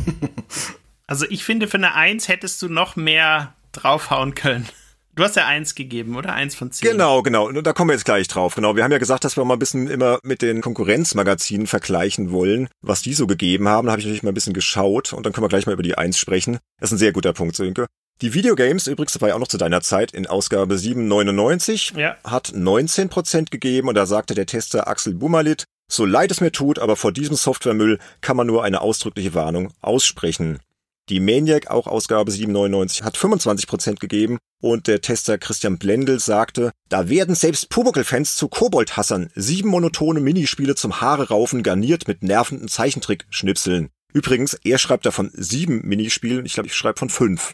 also 1.07 1.25
ich 1.29 1.43
finde, 1.43 1.67
für 1.67 1.77
eine 1.77 1.95
Eins 1.95 2.27
hättest 2.27 2.61
du 2.61 2.69
noch 2.69 2.95
mehr 2.95 3.55
draufhauen 3.71 4.35
können. 4.35 4.69
Du 5.15 5.23
hast 5.23 5.35
ja 5.35 5.45
eins 5.45 5.75
gegeben, 5.75 6.15
oder? 6.15 6.33
Eins 6.33 6.55
von 6.55 6.71
zehn. 6.71 6.89
Genau, 6.89 7.21
genau. 7.21 7.51
Da 7.51 7.73
kommen 7.73 7.89
wir 7.89 7.93
jetzt 7.93 8.05
gleich 8.05 8.27
drauf. 8.27 8.55
Genau. 8.55 8.75
Wir 8.75 8.83
haben 8.83 8.91
ja 8.91 8.97
gesagt, 8.97 9.23
dass 9.23 9.37
wir 9.37 9.45
mal 9.45 9.55
ein 9.55 9.59
bisschen 9.59 9.87
immer 9.87 10.17
mit 10.23 10.41
den 10.41 10.61
Konkurrenzmagazinen 10.61 11.67
vergleichen 11.67 12.31
wollen, 12.31 12.67
was 12.81 13.03
die 13.03 13.13
so 13.13 13.27
gegeben 13.27 13.67
haben. 13.67 13.85
Da 13.85 13.91
habe 13.91 13.99
ich 13.99 14.05
natürlich 14.07 14.23
mal 14.23 14.31
ein 14.31 14.35
bisschen 14.35 14.53
geschaut 14.53 15.13
und 15.13 15.25
dann 15.25 15.31
können 15.31 15.43
wir 15.43 15.49
gleich 15.49 15.67
mal 15.67 15.73
über 15.73 15.83
die 15.83 15.97
eins 15.97 16.17
sprechen. 16.17 16.57
Das 16.79 16.89
ist 16.89 16.95
ein 16.95 16.97
sehr 16.97 17.11
guter 17.11 17.33
Punkt, 17.33 17.55
Sönke. 17.55 17.85
Die 18.21 18.33
Videogames, 18.33 18.87
übrigens, 18.87 19.13
das 19.13 19.21
war 19.21 19.29
ja 19.29 19.35
auch 19.35 19.39
noch 19.39 19.47
zu 19.47 19.57
deiner 19.57 19.81
Zeit, 19.81 20.13
in 20.13 20.27
Ausgabe 20.27 20.77
799, 20.77 21.93
ja. 21.95 22.15
hat 22.23 22.49
19% 22.49 23.49
gegeben 23.49 23.89
und 23.89 23.95
da 23.95 24.05
sagte 24.05 24.33
der 24.33 24.45
Tester 24.45 24.87
Axel 24.87 25.13
Bumalit, 25.13 25.65
so 25.91 26.05
leid 26.05 26.31
es 26.31 26.39
mir 26.39 26.51
tut, 26.51 26.79
aber 26.79 26.95
vor 26.95 27.11
diesem 27.11 27.35
Softwaremüll 27.35 27.99
kann 28.21 28.37
man 28.37 28.47
nur 28.47 28.63
eine 28.63 28.81
ausdrückliche 28.81 29.33
Warnung 29.33 29.73
aussprechen. 29.81 30.59
Die 31.09 31.19
Maniac, 31.19 31.69
auch 31.69 31.87
Ausgabe 31.87 32.31
799, 32.31 33.03
hat 33.03 33.17
25% 33.17 33.99
gegeben 33.99 34.37
und 34.61 34.87
der 34.87 35.01
Tester 35.01 35.37
Christian 35.37 35.77
Blendl 35.77 36.19
sagte, 36.19 36.71
da 36.87 37.09
werden 37.09 37.35
selbst 37.35 37.69
Pumuckl-Fans 37.69 38.37
zu 38.37 38.47
Kobold-Hassern 38.47 39.29
sieben 39.35 39.69
monotone 39.69 40.21
Minispiele 40.21 40.75
zum 40.75 41.01
Haare 41.01 41.27
raufen 41.27 41.61
garniert 41.61 42.07
mit 42.07 42.23
nervenden 42.23 42.69
Zeichentrick-Schnipseln. 42.69 43.89
Übrigens, 44.13 44.53
er 44.63 44.77
schreibt 44.77 45.05
davon 45.05 45.31
sieben 45.33 45.81
Minispielen, 45.85 46.45
ich 46.45 46.53
glaube, 46.53 46.67
ich 46.67 46.75
schreibe 46.75 46.99
von 46.99 47.09
fünf. 47.09 47.53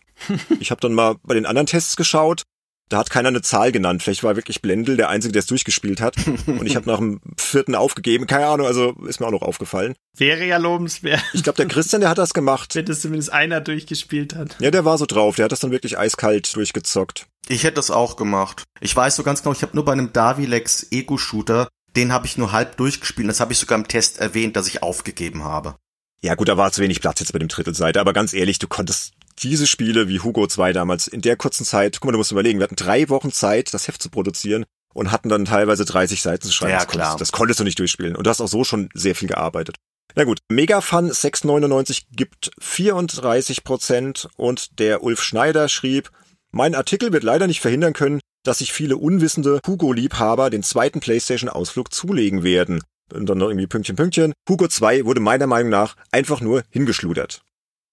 Ich 0.60 0.70
habe 0.70 0.82
dann 0.82 0.94
mal 0.94 1.16
bei 1.24 1.34
den 1.34 1.46
anderen 1.46 1.66
Tests 1.66 1.96
geschaut 1.96 2.44
da 2.90 2.98
hat 2.98 3.10
keiner 3.12 3.30
eine 3.30 3.42
Zahl 3.42 3.72
genannt. 3.72 4.04
Vielleicht 4.04 4.24
war 4.24 4.36
wirklich 4.36 4.62
Blendl 4.62 4.98
der 4.98 5.10
Einzige, 5.10 5.32
der 5.32 5.42
es 5.42 5.46
durchgespielt 5.46 6.02
hat. 6.02 6.16
Und 6.48 6.66
ich 6.66 6.76
habe 6.76 6.90
nach 6.90 6.98
dem 6.98 7.22
vierten 7.38 7.76
aufgegeben. 7.76 8.28
Keine 8.28 8.48
Ahnung, 8.48 8.68
also 8.68 8.96
ist 9.08 9.20
mir 9.20 9.28
auch 9.28 9.32
noch 9.32 9.44
aufgefallen. 9.44 9.94
Wäre 10.18 10.46
ja 10.46 10.58
lobenswert. 10.58 11.24
Ich 11.34 11.44
glaube, 11.44 11.58
der 11.58 11.68
Christian, 11.68 12.02
der 12.02 12.10
hat 12.10 12.18
das 12.18 12.34
gemacht. 12.34 12.76
Wenn 12.76 12.86
das 12.86 13.02
zumindest 13.02 13.32
einer 13.32 13.62
durchgespielt 13.62 14.36
hat. 14.36 14.58
Ja, 14.60 14.72
der 14.72 14.86
war 14.86 14.98
so 14.98 15.06
drauf. 15.06 15.36
Der 15.36 15.46
hat 15.46 15.52
das 15.52 15.60
dann 15.60 15.72
wirklich 15.72 15.98
eiskalt 15.98 16.56
durchgezockt. 16.56 17.28
Ich 17.48 17.64
hätte 17.64 17.76
das 17.76 17.92
auch 17.92 18.16
gemacht. 18.16 18.64
Ich 18.82 18.96
weiß 18.96 19.16
so 19.16 19.24
ganz 19.24 19.44
genau, 19.44 19.54
ich 19.56 19.62
habe 19.62 19.76
nur 19.76 19.86
bei 19.86 19.94
einem 19.94 20.12
Davilex 20.12 20.88
Ego-Shooter, 20.92 21.68
den 21.96 22.12
habe 22.12 22.26
ich 22.26 22.38
nur 22.38 22.52
halb 22.52 22.78
durchgespielt. 22.78 23.30
Das 23.30 23.40
habe 23.40 23.54
ich 23.54 23.60
sogar 23.60 23.78
im 23.78 23.88
Test 23.88 24.20
erwähnt, 24.20 24.56
dass 24.56 24.68
ich 24.68 24.84
aufgegeben 24.84 25.44
habe. 25.44 25.76
Ja 26.22 26.36
gut, 26.36 26.50
da 26.50 26.58
war 26.58 26.72
zu 26.72 26.82
wenig 26.82 27.02
Platz 27.02 27.22
jetzt 27.22 27.32
bei 27.32 27.40
dem 27.40 27.48
Drittelseite, 27.48 28.00
aber 28.00 28.14
ganz 28.14 28.34
ehrlich, 28.34 28.60
du 28.60 28.68
konntest 28.68 29.14
diese 29.44 29.68
Spiele 29.68 30.08
wie 30.08 30.20
Hugo 30.20 30.48
2 30.48 30.74
damals 30.74 31.08
in 31.08 31.22
der 31.22 31.36
kurzen 31.36 31.66
Zeit, 31.66 32.00
guck 32.00 32.06
mal, 32.06 32.12
du 32.12 32.18
musst 32.18 32.32
überlegen, 32.32 32.60
wir 32.60 32.64
hatten 32.64 32.76
drei 32.76 33.10
Wochen 33.10 33.32
Zeit, 33.32 33.74
das 33.74 33.88
Heft 33.88 34.02
zu 34.02 34.10
produzieren 34.10 34.66
und 34.94 35.12
hatten 35.12 35.30
dann 35.30 35.46
teilweise 35.46 35.86
30 35.86 36.22
Seiten 36.22 36.46
zu 36.46 36.54
schreiben. 36.54 36.74
Ja, 36.74 36.86
klar. 36.86 37.18
Das 37.18 37.32
konntest 37.32 37.60
du 37.60 37.64
nicht 37.64 37.80
durchspielen. 37.80 38.16
Und 38.16 38.26
du 38.26 38.30
hast 38.30 38.42
auch 38.42 38.48
so 38.48 38.64
schon 38.64 38.90
sehr 38.94 39.16
viel 39.16 39.28
gearbeitet. 39.28 39.76
Na 40.16 40.24
gut, 40.24 40.40
Megafun 40.50 41.12
699 41.12 42.08
gibt 42.12 42.52
34 42.60 43.64
Prozent 43.64 44.28
und 44.38 44.80
der 44.80 45.04
Ulf 45.04 45.22
Schneider 45.22 45.70
schrieb, 45.70 46.10
mein 46.52 46.74
Artikel 46.74 47.14
wird 47.14 47.24
leider 47.24 47.46
nicht 47.46 47.62
verhindern 47.62 47.94
können, 47.94 48.20
dass 48.44 48.58
sich 48.60 48.74
viele 48.74 48.98
unwissende 48.98 49.60
Hugo-Liebhaber 49.68 50.50
den 50.50 50.64
zweiten 50.64 51.00
PlayStation-Ausflug 51.00 51.94
zulegen 51.94 52.44
werden. 52.44 52.82
Und 53.14 53.28
dann 53.28 53.38
noch 53.38 53.50
irgendwie 53.50 53.68
Pünktchen, 53.68 53.96
Pünktchen. 53.96 54.34
Hugo 54.48 54.68
2 54.68 55.06
wurde 55.06 55.20
meiner 55.20 55.48
Meinung 55.48 55.70
nach 55.70 55.96
einfach 56.12 56.42
nur 56.42 56.64
hingeschludert. 56.70 57.42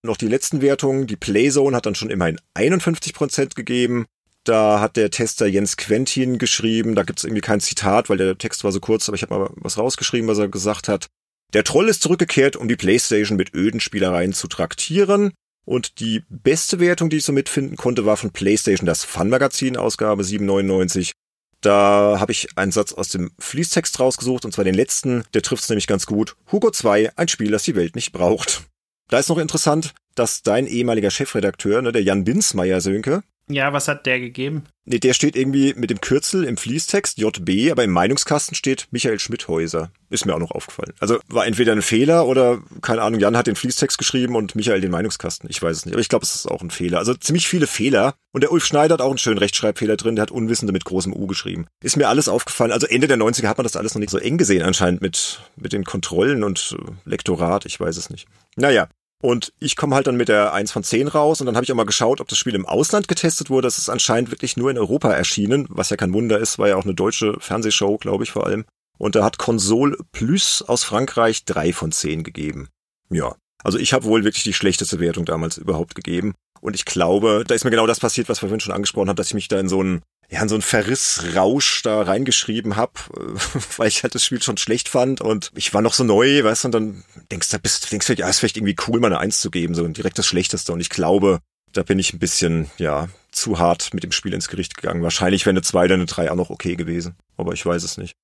Noch 0.03 0.17
die 0.17 0.29
letzten 0.29 0.63
Wertungen. 0.63 1.07
Die 1.07 1.17
Playzone 1.17 1.77
hat 1.77 1.87
dann 1.87 1.95
schon 1.95 2.11
immerhin 2.11 2.41
51% 2.55 3.55
gegeben. 3.55 4.07
Da 4.45 4.81
hat 4.81 4.97
der 4.97 5.11
Tester 5.11 5.47
Jens 5.47 5.77
Quentin 5.77 6.39
geschrieben, 6.39 6.95
da 6.95 7.03
gibt 7.03 7.19
es 7.19 7.25
irgendwie 7.25 7.41
kein 7.41 7.61
Zitat, 7.61 8.09
weil 8.09 8.19
der 8.19 8.39
Text 8.39 8.63
war 8.63 8.71
so 8.71 8.79
kurz, 8.79 9.09
aber 9.09 9.17
ich 9.17 9.23
habe 9.23 9.37
mal 9.37 9.51
was 9.57 9.77
rausgeschrieben, 9.77 10.29
was 10.29 10.39
er 10.39 10.47
gesagt 10.47 10.87
hat. 10.87 11.09
Der 11.53 11.65
Troll 11.65 11.89
ist 11.89 12.03
zurückgekehrt, 12.03 12.55
um 12.55 12.69
die 12.69 12.77
Playstation 12.77 13.37
mit 13.37 13.55
öden 13.55 13.81
Spielereien 13.81 14.33
zu 14.33 14.47
traktieren. 14.47 15.33
Und 15.65 15.99
die 15.99 16.23
beste 16.29 16.79
Wertung, 16.79 17.11
die 17.11 17.17
ich 17.17 17.25
so 17.25 17.33
mitfinden 17.33 17.77
konnte, 17.77 18.07
war 18.07 18.17
von 18.17 18.31
PlayStation 18.31 18.87
das 18.87 19.03
Fun-Magazin, 19.03 19.77
Ausgabe 19.77 20.23
799. 20.23 21.13
Da 21.61 22.19
habe 22.21 22.31
ich 22.31 22.57
einen 22.57 22.71
Satz 22.71 22.93
aus 22.93 23.09
dem 23.09 23.33
Fließtext 23.41 23.99
rausgesucht, 23.99 24.45
und 24.45 24.53
zwar 24.53 24.65
den 24.65 24.75
letzten, 24.75 25.25
der 25.35 25.43
trifft 25.43 25.65
es 25.65 25.69
nämlich 25.69 25.89
ganz 25.89 26.07
gut. 26.07 26.37
Hugo 26.53 26.71
2, 26.71 27.17
ein 27.17 27.27
Spiel, 27.27 27.51
das 27.51 27.65
die 27.65 27.75
Welt 27.75 27.97
nicht 27.97 28.13
braucht. 28.13 28.63
Da 29.09 29.19
ist 29.19 29.29
noch 29.29 29.39
interessant, 29.39 29.95
dass 30.15 30.43
dein 30.43 30.67
ehemaliger 30.67 31.11
Chefredakteur, 31.11 31.81
ne, 31.83 31.93
der 31.93 32.03
Jan 32.03 32.25
Binsmeier 32.25 32.81
Sönke, 32.81 33.23
ja, 33.49 33.73
was 33.73 33.87
hat 33.87 34.07
der 34.07 34.19
gegeben? 34.19 34.65
Nee, 34.85 34.99
der 34.99 35.15
steht 35.15 35.37
irgendwie 35.37 35.75
mit 35.75 35.91
dem 35.91 36.01
Kürzel 36.01 36.45
im 36.45 36.57
Fließtext 36.57 37.19
JB, 37.19 37.71
aber 37.71 37.85
im 37.85 37.91
Meinungskasten 37.91 38.57
steht 38.57 38.89
Michael 38.91 39.21
Schmidhäuser. 39.21 39.91
Ist 40.11 40.27
mir 40.27 40.35
auch 40.35 40.41
noch 40.41 40.51
aufgefallen. 40.51 40.95
Also 41.01 41.19
war 41.29 41.47
entweder 41.47 41.73
ein 41.73 41.83
Fehler 41.83 42.27
oder, 42.27 42.61
keine 42.83 43.03
Ahnung, 43.03 43.21
Jan 43.21 43.37
hat 43.37 43.47
den 43.47 43.57
Fließtext 43.57 43.99
geschrieben 43.99 44.35
und 44.35 44.57
Michael 44.57 44.81
den 44.81 44.91
Meinungskasten. 44.91 45.49
Ich 45.49 45.63
weiß 45.63 45.77
es 45.77 45.87
nicht, 45.87 45.95
aber 45.95 46.01
ich 46.01 46.09
glaube, 46.09 46.25
es 46.25 46.35
ist 46.35 46.47
auch 46.47 46.61
ein 46.61 46.71
Fehler. 46.71 46.99
Also 46.99 47.15
ziemlich 47.15 47.47
viele 47.47 47.67
Fehler. 47.67 48.15
Und 48.33 48.43
der 48.43 48.53
Ulf 48.53 48.67
Schneider 48.67 48.95
hat 48.95 49.01
auch 49.01 49.11
einen 49.11 49.19
schönen 49.19 49.39
Rechtschreibfehler 49.39 49.97
drin, 49.97 50.17
der 50.17 50.23
hat 50.23 50.31
Unwissende 50.31 50.73
mit 50.73 50.85
großem 50.85 51.13
U 51.13 51.27
geschrieben. 51.27 51.67
Ist 51.83 51.97
mir 51.97 52.09
alles 52.09 52.29
aufgefallen. 52.29 52.73
Also 52.73 52.87
Ende 52.87 53.07
der 53.07 53.17
90er 53.17 53.47
hat 53.47 53.59
man 53.59 53.65
das 53.65 53.77
alles 53.77 53.95
noch 53.95 54.01
nicht 54.01 54.11
so 54.11 54.19
eng 54.19 54.39
gesehen 54.39 54.63
anscheinend 54.63 55.03
mit, 55.03 55.41
mit 55.57 55.73
den 55.73 55.85
Kontrollen 55.85 56.45
und 56.45 56.77
äh, 56.79 56.93
Lektorat, 57.09 57.65
ich 57.65 57.79
weiß 57.79 57.97
es 57.97 58.11
nicht. 58.11 58.27
Naja, 58.57 58.89
und 59.23 59.53
ich 59.59 59.77
komme 59.77 59.95
halt 59.95 60.07
dann 60.07 60.17
mit 60.17 60.29
der 60.29 60.53
1 60.53 60.73
von 60.73 60.85
10 60.85 61.09
raus 61.09 61.41
und 61.41 61.47
dann 61.47 61.57
habe 61.57 61.65
ich 61.65 61.73
auch 61.73 61.77
mal 61.77 61.87
geschaut, 61.87 62.21
ob 62.21 62.29
das 62.29 62.39
Spiel 62.39 62.55
im 62.55 62.67
Ausland 62.67 63.09
getestet 63.09 63.51
wurde. 63.51 63.67
Das 63.67 63.79
ist 63.79 63.89
anscheinend 63.89 64.31
wirklich 64.31 64.57
nur 64.57 64.71
in 64.71 64.79
Europa 64.79 65.11
erschienen, 65.11 65.67
was 65.71 65.91
ja 65.91 65.97
kein 65.97 66.13
Wunder 66.13 66.39
ist, 66.39 66.59
war 66.59 66.69
ja 66.69 66.77
auch 66.77 66.85
eine 66.85 66.95
deutsche 66.95 67.37
Fernsehshow, 67.41 67.97
glaube 67.99 68.25
ich 68.25 68.31
vor 68.31 68.47
allem. 68.47 68.65
Und 68.99 69.15
da 69.15 69.25
hat 69.25 69.39
Console 69.39 69.97
Plus 70.13 70.63
aus 70.63 70.85
Frankreich 70.85 71.45
3 71.45 71.73
von 71.73 71.93
10 71.93 72.25
gegeben. 72.25 72.69
Ja, 73.11 73.35
also 73.63 73.79
ich 73.79 73.93
habe 73.93 74.05
wohl 74.05 74.25
wirklich 74.25 74.45
die 74.45 74.53
schlechteste 74.53 75.01
Wertung 75.01 75.25
damals 75.25 75.59
überhaupt 75.59 75.95
gegeben. 75.95 76.35
Und 76.61 76.75
ich 76.75 76.85
glaube, 76.85 77.45
da 77.47 77.55
ist 77.55 77.65
mir 77.65 77.71
genau 77.71 77.87
das 77.87 78.01
passiert, 78.01 78.29
was 78.29 78.39
wir 78.43 78.49
vorhin 78.49 78.61
schon 78.61 78.75
angesprochen 78.75 79.09
haben, 79.09 79.17
dass 79.17 79.29
ich 79.29 79.35
mich 79.35 79.49
da 79.49 79.59
in 79.59 79.69
so 79.69 79.81
einen 79.81 80.03
ja, 80.31 80.43
in 80.43 80.49
so 80.49 80.55
einen 80.55 80.63
Verrissrausch 80.63 81.83
da 81.83 82.03
reingeschrieben 82.03 82.77
habe, 82.77 82.93
weil 83.77 83.89
ich 83.89 84.03
halt 84.03 84.15
das 84.15 84.25
Spiel 84.25 84.43
schon 84.43 84.57
schlecht 84.57 84.89
fand 84.89 85.21
und 85.21 85.53
ich 85.55 85.73
war 85.73 85.83
noch 85.83 85.95
so 85.95 86.05
neu, 86.05 86.43
weißt 86.43 86.65
du, 86.65 86.69
und 86.69 86.73
dann 86.73 87.05
denkst 87.31 87.51
du, 87.51 87.59
bist, 87.59 87.93
denkst 87.93 88.07
du, 88.07 88.15
ja, 88.15 88.29
ist 88.29 88.41
vielleicht 88.41 88.57
irgendwie 88.57 88.77
cool, 88.89 89.01
mal 89.01 89.09
eine 89.09 89.19
Eins 89.19 89.41
zu 89.41 89.51
geben, 89.51 89.75
so 89.75 89.87
direkt 89.87 90.19
das 90.19 90.27
Schlechteste. 90.27 90.73
Und 90.73 90.81
ich 90.81 90.91
glaube, 90.91 91.41
da 91.73 91.83
bin 91.83 91.99
ich 91.99 92.13
ein 92.13 92.19
bisschen, 92.19 92.71
ja, 92.79 93.09
zu 93.31 93.59
hart 93.59 93.93
mit 93.93 94.03
dem 94.03 94.13
Spiel 94.13 94.33
ins 94.33 94.49
Gericht 94.49 94.77
gegangen. 94.77 95.03
Wahrscheinlich 95.03 95.45
wäre 95.45 95.53
eine 95.53 95.63
2 95.63 95.85
oder 95.85 95.95
eine 95.95 96.07
3 96.07 96.31
auch 96.31 96.37
noch 96.37 96.51
okay 96.51 96.75
gewesen, 96.75 97.17
aber 97.37 97.53
ich 97.53 97.65
weiß 97.65 97.83
es 97.83 97.99
nicht. 97.99 98.15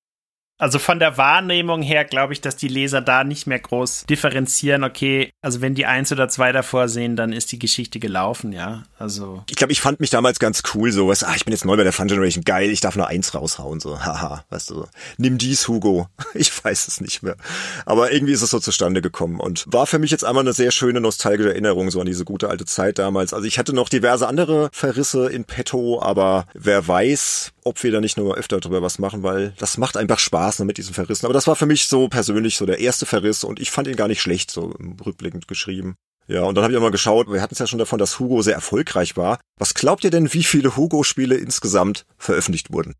Also 0.63 0.79
von 0.79 1.01
der 1.01 1.19
Wahrnehmung 1.19 1.83
her 1.83 2.05
glaube 2.05 2.35
ich, 2.35 2.41
dass 2.41 2.55
die 2.55 2.69
Leser 2.69 3.01
da 3.01 3.25
nicht 3.25 3.49
mehr 3.49 3.59
groß 3.59 4.05
differenzieren. 4.09 4.85
Okay, 4.85 5.33
also 5.43 5.61
wenn 5.61 5.75
die 5.75 5.87
eins 5.87 6.13
oder 6.13 6.29
zwei 6.29 6.53
davor 6.53 6.87
sehen, 6.89 7.17
dann 7.17 7.33
ist 7.33 7.51
die 7.51 7.59
Geschichte 7.59 7.99
gelaufen, 7.99 8.53
ja. 8.53 8.85
Also. 8.97 9.43
Ich 9.51 9.57
glaube, 9.57 9.73
ich 9.73 9.81
fand 9.81 9.99
mich 9.99 10.11
damals 10.11 10.39
ganz 10.39 10.63
cool, 10.73 10.93
so 10.93 11.09
was, 11.09 11.25
ah, 11.25 11.33
ich 11.35 11.45
bin 11.45 11.51
jetzt 11.51 11.65
neu 11.65 11.77
bei 11.77 11.83
der 11.83 11.93
Fun 11.93 12.07
Generation, 12.07 12.45
geil, 12.45 12.71
ich 12.71 12.81
darf 12.81 12.95
nur 12.95 13.09
eins 13.09 13.35
raushauen, 13.35 13.81
so, 13.81 13.99
haha, 14.05 14.45
weißt 14.51 14.71
du, 14.71 14.87
nimm 15.17 15.37
dies, 15.37 15.67
Hugo. 15.67 16.07
Ich 16.35 16.65
weiß 16.65 16.89
es 16.89 17.01
nicht 17.01 17.23
mehr. 17.23 17.37
Aber 17.85 18.13
irgendwie 18.13 18.33
ist 18.33 18.43
es 18.43 18.51
so 18.51 18.59
zustande 18.59 19.03
gekommen 19.03 19.39
und 19.41 19.65
war 19.67 19.87
für 19.87 19.99
mich 19.99 20.13
jetzt 20.13 20.25
einmal 20.25 20.45
eine 20.45 20.53
sehr 20.53 20.71
schöne 20.71 21.01
nostalgische 21.01 21.51
Erinnerung 21.51 21.91
so 21.91 22.01
an 22.01 22.07
diese 22.07 22.25
gute 22.25 22.49
alte 22.49 22.65
Zeit 22.65 22.99
damals. 22.99 23.35
Also 23.35 23.47
ich 23.47 23.59
hatte 23.59 23.75
noch 23.75 23.89
diverse 23.89 24.29
andere 24.29 24.71
Verrisse 24.73 25.29
in 25.29 25.45
petto, 25.45 26.01
aber 26.01 26.47
wer 26.55 26.87
weiß, 26.87 27.53
ob 27.65 27.83
wir 27.83 27.93
da 27.93 28.01
nicht 28.01 28.17
nur 28.17 28.37
öfter 28.37 28.61
drüber 28.61 28.83
was 28.83 28.99
machen, 28.99 29.23
weil 29.23 29.53
das 29.59 29.77
macht 29.77 29.97
einfach 29.97 30.19
Spaß 30.19 30.52
ne, 30.59 30.65
mit 30.65 30.79
diesen 30.79 30.95
Verrissen. 30.95 31.27
Aber 31.27 31.35
das 31.35 31.47
war 31.47 31.57
für 31.57 31.67
mich 31.67 31.87
so 31.87 32.09
persönlich 32.09 32.57
so 32.57 32.67
der 32.67 32.79
erste 32.81 33.07
Verriss 33.07 33.45
und 33.45 33.61
ich 33.61 33.71
fand 33.71 33.89
ihn 33.89 33.97
gar 33.97 34.09
nicht 34.09 34.21
schlecht, 34.23 34.51
so 34.51 34.75
rückblickend 35.05 35.49
geschrieben. 35.49 35.97
Ja, 36.29 36.43
und 36.43 36.55
dann 36.55 36.63
habe 36.65 36.73
ich 36.73 36.79
auch 36.79 36.83
mal 36.83 36.91
geschaut, 36.91 37.31
wir 37.31 37.43
hatten 37.43 37.55
es 37.55 37.59
ja 37.59 37.67
schon 37.67 37.79
davon, 37.81 37.99
dass 37.99 38.19
Hugo 38.21 38.43
sehr 38.43 38.55
erfolgreich 38.55 39.17
war. 39.17 39.41
Was 39.59 39.75
glaubt 39.75 40.05
ihr 40.05 40.11
denn, 40.11 40.33
wie 40.33 40.45
viele 40.45 40.77
Hugo-Spiele 40.77 41.37
insgesamt 41.37 42.07
veröffentlicht 42.17 42.73
wurden? 42.73 42.95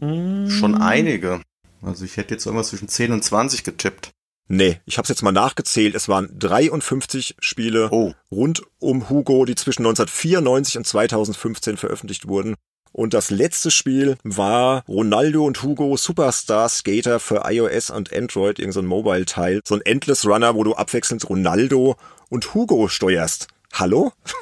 Schon 0.00 0.76
einige. 0.76 1.40
Also 1.82 2.04
ich 2.04 2.16
hätte 2.16 2.34
jetzt 2.34 2.46
irgendwas 2.46 2.68
zwischen 2.68 2.88
10 2.88 3.12
und 3.12 3.24
20 3.24 3.64
getippt. 3.64 4.10
Nee, 4.48 4.80
ich 4.86 4.96
habe 4.96 5.04
es 5.04 5.08
jetzt 5.10 5.22
mal 5.22 5.32
nachgezählt. 5.32 5.94
Es 5.94 6.08
waren 6.08 6.38
53 6.38 7.36
Spiele 7.38 7.88
Oh. 7.90 8.14
rund 8.30 8.62
um 8.78 9.10
Hugo, 9.10 9.44
die 9.44 9.54
zwischen 9.54 9.82
1994 9.82 10.78
und 10.78 10.86
2015 10.86 11.76
veröffentlicht 11.76 12.28
wurden. 12.28 12.54
Und 12.92 13.14
das 13.14 13.30
letzte 13.30 13.70
Spiel 13.70 14.16
war 14.24 14.82
Ronaldo 14.88 15.44
und 15.44 15.62
Hugo 15.62 15.96
Superstar 15.96 16.68
Skater 16.68 17.20
für 17.20 17.42
iOS 17.44 17.90
und 17.90 18.12
Android, 18.12 18.58
irgendein 18.58 18.72
so 18.72 18.80
ein 18.80 18.86
Mobile-Teil. 18.86 19.60
So 19.66 19.74
ein 19.74 19.82
Endless 19.82 20.26
Runner, 20.26 20.54
wo 20.54 20.64
du 20.64 20.74
abwechselnd 20.74 21.28
Ronaldo 21.28 21.96
und 22.28 22.54
Hugo 22.54 22.88
steuerst. 22.88 23.48
Hallo? 23.72 24.12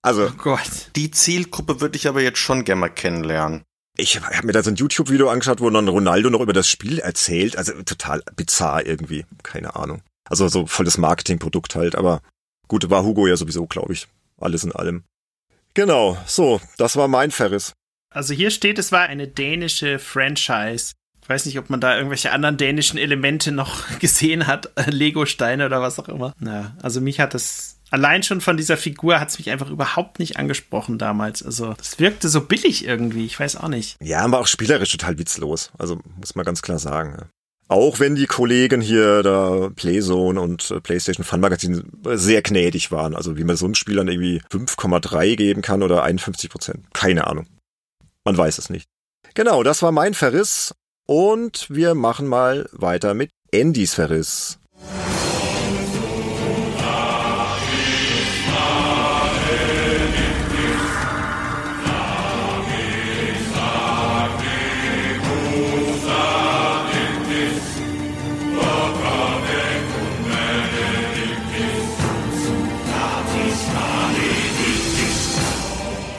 Also, 0.00 0.26
Oh 0.26 0.30
Gott. 0.38 0.90
Die 0.94 1.10
Zielgruppe 1.10 1.80
würde 1.80 1.96
ich 1.96 2.06
aber 2.06 2.22
jetzt 2.22 2.38
schon 2.38 2.64
gerne 2.64 2.80
mal 2.82 2.88
kennenlernen. 2.88 3.64
ich 3.96 4.20
habe 4.20 4.46
mir 4.46 4.52
da 4.52 4.62
so 4.62 4.70
ein 4.70 4.76
YouTube-Video 4.76 5.28
angeschaut, 5.28 5.60
wo 5.60 5.68
dann 5.70 5.88
Ronaldo 5.88 6.30
noch 6.30 6.40
über 6.40 6.52
das 6.52 6.68
Spiel 6.68 7.00
erzählt. 7.00 7.58
Also 7.58 7.72
total 7.82 8.22
bizarr 8.36 8.86
irgendwie. 8.86 9.26
Keine 9.42 9.74
Ahnung. 9.74 10.02
Also 10.24 10.46
so 10.46 10.66
volles 10.66 10.98
Marketingprodukt 10.98 11.74
halt. 11.74 11.96
Aber 11.96 12.22
gut, 12.68 12.88
war 12.90 13.02
Hugo 13.02 13.26
ja 13.26 13.36
sowieso, 13.36 13.66
glaube 13.66 13.92
ich. 13.92 14.06
Alles 14.40 14.62
in 14.62 14.70
allem. 14.72 15.02
Genau, 15.74 16.18
so, 16.26 16.60
das 16.76 16.96
war 16.96 17.08
mein 17.08 17.30
Ferris. 17.30 17.72
Also 18.10 18.34
hier 18.34 18.50
steht, 18.50 18.78
es 18.78 18.92
war 18.92 19.02
eine 19.02 19.28
dänische 19.28 19.98
Franchise. 19.98 20.92
Ich 21.22 21.28
weiß 21.28 21.44
nicht, 21.46 21.58
ob 21.58 21.68
man 21.68 21.80
da 21.80 21.94
irgendwelche 21.96 22.32
anderen 22.32 22.56
dänischen 22.56 22.98
Elemente 22.98 23.52
noch 23.52 23.82
gesehen 23.98 24.46
hat. 24.46 24.70
Lego-Steine 24.86 25.66
oder 25.66 25.80
was 25.82 25.98
auch 25.98 26.08
immer. 26.08 26.32
Na, 26.38 26.76
also 26.82 27.00
mich 27.00 27.20
hat 27.20 27.34
das 27.34 27.78
allein 27.90 28.22
schon 28.22 28.40
von 28.40 28.56
dieser 28.56 28.76
Figur 28.76 29.20
hat 29.20 29.28
es 29.28 29.38
mich 29.38 29.50
einfach 29.50 29.70
überhaupt 29.70 30.18
nicht 30.18 30.36
angesprochen 30.36 30.98
damals. 30.98 31.42
Also 31.42 31.74
das 31.74 31.98
wirkte 31.98 32.28
so 32.28 32.42
billig 32.42 32.86
irgendwie. 32.86 33.26
Ich 33.26 33.38
weiß 33.38 33.56
auch 33.56 33.68
nicht. 33.68 33.96
Ja, 34.02 34.20
aber 34.20 34.40
auch 34.40 34.46
spielerisch 34.46 34.90
total 34.90 35.18
witzlos. 35.18 35.70
Also 35.78 36.00
muss 36.16 36.34
man 36.34 36.44
ganz 36.44 36.62
klar 36.62 36.78
sagen. 36.78 37.28
Auch 37.68 38.00
wenn 38.00 38.14
die 38.14 38.26
Kollegen 38.26 38.80
hier 38.80 39.22
da 39.22 39.68
Playzone 39.74 40.40
und 40.40 40.70
äh, 40.70 40.80
PlayStation 40.80 41.24
Fun 41.24 41.40
Magazine 41.40 41.84
sehr 42.14 42.40
gnädig 42.40 42.90
waren. 42.90 43.14
Also 43.14 43.36
wie 43.36 43.44
man 43.44 43.56
so 43.56 43.66
einem 43.66 43.74
Spiel 43.74 43.96
dann 43.96 44.08
irgendwie 44.08 44.40
5,3 44.50 45.36
geben 45.36 45.62
kann 45.62 45.82
oder 45.82 46.02
51 46.02 46.48
Prozent. 46.48 46.86
Keine 46.94 47.26
Ahnung. 47.26 47.46
Man 48.24 48.36
weiß 48.36 48.58
es 48.58 48.70
nicht. 48.70 48.88
Genau, 49.34 49.62
das 49.62 49.82
war 49.82 49.92
mein 49.92 50.14
Verriss. 50.14 50.74
Und 51.06 51.66
wir 51.70 51.94
machen 51.94 52.26
mal 52.26 52.68
weiter 52.72 53.14
mit 53.14 53.30
Andys 53.54 53.94
Verriss. 53.94 54.58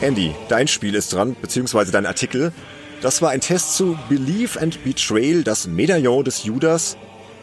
Andy, 0.09 0.33
dein 0.47 0.67
Spiel 0.67 0.95
ist 0.95 1.13
dran, 1.13 1.35
beziehungsweise 1.39 1.91
dein 1.91 2.07
Artikel. 2.07 2.51
Das 2.99 3.21
war 3.21 3.29
ein 3.29 3.41
Test 3.41 3.75
zu 3.75 3.95
Belief 4.09 4.57
and 4.57 4.83
Betrayal, 4.83 5.43
das 5.43 5.67
Medaillon 5.67 6.23
des 6.23 6.45
Judas. 6.45 6.97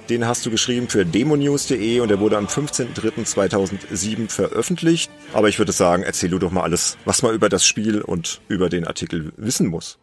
Den 0.09 0.27
hast 0.27 0.45
du 0.45 0.51
geschrieben 0.51 0.89
für 0.89 1.07
demonews.de 1.07 2.01
und 2.01 2.09
der 2.09 2.19
wurde 2.19 2.37
am 2.37 2.47
15.03.2007 2.47 4.29
veröffentlicht. 4.29 5.13
Aber 5.33 5.49
ich 5.49 5.61
würde 5.61 5.71
sagen, 5.71 6.03
erzähl 6.03 6.29
du 6.29 6.41
doch 6.41 6.51
mal 6.51 6.65
alles, 6.65 6.99
was 7.05 7.23
man 7.23 7.37
über 7.37 7.49
das 7.49 7.65
Spiel 7.65 8.01
und 8.01 8.41
über 8.49 8.69
den 8.69 8.85
Artikel 8.85 9.33
wissen 9.37 9.69
muss. 9.69 9.99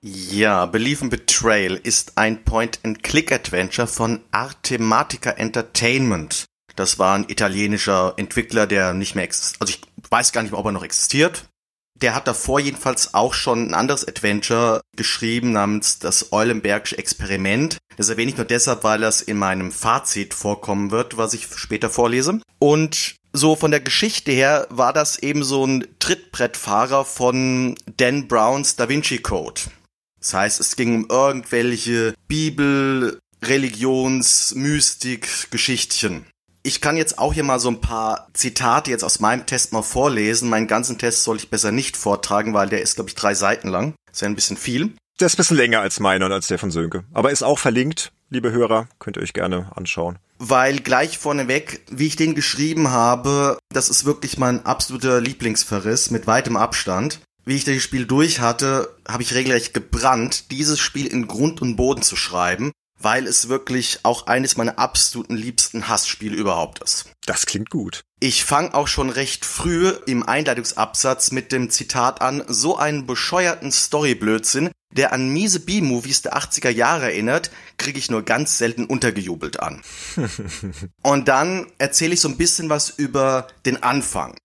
Ja, 0.00 0.66
Believe 0.66 1.02
and 1.02 1.10
Betrayal 1.10 1.80
ist 1.82 2.12
ein 2.14 2.44
Point-and-Click-Adventure 2.44 3.88
von 3.88 4.20
Artematica 4.30 5.30
Entertainment. 5.30 6.44
Das 6.76 7.00
war 7.00 7.16
ein 7.16 7.24
italienischer 7.28 8.14
Entwickler, 8.16 8.68
der 8.68 8.94
nicht 8.94 9.16
mehr 9.16 9.24
existiert. 9.24 9.62
Also 9.62 9.74
ich 9.74 9.80
weiß 10.12 10.30
gar 10.30 10.42
nicht 10.42 10.52
mehr, 10.52 10.60
ob 10.60 10.66
er 10.66 10.70
noch 10.70 10.84
existiert. 10.84 11.48
Der 12.00 12.14
hat 12.14 12.26
davor 12.26 12.60
jedenfalls 12.60 13.14
auch 13.14 13.34
schon 13.34 13.68
ein 13.68 13.74
anderes 13.74 14.06
Adventure 14.06 14.80
geschrieben 14.96 15.52
namens 15.52 16.00
das 16.00 16.32
Eulenbergische 16.32 16.98
Experiment. 16.98 17.78
Das 17.96 18.08
erwähne 18.08 18.32
ich 18.32 18.36
nur 18.36 18.46
deshalb, 18.46 18.82
weil 18.82 19.00
das 19.00 19.22
in 19.22 19.38
meinem 19.38 19.70
Fazit 19.70 20.34
vorkommen 20.34 20.90
wird, 20.90 21.16
was 21.16 21.34
ich 21.34 21.46
später 21.54 21.90
vorlese. 21.90 22.40
Und 22.58 23.14
so 23.32 23.56
von 23.56 23.70
der 23.70 23.80
Geschichte 23.80 24.32
her 24.32 24.66
war 24.70 24.92
das 24.92 25.18
eben 25.18 25.44
so 25.44 25.64
ein 25.64 25.86
Trittbrettfahrer 25.98 27.04
von 27.04 27.76
Dan 27.96 28.28
Browns 28.28 28.76
Da 28.76 28.88
Vinci 28.88 29.18
Code. 29.18 29.60
Das 30.18 30.34
heißt, 30.34 30.60
es 30.60 30.76
ging 30.76 30.94
um 30.94 31.06
irgendwelche 31.10 32.14
Bibel, 32.26 33.20
Religions, 33.42 34.54
Mystik, 34.54 35.50
Geschichtchen. 35.50 36.26
Ich 36.66 36.80
kann 36.80 36.96
jetzt 36.96 37.18
auch 37.18 37.34
hier 37.34 37.44
mal 37.44 37.60
so 37.60 37.68
ein 37.68 37.82
paar 37.82 38.28
Zitate 38.32 38.90
jetzt 38.90 39.04
aus 39.04 39.20
meinem 39.20 39.44
Test 39.44 39.74
mal 39.74 39.82
vorlesen. 39.82 40.48
Meinen 40.48 40.66
ganzen 40.66 40.96
Test 40.96 41.22
soll 41.22 41.36
ich 41.36 41.50
besser 41.50 41.72
nicht 41.72 41.94
vortragen, 41.94 42.54
weil 42.54 42.70
der 42.70 42.80
ist, 42.80 42.94
glaube 42.94 43.10
ich, 43.10 43.14
drei 43.14 43.34
Seiten 43.34 43.68
lang. 43.68 43.92
ist 44.10 44.22
ja 44.22 44.28
ein 44.28 44.34
bisschen 44.34 44.56
viel. 44.56 44.94
Der 45.20 45.26
ist 45.26 45.34
ein 45.34 45.36
bisschen 45.36 45.58
länger 45.58 45.80
als 45.80 46.00
meiner 46.00 46.24
und 46.24 46.32
als 46.32 46.46
der 46.46 46.58
von 46.58 46.70
Sönke. 46.70 47.04
Aber 47.12 47.30
ist 47.30 47.42
auch 47.42 47.58
verlinkt, 47.58 48.12
liebe 48.30 48.50
Hörer. 48.50 48.88
Könnt 48.98 49.18
ihr 49.18 49.22
euch 49.22 49.34
gerne 49.34 49.70
anschauen. 49.74 50.18
Weil 50.38 50.78
gleich 50.78 51.18
vorneweg, 51.18 51.82
wie 51.90 52.06
ich 52.06 52.16
den 52.16 52.34
geschrieben 52.34 52.90
habe, 52.90 53.58
das 53.68 53.90
ist 53.90 54.06
wirklich 54.06 54.38
mein 54.38 54.64
absoluter 54.64 55.20
Lieblingsverriss 55.20 56.10
mit 56.10 56.26
weitem 56.26 56.56
Abstand. 56.56 57.20
Wie 57.44 57.56
ich 57.56 57.64
das 57.64 57.82
Spiel 57.82 58.06
durch 58.06 58.40
hatte, 58.40 58.96
habe 59.06 59.22
ich 59.22 59.34
regelrecht 59.34 59.74
gebrannt, 59.74 60.50
dieses 60.50 60.80
Spiel 60.80 61.08
in 61.08 61.28
Grund 61.28 61.60
und 61.60 61.76
Boden 61.76 62.00
zu 62.00 62.16
schreiben, 62.16 62.72
weil 63.04 63.26
es 63.26 63.48
wirklich 63.48 64.00
auch 64.02 64.26
eines 64.26 64.56
meiner 64.56 64.78
absoluten 64.78 65.36
liebsten 65.36 65.88
Hassspiele 65.88 66.34
überhaupt 66.34 66.82
ist. 66.82 67.06
Das 67.26 67.46
klingt 67.46 67.70
gut. 67.70 68.02
Ich 68.18 68.44
fange 68.44 68.74
auch 68.74 68.88
schon 68.88 69.10
recht 69.10 69.44
früh 69.44 69.90
im 70.06 70.22
Einleitungsabsatz 70.22 71.30
mit 71.30 71.52
dem 71.52 71.70
Zitat 71.70 72.22
an, 72.22 72.42
so 72.48 72.76
einen 72.76 73.06
bescheuerten 73.06 73.70
Storyblödsinn, 73.70 74.70
der 74.90 75.12
an 75.12 75.28
miese 75.28 75.60
B-Movies 75.60 76.22
der 76.22 76.36
80er 76.36 76.70
Jahre 76.70 77.04
erinnert, 77.04 77.50
kriege 77.76 77.98
ich 77.98 78.10
nur 78.10 78.22
ganz 78.22 78.58
selten 78.58 78.86
untergejubelt 78.86 79.60
an. 79.60 79.82
Und 81.02 81.28
dann 81.28 81.66
erzähle 81.78 82.14
ich 82.14 82.20
so 82.20 82.28
ein 82.28 82.38
bisschen 82.38 82.70
was 82.70 82.90
über 82.90 83.48
den 83.66 83.82
Anfang. 83.82 84.36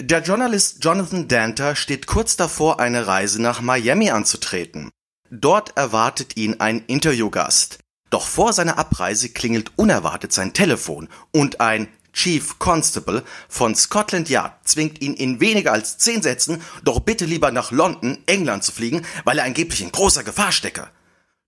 Der 0.00 0.22
Journalist 0.22 0.84
Jonathan 0.84 1.28
Danter 1.28 1.76
steht 1.76 2.06
kurz 2.06 2.36
davor, 2.36 2.80
eine 2.80 3.06
Reise 3.06 3.40
nach 3.40 3.60
Miami 3.60 4.10
anzutreten. 4.10 4.90
Dort 5.30 5.76
erwartet 5.76 6.36
ihn 6.36 6.60
ein 6.60 6.84
Interviewgast. 6.86 7.78
Doch 8.10 8.26
vor 8.26 8.52
seiner 8.52 8.78
Abreise 8.78 9.30
klingelt 9.30 9.72
unerwartet 9.76 10.32
sein 10.32 10.52
Telefon 10.52 11.08
und 11.32 11.60
ein 11.60 11.88
Chief 12.12 12.58
Constable 12.58 13.22
von 13.48 13.74
Scotland 13.74 14.30
Yard 14.30 14.52
zwingt 14.64 15.02
ihn 15.02 15.14
in 15.14 15.40
weniger 15.40 15.72
als 15.72 15.98
zehn 15.98 16.22
Sätzen 16.22 16.62
doch 16.82 17.00
bitte 17.00 17.26
lieber 17.26 17.50
nach 17.50 17.72
London, 17.72 18.18
England 18.26 18.64
zu 18.64 18.72
fliegen, 18.72 19.04
weil 19.24 19.38
er 19.38 19.44
angeblich 19.44 19.82
in 19.82 19.92
großer 19.92 20.24
Gefahr 20.24 20.52
stecke. 20.52 20.88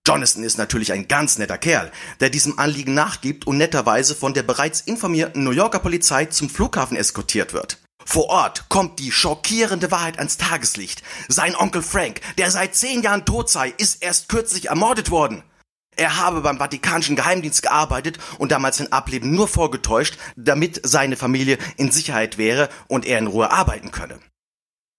Jonathan 0.06 0.42
ist 0.42 0.58
natürlich 0.58 0.92
ein 0.92 1.06
ganz 1.06 1.38
netter 1.38 1.58
Kerl, 1.58 1.90
der 2.20 2.30
diesem 2.30 2.58
Anliegen 2.58 2.94
nachgibt 2.94 3.46
und 3.46 3.58
netterweise 3.58 4.14
von 4.14 4.34
der 4.34 4.42
bereits 4.42 4.80
informierten 4.80 5.44
New 5.44 5.50
Yorker 5.50 5.80
Polizei 5.80 6.26
zum 6.26 6.50
Flughafen 6.50 6.96
eskortiert 6.96 7.52
wird. 7.52 7.78
Vor 8.10 8.30
Ort 8.30 8.70
kommt 8.70 9.00
die 9.00 9.12
schockierende 9.12 9.90
Wahrheit 9.90 10.16
ans 10.16 10.38
Tageslicht. 10.38 11.02
Sein 11.28 11.54
Onkel 11.54 11.82
Frank, 11.82 12.22
der 12.38 12.50
seit 12.50 12.74
zehn 12.74 13.02
Jahren 13.02 13.26
tot 13.26 13.50
sei, 13.50 13.74
ist 13.76 14.02
erst 14.02 14.30
kürzlich 14.30 14.70
ermordet 14.70 15.10
worden. 15.10 15.42
Er 15.94 16.16
habe 16.16 16.40
beim 16.40 16.56
Vatikanischen 16.56 17.16
Geheimdienst 17.16 17.60
gearbeitet 17.60 18.16
und 18.38 18.50
damals 18.50 18.78
sein 18.78 18.92
Ableben 18.92 19.34
nur 19.34 19.46
vorgetäuscht, 19.46 20.16
damit 20.36 20.80
seine 20.84 21.18
Familie 21.18 21.58
in 21.76 21.90
Sicherheit 21.90 22.38
wäre 22.38 22.70
und 22.86 23.04
er 23.04 23.18
in 23.18 23.26
Ruhe 23.26 23.50
arbeiten 23.50 23.90
könne. 23.90 24.18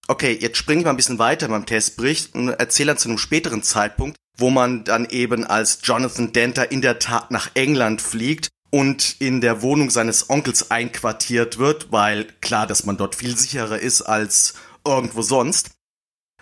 Okay, 0.08 0.38
jetzt 0.40 0.60
springe 0.60 0.82
ich 0.82 0.86
mal 0.86 0.92
ein 0.92 0.98
bisschen 0.98 1.18
weiter 1.18 1.48
beim 1.48 1.66
Testbericht 1.66 2.36
und 2.36 2.50
erzähle 2.50 2.92
dann 2.92 3.00
zu 3.00 3.10
einem 3.10 3.18
späteren 3.18 3.64
Zeitpunkt, 3.64 4.18
wo 4.38 4.52
man 4.52 4.84
dann 4.84 5.10
eben 5.10 5.48
als 5.48 5.80
Jonathan 5.82 6.32
Denter 6.32 6.72
in 6.72 6.82
der 6.82 7.00
Tat 7.00 7.32
nach 7.32 7.50
England 7.56 8.04
fliegt 8.04 8.50
und 8.72 9.16
in 9.20 9.42
der 9.42 9.62
Wohnung 9.62 9.90
seines 9.90 10.30
Onkels 10.30 10.72
einquartiert 10.72 11.58
wird, 11.58 11.92
weil 11.92 12.26
klar, 12.42 12.68
dass 12.68 12.86
man 12.86 12.98
dort 12.98 13.16
viel 13.16 13.38
sicherer 13.38 13.80
ist 13.80 14.02
als 14.02 14.54
irgendwo 14.86 15.22
sonst. 15.22 15.72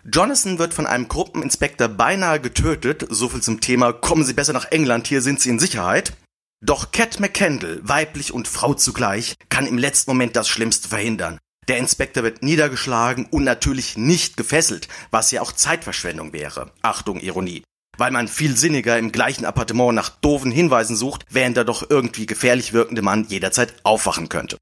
Jonathan 0.04 0.58
wird 0.58 0.74
von 0.74 0.88
einem 0.88 1.08
Gruppeninspektor 1.08 1.90
beinahe 1.90 2.40
getötet, 2.40 3.06
so 3.10 3.28
viel 3.28 3.42
zum 3.42 3.60
Thema 3.60 3.92
kommen 3.92 4.24
Sie 4.24 4.34
besser 4.34 4.54
nach 4.54 4.72
England, 4.72 5.08
hier 5.08 5.22
sind 5.22 5.42
Sie 5.42 5.50
in 5.50 5.60
Sicherheit. 5.60 6.14
Doch 6.62 6.92
Cat 6.92 7.20
McCandle, 7.20 7.82
weiblich 7.84 8.32
und 8.34 8.48
Frau 8.48 8.74
zugleich, 8.74 9.36
kann 9.50 9.68
im 9.68 9.78
letzten 9.78 10.12
Moment 10.12 10.36
das 10.36 10.48
Schlimmste 10.48 10.88
verhindern. 10.88 11.38
Der 11.68 11.78
Inspektor 11.78 12.24
wird 12.24 12.42
niedergeschlagen 12.42 13.26
und 13.26 13.44
natürlich 13.44 13.98
nicht 13.98 14.38
gefesselt, 14.38 14.88
was 15.12 15.32
ja 15.32 15.42
auch 15.42 15.52
Zeitverschwendung 15.52 16.32
wäre. 16.32 16.72
Achtung, 16.82 17.20
Ironie. 17.20 17.64
Weil 17.98 18.12
man 18.12 18.28
viel 18.28 18.56
sinniger 18.56 18.98
im 18.98 19.12
gleichen 19.12 19.45
Appartement 19.45 19.93
nach 19.93 20.10
doofen 20.10 20.52
Hinweisen 20.52 20.95
sucht, 20.95 21.26
während 21.30 21.58
der 21.58 21.66
doch 21.66 21.89
irgendwie 21.89 22.26
gefährlich 22.26 22.74
wirkende 22.74 23.02
Mann 23.02 23.26
jederzeit 23.28 23.74
aufwachen 23.84 24.30
könnte. 24.30 24.58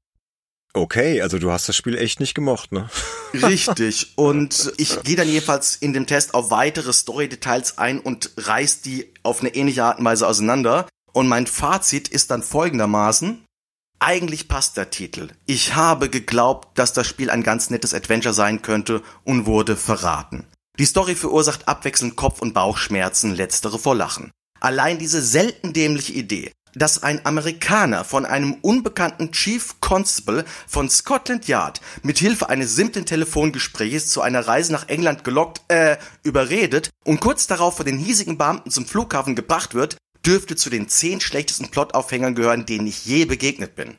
Okay, 0.76 1.22
also 1.22 1.38
du 1.38 1.50
hast 1.50 1.70
das 1.70 1.76
Spiel 1.76 1.96
echt 1.96 2.20
nicht 2.20 2.34
gemocht, 2.34 2.70
ne? 2.70 2.90
Richtig. 3.32 4.12
Und 4.16 4.72
ich 4.76 5.02
gehe 5.02 5.16
dann 5.16 5.28
jedenfalls 5.28 5.76
in 5.76 5.94
dem 5.94 6.06
Test 6.06 6.34
auf 6.34 6.50
weitere 6.50 6.92
Story-Details 6.92 7.78
ein 7.78 7.98
und 7.98 8.32
reiß 8.36 8.82
die 8.82 9.12
auf 9.22 9.40
eine 9.40 9.54
ähnliche 9.54 9.84
Art 9.84 9.98
und 9.98 10.04
Weise 10.04 10.26
auseinander. 10.26 10.86
Und 11.12 11.28
mein 11.28 11.46
Fazit 11.46 12.08
ist 12.08 12.30
dann 12.30 12.42
folgendermaßen. 12.42 13.42
Eigentlich 13.98 14.48
passt 14.48 14.76
der 14.76 14.90
Titel. 14.90 15.28
Ich 15.46 15.74
habe 15.74 16.10
geglaubt, 16.10 16.78
dass 16.78 16.92
das 16.92 17.06
Spiel 17.06 17.30
ein 17.30 17.42
ganz 17.42 17.70
nettes 17.70 17.94
Adventure 17.94 18.34
sein 18.34 18.60
könnte 18.60 19.02
und 19.24 19.46
wurde 19.46 19.76
verraten. 19.76 20.46
Die 20.78 20.84
Story 20.84 21.14
verursacht 21.14 21.68
abwechselnd 21.68 22.16
Kopf- 22.16 22.42
und 22.42 22.52
Bauchschmerzen, 22.52 23.34
letztere 23.34 23.78
vor 23.78 23.94
Lachen. 23.94 24.30
Allein 24.60 24.98
diese 24.98 25.22
selten 25.22 25.72
dämliche 25.72 26.12
Idee, 26.12 26.52
dass 26.74 27.02
ein 27.02 27.24
Amerikaner 27.24 28.04
von 28.04 28.26
einem 28.26 28.58
unbekannten 28.60 29.32
Chief 29.32 29.80
Constable 29.80 30.44
von 30.66 30.90
Scotland 30.90 31.48
Yard 31.48 31.80
mit 32.02 32.18
Hilfe 32.18 32.50
eines 32.50 32.76
simplen 32.76 33.06
Telefongesprächs 33.06 34.08
zu 34.08 34.20
einer 34.20 34.46
Reise 34.46 34.72
nach 34.72 34.88
England 34.88 35.24
gelockt, 35.24 35.62
äh, 35.68 35.96
überredet 36.22 36.90
und 37.04 37.20
kurz 37.20 37.46
darauf 37.46 37.78
von 37.78 37.86
den 37.86 37.98
hiesigen 37.98 38.36
Beamten 38.36 38.70
zum 38.70 38.84
Flughafen 38.84 39.34
gebracht 39.34 39.74
wird, 39.74 39.96
dürfte 40.26 40.56
zu 40.56 40.68
den 40.68 40.88
zehn 40.88 41.20
schlechtesten 41.20 41.70
Plotaufhängern 41.70 42.34
gehören, 42.34 42.66
denen 42.66 42.86
ich 42.86 43.06
je 43.06 43.24
begegnet 43.24 43.76
bin. 43.76 43.96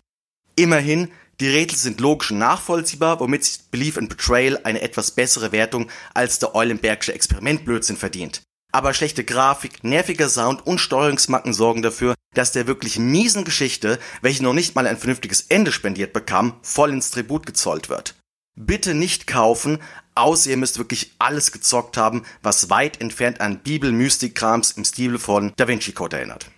Immerhin, 0.55 1.09
die 1.39 1.49
Rätsel 1.49 1.77
sind 1.77 1.99
logisch 1.99 2.31
und 2.31 2.39
nachvollziehbar, 2.39 3.19
womit 3.19 3.43
sich 3.43 3.69
Belief 3.69 3.97
and 3.97 4.09
Betrayal 4.09 4.59
eine 4.63 4.81
etwas 4.81 5.11
bessere 5.11 5.51
Wertung 5.51 5.89
als 6.13 6.39
der 6.39 6.55
Eulenbergsche 6.55 7.13
Experimentblödsinn 7.13 7.97
verdient. 7.97 8.41
Aber 8.71 8.93
schlechte 8.93 9.23
Grafik, 9.23 9.83
nerviger 9.83 10.29
Sound 10.29 10.65
und 10.65 10.79
Steuerungsmacken 10.79 11.53
sorgen 11.53 11.81
dafür, 11.81 12.15
dass 12.33 12.51
der 12.51 12.67
wirklich 12.67 12.99
miesen 12.99 13.45
Geschichte, 13.45 13.99
welche 14.21 14.43
noch 14.43 14.53
nicht 14.53 14.75
mal 14.75 14.87
ein 14.87 14.97
vernünftiges 14.97 15.41
Ende 15.41 15.71
spendiert 15.71 16.13
bekam, 16.13 16.57
voll 16.61 16.91
ins 16.91 17.11
Tribut 17.11 17.45
gezollt 17.45 17.89
wird. 17.89 18.15
Bitte 18.55 18.95
nicht 18.95 19.27
kaufen, 19.27 19.79
außer 20.15 20.49
ihr 20.49 20.57
müsst 20.57 20.79
wirklich 20.79 21.13
alles 21.19 21.51
gezockt 21.51 21.95
haben, 21.95 22.23
was 22.41 22.69
weit 22.71 22.99
entfernt 22.99 23.39
an 23.39 23.59
Bibel-Mystik-Krams 23.59 24.71
im 24.71 24.83
Stil 24.83 25.19
von 25.19 25.53
Da 25.57 25.67
Vinci 25.67 25.91
Code 25.91 26.17
erinnert. 26.17 26.49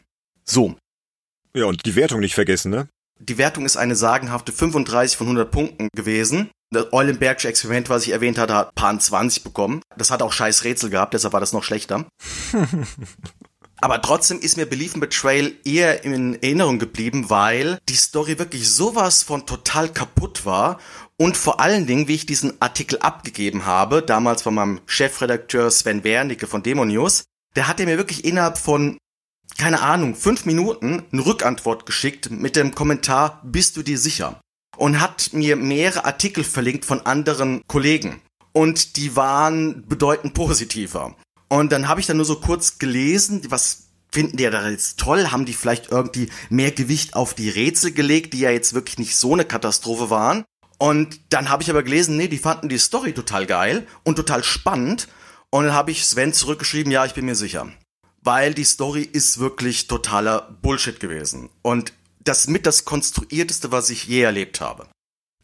So. 0.46 0.76
Ja, 1.54 1.66
und 1.66 1.86
die 1.86 1.96
Wertung 1.96 2.22
nicht 2.22 2.36
vergessen, 2.36 2.72
ne? 2.72 2.88
Die 3.22 3.38
Wertung 3.38 3.66
ist 3.66 3.76
eine 3.76 3.96
sagenhafte 3.96 4.54
35 4.54 5.18
von 5.18 5.28
100 5.28 5.52
Punkten 5.52 5.88
gewesen. 5.94 6.50
Das 6.72 6.94
Eulenbergsche 6.94 7.50
Experiment, 7.50 7.90
was 7.90 8.04
ich 8.04 8.14
erwähnt 8.14 8.38
hatte, 8.38 8.56
hat 8.56 8.76
Pan 8.76 9.00
20 9.00 9.44
bekommen. 9.44 9.82
Das 9.98 10.10
hat 10.10 10.22
auch 10.22 10.32
scheiß 10.32 10.64
Rätsel 10.64 10.90
gehabt, 10.90 11.14
deshalb 11.14 11.34
war 11.34 11.40
das 11.40 11.52
noch 11.52 11.64
schlechter. 11.64 12.06
Aber 13.82 14.02
trotzdem 14.02 14.40
ist 14.40 14.58
mir 14.58 14.66
Belief 14.66 14.94
in 14.94 15.00
Betrayal 15.00 15.52
eher 15.64 16.04
in 16.04 16.36
Erinnerung 16.42 16.80
geblieben, 16.80 17.30
weil 17.30 17.80
die 17.88 17.96
Story 17.96 18.38
wirklich 18.40 18.70
sowas 18.70 19.24
von 19.24 19.46
total 19.46 19.90
kaputt 19.90 20.46
war 20.46 20.80
und 21.18 21.38
vor 21.38 21.60
allen 21.60 21.88
Dingen, 21.88 22.08
wie 22.08 22.16
ich 22.16 22.26
diesen 22.26 22.62
Artikel 22.62 23.00
abgegeben 23.00 23.66
habe, 23.66 24.02
damals 24.02 24.42
von 24.42 24.54
meinem 24.54 24.82
Chefredakteur 24.86 25.72
Sven 25.72 26.04
Wernicke 26.04 26.48
von 26.48 26.64
Demonius, 26.64 27.24
der 27.56 27.68
hat 27.68 27.80
mir 27.80 27.98
wirklich 27.98 28.26
innerhalb 28.26 28.58
von, 28.58 28.98
keine 29.58 29.82
Ahnung, 29.82 30.16
fünf 30.16 30.46
Minuten 30.46 31.04
eine 31.12 31.26
Rückantwort 31.26 31.86
geschickt 31.86 32.32
mit 32.32 32.56
dem 32.56 32.74
Kommentar, 32.74 33.42
bist 33.44 33.78
du 33.78 33.84
dir 33.84 33.98
sicher? 33.98 34.40
Und 34.78 35.02
hat 35.02 35.34
mir 35.34 35.56
mehrere 35.56 36.06
Artikel 36.06 36.44
verlinkt 36.44 36.86
von 36.86 37.06
anderen 37.06 37.62
Kollegen. 37.68 38.22
Und 38.54 38.96
die 38.96 39.16
waren 39.16 39.86
bedeutend 39.88 40.34
positiver. 40.34 41.16
Und 41.50 41.72
dann 41.72 41.88
habe 41.88 42.00
ich 42.00 42.08
dann 42.08 42.18
nur 42.18 42.26
so 42.26 42.40
kurz 42.40 42.78
gelesen, 42.80 43.42
was 43.50 43.90
finden 44.12 44.38
die 44.38 44.44
ja 44.44 44.50
da 44.50 44.68
jetzt 44.70 45.00
toll? 45.00 45.32
Haben 45.32 45.46
die 45.46 45.54
vielleicht 45.54 45.92
irgendwie 45.92 46.30
mehr 46.50 46.72
Gewicht 46.72 47.16
auf 47.16 47.34
die 47.34 47.50
Rätsel 47.50 47.92
gelegt, 47.92 48.34
die 48.34 48.40
ja 48.40 48.52
jetzt 48.52 48.74
wirklich 48.74 48.98
nicht 48.98 49.16
so 49.16 49.34
eine 49.34 49.46
Katastrophe 49.46 50.10
waren? 50.10 50.46
Und 50.78 51.20
dann 51.30 51.50
habe 51.50 51.62
ich 51.62 51.70
aber 51.70 51.84
gelesen, 51.84 52.16
nee, 52.16 52.28
die 52.30 52.38
fanden 52.38 52.70
die 52.70 52.78
Story 52.78 53.14
total 53.14 53.46
geil 53.46 53.86
und 54.04 54.16
total 54.16 54.44
spannend. 54.44 55.10
Und 55.50 55.66
dann 55.66 55.74
habe 55.74 55.92
ich 55.92 56.06
Sven 56.06 56.32
zurückgeschrieben, 56.32 56.92
ja, 56.92 57.06
ich 57.06 57.14
bin 57.14 57.26
mir 57.26 57.36
sicher. 57.36 57.70
Weil 58.22 58.54
die 58.54 58.64
Story 58.64 59.04
ist 59.04 59.40
wirklich 59.40 59.88
totaler 59.88 60.58
Bullshit 60.62 61.00
gewesen. 61.00 61.50
Und 61.62 61.94
das 62.20 62.48
mit 62.48 62.66
das 62.66 62.86
konstruierteste, 62.86 63.72
was 63.72 63.90
ich 63.90 64.08
je 64.08 64.22
erlebt 64.22 64.62
habe. 64.62 64.88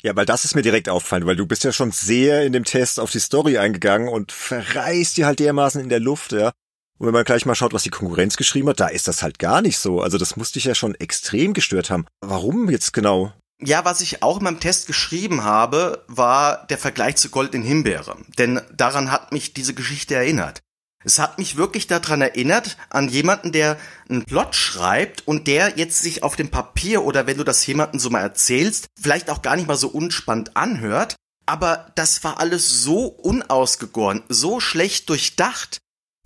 Ja, 0.02 0.16
weil 0.16 0.26
das 0.26 0.46
ist 0.46 0.56
mir 0.56 0.62
direkt 0.62 0.88
aufgefallen, 0.88 1.26
weil 1.26 1.36
du 1.36 1.48
bist 1.48 1.64
ja 1.64 1.72
schon 1.72 1.92
sehr 1.92 2.46
in 2.46 2.54
dem 2.54 2.64
Test 2.64 3.00
auf 3.00 3.12
die 3.12 3.20
Story 3.20 3.58
eingegangen 3.58 4.08
und 4.08 4.32
verreißt 4.32 5.18
die 5.18 5.26
halt 5.26 5.40
dermaßen 5.40 5.82
in 5.82 5.90
der 5.90 6.00
Luft, 6.00 6.32
ja. 6.32 6.52
Und 6.98 7.08
wenn 7.08 7.14
man 7.14 7.26
gleich 7.26 7.46
mal 7.46 7.56
schaut, 7.56 7.74
was 7.74 7.84
die 7.84 7.90
Konkurrenz 7.90 8.38
geschrieben 8.38 8.70
hat, 8.70 8.80
da 8.80 8.88
ist 8.88 9.08
das 9.08 9.24
halt 9.24 9.40
gar 9.40 9.62
nicht 9.62 9.80
so. 9.80 10.02
Also 10.02 10.18
das 10.18 10.38
musste 10.38 10.60
ich 10.60 10.66
ja 10.66 10.76
schon 10.76 10.96
extrem 10.96 11.54
gestört 11.54 11.90
haben. 11.90 12.06
Warum 12.22 12.70
jetzt 12.70 12.94
genau? 12.94 13.34
Ja, 13.60 13.84
was 13.84 14.02
ich 14.02 14.22
auch 14.22 14.38
in 14.38 14.44
meinem 14.44 14.60
Test 14.60 14.88
geschrieben 14.88 15.44
habe, 15.44 16.04
war 16.08 16.68
der 16.68 16.78
Vergleich 16.78 17.16
zu 17.16 17.30
Gold 17.30 17.54
in 17.56 17.64
Himbeere. 17.64 18.18
Denn 18.38 18.62
daran 18.72 19.12
hat 19.12 19.32
mich 19.32 19.54
diese 19.54 19.74
Geschichte 19.74 20.16
erinnert. 20.16 20.62
Es 21.06 21.20
hat 21.20 21.38
mich 21.38 21.56
wirklich 21.56 21.86
daran 21.86 22.22
erinnert, 22.22 22.78
an 22.90 23.10
jemanden, 23.10 23.52
der 23.52 23.78
einen 24.10 24.26
Plot 24.26 24.56
schreibt 24.56 25.28
und 25.28 25.46
der 25.46 25.78
jetzt 25.78 26.02
sich 26.02 26.24
auf 26.24 26.36
dem 26.36 26.50
Papier 26.50 27.04
oder 27.04 27.28
wenn 27.28 27.38
du 27.38 27.44
das 27.44 27.66
jemandem 27.68 28.00
so 28.00 28.10
mal 28.10 28.22
erzählst, 28.22 28.88
vielleicht 29.00 29.30
auch 29.30 29.44
gar 29.44 29.56
nicht 29.56 29.68
mal 29.68 29.78
so 29.78 29.88
unspannend 29.88 30.58
anhört, 30.58 31.16
aber 31.46 31.92
das 31.94 32.24
war 32.24 32.40
alles 32.40 32.82
so 32.82 33.06
unausgegoren, 33.06 34.24
so 34.30 34.60
schlecht 34.60 35.08
durchdacht. 35.10 35.78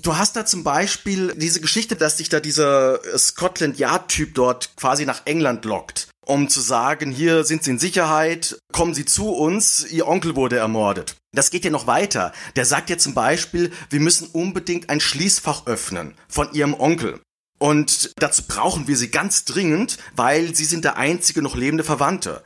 Du 0.01 0.15
hast 0.15 0.37
da 0.37 0.45
zum 0.45 0.63
Beispiel 0.63 1.33
diese 1.35 1.59
Geschichte, 1.59 1.97
dass 1.97 2.17
sich 2.17 2.29
da 2.29 2.39
dieser 2.39 3.01
Scotland 3.17 3.79
Yard-Typ 3.79 4.33
dort 4.33 4.77
quasi 4.77 5.05
nach 5.05 5.23
England 5.25 5.65
lockt, 5.65 6.07
um 6.25 6.47
zu 6.47 6.61
sagen, 6.61 7.11
hier 7.11 7.43
sind 7.43 7.65
Sie 7.65 7.71
in 7.71 7.79
Sicherheit, 7.79 8.57
kommen 8.71 8.93
Sie 8.93 9.03
zu 9.03 9.29
uns, 9.29 9.85
Ihr 9.91 10.07
Onkel 10.07 10.37
wurde 10.37 10.57
ermordet. 10.57 11.17
Das 11.31 11.51
geht 11.51 11.63
ja 11.63 11.71
noch 11.71 11.87
weiter. 11.87 12.33
Der 12.55 12.65
sagt 12.65 12.89
ja 12.89 12.97
zum 12.97 13.13
Beispiel, 13.13 13.71
wir 13.89 13.99
müssen 13.99 14.27
unbedingt 14.27 14.89
ein 14.89 14.99
Schließfach 14.99 15.67
öffnen 15.67 16.15
von 16.27 16.53
Ihrem 16.53 16.73
Onkel. 16.73 17.21
Und 17.59 18.13
dazu 18.17 18.43
brauchen 18.47 18.87
wir 18.87 18.95
sie 18.95 19.11
ganz 19.11 19.45
dringend, 19.45 19.97
weil 20.15 20.55
sie 20.55 20.65
sind 20.65 20.85
der 20.85 20.97
einzige 20.97 21.41
noch 21.41 21.55
lebende 21.55 21.83
Verwandte. 21.83 22.43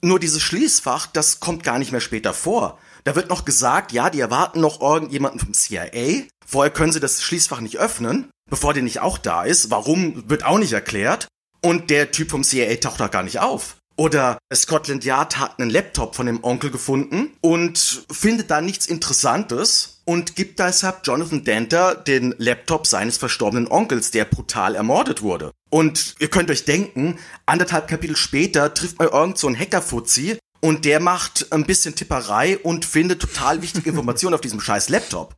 Nur 0.00 0.18
dieses 0.18 0.42
Schließfach, 0.42 1.06
das 1.08 1.40
kommt 1.40 1.62
gar 1.64 1.78
nicht 1.78 1.92
mehr 1.92 2.00
später 2.00 2.32
vor. 2.32 2.78
Da 3.04 3.16
wird 3.16 3.28
noch 3.28 3.44
gesagt, 3.44 3.92
ja, 3.92 4.10
die 4.10 4.20
erwarten 4.20 4.60
noch 4.60 4.80
irgendjemanden 4.80 5.40
vom 5.40 5.52
CIA. 5.52 6.24
Vorher 6.46 6.72
können 6.72 6.92
sie 6.92 7.00
das 7.00 7.22
Schließfach 7.22 7.60
nicht 7.60 7.78
öffnen, 7.78 8.30
bevor 8.48 8.72
der 8.74 8.82
nicht 8.82 9.00
auch 9.00 9.18
da 9.18 9.42
ist. 9.44 9.70
Warum, 9.70 10.28
wird 10.28 10.44
auch 10.44 10.58
nicht 10.58 10.72
erklärt. 10.72 11.28
Und 11.60 11.90
der 11.90 12.10
Typ 12.10 12.30
vom 12.30 12.44
CIA 12.44 12.76
taucht 12.76 13.00
da 13.00 13.08
gar 13.08 13.22
nicht 13.22 13.40
auf. 13.40 13.76
Oder 13.96 14.38
Scotland 14.52 15.04
Yard 15.04 15.38
hat 15.38 15.58
einen 15.58 15.70
Laptop 15.70 16.14
von 16.14 16.26
dem 16.26 16.42
Onkel 16.42 16.70
gefunden 16.70 17.36
und 17.40 18.04
findet 18.10 18.50
da 18.50 18.60
nichts 18.60 18.86
Interessantes 18.86 20.00
und 20.04 20.34
gibt 20.34 20.58
deshalb 20.58 21.06
Jonathan 21.06 21.44
Denter 21.44 21.94
den 21.94 22.34
Laptop 22.38 22.86
seines 22.86 23.18
verstorbenen 23.18 23.70
Onkels, 23.70 24.10
der 24.10 24.24
brutal 24.24 24.74
ermordet 24.74 25.22
wurde. 25.22 25.52
Und 25.70 26.16
ihr 26.18 26.28
könnt 26.28 26.50
euch 26.50 26.64
denken, 26.64 27.18
anderthalb 27.46 27.88
Kapitel 27.88 28.16
später 28.16 28.74
trifft 28.74 28.98
man 28.98 29.08
irgend 29.08 29.38
so 29.38 29.46
einen 29.46 29.58
Hackerfuzzi 29.58 30.38
und 30.60 30.84
der 30.84 31.00
macht 31.00 31.52
ein 31.52 31.64
bisschen 31.64 31.94
Tipperei 31.94 32.58
und 32.58 32.84
findet 32.84 33.20
total 33.20 33.62
wichtige 33.62 33.90
Informationen 33.90 34.34
auf 34.34 34.40
diesem 34.40 34.60
scheiß 34.60 34.88
Laptop. 34.88 35.34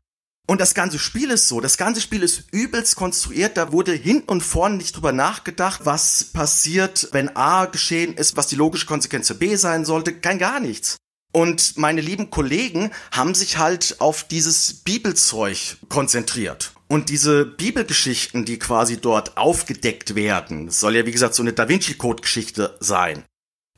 Und 0.46 0.60
das 0.60 0.74
ganze 0.74 0.98
Spiel 0.98 1.30
ist 1.30 1.48
so, 1.48 1.60
das 1.60 1.78
ganze 1.78 2.02
Spiel 2.02 2.22
ist 2.22 2.44
übelst 2.52 2.96
konstruiert, 2.96 3.56
da 3.56 3.72
wurde 3.72 3.92
hinten 3.92 4.28
und 4.28 4.42
vorne 4.42 4.76
nicht 4.76 4.94
drüber 4.94 5.12
nachgedacht, 5.12 5.80
was 5.84 6.24
passiert, 6.24 7.08
wenn 7.12 7.34
A 7.34 7.64
geschehen 7.64 8.14
ist, 8.14 8.36
was 8.36 8.46
die 8.46 8.56
logische 8.56 8.84
Konsequenz 8.84 9.28
für 9.28 9.34
B 9.34 9.56
sein 9.56 9.86
sollte, 9.86 10.12
kein 10.12 10.38
gar 10.38 10.60
nichts. 10.60 10.98
Und 11.32 11.78
meine 11.78 12.00
lieben 12.00 12.30
Kollegen 12.30 12.92
haben 13.10 13.34
sich 13.34 13.58
halt 13.58 13.96
auf 14.00 14.22
dieses 14.22 14.74
Bibelzeug 14.74 15.78
konzentriert. 15.88 16.72
Und 16.88 17.08
diese 17.08 17.46
Bibelgeschichten, 17.46 18.44
die 18.44 18.58
quasi 18.58 18.98
dort 18.98 19.36
aufgedeckt 19.36 20.14
werden, 20.14 20.66
das 20.66 20.78
soll 20.78 20.94
ja 20.94 21.06
wie 21.06 21.10
gesagt 21.10 21.34
so 21.34 21.42
eine 21.42 21.54
Da 21.54 21.68
Vinci 21.68 21.94
Code 21.94 22.20
Geschichte 22.20 22.76
sein. 22.78 23.24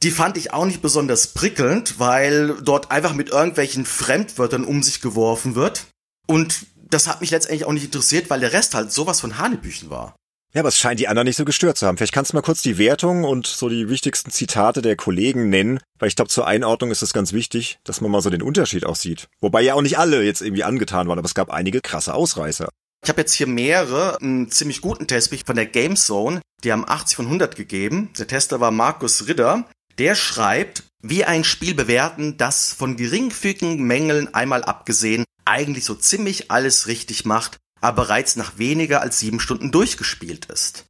Die 0.03 0.11
fand 0.11 0.37
ich 0.37 0.53
auch 0.53 0.67
nicht 0.67 0.83
besonders 0.83 1.29
prickelnd, 1.29 1.99
weil 1.99 2.57
dort 2.61 2.91
einfach 2.91 3.15
mit 3.15 3.31
irgendwelchen 3.31 3.87
Fremdwörtern 3.87 4.65
um 4.65 4.83
sich 4.83 5.01
geworfen 5.01 5.55
wird. 5.55 5.87
Und 6.27 6.67
das 6.91 7.07
hat 7.07 7.21
mich 7.21 7.31
letztendlich 7.31 7.65
auch 7.65 7.73
nicht 7.73 7.85
interessiert, 7.85 8.31
weil 8.31 8.41
der 8.41 8.53
Rest 8.53 8.75
halt 8.75 8.93
sowas 8.93 9.21
von 9.21 9.39
Hanebüchen 9.39 9.91
war. 9.91 10.15
Ja, 10.55 10.61
aber 10.61 10.69
es 10.69 10.79
scheint 10.79 11.01
die 11.01 11.09
anderen 11.09 11.27
nicht 11.27 11.37
so 11.37 11.45
gestört 11.45 11.77
zu 11.77 11.87
haben. 11.87 11.99
Vielleicht 11.99 12.15
kannst 12.15 12.33
du 12.33 12.37
mal 12.37 12.43
kurz 12.43 12.63
die 12.63 12.79
Wertung 12.79 13.25
und 13.25 13.47
so 13.47 13.69
die 13.69 13.91
wichtigsten 13.91 14.31
Zitate 14.31 14.81
der 14.81 14.97
Kollegen 14.97 15.51
nennen, 15.51 15.81
weil 15.99 16.09
ich 16.09 16.17
glaube, 16.17 16.31
zur 16.31 16.47
Einordnung 16.47 16.91
ist 16.91 17.03
es 17.03 17.13
ganz 17.13 17.35
wichtig, 17.35 17.79
dass 17.85 18.01
man 18.01 18.11
mal 18.11 18.23
so 18.23 18.31
den 18.31 18.43
Unterschied 18.43 18.87
auch 18.87 18.97
sieht. 18.97 19.29
Wobei 19.41 19.61
ja 19.61 19.75
auch 19.75 19.83
nicht 19.83 19.99
alle 19.99 20.23
jetzt 20.23 20.41
irgendwie 20.41 20.65
angetan 20.65 21.09
waren, 21.09 21.19
aber 21.19 21.27
es 21.27 21.35
gab 21.35 21.51
einige 21.51 21.83
krasse 21.83 22.15
Ausreißer. 22.15 22.71
Ich 23.05 23.11
habe 23.11 23.21
jetzt 23.21 23.35
hier 23.35 23.47
mehrere, 23.47 24.19
einen 24.21 24.51
ziemlich 24.51 24.81
guten 24.81 25.07
Testbericht 25.07 25.47
von 25.47 25.57
der 25.57 25.67
GameZone, 25.67 26.41
die 26.65 26.73
haben 26.73 26.89
80 26.89 27.17
von 27.17 27.27
100 27.27 27.55
gegeben. 27.55 28.11
Der 28.19 28.27
Tester 28.27 28.59
war 28.59 28.71
Markus 28.71 29.29
Ritter. 29.29 29.69
Der 29.99 30.15
schreibt, 30.15 30.85
wie 31.03 31.25
ein 31.25 31.45
Spiel 31.45 31.75
bewerten, 31.75 32.39
das 32.39 32.73
von 32.73 32.97
geringfügigen 32.97 33.85
Mängeln 33.85 34.33
einmal 34.35 34.65
abgesehen 34.65 35.25
eigentlich 35.47 35.85
so 35.85 35.95
ziemlich 35.95 36.51
alles 36.51 36.87
richtig 36.87 37.25
macht, 37.25 37.59
aber 37.81 38.03
bereits 38.03 38.37
nach 38.37 38.59
weniger 38.59 39.01
als 39.01 39.19
sieben 39.19 39.41
Stunden 39.41 39.71
durchgespielt 39.71 40.47
ist. 40.47 40.85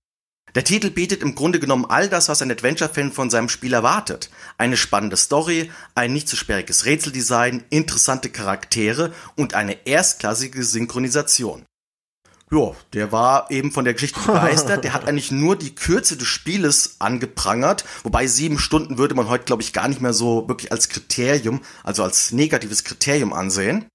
Der 0.57 0.64
Titel 0.64 0.88
bietet 0.88 1.22
im 1.22 1.34
Grunde 1.34 1.61
genommen 1.61 1.84
all 1.84 2.09
das, 2.09 2.30
was 2.30 2.40
ein 2.40 2.50
Adventure-Fan 2.50 3.12
von 3.12 3.28
seinem 3.28 3.50
Spiel 3.50 3.74
erwartet. 3.74 4.30
Eine 4.57 4.78
spannende 4.78 5.18
Story, 5.18 5.70
ein 5.94 6.14
nicht 6.14 6.28
zu 6.28 6.36
sperriges 6.36 6.86
Rätseldesign, 6.86 7.64
interessante 7.68 8.30
Charaktere 8.30 9.12
und 9.34 9.52
eine 9.52 9.86
erstklassige 9.86 10.64
Synchronisation. 10.64 11.66
Ja, 12.50 12.74
der 12.94 13.12
war 13.12 13.50
eben 13.50 13.70
von 13.70 13.84
der 13.84 13.92
Geschichte 13.92 14.20
begeistert. 14.26 14.84
Der 14.84 14.94
hat 14.94 15.07
eigentlich 15.07 15.30
nur 15.30 15.57
die 15.57 15.74
Kürze 15.74 16.16
des 16.16 16.28
Spieles 16.28 16.96
angeprangert, 17.00 17.84
wobei 18.02 18.26
sieben 18.26 18.59
Stunden 18.59 18.96
würde 18.96 19.14
man 19.14 19.28
heute, 19.28 19.44
glaube 19.44 19.62
ich, 19.62 19.74
gar 19.74 19.88
nicht 19.88 20.00
mehr 20.00 20.14
so 20.14 20.48
wirklich 20.48 20.72
als 20.72 20.88
Kriterium, 20.88 21.61
also 21.82 22.02
als 22.02 22.32
negatives 22.32 22.82
Kriterium 22.82 23.34
ansehen. 23.34 23.86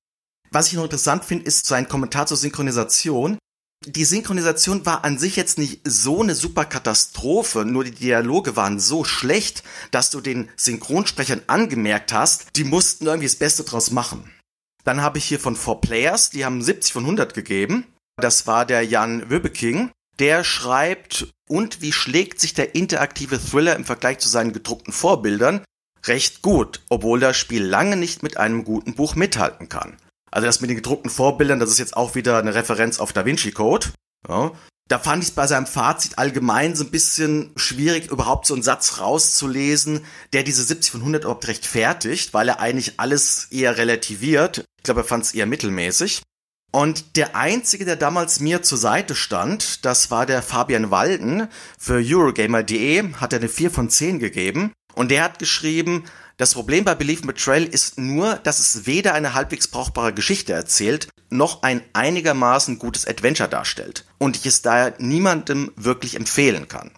Was 0.54 0.68
ich 0.68 0.74
noch 0.74 0.84
interessant 0.84 1.24
finde, 1.24 1.46
ist 1.46 1.66
sein 1.66 1.88
Kommentar 1.88 2.28
zur 2.28 2.36
Synchronisation. 2.36 3.38
Die 3.86 4.06
Synchronisation 4.06 4.86
war 4.86 5.06
an 5.06 5.18
sich 5.18 5.38
jetzt 5.38 5.58
nicht 5.58 5.82
so 5.86 6.22
eine 6.22 6.36
super 6.36 6.66
Katastrophe, 6.66 7.66
nur 7.66 7.84
die 7.86 7.92
Dialoge 7.92 8.56
waren 8.56 8.80
so 8.80 9.04
schlecht, 9.06 9.64
dass 9.90 10.12
du 10.12 10.22
den 10.22 10.50
Synchronsprechern 10.58 11.42
angemerkt 11.48 12.14
hast, 12.14 12.48
die 12.58 12.66
mussten 12.66 13.06
irgendwie 13.06 13.28
das 13.28 13.38
Beste 13.38 13.64
draus 13.64 13.90
machen. 13.90 14.30
Dann 14.84 15.02
habe 15.02 15.18
ich 15.18 15.26
hier 15.26 15.40
von 15.40 15.56
4 15.56 15.76
Players, 15.76 16.30
die 16.30 16.44
haben 16.44 16.62
70 16.62 16.94
von 16.94 17.04
100 17.04 17.34
gegeben. 17.34 17.86
Das 18.18 18.46
war 18.46 18.66
der 18.66 18.84
Jan 18.84 19.30
Wöbeking. 19.32 19.92
Der 20.20 20.44
schreibt, 20.44 21.28
und 21.50 21.82
wie 21.82 21.94
schlägt 21.94 22.40
sich 22.40 22.54
der 22.54 22.76
interaktive 22.76 23.40
Thriller 23.44 23.76
im 23.76 23.86
Vergleich 23.86 24.20
zu 24.20 24.30
seinen 24.30 24.54
gedruckten 24.54 24.94
Vorbildern? 24.94 25.64
Recht 26.06 26.42
gut, 26.42 26.82
obwohl 26.90 27.20
das 27.20 27.38
Spiel 27.38 27.64
lange 27.64 27.96
nicht 27.96 28.22
mit 28.22 28.38
einem 28.38 28.64
guten 28.64 28.94
Buch 28.94 29.16
mithalten 29.16 29.70
kann. 29.70 29.98
Also 30.32 30.46
das 30.46 30.62
mit 30.62 30.70
den 30.70 30.78
gedruckten 30.78 31.12
Vorbildern, 31.12 31.60
das 31.60 31.70
ist 31.70 31.80
jetzt 31.80 31.96
auch 31.96 32.16
wieder 32.16 32.38
eine 32.38 32.56
Referenz 32.56 33.00
auf 33.00 33.14
Da 33.14 33.26
Vinci 33.26 33.52
Code. 33.52 33.88
Ja. 34.28 34.52
Da 34.88 35.00
fand 35.00 35.24
ich 35.24 35.30
es 35.30 35.36
bei 35.36 35.48
seinem 35.48 35.68
Fazit 35.68 36.18
allgemein 36.18 36.76
so 36.76 36.84
ein 36.84 36.92
bisschen 36.92 37.52
schwierig, 37.56 38.12
überhaupt 38.12 38.46
so 38.46 38.54
einen 38.54 38.64
Satz 38.64 39.00
rauszulesen, 39.00 40.06
der 40.34 40.44
diese 40.44 40.64
70 40.64 40.92
von 40.92 41.02
100 41.02 41.24
überhaupt 41.24 41.48
rechtfertigt, 41.48 42.34
weil 42.34 42.50
er 42.50 42.60
eigentlich 42.60 43.00
alles 43.00 43.48
eher 43.52 43.78
relativiert. 43.78 44.66
Ich 44.78 44.84
glaube, 44.84 45.02
er 45.02 45.06
fand 45.06 45.26
es 45.26 45.34
eher 45.34 45.46
mittelmäßig. 45.46 46.24
Und 46.74 47.18
der 47.18 47.36
einzige, 47.36 47.86
der 47.86 47.98
damals 47.98 48.40
mir 48.40 48.64
zur 48.64 48.78
Seite 48.78 49.16
stand, 49.16 49.86
das 49.86 50.10
war 50.10 50.26
der 50.26 50.42
Fabian 50.42 50.90
Walden. 50.90 51.48
Für 51.78 52.02
Eurogamer.de 52.04 53.14
hat 53.16 53.34
er 53.34 53.40
eine 53.40 53.50
4 53.50 53.72
von 53.72 53.90
10 53.90 54.20
gegeben. 54.20 54.72
Und 54.94 55.12
der 55.12 55.24
hat 55.24 55.40
geschrieben, 55.40 56.04
das 56.42 56.56
Problem 56.56 56.84
bei 56.84 56.96
Belief 56.96 57.22
Betrayal 57.22 57.66
ist 57.66 58.00
nur, 58.00 58.34
dass 58.34 58.58
es 58.58 58.88
weder 58.88 59.14
eine 59.14 59.36
halbwegs 59.36 59.68
brauchbare 59.68 60.12
Geschichte 60.12 60.54
erzählt, 60.54 61.08
noch 61.30 61.62
ein 61.62 61.84
einigermaßen 61.94 62.80
gutes 62.80 63.06
Adventure 63.06 63.48
darstellt. 63.48 64.06
Und 64.18 64.36
ich 64.38 64.48
es 64.48 64.64
daher 64.64 64.96
niemandem 64.98 65.72
wirklich 65.76 66.16
empfehlen 66.16 66.68
kann. 66.68 66.90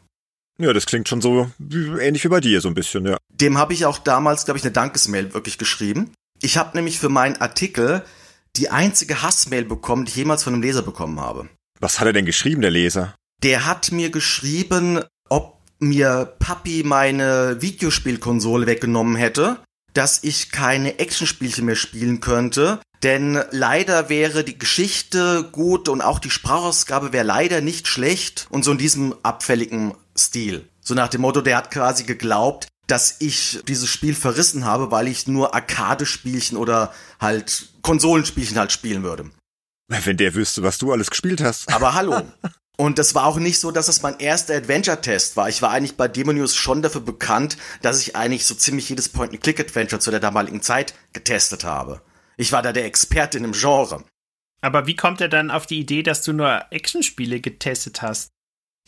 Ja, 0.58 0.72
das 0.72 0.86
klingt 0.86 1.10
schon 1.10 1.20
so 1.20 1.52
ähnlich 1.70 2.24
wie 2.24 2.30
bei 2.30 2.40
dir 2.40 2.62
so 2.62 2.70
ein 2.70 2.74
bisschen, 2.74 3.06
ja. 3.06 3.18
Dem 3.34 3.58
habe 3.58 3.74
ich 3.74 3.86
auch 3.86 3.98
damals, 3.98 4.46
glaube 4.46 4.60
ich, 4.60 4.64
eine 4.64 4.72
Dankesmail 4.72 5.34
wirklich 5.34 5.58
geschrieben. 5.58 6.12
Ich 6.42 6.56
habe 6.58 6.78
nämlich 6.78 6.98
für 6.98 7.10
meinen 7.10 7.42
Artikel 7.42 8.02
die 8.56 8.70
einzige 8.70 9.24
Hassmail 9.24 9.66
bekommen, 9.66 10.06
die 10.06 10.12
ich 10.12 10.16
jemals 10.16 10.44
von 10.44 10.54
einem 10.54 10.62
Leser 10.62 10.84
bekommen 10.84 11.20
habe. 11.20 11.50
Was 11.82 12.00
hat 12.00 12.08
er 12.08 12.14
denn 12.14 12.26
geschrieben, 12.26 12.62
der 12.62 12.72
Leser? 12.72 13.14
Der 13.44 13.66
hat 13.66 13.92
mir 13.92 14.10
geschrieben, 14.10 15.04
mir 15.88 16.34
Papi 16.40 16.84
meine 16.84 17.62
Videospielkonsole 17.62 18.66
weggenommen 18.68 19.16
hätte, 19.16 19.60
dass 19.94 20.24
ich 20.24 20.52
keine 20.52 21.00
Actionspielchen 21.00 21.66
mehr 21.66 21.76
spielen 21.76 22.20
könnte, 22.20 22.80
denn 23.04 23.40
leider 23.52 24.10
wäre 24.10 24.44
die 24.44 24.58
Geschichte 24.58 25.48
gut 25.52 25.90
und 25.90 26.02
auch 26.02 26.20
die 26.20 26.30
Sprachausgabe 26.30 27.14
wäre 27.14 27.26
leider 27.26 27.62
nicht 27.62 27.88
schlecht 27.88 28.48
und 28.50 28.64
so 28.64 28.72
in 28.72 28.78
diesem 28.78 29.14
abfälligen 29.24 29.94
Stil. 30.18 30.68
So 30.82 30.94
nach 30.94 31.10
dem 31.10 31.22
Motto, 31.22 31.42
der 31.42 31.58
hat 31.58 31.72
quasi 31.72 32.04
geglaubt, 32.04 32.68
dass 32.88 33.18
ich 33.20 33.60
dieses 33.68 33.90
Spiel 33.90 34.14
verrissen 34.14 34.66
habe, 34.66 34.92
weil 34.92 35.08
ich 35.08 35.28
nur 35.28 35.54
Arcade-Spielchen 35.54 36.58
oder 36.58 36.94
halt 37.20 37.70
Konsolenspielchen 37.82 38.58
halt 38.58 38.72
spielen 38.72 39.04
würde. 39.04 39.30
Wenn 39.88 40.18
der 40.18 40.34
wüsste, 40.34 40.64
was 40.64 40.78
du 40.78 40.92
alles 40.92 41.10
gespielt 41.10 41.42
hast. 41.42 41.72
Aber 41.74 41.94
hallo. 41.94 42.22
Und 42.78 42.98
das 42.98 43.14
war 43.14 43.26
auch 43.26 43.38
nicht 43.38 43.60
so, 43.60 43.70
dass 43.72 43.88
es 43.88 44.02
mein 44.02 44.20
erster 44.20 44.56
Adventure-Test 44.56 45.38
war. 45.38 45.48
Ich 45.48 45.62
war 45.62 45.70
eigentlich 45.70 45.96
bei 45.96 46.08
Demo 46.08 46.34
News 46.34 46.56
schon 46.56 46.82
dafür 46.82 47.02
bekannt, 47.02 47.58
dass 47.82 48.02
ich 48.02 48.16
eigentlich 48.16 48.46
so 48.46 48.56
ziemlich 48.56 48.90
jedes 48.90 49.10
Point-and-Click-Adventure 49.10 50.00
zu 50.00 50.10
der 50.10 50.20
damaligen 50.20 50.62
Zeit 50.62 50.96
getestet 51.14 51.64
habe. 51.64 52.02
Ich 52.36 52.52
war 52.52 52.64
da 52.64 52.74
der 52.74 52.86
Experte 52.86 53.38
in 53.38 53.44
dem 53.44 53.52
Genre. 53.52 54.04
Aber 54.62 54.88
wie 54.88 54.96
kommt 54.96 55.22
er 55.22 55.30
dann 55.30 55.52
auf 55.52 55.68
die 55.68 55.80
Idee, 55.80 56.04
dass 56.04 56.24
du 56.24 56.34
nur 56.34 56.66
Actionspiele 56.72 57.42
getestet 57.42 58.02
hast? 58.02 58.30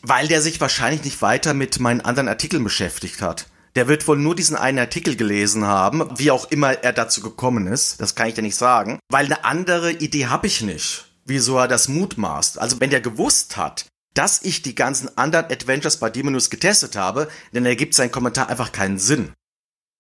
Weil 0.02 0.28
der 0.28 0.42
sich 0.42 0.60
wahrscheinlich 0.62 1.04
nicht 1.04 1.22
weiter 1.22 1.54
mit 1.54 1.80
meinen 1.80 2.02
anderen 2.02 2.28
Artikeln 2.28 2.64
beschäftigt 2.64 3.22
hat. 3.22 3.48
Der 3.76 3.88
wird 3.88 4.08
wohl 4.08 4.18
nur 4.18 4.36
diesen 4.36 4.56
einen 4.56 4.80
Artikel 4.80 5.18
gelesen 5.18 5.66
haben, 5.66 6.10
wie 6.18 6.32
auch 6.32 6.50
immer 6.50 6.72
er 6.72 6.94
dazu 6.94 7.22
gekommen 7.22 7.68
ist. 7.68 8.00
Das 8.00 8.16
kann 8.16 8.30
ich 8.30 8.34
dir 8.34 8.42
nicht 8.42 8.56
sagen. 8.56 9.00
Weil 9.10 9.26
eine 9.26 9.44
andere 9.44 9.92
Idee 9.92 10.28
habe 10.28 10.48
ich 10.48 10.62
nicht, 10.62 11.12
wieso 11.26 11.58
er 11.58 11.68
das 11.68 11.88
mutmaßt. 11.88 12.60
Also 12.60 12.80
wenn 12.80 12.90
der 12.90 13.02
gewusst 13.02 13.58
hat, 13.58 13.88
dass 14.14 14.42
ich 14.44 14.62
die 14.62 14.76
ganzen 14.76 15.18
anderen 15.18 15.52
Adventures 15.52 15.98
bei 15.98 16.10
Demonus 16.10 16.50
getestet 16.50 16.96
habe, 16.96 17.28
dann 17.52 17.66
ergibt 17.66 17.94
sein 17.94 18.12
Kommentar 18.12 18.50
einfach 18.50 18.72
keinen 18.72 18.98
Sinn. 18.98 19.34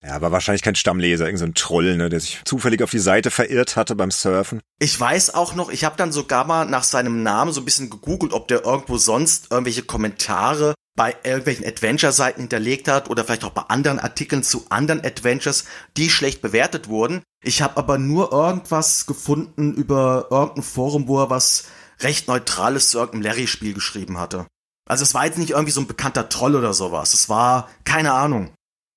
Ja, 0.06 0.16
aber 0.16 0.32
wahrscheinlich 0.32 0.62
kein 0.62 0.76
Stammleser, 0.76 1.26
irgendein 1.26 1.48
so 1.48 1.54
Troll, 1.54 1.98
ne, 1.98 2.10
der 2.10 2.20
sich 2.20 2.42
zufällig 2.46 2.84
auf 2.84 2.92
die 2.92 3.00
Seite 3.00 3.32
verirrt 3.32 3.76
hatte 3.76 3.96
beim 3.96 4.12
Surfen. 4.12 4.62
Ich 4.80 5.00
weiß 5.00 5.34
auch 5.34 5.56
noch, 5.56 5.70
ich 5.70 5.84
habe 5.84 5.98
dann 5.98 6.12
sogar 6.12 6.46
mal 6.46 6.66
nach 6.66 6.84
seinem 6.84 7.24
Namen 7.24 7.52
so 7.52 7.62
ein 7.62 7.66
bisschen 7.66 7.90
gegoogelt, 7.90 8.32
ob 8.32 8.48
der 8.48 8.66
irgendwo 8.66 8.98
sonst 8.98 9.52
irgendwelche 9.52 9.82
Kommentare 9.82 10.76
bei 10.96 11.16
irgendwelchen 11.24 11.66
Adventure-Seiten 11.66 12.40
hinterlegt 12.42 12.88
hat 12.88 13.10
oder 13.10 13.24
vielleicht 13.26 13.44
auch 13.46 13.52
bei 13.52 13.64
anderen 13.64 14.00
Artikeln 14.00 14.44
zu 14.44 14.66
anderen 14.70 15.04
Adventures, 15.04 15.66
die 15.98 16.10
schlecht 16.10 16.42
bewertet 16.42 16.88
wurden. 16.88 17.24
Ich 17.44 17.64
habe 17.64 17.78
aber 17.78 17.98
nur 17.98 18.32
irgendwas 18.32 19.08
gefunden 19.08 19.74
über 19.74 20.28
irgendein 20.30 20.64
Forum, 20.64 21.08
wo 21.08 21.20
er 21.20 21.30
was 21.32 21.66
recht 22.00 22.28
Neutrales 22.28 22.90
zu 22.90 23.00
irgendeinem 23.00 23.24
Larry-Spiel 23.24 23.74
geschrieben 23.74 24.20
hatte. 24.20 24.46
Also 24.88 25.02
es 25.02 25.16
war 25.16 25.26
jetzt 25.26 25.40
nicht 25.40 25.52
irgendwie 25.52 25.72
so 25.72 25.82
ein 25.82 25.88
bekannter 25.88 26.30
Troll 26.30 26.56
oder 26.56 26.74
sowas. 26.74 27.14
Es 27.14 27.28
war 27.28 27.70
keine 27.86 28.14
Ahnung. 28.14 28.52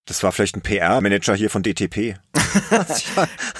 Das 0.09 0.23
war 0.23 0.33
vielleicht 0.33 0.57
ein 0.57 0.63
PR-Manager 0.63 1.35
hier 1.35 1.51
von 1.51 1.63
DTP. 1.63 2.15
hat, 2.71 2.97
sich, 2.97 3.07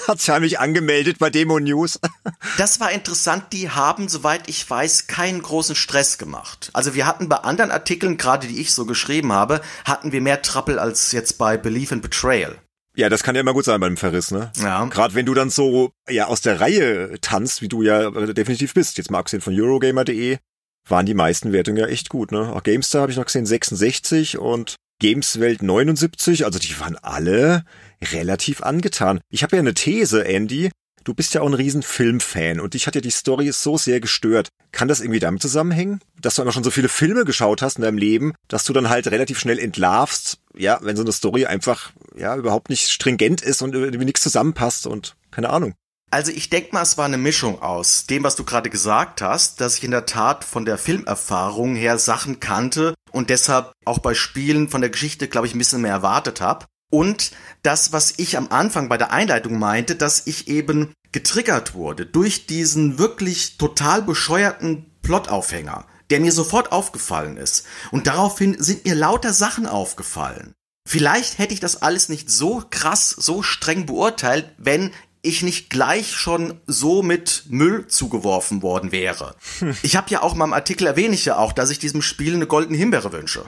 hat 0.07 0.19
sich 0.19 0.29
heimlich 0.31 0.59
angemeldet 0.59 1.19
bei 1.19 1.29
Demo 1.29 1.59
News. 1.59 1.99
das 2.57 2.79
war 2.79 2.91
interessant. 2.91 3.45
Die 3.53 3.69
haben, 3.69 4.09
soweit 4.09 4.49
ich 4.49 4.67
weiß, 4.67 5.05
keinen 5.05 5.43
großen 5.43 5.75
Stress 5.75 6.17
gemacht. 6.17 6.71
Also 6.73 6.95
wir 6.95 7.05
hatten 7.05 7.29
bei 7.29 7.37
anderen 7.37 7.69
Artikeln, 7.69 8.17
gerade 8.17 8.47
die 8.47 8.59
ich 8.59 8.73
so 8.73 8.87
geschrieben 8.87 9.31
habe, 9.31 9.61
hatten 9.85 10.11
wir 10.11 10.21
mehr 10.21 10.41
Trappel 10.41 10.79
als 10.79 11.11
jetzt 11.11 11.37
bei 11.37 11.55
Belief 11.55 11.91
and 11.91 12.01
Betrayal. 12.01 12.57
Ja, 12.95 13.09
das 13.09 13.21
kann 13.21 13.35
ja 13.35 13.41
immer 13.41 13.53
gut 13.53 13.65
sein 13.65 13.79
beim 13.79 13.95
Verriss, 13.95 14.31
ne? 14.31 14.51
Ja. 14.57 14.83
Gerade 14.85 15.13
wenn 15.13 15.27
du 15.27 15.35
dann 15.35 15.51
so 15.51 15.91
ja 16.09 16.25
aus 16.25 16.41
der 16.41 16.59
Reihe 16.59 17.21
tanzt, 17.21 17.61
wie 17.61 17.67
du 17.67 17.83
ja 17.83 18.09
definitiv 18.09 18.73
bist, 18.73 18.97
jetzt 18.97 19.11
mal 19.11 19.19
abgesehen 19.19 19.41
von 19.41 19.53
Eurogamer.de, 19.57 20.39
waren 20.87 21.05
die 21.05 21.13
meisten 21.13 21.51
Wertungen 21.51 21.79
ja 21.79 21.87
echt 21.87 22.09
gut, 22.09 22.31
ne? 22.31 22.53
Auch 22.53 22.63
Gamestar 22.63 23.01
habe 23.01 23.11
ich 23.11 23.17
noch 23.17 23.25
gesehen 23.25 23.45
66 23.45 24.37
und 24.37 24.75
Gameswelt 24.99 25.63
79, 25.63 26.45
also 26.45 26.59
die 26.59 26.77
waren 26.79 26.97
alle 26.97 27.63
relativ 28.01 28.61
angetan. 28.61 29.21
Ich 29.29 29.43
habe 29.43 29.55
ja 29.55 29.61
eine 29.61 29.73
These, 29.73 30.25
Andy. 30.25 30.71
Du 31.05 31.13
bist 31.13 31.33
ja 31.33 31.41
auch 31.41 31.47
ein 31.47 31.53
riesen 31.53 31.81
Filmfan 31.81 32.59
und 32.59 32.73
dich 32.73 32.85
hat 32.85 32.95
ja 32.95 33.01
die 33.01 33.09
Story 33.09 33.51
so 33.51 33.77
sehr 33.77 34.01
gestört. 34.01 34.49
Kann 34.73 34.89
das 34.89 34.99
irgendwie 34.99 35.21
damit 35.21 35.41
zusammenhängen, 35.41 36.01
dass 36.21 36.35
du 36.35 36.41
einfach 36.41 36.53
schon 36.53 36.65
so 36.65 36.71
viele 36.71 36.89
Filme 36.89 37.23
geschaut 37.23 37.61
hast 37.61 37.77
in 37.77 37.83
deinem 37.83 37.97
Leben, 37.97 38.33
dass 38.49 38.65
du 38.65 38.73
dann 38.73 38.89
halt 38.89 39.07
relativ 39.07 39.39
schnell 39.39 39.57
entlarvst, 39.57 40.39
ja, 40.55 40.79
wenn 40.81 40.97
so 40.97 41.03
eine 41.03 41.13
Story 41.13 41.45
einfach 41.45 41.93
ja 42.17 42.35
überhaupt 42.35 42.69
nicht 42.69 42.89
stringent 42.89 43.41
ist 43.41 43.61
und 43.61 43.73
irgendwie 43.73 44.05
nichts 44.05 44.21
zusammenpasst 44.21 44.85
und 44.85 45.15
keine 45.31 45.49
Ahnung. 45.49 45.73
Also 46.11 46.31
ich 46.31 46.49
denke 46.49 46.69
mal, 46.73 46.81
es 46.81 46.97
war 46.97 47.05
eine 47.05 47.17
Mischung 47.17 47.61
aus 47.61 48.07
dem, 48.07 48.23
was 48.23 48.35
du 48.35 48.43
gerade 48.43 48.69
gesagt 48.69 49.21
hast, 49.21 49.61
dass 49.61 49.77
ich 49.77 49.83
in 49.83 49.91
der 49.91 50.07
Tat 50.07 50.43
von 50.43 50.65
der 50.65 50.79
Filmerfahrung 50.79 51.75
her 51.75 51.99
Sachen 51.99 52.39
kannte 52.39 52.95
und 53.11 53.29
deshalb 53.29 53.71
auch 53.85 53.99
bei 53.99 54.15
Spielen 54.15 54.69
von 54.69 54.81
der 54.81 54.89
Geschichte, 54.89 55.27
glaube 55.27 55.45
ich, 55.45 55.53
ein 55.53 55.59
bisschen 55.59 55.81
mehr 55.81 55.91
erwartet 55.91 56.41
habe. 56.41 56.65
Und 56.91 57.31
das, 57.61 57.93
was 57.93 58.15
ich 58.17 58.37
am 58.37 58.47
Anfang 58.49 58.89
bei 58.89 58.97
der 58.97 59.11
Einleitung 59.11 59.59
meinte, 59.59 59.95
dass 59.95 60.25
ich 60.25 60.47
eben 60.47 60.93
getriggert 61.11 61.75
wurde 61.75 62.07
durch 62.07 62.47
diesen 62.47 62.97
wirklich 62.97 63.57
total 63.57 64.01
bescheuerten 64.01 64.91
Plotaufhänger, 65.03 65.85
der 66.09 66.19
mir 66.19 66.31
sofort 66.31 66.71
aufgefallen 66.71 67.37
ist. 67.37 67.65
Und 67.91 68.07
daraufhin 68.07 68.55
sind 68.59 68.85
mir 68.85 68.95
lauter 68.95 69.33
Sachen 69.33 69.67
aufgefallen. 69.67 70.53
Vielleicht 70.87 71.37
hätte 71.37 71.53
ich 71.53 71.59
das 71.59 71.83
alles 71.83 72.09
nicht 72.09 72.31
so 72.31 72.63
krass, 72.67 73.11
so 73.11 73.43
streng 73.43 73.85
beurteilt, 73.85 74.51
wenn 74.57 74.91
ich 75.21 75.43
nicht 75.43 75.69
gleich 75.69 76.15
schon 76.15 76.59
so 76.65 77.03
mit 77.03 77.45
Müll 77.49 77.87
zugeworfen 77.87 78.61
worden 78.61 78.91
wäre. 78.91 79.35
Ich 79.83 79.95
habe 79.95 80.09
ja 80.09 80.21
auch 80.21 80.35
mal 80.35 80.45
im 80.45 80.53
Artikel 80.53 80.87
erwähne 80.87 81.15
ich 81.15 81.25
ja 81.25 81.37
auch, 81.37 81.53
dass 81.53 81.69
ich 81.69 81.79
diesem 81.79 82.01
Spiel 82.01 82.35
eine 82.35 82.47
goldene 82.47 82.77
Himbeere 82.77 83.11
wünsche. 83.11 83.45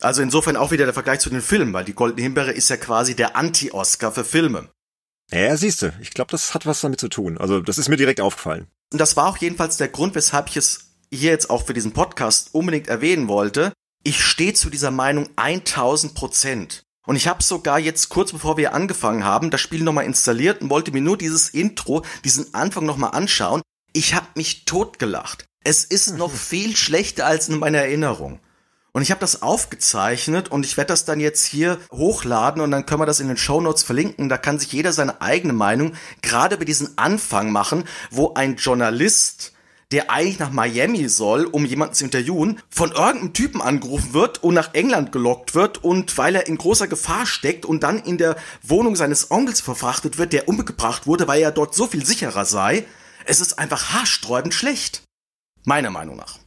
Also 0.00 0.22
insofern 0.22 0.56
auch 0.56 0.70
wieder 0.70 0.84
der 0.84 0.94
Vergleich 0.94 1.20
zu 1.20 1.30
den 1.30 1.40
Filmen, 1.40 1.72
weil 1.72 1.84
die 1.84 1.94
goldene 1.94 2.22
Himbeere 2.22 2.52
ist 2.52 2.68
ja 2.68 2.76
quasi 2.76 3.16
der 3.16 3.36
Anti-Oscar 3.36 4.12
für 4.12 4.24
Filme. 4.24 4.68
Ja, 5.32 5.56
siehst 5.56 5.82
du, 5.82 5.92
ich 6.00 6.10
glaube, 6.10 6.30
das 6.30 6.54
hat 6.54 6.66
was 6.66 6.80
damit 6.80 7.00
zu 7.00 7.08
tun. 7.08 7.38
Also 7.38 7.60
das 7.60 7.78
ist 7.78 7.88
mir 7.88 7.96
direkt 7.96 8.20
aufgefallen. 8.20 8.66
Und 8.92 9.00
das 9.00 9.16
war 9.16 9.26
auch 9.26 9.38
jedenfalls 9.38 9.76
der 9.76 9.88
Grund, 9.88 10.14
weshalb 10.14 10.48
ich 10.48 10.56
es 10.56 10.90
hier 11.12 11.30
jetzt 11.30 11.50
auch 11.50 11.66
für 11.66 11.74
diesen 11.74 11.92
Podcast 11.92 12.50
unbedingt 12.52 12.88
erwähnen 12.88 13.28
wollte. 13.28 13.72
Ich 14.02 14.22
stehe 14.22 14.54
zu 14.54 14.70
dieser 14.70 14.90
Meinung 14.90 15.28
1000 15.36 16.14
Prozent. 16.14 16.82
Und 17.06 17.16
ich 17.16 17.28
habe 17.28 17.42
sogar 17.42 17.78
jetzt 17.78 18.08
kurz 18.08 18.32
bevor 18.32 18.56
wir 18.56 18.74
angefangen 18.74 19.24
haben, 19.24 19.50
das 19.50 19.60
Spiel 19.60 19.82
nochmal 19.82 20.04
installiert 20.04 20.60
und 20.60 20.70
wollte 20.70 20.90
mir 20.90 21.00
nur 21.00 21.16
dieses 21.16 21.48
Intro, 21.48 22.04
diesen 22.24 22.52
Anfang 22.52 22.84
nochmal 22.84 23.12
anschauen. 23.12 23.62
Ich 23.92 24.14
habe 24.14 24.26
mich 24.34 24.64
totgelacht. 24.64 25.46
Es 25.64 25.84
ist 25.84 26.18
noch 26.18 26.32
viel 26.34 26.76
schlechter 26.76 27.26
als 27.26 27.48
in 27.48 27.58
meiner 27.58 27.78
Erinnerung. 27.78 28.40
Und 28.92 29.02
ich 29.02 29.10
habe 29.10 29.20
das 29.20 29.42
aufgezeichnet 29.42 30.48
und 30.50 30.64
ich 30.64 30.78
werde 30.78 30.88
das 30.88 31.04
dann 31.04 31.20
jetzt 31.20 31.44
hier 31.44 31.78
hochladen 31.92 32.62
und 32.62 32.70
dann 32.70 32.86
können 32.86 33.02
wir 33.02 33.06
das 33.06 33.20
in 33.20 33.28
den 33.28 33.36
Show 33.36 33.60
Notes 33.60 33.82
verlinken. 33.82 34.30
Da 34.30 34.38
kann 34.38 34.58
sich 34.58 34.72
jeder 34.72 34.90
seine 34.90 35.20
eigene 35.20 35.52
Meinung 35.52 35.92
gerade 36.22 36.56
bei 36.56 36.64
diesem 36.64 36.88
Anfang 36.96 37.52
machen, 37.52 37.84
wo 38.10 38.32
ein 38.32 38.56
Journalist 38.56 39.52
der 39.92 40.10
eigentlich 40.10 40.38
nach 40.38 40.50
Miami 40.50 41.08
soll, 41.08 41.44
um 41.44 41.64
jemanden 41.64 41.94
zu 41.94 42.04
interviewen, 42.04 42.60
von 42.68 42.90
irgendeinem 42.90 43.32
Typen 43.32 43.62
angerufen 43.62 44.14
wird 44.14 44.42
und 44.42 44.54
nach 44.54 44.74
England 44.74 45.12
gelockt 45.12 45.54
wird 45.54 45.82
und 45.84 46.18
weil 46.18 46.34
er 46.34 46.46
in 46.48 46.58
großer 46.58 46.88
Gefahr 46.88 47.26
steckt 47.26 47.64
und 47.64 47.82
dann 47.82 48.00
in 48.00 48.18
der 48.18 48.36
Wohnung 48.62 48.96
seines 48.96 49.30
Onkels 49.30 49.60
verfrachtet 49.60 50.18
wird, 50.18 50.32
der 50.32 50.48
umgebracht 50.48 51.06
wurde, 51.06 51.28
weil 51.28 51.40
er 51.40 51.52
dort 51.52 51.74
so 51.74 51.86
viel 51.86 52.04
sicherer 52.04 52.44
sei. 52.44 52.84
Es 53.24 53.40
ist 53.40 53.58
einfach 53.58 53.92
haarsträubend 53.92 54.54
schlecht. 54.54 55.02
Meiner 55.64 55.90
Meinung 55.90 56.16
nach. 56.16 56.38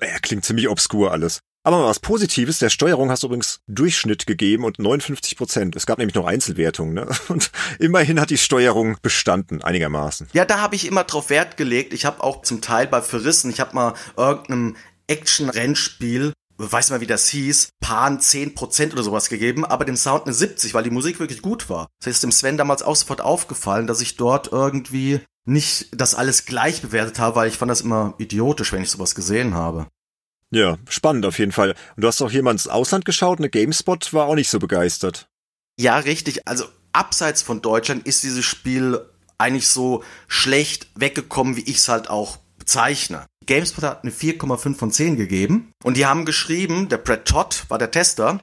Ja, 0.00 0.18
klingt 0.20 0.44
ziemlich 0.44 0.68
obskur 0.68 1.10
alles. 1.10 1.40
Aber 1.68 1.80
mal 1.80 1.88
was 1.88 2.00
Positives, 2.00 2.60
der 2.60 2.70
Steuerung 2.70 3.10
hast 3.10 3.24
du 3.24 3.26
übrigens 3.26 3.60
Durchschnitt 3.66 4.26
gegeben 4.26 4.64
und 4.64 4.78
59 4.78 5.36
Prozent. 5.36 5.76
Es 5.76 5.84
gab 5.84 5.98
nämlich 5.98 6.14
noch 6.14 6.24
Einzelwertungen, 6.24 6.94
ne? 6.94 7.06
Und 7.28 7.50
immerhin 7.78 8.18
hat 8.18 8.30
die 8.30 8.38
Steuerung 8.38 8.96
bestanden, 9.02 9.60
einigermaßen. 9.60 10.28
Ja, 10.32 10.46
da 10.46 10.62
habe 10.62 10.76
ich 10.76 10.86
immer 10.86 11.04
drauf 11.04 11.28
Wert 11.28 11.58
gelegt. 11.58 11.92
Ich 11.92 12.06
habe 12.06 12.24
auch 12.24 12.40
zum 12.40 12.62
Teil 12.62 12.86
bei 12.86 13.02
Verrissen, 13.02 13.50
ich 13.50 13.60
habe 13.60 13.74
mal 13.74 13.92
irgendeinem 14.16 14.76
Action-Rennspiel 15.08 16.32
weiß 16.56 16.88
mal, 16.88 17.02
wie 17.02 17.06
das 17.06 17.28
hieß, 17.28 17.68
Pan 17.80 18.18
10% 18.18 18.92
oder 18.92 19.02
sowas 19.02 19.28
gegeben, 19.28 19.64
aber 19.66 19.84
dem 19.84 19.94
Sound 19.94 20.24
eine 20.24 20.32
70, 20.32 20.72
weil 20.72 20.82
die 20.84 20.90
Musik 20.90 21.20
wirklich 21.20 21.42
gut 21.42 21.68
war. 21.68 21.86
Das 22.02 22.14
ist 22.14 22.22
dem 22.22 22.32
Sven 22.32 22.56
damals 22.56 22.82
auch 22.82 22.96
sofort 22.96 23.20
aufgefallen, 23.20 23.86
dass 23.86 24.00
ich 24.00 24.16
dort 24.16 24.50
irgendwie 24.50 25.20
nicht 25.44 25.88
das 25.92 26.14
alles 26.14 26.46
gleich 26.46 26.82
bewertet 26.82 27.18
habe, 27.18 27.36
weil 27.36 27.48
ich 27.48 27.58
fand 27.58 27.70
das 27.70 27.82
immer 27.82 28.14
idiotisch, 28.18 28.72
wenn 28.72 28.82
ich 28.82 28.90
sowas 28.90 29.14
gesehen 29.14 29.54
habe. 29.54 29.86
Ja, 30.50 30.78
spannend 30.88 31.26
auf 31.26 31.38
jeden 31.38 31.52
Fall. 31.52 31.74
Und 31.96 32.02
du 32.02 32.08
hast 32.08 32.22
auch 32.22 32.30
jemand 32.30 32.60
ins 32.60 32.68
Ausland 32.68 33.04
geschaut, 33.04 33.38
eine 33.38 33.50
GameSpot 33.50 34.12
war 34.14 34.26
auch 34.26 34.34
nicht 34.34 34.48
so 34.48 34.58
begeistert. 34.58 35.28
Ja, 35.78 35.98
richtig. 35.98 36.48
Also 36.48 36.64
abseits 36.92 37.42
von 37.42 37.60
Deutschland 37.60 38.06
ist 38.06 38.22
dieses 38.22 38.44
Spiel 38.44 39.00
eigentlich 39.36 39.68
so 39.68 40.02
schlecht 40.26 40.88
weggekommen, 40.94 41.56
wie 41.56 41.62
ich 41.62 41.76
es 41.76 41.88
halt 41.88 42.10
auch 42.10 42.38
bezeichne. 42.58 43.26
GameSpot 43.46 43.84
hat 43.84 44.02
eine 44.02 44.12
4,5 44.12 44.74
von 44.76 44.90
10 44.90 45.16
gegeben 45.16 45.70
und 45.84 45.96
die 45.96 46.06
haben 46.06 46.24
geschrieben, 46.24 46.88
der 46.88 46.98
Brett 46.98 47.26
Todd 47.26 47.64
war 47.68 47.78
der 47.78 47.90
Tester, 47.90 48.40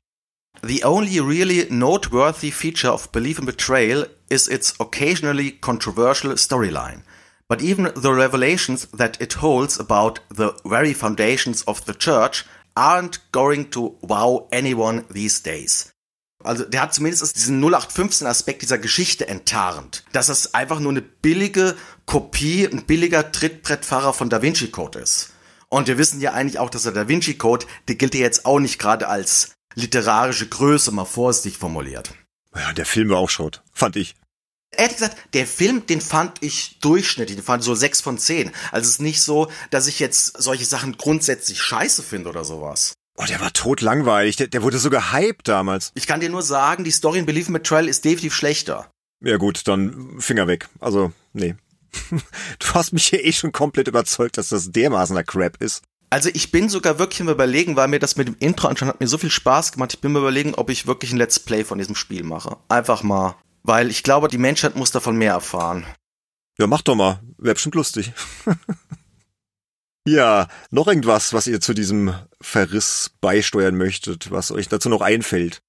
The 0.63 0.83
only 0.83 1.19
really 1.19 1.67
noteworthy 1.69 2.49
feature 2.51 2.91
of 2.91 3.11
Belief 3.11 3.37
in 3.37 3.45
Betrayal 3.45 4.09
is 4.29 4.47
its 4.47 4.79
occasionally 4.79 5.51
controversial 5.51 6.35
storyline. 6.37 7.03
But 7.47 7.61
even 7.61 7.91
the 7.95 8.09
revelations 8.09 8.87
that 8.97 9.21
it 9.21 9.41
holds 9.41 9.79
about 9.79 10.21
the 10.29 10.53
very 10.63 10.93
foundations 10.93 11.67
of 11.67 11.85
the 11.85 11.93
church 11.93 12.43
aren't 12.75 13.19
going 13.31 13.69
to 13.71 13.97
wow 14.01 14.47
anyone 14.51 15.05
these 15.09 15.43
days. 15.43 15.91
Also 16.43 16.63
der 16.63 16.81
hat 16.81 16.93
zumindest 16.93 17.35
diesen 17.35 17.63
0815 17.63 18.27
Aspekt 18.27 18.61
dieser 18.61 18.77
Geschichte 18.77 19.27
enttarnt. 19.27 20.03
Dass 20.11 20.29
es 20.29 20.53
einfach 20.53 20.79
nur 20.79 20.91
eine 20.91 21.01
billige 21.01 21.75
Kopie, 22.05 22.67
ein 22.67 22.85
billiger 22.85 23.31
Trittbrettfahrer 23.31 24.13
von 24.13 24.29
Da 24.29 24.41
Vinci 24.41 24.69
Code 24.69 24.99
ist. 24.99 25.31
Und 25.69 25.87
wir 25.87 25.97
wissen 25.97 26.21
ja 26.21 26.33
eigentlich 26.33 26.59
auch, 26.59 26.69
dass 26.69 26.83
der 26.83 26.91
Da 26.91 27.07
Vinci 27.07 27.35
Code, 27.35 27.65
der 27.87 27.95
gilt 27.95 28.15
ja 28.15 28.21
jetzt 28.21 28.45
auch 28.45 28.59
nicht 28.59 28.79
gerade 28.79 29.07
als 29.07 29.55
literarische 29.75 30.47
Größe, 30.47 30.91
mal 30.91 31.05
vorsichtig 31.05 31.57
formuliert. 31.57 32.13
Ja, 32.55 32.73
der 32.73 32.85
Film 32.85 33.09
war 33.09 33.17
auch 33.17 33.29
Schrott, 33.29 33.61
fand 33.71 33.95
ich 33.97 34.15
ehrlich 34.77 34.97
gesagt, 34.97 35.17
der 35.33 35.47
Film, 35.47 35.85
den 35.87 36.01
fand 36.01 36.41
ich 36.41 36.79
durchschnittlich, 36.79 37.37
den 37.37 37.45
fand 37.45 37.61
ich 37.61 37.65
so 37.65 37.75
sechs 37.75 38.01
von 38.01 38.17
zehn. 38.17 38.51
Also 38.71 38.85
es 38.85 38.93
ist 38.95 39.01
nicht 39.01 39.21
so, 39.21 39.49
dass 39.69 39.87
ich 39.87 39.99
jetzt 39.99 40.41
solche 40.41 40.65
Sachen 40.65 40.97
grundsätzlich 40.97 41.61
scheiße 41.61 42.03
finde 42.03 42.29
oder 42.29 42.43
sowas. 42.43 42.93
Oh, 43.17 43.25
der 43.25 43.39
war 43.39 43.53
tot 43.53 43.81
langweilig. 43.81 44.35
Der, 44.35 44.47
der 44.47 44.61
wurde 44.61 44.77
so 44.77 44.89
gehypt 44.89 45.47
damals. 45.47 45.91
Ich 45.95 46.07
kann 46.07 46.19
dir 46.19 46.29
nur 46.29 46.41
sagen, 46.41 46.83
die 46.83 46.91
Story 46.91 47.19
in 47.19 47.25
Believe 47.25 47.47
in 47.47 47.53
Betrayal 47.53 47.87
ist 47.87 48.03
definitiv 48.03 48.35
schlechter. 48.35 48.89
Ja 49.23 49.37
gut, 49.37 49.67
dann 49.67 50.19
Finger 50.19 50.47
weg. 50.47 50.67
Also, 50.79 51.11
nee. 51.33 51.55
Du 52.59 52.67
hast 52.73 52.91
mich 52.91 53.07
hier 53.07 53.23
eh 53.23 53.31
schon 53.31 53.53
komplett 53.53 53.87
überzeugt, 53.87 54.37
dass 54.37 54.49
das 54.49 54.71
dermaßener 54.71 55.23
Crap 55.23 55.61
ist. 55.61 55.81
Also 56.09 56.29
ich 56.33 56.51
bin 56.51 56.69
sogar 56.69 56.99
wirklich 56.99 57.21
im 57.21 57.29
Überlegen, 57.29 57.75
weil 57.75 57.87
mir 57.87 57.99
das 57.99 58.15
mit 58.15 58.27
dem 58.27 58.35
Intro 58.39 58.67
anschauen 58.67 58.89
hat 58.89 58.99
mir 58.99 59.07
so 59.07 59.17
viel 59.17 59.31
Spaß 59.31 59.71
gemacht. 59.71 59.93
Ich 59.93 60.01
bin 60.01 60.11
mir 60.11 60.19
überlegen, 60.19 60.53
ob 60.55 60.69
ich 60.69 60.87
wirklich 60.87 61.11
ein 61.11 61.17
Let's 61.17 61.39
Play 61.39 61.63
von 61.63 61.77
diesem 61.77 61.95
Spiel 61.95 62.23
mache. 62.23 62.57
Einfach 62.69 63.01
mal 63.01 63.35
weil 63.65 63.89
ich 63.89 64.03
glaube, 64.03 64.27
die 64.27 64.37
Menschheit 64.37 64.75
muss 64.75 64.91
davon 64.91 65.17
mehr 65.17 65.33
erfahren. 65.33 65.85
Ja, 66.57 66.67
mach 66.67 66.81
doch 66.81 66.95
mal. 66.95 67.19
Wäre 67.37 67.55
bestimmt 67.55 67.75
lustig. 67.75 68.13
ja, 70.07 70.47
noch 70.71 70.87
irgendwas, 70.87 71.33
was 71.33 71.47
ihr 71.47 71.59
zu 71.59 71.73
diesem 71.73 72.13
Verriss 72.41 73.11
beisteuern 73.21 73.75
möchtet, 73.75 74.31
was 74.31 74.51
euch 74.51 74.69
dazu 74.69 74.89
noch 74.89 75.01
einfällt? 75.01 75.59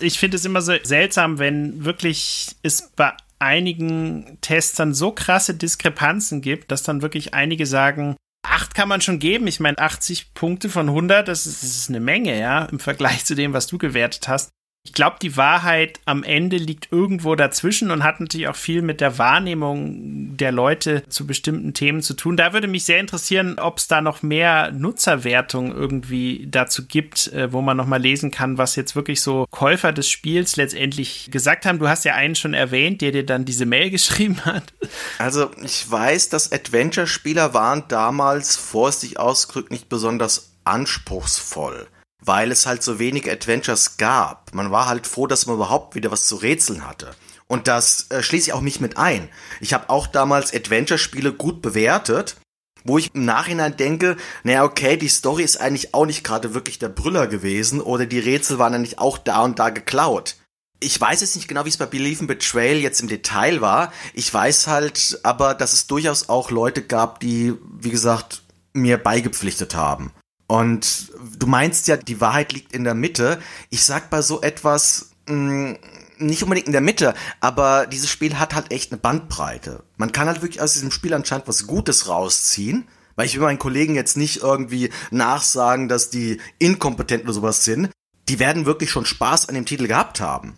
Ich 0.00 0.18
finde 0.18 0.36
es 0.36 0.44
immer 0.44 0.60
so 0.60 0.74
seltsam, 0.82 1.38
wenn 1.38 1.84
wirklich 1.84 2.56
es 2.62 2.90
bei 2.96 3.12
einigen 3.38 4.38
Testern 4.40 4.92
so 4.92 5.12
krasse 5.12 5.54
Diskrepanzen 5.54 6.40
gibt, 6.40 6.70
dass 6.70 6.82
dann 6.82 7.02
wirklich 7.02 7.34
einige 7.34 7.66
sagen, 7.66 8.16
acht 8.42 8.74
kann 8.74 8.88
man 8.88 9.00
schon 9.00 9.18
geben. 9.18 9.46
Ich 9.46 9.60
meine, 9.60 9.78
80 9.78 10.34
Punkte 10.34 10.68
von 10.68 10.88
100, 10.88 11.28
das 11.28 11.46
ist, 11.46 11.62
das 11.62 11.70
ist 11.70 11.88
eine 11.88 12.00
Menge, 12.00 12.38
ja, 12.38 12.64
im 12.66 12.80
Vergleich 12.80 13.24
zu 13.24 13.34
dem, 13.34 13.52
was 13.52 13.66
du 13.66 13.78
gewertet 13.78 14.28
hast. 14.28 14.50
Ich 14.86 14.92
glaube, 14.92 15.16
die 15.22 15.38
Wahrheit 15.38 15.98
am 16.04 16.22
Ende 16.22 16.58
liegt 16.58 16.92
irgendwo 16.92 17.34
dazwischen 17.36 17.90
und 17.90 18.04
hat 18.04 18.20
natürlich 18.20 18.48
auch 18.48 18.54
viel 18.54 18.82
mit 18.82 19.00
der 19.00 19.16
Wahrnehmung 19.16 20.36
der 20.36 20.52
Leute 20.52 21.02
zu 21.08 21.26
bestimmten 21.26 21.72
Themen 21.72 22.02
zu 22.02 22.12
tun. 22.12 22.36
Da 22.36 22.52
würde 22.52 22.68
mich 22.68 22.84
sehr 22.84 23.00
interessieren, 23.00 23.58
ob 23.58 23.78
es 23.78 23.88
da 23.88 24.02
noch 24.02 24.22
mehr 24.22 24.72
Nutzerwertung 24.72 25.74
irgendwie 25.74 26.46
dazu 26.50 26.86
gibt, 26.86 27.32
äh, 27.32 27.50
wo 27.50 27.62
man 27.62 27.78
nochmal 27.78 28.02
lesen 28.02 28.30
kann, 28.30 28.58
was 28.58 28.76
jetzt 28.76 28.94
wirklich 28.94 29.22
so 29.22 29.46
Käufer 29.50 29.92
des 29.92 30.10
Spiels 30.10 30.56
letztendlich 30.56 31.30
gesagt 31.30 31.64
haben. 31.64 31.78
Du 31.78 31.88
hast 31.88 32.04
ja 32.04 32.14
einen 32.14 32.34
schon 32.34 32.52
erwähnt, 32.52 33.00
der 33.00 33.12
dir 33.12 33.24
dann 33.24 33.46
diese 33.46 33.64
Mail 33.64 33.88
geschrieben 33.94 34.44
hat. 34.44 34.74
Also 35.16 35.50
ich 35.62 35.90
weiß, 35.90 36.28
dass 36.28 36.52
Adventure-Spieler 36.52 37.54
waren 37.54 37.84
damals 37.88 38.56
vorsichtig 38.56 39.18
ausgedrückt 39.18 39.70
nicht 39.70 39.88
besonders 39.88 40.50
anspruchsvoll 40.64 41.86
weil 42.24 42.50
es 42.50 42.66
halt 42.66 42.82
so 42.82 42.98
wenig 42.98 43.30
Adventures 43.30 43.96
gab. 43.96 44.54
Man 44.54 44.70
war 44.70 44.86
halt 44.86 45.06
froh, 45.06 45.26
dass 45.26 45.46
man 45.46 45.56
überhaupt 45.56 45.94
wieder 45.94 46.10
was 46.10 46.26
zu 46.26 46.36
rätseln 46.36 46.86
hatte. 46.86 47.14
Und 47.46 47.68
das 47.68 48.10
äh, 48.10 48.22
schließe 48.22 48.48
ich 48.48 48.52
auch 48.52 48.60
mich 48.60 48.80
mit 48.80 48.96
ein. 48.96 49.28
Ich 49.60 49.74
habe 49.74 49.90
auch 49.90 50.06
damals 50.06 50.54
Adventure-Spiele 50.54 51.32
gut 51.32 51.60
bewertet, 51.60 52.36
wo 52.84 52.98
ich 52.98 53.14
im 53.14 53.24
Nachhinein 53.24 53.76
denke, 53.76 54.16
naja, 54.42 54.64
okay, 54.64 54.96
die 54.96 55.08
Story 55.08 55.42
ist 55.42 55.60
eigentlich 55.60 55.94
auch 55.94 56.06
nicht 56.06 56.24
gerade 56.24 56.54
wirklich 56.54 56.78
der 56.78 56.88
Brüller 56.88 57.26
gewesen 57.26 57.80
oder 57.80 58.06
die 58.06 58.18
Rätsel 58.18 58.58
waren 58.58 58.74
eigentlich 58.74 58.98
auch 58.98 59.18
da 59.18 59.42
und 59.42 59.58
da 59.58 59.70
geklaut. 59.70 60.36
Ich 60.80 61.00
weiß 61.00 61.22
jetzt 61.22 61.36
nicht 61.36 61.48
genau, 61.48 61.64
wie 61.64 61.70
es 61.70 61.78
bei 61.78 61.86
Believe 61.86 62.20
in 62.20 62.26
Betrayal 62.26 62.76
jetzt 62.76 63.00
im 63.00 63.08
Detail 63.08 63.60
war. 63.60 63.92
Ich 64.12 64.32
weiß 64.32 64.66
halt 64.66 65.18
aber, 65.22 65.54
dass 65.54 65.72
es 65.72 65.86
durchaus 65.86 66.28
auch 66.28 66.50
Leute 66.50 66.82
gab, 66.82 67.20
die, 67.20 67.54
wie 67.78 67.90
gesagt, 67.90 68.42
mir 68.74 68.98
beigepflichtet 68.98 69.74
haben. 69.74 70.12
Und 70.46 71.12
du 71.44 71.50
meinst 71.50 71.88
ja, 71.88 71.98
die 71.98 72.22
Wahrheit 72.22 72.54
liegt 72.54 72.72
in 72.72 72.84
der 72.84 72.94
Mitte. 72.94 73.38
Ich 73.68 73.84
sag 73.84 74.08
bei 74.08 74.22
so 74.22 74.40
etwas, 74.40 75.10
mh, 75.26 75.34
mm, 75.34 75.78
nicht 76.16 76.42
unbedingt 76.42 76.68
in 76.68 76.72
der 76.72 76.80
Mitte, 76.80 77.12
aber 77.40 77.86
dieses 77.86 78.08
Spiel 78.08 78.38
hat 78.38 78.54
halt 78.54 78.72
echt 78.72 78.92
eine 78.92 79.00
Bandbreite. 79.00 79.82
Man 79.98 80.10
kann 80.10 80.26
halt 80.26 80.40
wirklich 80.40 80.62
aus 80.62 80.72
diesem 80.72 80.90
Spiel 80.90 81.12
anscheinend 81.12 81.46
was 81.46 81.66
Gutes 81.66 82.08
rausziehen. 82.08 82.88
Weil 83.16 83.26
ich 83.26 83.34
will 83.34 83.42
meinen 83.42 83.60
Kollegen 83.60 83.94
jetzt 83.94 84.16
nicht 84.16 84.42
irgendwie 84.42 84.90
nachsagen, 85.12 85.88
dass 85.88 86.10
die 86.10 86.40
inkompetent 86.58 87.22
oder 87.24 87.32
sowas 87.32 87.62
sind. 87.62 87.90
Die 88.28 88.40
werden 88.40 88.66
wirklich 88.66 88.90
schon 88.90 89.06
Spaß 89.06 89.48
an 89.48 89.54
dem 89.54 89.66
Titel 89.66 89.86
gehabt 89.86 90.20
haben. 90.20 90.56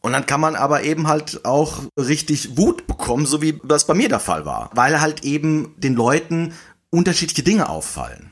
Und 0.00 0.12
dann 0.12 0.26
kann 0.26 0.40
man 0.40 0.54
aber 0.54 0.84
eben 0.84 1.08
halt 1.08 1.44
auch 1.44 1.80
richtig 1.98 2.56
Wut 2.56 2.86
bekommen, 2.86 3.26
so 3.26 3.42
wie 3.42 3.60
das 3.64 3.86
bei 3.86 3.94
mir 3.94 4.08
der 4.08 4.20
Fall 4.20 4.46
war. 4.46 4.70
Weil 4.74 5.00
halt 5.00 5.24
eben 5.24 5.74
den 5.78 5.94
Leuten 5.94 6.52
unterschiedliche 6.90 7.42
Dinge 7.42 7.68
auffallen. 7.68 8.30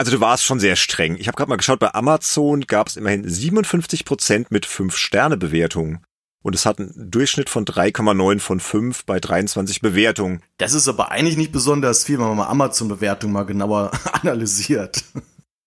Also 0.00 0.12
du 0.12 0.20
warst 0.22 0.44
schon 0.44 0.60
sehr 0.60 0.76
streng. 0.76 1.16
Ich 1.18 1.28
habe 1.28 1.36
gerade 1.36 1.50
mal 1.50 1.56
geschaut, 1.56 1.78
bei 1.78 1.92
Amazon 1.92 2.62
gab 2.62 2.88
es 2.88 2.96
immerhin 2.96 3.28
57 3.28 4.06
Prozent 4.06 4.50
mit 4.50 4.66
5-Sterne-Bewertungen. 4.66 6.02
Und 6.42 6.54
es 6.54 6.64
hat 6.64 6.78
einen 6.78 7.10
Durchschnitt 7.10 7.50
von 7.50 7.66
3,9 7.66 8.38
von 8.38 8.60
5 8.60 9.04
bei 9.04 9.20
23 9.20 9.82
Bewertungen. 9.82 10.42
Das 10.56 10.72
ist 10.72 10.88
aber 10.88 11.10
eigentlich 11.10 11.36
nicht 11.36 11.52
besonders 11.52 12.04
viel, 12.04 12.18
wenn 12.18 12.28
man 12.28 12.38
mal 12.38 12.46
Amazon-Bewertungen 12.46 13.34
mal 13.34 13.42
genauer 13.42 13.90
analysiert. 14.12 15.04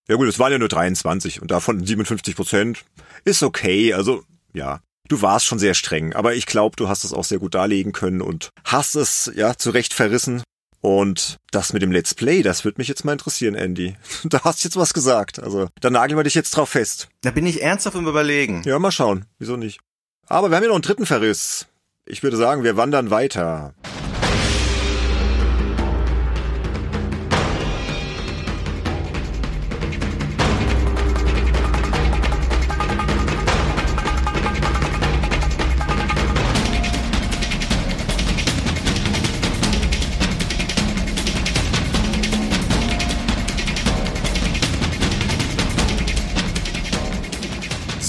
Ja 0.10 0.16
gut, 0.16 0.28
es 0.28 0.40
waren 0.40 0.52
ja 0.52 0.58
nur 0.58 0.68
23 0.68 1.40
und 1.40 1.52
davon 1.52 1.86
57 1.86 2.36
Prozent 2.36 2.86
ist 3.26 3.44
okay. 3.44 3.94
Also 3.94 4.24
ja, 4.52 4.80
du 5.10 5.22
warst 5.22 5.46
schon 5.46 5.60
sehr 5.60 5.76
streng, 5.76 6.14
aber 6.14 6.34
ich 6.34 6.48
glaube, 6.48 6.76
du 6.76 6.90
hast 6.90 7.04
es 7.04 7.14
auch 7.14 7.24
sehr 7.24 7.38
gut 7.38 7.54
darlegen 7.54 7.92
können 7.92 8.24
und 8.24 8.50
hast 8.66 8.96
es 8.96 9.32
ja 9.36 9.56
zurecht 9.56 9.94
verrissen. 9.94 10.42
Und 10.84 11.38
das 11.52 11.72
mit 11.72 11.82
dem 11.82 11.94
Let's 11.94 12.14
Play, 12.14 12.44
das 12.44 12.66
würde 12.66 12.78
mich 12.78 12.90
jetzt 12.90 13.06
mal 13.06 13.14
interessieren, 13.14 13.56
Andy. 13.56 13.96
Da 14.26 14.44
hast 14.44 14.64
du 14.64 14.68
jetzt 14.68 14.76
was 14.76 14.94
gesagt. 14.94 15.42
Also, 15.42 15.70
da 15.80 15.90
nageln 15.90 16.20
wir 16.20 16.26
dich 16.26 16.36
jetzt 16.36 16.52
drauf 16.52 16.70
fest. 16.70 17.08
Da 17.22 17.32
bin 17.32 17.46
ich 17.46 17.62
ernsthaft 17.62 17.96
im 17.96 18.06
Überlegen. 18.06 18.64
Ja, 18.66 18.78
mal 18.80 18.92
schauen. 18.92 19.26
Wieso 19.40 19.56
nicht? 19.56 19.80
Aber 20.28 20.50
wir 20.50 20.58
haben 20.58 20.64
ja 20.64 20.68
noch 20.68 20.76
einen 20.76 20.82
dritten 20.82 21.06
Verriss. 21.06 21.68
Ich 22.06 22.22
würde 22.22 22.36
sagen, 22.36 22.66
wir 22.66 22.76
wandern 22.76 23.12
weiter. 23.12 23.74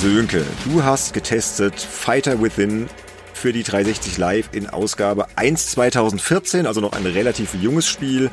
Sönke, 0.04 0.44
du 0.66 0.84
hast 0.84 1.14
getestet 1.14 1.80
Fighter 1.80 2.42
Within 2.42 2.90
für 3.32 3.54
die 3.54 3.62
360 3.62 4.18
Live 4.18 4.50
in 4.52 4.68
Ausgabe 4.68 5.28
1 5.36 5.70
2014, 5.70 6.66
also 6.66 6.82
noch 6.82 6.92
ein 6.92 7.06
relativ 7.06 7.54
junges 7.54 7.88
Spiel. 7.88 8.30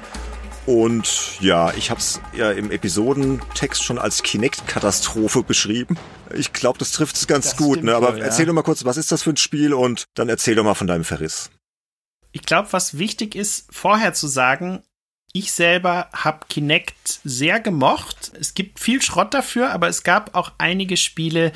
Und 0.65 1.39
ja, 1.39 1.71
ich 1.75 1.89
habe 1.89 2.01
es 2.01 2.19
ja 2.35 2.51
im 2.51 2.71
Episodentext 2.71 3.81
schon 3.85 3.99
als 3.99 4.21
Kinect-Katastrophe 4.21 5.43
beschrieben. 5.43 5.97
Ich 6.35 6.51
glaube, 6.51 6.77
das 6.77 6.91
trifft 6.91 7.15
es 7.15 7.25
ganz 7.25 7.51
das 7.51 7.57
gut. 7.57 7.81
Ne? 7.85 7.95
Aber 7.95 8.09
voll, 8.09 8.19
ja. 8.19 8.25
erzähl 8.25 8.45
doch 8.45 8.53
mal 8.53 8.63
kurz, 8.63 8.83
was 8.83 8.97
ist 8.97 9.13
das 9.13 9.23
für 9.23 9.29
ein 9.29 9.37
Spiel 9.37 9.73
und 9.73 10.03
dann 10.15 10.27
erzähl 10.27 10.55
doch 10.55 10.65
mal 10.65 10.73
von 10.73 10.87
deinem 10.87 11.05
Verriss. 11.05 11.51
Ich 12.33 12.41
glaube, 12.41 12.67
was 12.71 12.97
wichtig 12.97 13.33
ist, 13.33 13.67
vorher 13.71 14.13
zu 14.13 14.27
sagen, 14.27 14.83
ich 15.33 15.51
selber 15.51 16.09
habe 16.13 16.45
Kinect 16.49 17.19
sehr 17.23 17.59
gemocht. 17.59 18.31
Es 18.39 18.53
gibt 18.53 18.79
viel 18.79 19.01
Schrott 19.01 19.33
dafür, 19.33 19.71
aber 19.71 19.87
es 19.87 20.03
gab 20.03 20.35
auch 20.35 20.51
einige 20.57 20.97
Spiele 20.97 21.51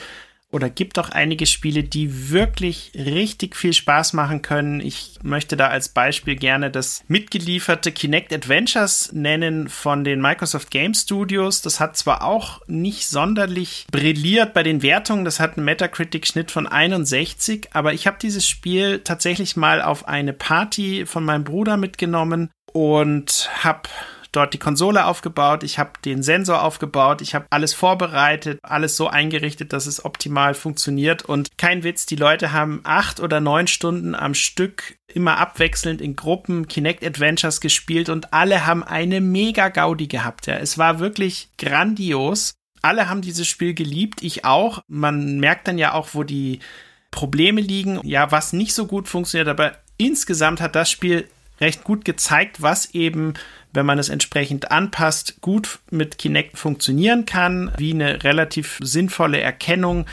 oder 0.55 0.69
gibt 0.69 0.97
auch 0.99 1.09
einige 1.09 1.47
Spiele, 1.47 1.83
die 1.83 2.31
wirklich 2.31 2.93
richtig 2.95 3.57
viel 3.57 3.73
Spaß 3.73 4.13
machen 4.13 4.41
können. 4.41 4.79
Ich 4.79 5.19
möchte 5.21 5.57
da 5.57 5.67
als 5.67 5.89
Beispiel 5.89 6.37
gerne 6.37 6.71
das 6.71 7.03
mitgelieferte 7.09 7.91
Kinect 7.91 8.31
Adventures 8.31 9.11
nennen 9.11 9.67
von 9.67 10.05
den 10.05 10.21
Microsoft 10.21 10.71
Game 10.71 10.93
Studios. 10.93 11.61
Das 11.61 11.81
hat 11.81 11.97
zwar 11.97 12.23
auch 12.23 12.61
nicht 12.67 13.07
sonderlich 13.07 13.85
brilliert 13.91 14.53
bei 14.53 14.63
den 14.63 14.81
Wertungen, 14.81 15.25
das 15.25 15.41
hat 15.41 15.57
einen 15.57 15.65
Metacritic-Schnitt 15.65 16.51
von 16.51 16.67
61, 16.67 17.69
aber 17.73 17.93
ich 17.93 18.07
habe 18.07 18.17
dieses 18.21 18.47
Spiel 18.47 18.99
tatsächlich 18.99 19.57
mal 19.57 19.81
auf 19.81 20.07
eine 20.07 20.31
Party 20.31 21.05
von 21.05 21.25
meinem 21.25 21.43
Bruder 21.43 21.75
mitgenommen 21.75 22.49
und 22.75 23.49
habe 23.63 23.87
dort 24.33 24.53
die 24.53 24.59
Konsole 24.59 25.05
aufgebaut, 25.05 25.63
ich 25.63 25.79
habe 25.79 25.91
den 26.03 26.21
Sensor 26.21 26.61
aufgebaut, 26.61 27.21
ich 27.21 27.33
habe 27.33 27.45
alles 27.51 27.73
vorbereitet, 27.73 28.59
alles 28.63 28.97
so 28.97 29.07
eingerichtet, 29.07 29.71
dass 29.71 29.85
es 29.85 30.03
optimal 30.03 30.53
funktioniert. 30.53 31.23
Und 31.23 31.57
kein 31.57 31.85
Witz, 31.85 32.05
die 32.05 32.17
Leute 32.17 32.51
haben 32.51 32.81
acht 32.83 33.21
oder 33.21 33.39
neun 33.39 33.67
Stunden 33.67 34.13
am 34.13 34.33
Stück 34.33 34.97
immer 35.07 35.37
abwechselnd 35.37 36.01
in 36.01 36.17
Gruppen 36.17 36.67
Kinect 36.67 37.05
Adventures 37.05 37.61
gespielt 37.61 38.09
und 38.09 38.33
alle 38.33 38.65
haben 38.65 38.83
eine 38.83 39.21
mega 39.21 39.69
Gaudi 39.69 40.07
gehabt. 40.07 40.47
Ja. 40.47 40.57
Es 40.57 40.77
war 40.77 40.99
wirklich 40.99 41.47
grandios. 41.57 42.55
Alle 42.81 43.07
haben 43.07 43.21
dieses 43.21 43.47
Spiel 43.47 43.73
geliebt, 43.73 44.21
ich 44.21 44.43
auch. 44.43 44.81
Man 44.89 45.39
merkt 45.39 45.69
dann 45.69 45.77
ja 45.77 45.93
auch, 45.93 46.09
wo 46.11 46.23
die 46.23 46.59
Probleme 47.09 47.61
liegen, 47.61 48.01
ja, 48.03 48.33
was 48.33 48.51
nicht 48.51 48.73
so 48.73 48.85
gut 48.85 49.07
funktioniert, 49.07 49.47
aber 49.47 49.77
insgesamt 49.95 50.59
hat 50.59 50.75
das 50.75 50.91
Spiel 50.91 51.29
recht 51.59 51.83
gut 51.83 52.05
gezeigt, 52.05 52.61
was 52.61 52.93
eben, 52.93 53.33
wenn 53.73 53.85
man 53.85 53.99
es 53.99 54.09
entsprechend 54.09 54.71
anpasst, 54.71 55.41
gut 55.41 55.79
mit 55.91 56.17
Kinect 56.17 56.57
funktionieren 56.57 57.25
kann, 57.25 57.71
wie 57.77 57.93
eine 57.93 58.23
relativ 58.23 58.79
sinnvolle 58.81 59.39
Erkennung 59.39 60.05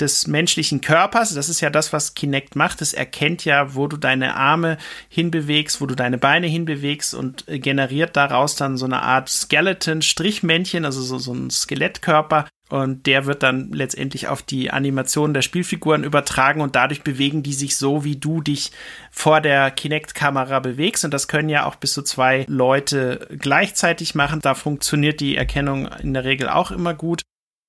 des 0.00 0.26
menschlichen 0.26 0.80
Körpers. 0.80 1.34
Das 1.34 1.48
ist 1.48 1.60
ja 1.60 1.70
das, 1.70 1.92
was 1.92 2.14
Kinect 2.14 2.56
macht. 2.56 2.80
Es 2.80 2.94
erkennt 2.94 3.44
ja, 3.44 3.74
wo 3.74 3.86
du 3.86 3.96
deine 3.96 4.36
Arme 4.36 4.78
hinbewegst, 5.08 5.80
wo 5.80 5.86
du 5.86 5.94
deine 5.94 6.18
Beine 6.18 6.46
hinbewegst 6.46 7.14
und 7.14 7.44
generiert 7.46 8.16
daraus 8.16 8.56
dann 8.56 8.76
so 8.76 8.86
eine 8.86 9.02
Art 9.02 9.28
Skeleton-Strichmännchen, 9.28 10.84
also 10.84 11.02
so, 11.02 11.18
so 11.18 11.32
ein 11.32 11.50
Skelettkörper, 11.50 12.46
und 12.70 13.06
der 13.06 13.26
wird 13.26 13.42
dann 13.42 13.72
letztendlich 13.72 14.28
auf 14.28 14.42
die 14.42 14.70
Animation 14.70 15.34
der 15.34 15.42
Spielfiguren 15.42 16.04
übertragen 16.04 16.60
und 16.60 16.76
dadurch 16.76 17.02
bewegen 17.02 17.42
die 17.42 17.52
sich 17.52 17.76
so, 17.76 18.04
wie 18.04 18.16
du 18.16 18.40
dich 18.40 18.70
vor 19.10 19.40
der 19.40 19.70
Kinect-Kamera 19.70 20.60
bewegst. 20.60 21.04
Und 21.04 21.12
das 21.12 21.28
können 21.28 21.48
ja 21.48 21.66
auch 21.66 21.74
bis 21.74 21.92
zu 21.92 22.02
zwei 22.02 22.44
Leute 22.48 23.28
gleichzeitig 23.38 24.14
machen. 24.14 24.40
Da 24.40 24.54
funktioniert 24.54 25.20
die 25.20 25.36
Erkennung 25.36 25.88
in 26.00 26.14
der 26.14 26.24
Regel 26.24 26.48
auch 26.48 26.70
immer 26.70 26.94
gut. 26.94 27.22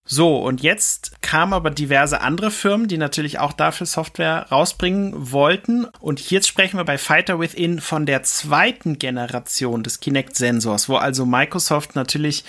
So, 0.03 0.37
und 0.37 0.61
jetzt 0.61 1.21
kamen 1.21 1.53
aber 1.53 1.69
diverse 1.69 2.21
andere 2.21 2.49
Firmen, 2.49 2.87
die 2.87 2.97
natürlich 2.97 3.39
auch 3.39 3.53
dafür 3.53 3.85
Software 3.85 4.47
rausbringen 4.51 5.31
wollten. 5.31 5.85
Und 5.99 6.31
jetzt 6.31 6.47
sprechen 6.47 6.77
wir 6.77 6.83
bei 6.83 6.97
Fighter 6.97 7.39
Within 7.39 7.79
von 7.79 8.05
der 8.05 8.23
zweiten 8.23 8.97
Generation 8.97 9.83
des 9.83 9.99
Kinect-Sensors, 9.99 10.89
wo 10.89 10.95
also 10.95 11.25
Microsoft 11.25 11.95
natürlich 11.95 12.43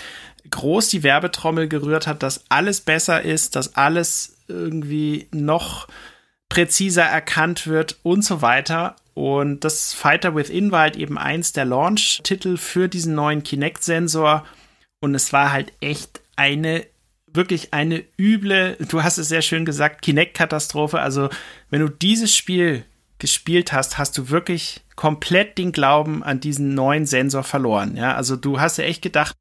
groß 0.53 0.89
die 0.89 1.03
Werbetrommel 1.03 1.67
gerührt 1.67 2.07
hat, 2.07 2.23
dass 2.23 2.45
alles 2.49 2.81
besser 2.81 3.23
ist, 3.23 3.57
dass 3.57 3.75
alles 3.75 4.37
irgendwie 4.47 5.27
noch 5.33 5.89
präziser 6.49 7.03
erkannt 7.05 7.67
wird 7.67 7.99
und 8.03 8.25
so 8.25 8.43
weiter. 8.43 8.97
Und 9.15 9.65
das 9.65 9.93
Fighter 9.93 10.35
Within 10.37 10.71
war 10.71 10.83
halt 10.83 10.97
eben 10.97 11.19
eins 11.19 11.53
der 11.53 11.65
Launch-Titel 11.65 12.57
für 12.57 12.89
diesen 12.89 13.15
neuen 13.15 13.43
Kinect-Sensor. 13.43 14.45
Und 15.01 15.15
es 15.15 15.33
war 15.33 15.53
halt 15.53 15.73
echt 15.81 16.21
eine, 16.37 16.87
wirklich 17.27 17.75
eine 17.75 18.05
üble, 18.19 18.77
du 18.89 19.03
hast 19.03 19.19
es 19.19 19.29
sehr 19.29 19.43
schön 19.43 19.65
gesagt, 19.65 20.03
Kinect-Katastrophe. 20.03 21.01
Also, 21.01 21.29
wenn 21.71 21.81
du 21.81 21.89
dieses 21.89 22.35
Spiel 22.35 22.85
gespielt 23.19 23.73
hast, 23.73 23.99
hast 23.99 24.17
du 24.19 24.31
wirklich 24.31 24.83
komplett 24.97 25.57
den 25.57 25.73
Glauben 25.73 26.23
an 26.23 26.41
diesen 26.41 26.75
neuen 26.75 27.07
Sensor 27.07 27.45
verloren. 27.45 27.97
Ja, 27.97 28.15
also 28.15 28.37
du 28.37 28.61
hast 28.61 28.79
ja 28.79 28.85
echt 28.85 29.01
gedacht, 29.01 29.35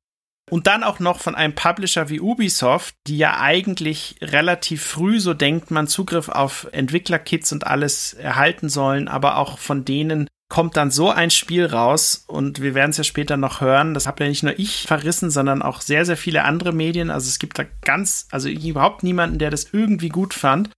und 0.52 0.68
dann 0.68 0.84
auch 0.84 1.00
noch 1.00 1.22
von 1.22 1.34
einem 1.34 1.56
Publisher 1.56 2.10
wie 2.10 2.20
Ubisoft, 2.20 2.94
die 3.08 3.18
ja 3.18 3.40
eigentlich 3.40 4.18
relativ 4.22 4.84
früh, 4.84 5.22
so 5.22 5.34
denkt 5.34 5.72
man, 5.72 5.88
Zugriff 5.88 6.28
auf 6.28 6.68
Entwicklerkits 6.74 7.54
und 7.54 7.66
alles 7.66 8.14
erhalten 8.14 8.68
sollen, 8.68 9.08
aber 9.08 9.38
auch 9.38 9.58
von 9.58 9.86
denen 9.86 10.28
kommt 10.50 10.76
dann 10.76 10.92
so 10.92 11.10
ein 11.10 11.32
Spiel 11.32 11.66
raus 11.66 12.26
und 12.28 12.62
wir 12.62 12.76
werden 12.76 12.92
es 12.92 12.98
ja 12.98 13.06
später 13.06 13.38
noch 13.38 13.62
hören. 13.62 13.94
Das 13.94 14.08
habe 14.08 14.26
ja 14.26 14.30
nicht 14.30 14.44
nur 14.44 14.60
ich 14.60 14.84
verrissen, 14.88 15.32
sondern 15.32 15.62
auch 15.62 15.80
sehr, 15.80 16.06
sehr 16.06 16.18
viele 16.18 16.44
andere 16.44 16.74
Medien. 16.74 17.10
Also 17.10 17.30
es 17.30 17.40
gibt 17.40 17.58
da 17.58 17.64
ganz, 17.86 18.28
also 18.32 18.50
überhaupt 18.50 19.04
niemanden, 19.04 19.40
der 19.40 19.52
das 19.52 19.70
irgendwie 19.72 20.10
gut 20.10 20.34
fand. 20.34 20.70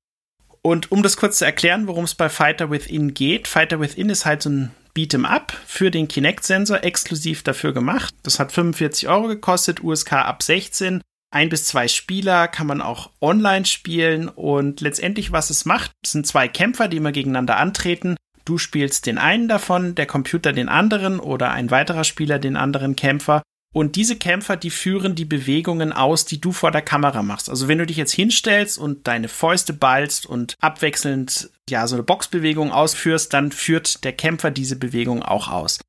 Und 0.62 0.92
um 0.92 1.02
das 1.02 1.18
kurz 1.18 1.40
zu 1.40 1.46
erklären, 1.46 1.88
worum 1.88 2.04
es 2.04 2.14
bei 2.14 2.30
Fighter 2.30 2.70
Within 2.70 3.16
geht, 3.16 3.48
Fighter 3.48 3.80
Within 3.80 4.12
ist 4.12 4.28
halt 4.28 4.44
so 4.44 4.52
ein 4.52 4.72
Beat'em 4.96 5.26
Up 5.26 5.54
für 5.66 5.90
den 5.90 6.08
Kinect-Sensor 6.08 6.84
exklusiv 6.84 7.44
dafür 7.44 7.74
gemacht. 7.74 8.14
Das 8.24 8.40
hat 8.40 8.52
45 8.52 9.08
Euro 9.08 9.28
gekostet, 9.28 9.84
USK 9.84 10.14
ab 10.14 10.44
16. 10.44 11.02
Ein 11.32 11.50
bis 11.50 11.66
zwei 11.66 11.88
Spieler 11.88 12.48
kann 12.48 12.68
man 12.68 12.82
auch 12.82 13.10
online 13.20 13.66
spielen 13.66 14.30
und 14.30 14.82
letztendlich, 14.82 15.32
was 15.32 15.50
es 15.50 15.66
macht, 15.66 15.92
sind 16.06 16.28
zwei 16.28 16.48
Kämpfer, 16.48 16.88
die 16.88 16.98
immer 16.98 17.12
gegeneinander 17.12 17.58
antreten. 17.58 18.16
Du 18.46 18.60
spielst 18.60 19.08
den 19.08 19.18
einen 19.18 19.48
davon, 19.48 19.96
der 19.96 20.06
Computer 20.06 20.54
den 20.54 20.70
anderen 20.70 21.20
oder 21.20 21.52
ein 21.52 21.72
weiterer 21.72 22.04
Spieler 22.04 22.38
den 22.38 22.56
anderen 22.56 22.96
Kämpfer 22.96 23.42
und 23.74 23.96
diese 23.96 24.16
Kämpfer, 24.16 24.56
die 24.56 24.70
führen 24.70 25.16
die 25.16 25.26
Bewegungen 25.26 25.92
aus, 25.92 26.26
die 26.26 26.40
du 26.40 26.52
vor 26.52 26.72
der 26.72 26.84
Kamera 26.84 27.24
machst. 27.24 27.50
Also 27.50 27.68
wenn 27.68 27.80
du 27.80 27.88
dich 27.88 27.98
jetzt 27.98 28.14
hinstellst 28.14 28.78
und 28.78 29.08
deine 29.08 29.28
Fäuste 29.28 29.74
ballst 29.74 30.28
und 30.28 30.56
abwechselnd 30.62 31.50
ja 31.68 31.88
so 31.88 31.96
eine 31.96 32.04
Boxbewegung 32.04 32.72
ausführst, 32.72 33.34
dann 33.34 33.52
führt 33.52 34.04
der 34.04 34.14
Kämpfer 34.14 34.52
diese 34.52 34.76
Bewegung 34.76 35.24
auch 35.24 35.50
aus. 35.50 35.80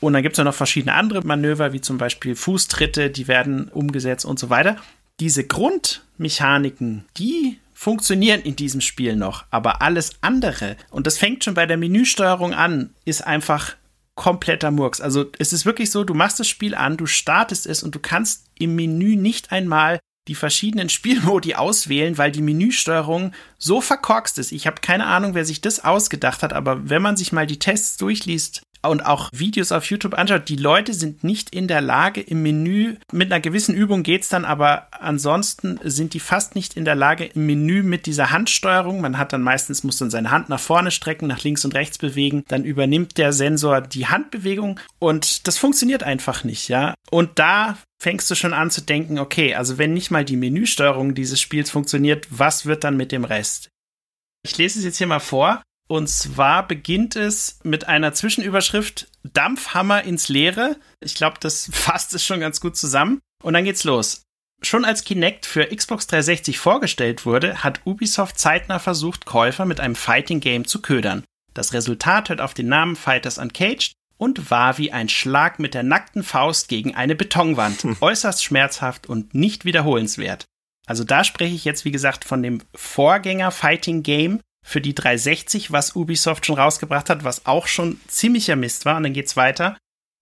Und 0.00 0.12
dann 0.12 0.22
gibt 0.22 0.34
es 0.34 0.38
ja 0.38 0.44
noch 0.44 0.54
verschiedene 0.54 0.94
andere 0.94 1.22
Manöver, 1.22 1.72
wie 1.72 1.80
zum 1.80 1.98
Beispiel 1.98 2.36
Fußtritte, 2.36 3.10
die 3.10 3.28
werden 3.28 3.68
umgesetzt 3.68 4.24
und 4.24 4.38
so 4.38 4.48
weiter. 4.48 4.76
Diese 5.20 5.44
Grundmechaniken, 5.44 7.04
die 7.16 7.58
funktionieren 7.72 8.40
in 8.42 8.54
diesem 8.54 8.80
Spiel 8.80 9.16
noch, 9.16 9.44
aber 9.50 9.82
alles 9.82 10.12
andere, 10.20 10.76
und 10.90 11.08
das 11.08 11.18
fängt 11.18 11.42
schon 11.42 11.54
bei 11.54 11.66
der 11.66 11.76
Menüsteuerung 11.76 12.54
an, 12.54 12.90
ist 13.04 13.26
einfach 13.26 13.74
kompletter 14.14 14.70
Murks. 14.70 15.00
Also 15.00 15.26
es 15.38 15.52
ist 15.52 15.66
wirklich 15.66 15.90
so, 15.90 16.04
du 16.04 16.14
machst 16.14 16.38
das 16.40 16.48
Spiel 16.48 16.74
an, 16.74 16.96
du 16.96 17.06
startest 17.06 17.66
es 17.66 17.82
und 17.82 17.94
du 17.94 17.98
kannst 17.98 18.46
im 18.58 18.74
Menü 18.74 19.16
nicht 19.16 19.52
einmal 19.52 19.98
die 20.28 20.34
verschiedenen 20.34 20.88
Spielmodi 20.90 21.54
auswählen, 21.54 22.18
weil 22.18 22.32
die 22.32 22.42
Menüsteuerung 22.42 23.32
so 23.58 23.80
verkorkst 23.80 24.38
ist. 24.38 24.52
Ich 24.52 24.66
habe 24.66 24.80
keine 24.80 25.06
Ahnung, 25.06 25.34
wer 25.34 25.44
sich 25.44 25.60
das 25.60 25.84
ausgedacht 25.84 26.42
hat, 26.42 26.52
aber 26.52 26.88
wenn 26.88 27.02
man 27.02 27.16
sich 27.16 27.32
mal 27.32 27.46
die 27.46 27.58
Tests 27.58 27.96
durchliest, 27.96 28.62
und 28.82 29.04
auch 29.06 29.28
Videos 29.32 29.72
auf 29.72 29.84
YouTube 29.86 30.14
anschaut, 30.14 30.48
die 30.48 30.56
Leute 30.56 30.94
sind 30.94 31.24
nicht 31.24 31.54
in 31.54 31.68
der 31.68 31.80
Lage 31.80 32.20
im 32.20 32.42
Menü, 32.42 32.96
mit 33.12 33.32
einer 33.32 33.40
gewissen 33.40 33.74
Übung 33.74 34.02
geht's 34.02 34.28
dann, 34.28 34.44
aber 34.44 34.88
ansonsten 34.90 35.78
sind 35.82 36.14
die 36.14 36.20
fast 36.20 36.54
nicht 36.54 36.74
in 36.74 36.84
der 36.84 36.94
Lage 36.94 37.24
im 37.24 37.46
Menü 37.46 37.82
mit 37.82 38.06
dieser 38.06 38.30
Handsteuerung. 38.30 39.00
Man 39.00 39.18
hat 39.18 39.32
dann 39.32 39.42
meistens, 39.42 39.84
muss 39.84 39.98
dann 39.98 40.10
seine 40.10 40.30
Hand 40.30 40.48
nach 40.48 40.60
vorne 40.60 40.90
strecken, 40.90 41.26
nach 41.26 41.42
links 41.42 41.64
und 41.64 41.74
rechts 41.74 41.98
bewegen, 41.98 42.44
dann 42.48 42.64
übernimmt 42.64 43.18
der 43.18 43.32
Sensor 43.32 43.80
die 43.80 44.06
Handbewegung 44.06 44.80
und 44.98 45.46
das 45.46 45.58
funktioniert 45.58 46.02
einfach 46.02 46.44
nicht, 46.44 46.68
ja. 46.68 46.94
Und 47.10 47.38
da 47.38 47.78
fängst 48.02 48.30
du 48.30 48.34
schon 48.34 48.52
an 48.52 48.70
zu 48.70 48.80
denken, 48.80 49.18
okay, 49.18 49.54
also 49.54 49.78
wenn 49.78 49.94
nicht 49.94 50.10
mal 50.10 50.24
die 50.24 50.36
Menüsteuerung 50.36 51.14
dieses 51.14 51.40
Spiels 51.40 51.70
funktioniert, 51.70 52.26
was 52.30 52.66
wird 52.66 52.84
dann 52.84 52.96
mit 52.96 53.12
dem 53.12 53.24
Rest? 53.24 53.68
Ich 54.44 54.58
lese 54.58 54.80
es 54.80 54.84
jetzt 54.84 54.98
hier 54.98 55.06
mal 55.06 55.20
vor. 55.20 55.62
Und 55.92 56.06
zwar 56.06 56.66
beginnt 56.66 57.16
es 57.16 57.58
mit 57.64 57.86
einer 57.86 58.14
Zwischenüberschrift 58.14 59.08
Dampfhammer 59.24 60.04
ins 60.04 60.30
Leere. 60.30 60.76
Ich 61.00 61.14
glaube, 61.14 61.36
das 61.38 61.68
fasst 61.70 62.14
es 62.14 62.24
schon 62.24 62.40
ganz 62.40 62.62
gut 62.62 62.78
zusammen. 62.78 63.20
Und 63.42 63.52
dann 63.52 63.64
geht's 63.64 63.84
los. 63.84 64.22
Schon 64.62 64.86
als 64.86 65.04
Kinect 65.04 65.44
für 65.44 65.66
Xbox 65.66 66.06
360 66.06 66.58
vorgestellt 66.58 67.26
wurde, 67.26 67.62
hat 67.62 67.82
Ubisoft 67.84 68.38
zeitnah 68.38 68.78
versucht, 68.78 69.26
Käufer 69.26 69.66
mit 69.66 69.80
einem 69.80 69.94
Fighting 69.94 70.40
Game 70.40 70.66
zu 70.66 70.80
ködern. 70.80 71.24
Das 71.52 71.74
Resultat 71.74 72.30
hört 72.30 72.40
auf 72.40 72.54
den 72.54 72.68
Namen 72.68 72.96
Fighters 72.96 73.36
Uncaged 73.36 73.92
und 74.16 74.50
war 74.50 74.78
wie 74.78 74.92
ein 74.92 75.10
Schlag 75.10 75.58
mit 75.58 75.74
der 75.74 75.82
nackten 75.82 76.22
Faust 76.22 76.68
gegen 76.68 76.94
eine 76.94 77.14
Betonwand. 77.14 77.84
Äußerst 78.00 78.42
schmerzhaft 78.42 79.10
und 79.10 79.34
nicht 79.34 79.66
wiederholenswert. 79.66 80.46
Also 80.86 81.04
da 81.04 81.22
spreche 81.22 81.54
ich 81.54 81.66
jetzt, 81.66 81.84
wie 81.84 81.92
gesagt, 81.92 82.24
von 82.24 82.42
dem 82.42 82.62
Vorgänger 82.74 83.50
Fighting 83.50 84.02
Game, 84.02 84.40
für 84.64 84.80
die 84.80 84.94
360, 84.94 85.72
was 85.72 85.96
Ubisoft 85.96 86.46
schon 86.46 86.58
rausgebracht 86.58 87.10
hat, 87.10 87.24
was 87.24 87.46
auch 87.46 87.66
schon 87.66 88.00
ziemlicher 88.06 88.56
Mist 88.56 88.84
war. 88.84 88.96
Und 88.96 89.04
dann 89.04 89.12
geht's 89.12 89.36
weiter. 89.36 89.76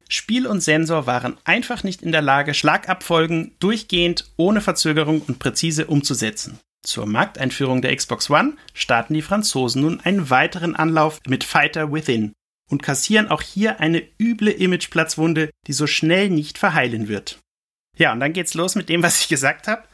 Spiel 0.09 0.47
und 0.47 0.61
Sensor 0.61 1.07
waren 1.07 1.37
einfach 1.45 1.85
nicht 1.85 2.03
in 2.03 2.11
der 2.11 2.23
Lage, 2.23 2.53
Schlagabfolgen 2.53 3.55
durchgehend, 3.61 4.33
ohne 4.37 4.61
Verzögerung 4.61 5.23
und 5.23 5.39
präzise 5.39 5.87
umzusetzen. 5.87 6.59
Zur 6.83 7.07
Markteinführung 7.07 7.83
der 7.83 7.95
Xbox 7.95 8.31
One 8.31 8.57
starten 8.75 9.15
die 9.15 9.23
Franzosen 9.23 9.83
nun 9.83 10.01
einen 10.01 10.31
weiteren 10.31 10.75
Anlauf 10.75 11.21
mit 11.29 11.45
Fighter 11.45 11.93
Within 11.93 12.33
und 12.71 12.83
kassieren 12.83 13.29
auch 13.29 13.43
hier 13.43 13.81
eine 13.81 14.03
üble 14.19 14.51
Imageplatzwunde, 14.51 15.51
die 15.67 15.73
so 15.73 15.87
schnell 15.87 16.31
nicht 16.31 16.59
verheilen 16.59 17.07
wird. 17.07 17.39
Ja, 17.97 18.13
und 18.13 18.21
dann 18.21 18.33
geht's 18.33 18.55
los 18.55 18.77
mit 18.77 18.89
dem, 18.89 19.03
was 19.03 19.21
ich 19.21 19.29
gesagt 19.29 19.69
habe. 19.69 19.85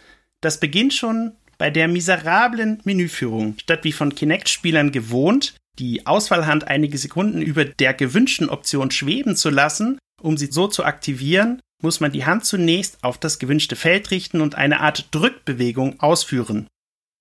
Das 0.40 0.60
beginnt 0.60 0.94
schon 0.94 1.32
bei 1.58 1.70
der 1.70 1.88
miserablen 1.88 2.80
Menüführung, 2.84 3.56
statt 3.60 3.84
wie 3.84 3.92
von 3.92 4.14
Kinect-Spielern 4.14 4.92
gewohnt, 4.92 5.54
die 5.78 6.06
Auswahlhand 6.06 6.68
einige 6.68 6.98
Sekunden 6.98 7.42
über 7.42 7.64
der 7.64 7.94
gewünschten 7.94 8.48
Option 8.48 8.90
schweben 8.90 9.36
zu 9.36 9.50
lassen, 9.50 9.98
um 10.22 10.36
sie 10.36 10.46
so 10.46 10.68
zu 10.68 10.84
aktivieren, 10.84 11.60
muss 11.82 12.00
man 12.00 12.12
die 12.12 12.24
Hand 12.24 12.44
zunächst 12.44 13.02
auf 13.02 13.18
das 13.18 13.38
gewünschte 13.38 13.76
Feld 13.76 14.10
richten 14.10 14.40
und 14.40 14.54
eine 14.54 14.80
Art 14.80 15.08
Drückbewegung 15.10 16.00
ausführen. 16.00 16.66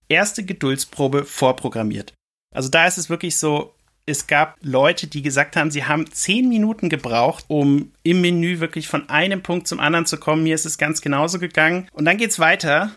Erste 0.08 0.46
Geduldsprobe 0.46 1.26
vorprogrammiert. 1.26 2.14
Also 2.54 2.70
da 2.70 2.88
ist 2.88 2.98
es 2.98 3.10
wirklich 3.10 3.38
so, 3.38 3.74
es 4.06 4.28
gab 4.28 4.56
Leute, 4.62 5.08
die 5.08 5.24
gesagt 5.24 5.56
haben, 5.56 5.72
sie 5.72 5.86
haben 5.86 6.10
zehn 6.12 6.48
Minuten 6.48 6.90
gebraucht, 6.90 7.46
um 7.48 7.92
im 8.04 8.22
Menü 8.22 8.60
wirklich 8.60 8.88
von 8.88 9.10
einem 9.10 9.42
Punkt 9.42 9.68
zum 9.68 9.80
anderen 9.80 10.06
zu 10.06 10.18
kommen. 10.18 10.44
Mir 10.44 10.56
ist 10.56 10.66
es 10.66 10.78
ganz 10.78 11.02
genauso 11.02 11.40
gegangen. 11.40 11.88
Und 11.92 12.06
dann 12.06 12.18
geht's 12.18 12.40
weiter. 12.40 12.96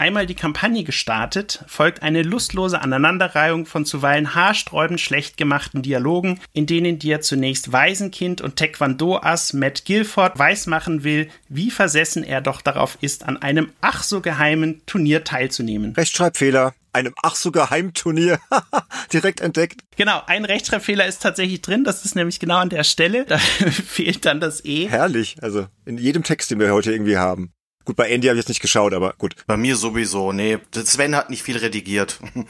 Einmal 0.00 0.26
die 0.26 0.36
Kampagne 0.36 0.84
gestartet, 0.84 1.64
folgt 1.66 2.04
eine 2.04 2.22
lustlose 2.22 2.80
Aneinanderreihung 2.80 3.66
von 3.66 3.84
zuweilen 3.84 4.32
haarsträubend 4.32 5.00
schlecht 5.00 5.36
gemachten 5.36 5.82
Dialogen, 5.82 6.38
in 6.52 6.66
denen 6.66 7.00
dir 7.00 7.20
zunächst 7.20 7.72
Waisenkind 7.72 8.40
und 8.40 8.54
Taekwondo-Ass 8.54 9.54
Matt 9.54 9.84
Guilford 9.86 10.38
weismachen 10.38 11.02
will, 11.02 11.28
wie 11.48 11.72
versessen 11.72 12.22
er 12.22 12.40
doch 12.40 12.62
darauf 12.62 12.96
ist, 13.00 13.26
an 13.26 13.38
einem 13.38 13.72
ach 13.80 14.04
so 14.04 14.20
geheimen 14.20 14.82
Turnier 14.86 15.24
teilzunehmen. 15.24 15.94
Rechtschreibfehler 15.94 16.74
einem 16.92 17.14
ach 17.22 17.34
so 17.34 17.50
geheimen 17.50 17.92
Turnier 17.92 18.38
direkt 19.12 19.40
entdeckt. 19.40 19.82
Genau, 19.96 20.22
ein 20.26 20.44
Rechtschreibfehler 20.44 21.06
ist 21.06 21.22
tatsächlich 21.22 21.60
drin. 21.60 21.82
Das 21.82 22.04
ist 22.04 22.14
nämlich 22.14 22.38
genau 22.38 22.58
an 22.58 22.70
der 22.70 22.84
Stelle. 22.84 23.24
Da 23.24 23.38
fehlt 23.38 24.24
dann 24.26 24.40
das 24.40 24.64
E. 24.64 24.88
Herrlich. 24.88 25.36
Also 25.42 25.66
in 25.84 25.98
jedem 25.98 26.22
Text, 26.22 26.52
den 26.52 26.60
wir 26.60 26.72
heute 26.72 26.92
irgendwie 26.92 27.16
haben. 27.16 27.52
Gut, 27.88 27.96
bei 27.96 28.10
Andy 28.10 28.26
habe 28.26 28.36
ich 28.36 28.42
jetzt 28.42 28.50
nicht 28.50 28.60
geschaut, 28.60 28.92
aber 28.92 29.14
gut. 29.16 29.34
Bei 29.46 29.56
mir 29.56 29.74
sowieso, 29.74 30.30
nee. 30.30 30.58
Sven 30.74 31.16
hat 31.16 31.30
nicht 31.30 31.42
viel 31.42 31.56
redigiert. 31.56 32.20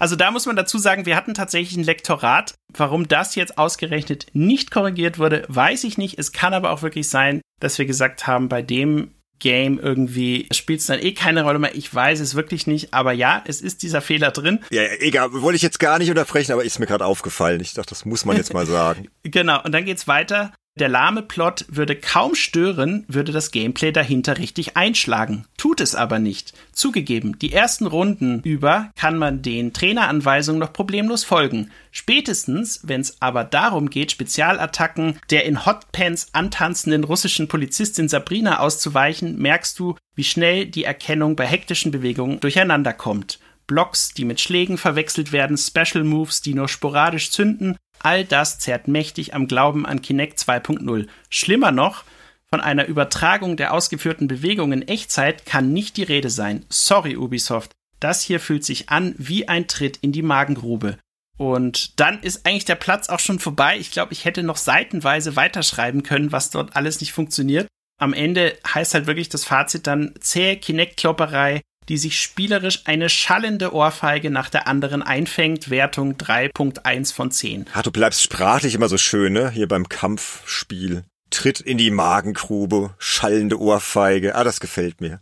Also 0.00 0.16
da 0.16 0.30
muss 0.30 0.46
man 0.46 0.56
dazu 0.56 0.78
sagen, 0.78 1.06
wir 1.06 1.14
hatten 1.16 1.34
tatsächlich 1.34 1.76
ein 1.76 1.84
Lektorat. 1.84 2.54
Warum 2.76 3.06
das 3.06 3.36
jetzt 3.36 3.56
ausgerechnet 3.56 4.26
nicht 4.32 4.72
korrigiert 4.72 5.18
wurde, 5.18 5.44
weiß 5.48 5.84
ich 5.84 5.96
nicht. 5.96 6.18
Es 6.18 6.32
kann 6.32 6.54
aber 6.54 6.70
auch 6.70 6.82
wirklich 6.82 7.08
sein, 7.08 7.40
dass 7.60 7.78
wir 7.78 7.86
gesagt 7.86 8.26
haben, 8.26 8.48
bei 8.48 8.62
dem 8.62 9.12
Game 9.38 9.78
irgendwie 9.78 10.48
spielt 10.52 10.80
es 10.80 10.86
dann 10.86 10.98
eh 10.98 11.12
keine 11.12 11.44
Rolle 11.44 11.60
mehr. 11.60 11.74
Ich 11.76 11.92
weiß 11.94 12.18
es 12.18 12.34
wirklich 12.34 12.66
nicht, 12.66 12.92
aber 12.92 13.12
ja, 13.12 13.42
es 13.46 13.60
ist 13.60 13.82
dieser 13.82 14.00
Fehler 14.00 14.32
drin. 14.32 14.60
Ja, 14.70 14.82
egal, 14.98 15.32
wollte 15.32 15.56
ich 15.56 15.62
jetzt 15.62 15.78
gar 15.78 15.98
nicht 15.98 16.10
unterbrechen, 16.10 16.52
aber 16.52 16.64
ist 16.64 16.80
mir 16.80 16.86
gerade 16.86 17.06
aufgefallen. 17.06 17.60
Ich 17.60 17.74
dachte, 17.74 17.90
das 17.90 18.04
muss 18.04 18.24
man 18.24 18.36
jetzt 18.36 18.52
mal 18.52 18.66
sagen. 18.66 19.08
genau, 19.22 19.62
und 19.62 19.72
dann 19.72 19.84
geht's 19.84 20.08
weiter. 20.08 20.52
Der 20.76 20.88
lahme 20.88 21.22
Plot 21.22 21.66
würde 21.68 21.94
kaum 21.94 22.34
stören, 22.34 23.04
würde 23.06 23.30
das 23.30 23.52
Gameplay 23.52 23.92
dahinter 23.92 24.38
richtig 24.38 24.76
einschlagen. 24.76 25.44
Tut 25.56 25.80
es 25.80 25.94
aber 25.94 26.18
nicht. 26.18 26.52
Zugegeben, 26.72 27.38
die 27.38 27.52
ersten 27.52 27.86
Runden 27.86 28.40
über 28.42 28.90
kann 28.96 29.16
man 29.16 29.40
den 29.40 29.72
Traineranweisungen 29.72 30.58
noch 30.58 30.72
problemlos 30.72 31.22
folgen. 31.22 31.70
Spätestens, 31.92 32.80
wenn 32.82 33.02
es 33.02 33.22
aber 33.22 33.44
darum 33.44 33.88
geht, 33.88 34.10
Spezialattacken 34.10 35.20
der 35.30 35.44
in 35.44 35.64
Hotpants 35.64 36.30
antanzenden 36.32 37.04
russischen 37.04 37.46
Polizistin 37.46 38.08
Sabrina 38.08 38.58
auszuweichen, 38.58 39.38
merkst 39.38 39.78
du, 39.78 39.94
wie 40.16 40.24
schnell 40.24 40.66
die 40.66 40.82
Erkennung 40.82 41.36
bei 41.36 41.46
hektischen 41.46 41.92
Bewegungen 41.92 42.40
durcheinander 42.40 42.92
kommt. 42.92 43.38
Blocks, 43.68 44.12
die 44.12 44.24
mit 44.24 44.40
Schlägen 44.40 44.76
verwechselt 44.76 45.30
werden, 45.30 45.56
Special 45.56 46.02
Moves, 46.02 46.42
die 46.42 46.54
nur 46.54 46.68
sporadisch 46.68 47.30
zünden 47.30 47.76
All 48.04 48.26
das 48.26 48.58
zerrt 48.58 48.86
mächtig 48.86 49.34
am 49.34 49.48
Glauben 49.48 49.86
an 49.86 50.02
Kinect 50.02 50.38
2.0. 50.38 51.08
Schlimmer 51.30 51.72
noch, 51.72 52.04
von 52.44 52.60
einer 52.60 52.84
Übertragung 52.84 53.56
der 53.56 53.72
ausgeführten 53.72 54.28
Bewegungen 54.28 54.82
in 54.82 54.88
Echtzeit 54.88 55.46
kann 55.46 55.72
nicht 55.72 55.96
die 55.96 56.02
Rede 56.02 56.28
sein. 56.28 56.66
Sorry, 56.68 57.16
Ubisoft. 57.16 57.72
Das 58.00 58.20
hier 58.20 58.40
fühlt 58.40 58.62
sich 58.62 58.90
an 58.90 59.14
wie 59.16 59.48
ein 59.48 59.68
Tritt 59.68 59.96
in 59.96 60.12
die 60.12 60.20
Magengrube. 60.22 60.98
Und 61.38 61.98
dann 61.98 62.20
ist 62.20 62.46
eigentlich 62.46 62.66
der 62.66 62.74
Platz 62.74 63.08
auch 63.08 63.20
schon 63.20 63.38
vorbei. 63.38 63.78
Ich 63.78 63.90
glaube, 63.90 64.12
ich 64.12 64.26
hätte 64.26 64.42
noch 64.42 64.58
seitenweise 64.58 65.34
weiterschreiben 65.34 66.02
können, 66.02 66.30
was 66.30 66.50
dort 66.50 66.76
alles 66.76 67.00
nicht 67.00 67.14
funktioniert. 67.14 67.68
Am 67.98 68.12
Ende 68.12 68.58
heißt 68.72 68.92
halt 68.92 69.06
wirklich 69.06 69.30
das 69.30 69.44
Fazit 69.44 69.86
dann 69.86 70.14
zähe 70.20 70.58
Kinect-Klopperei, 70.58 71.62
die 71.88 71.96
sich 71.96 72.20
spielerisch 72.20 72.82
eine 72.84 73.08
schallende 73.08 73.74
Ohrfeige 73.74 74.30
nach 74.30 74.50
der 74.50 74.66
anderen 74.66 75.02
einfängt. 75.02 75.70
Wertung 75.70 76.14
3.1 76.14 77.14
von 77.14 77.30
10. 77.30 77.66
Ah, 77.72 77.82
du 77.82 77.90
bleibst 77.90 78.22
sprachlich 78.22 78.74
immer 78.74 78.88
so 78.88 78.98
schön, 78.98 79.32
ne? 79.32 79.50
Hier 79.50 79.68
beim 79.68 79.88
Kampfspiel. 79.88 81.04
Tritt 81.30 81.60
in 81.60 81.78
die 81.78 81.90
Magengrube, 81.90 82.94
schallende 82.98 83.60
Ohrfeige. 83.60 84.36
Ah, 84.36 84.44
das 84.44 84.60
gefällt 84.60 85.00
mir. 85.00 85.20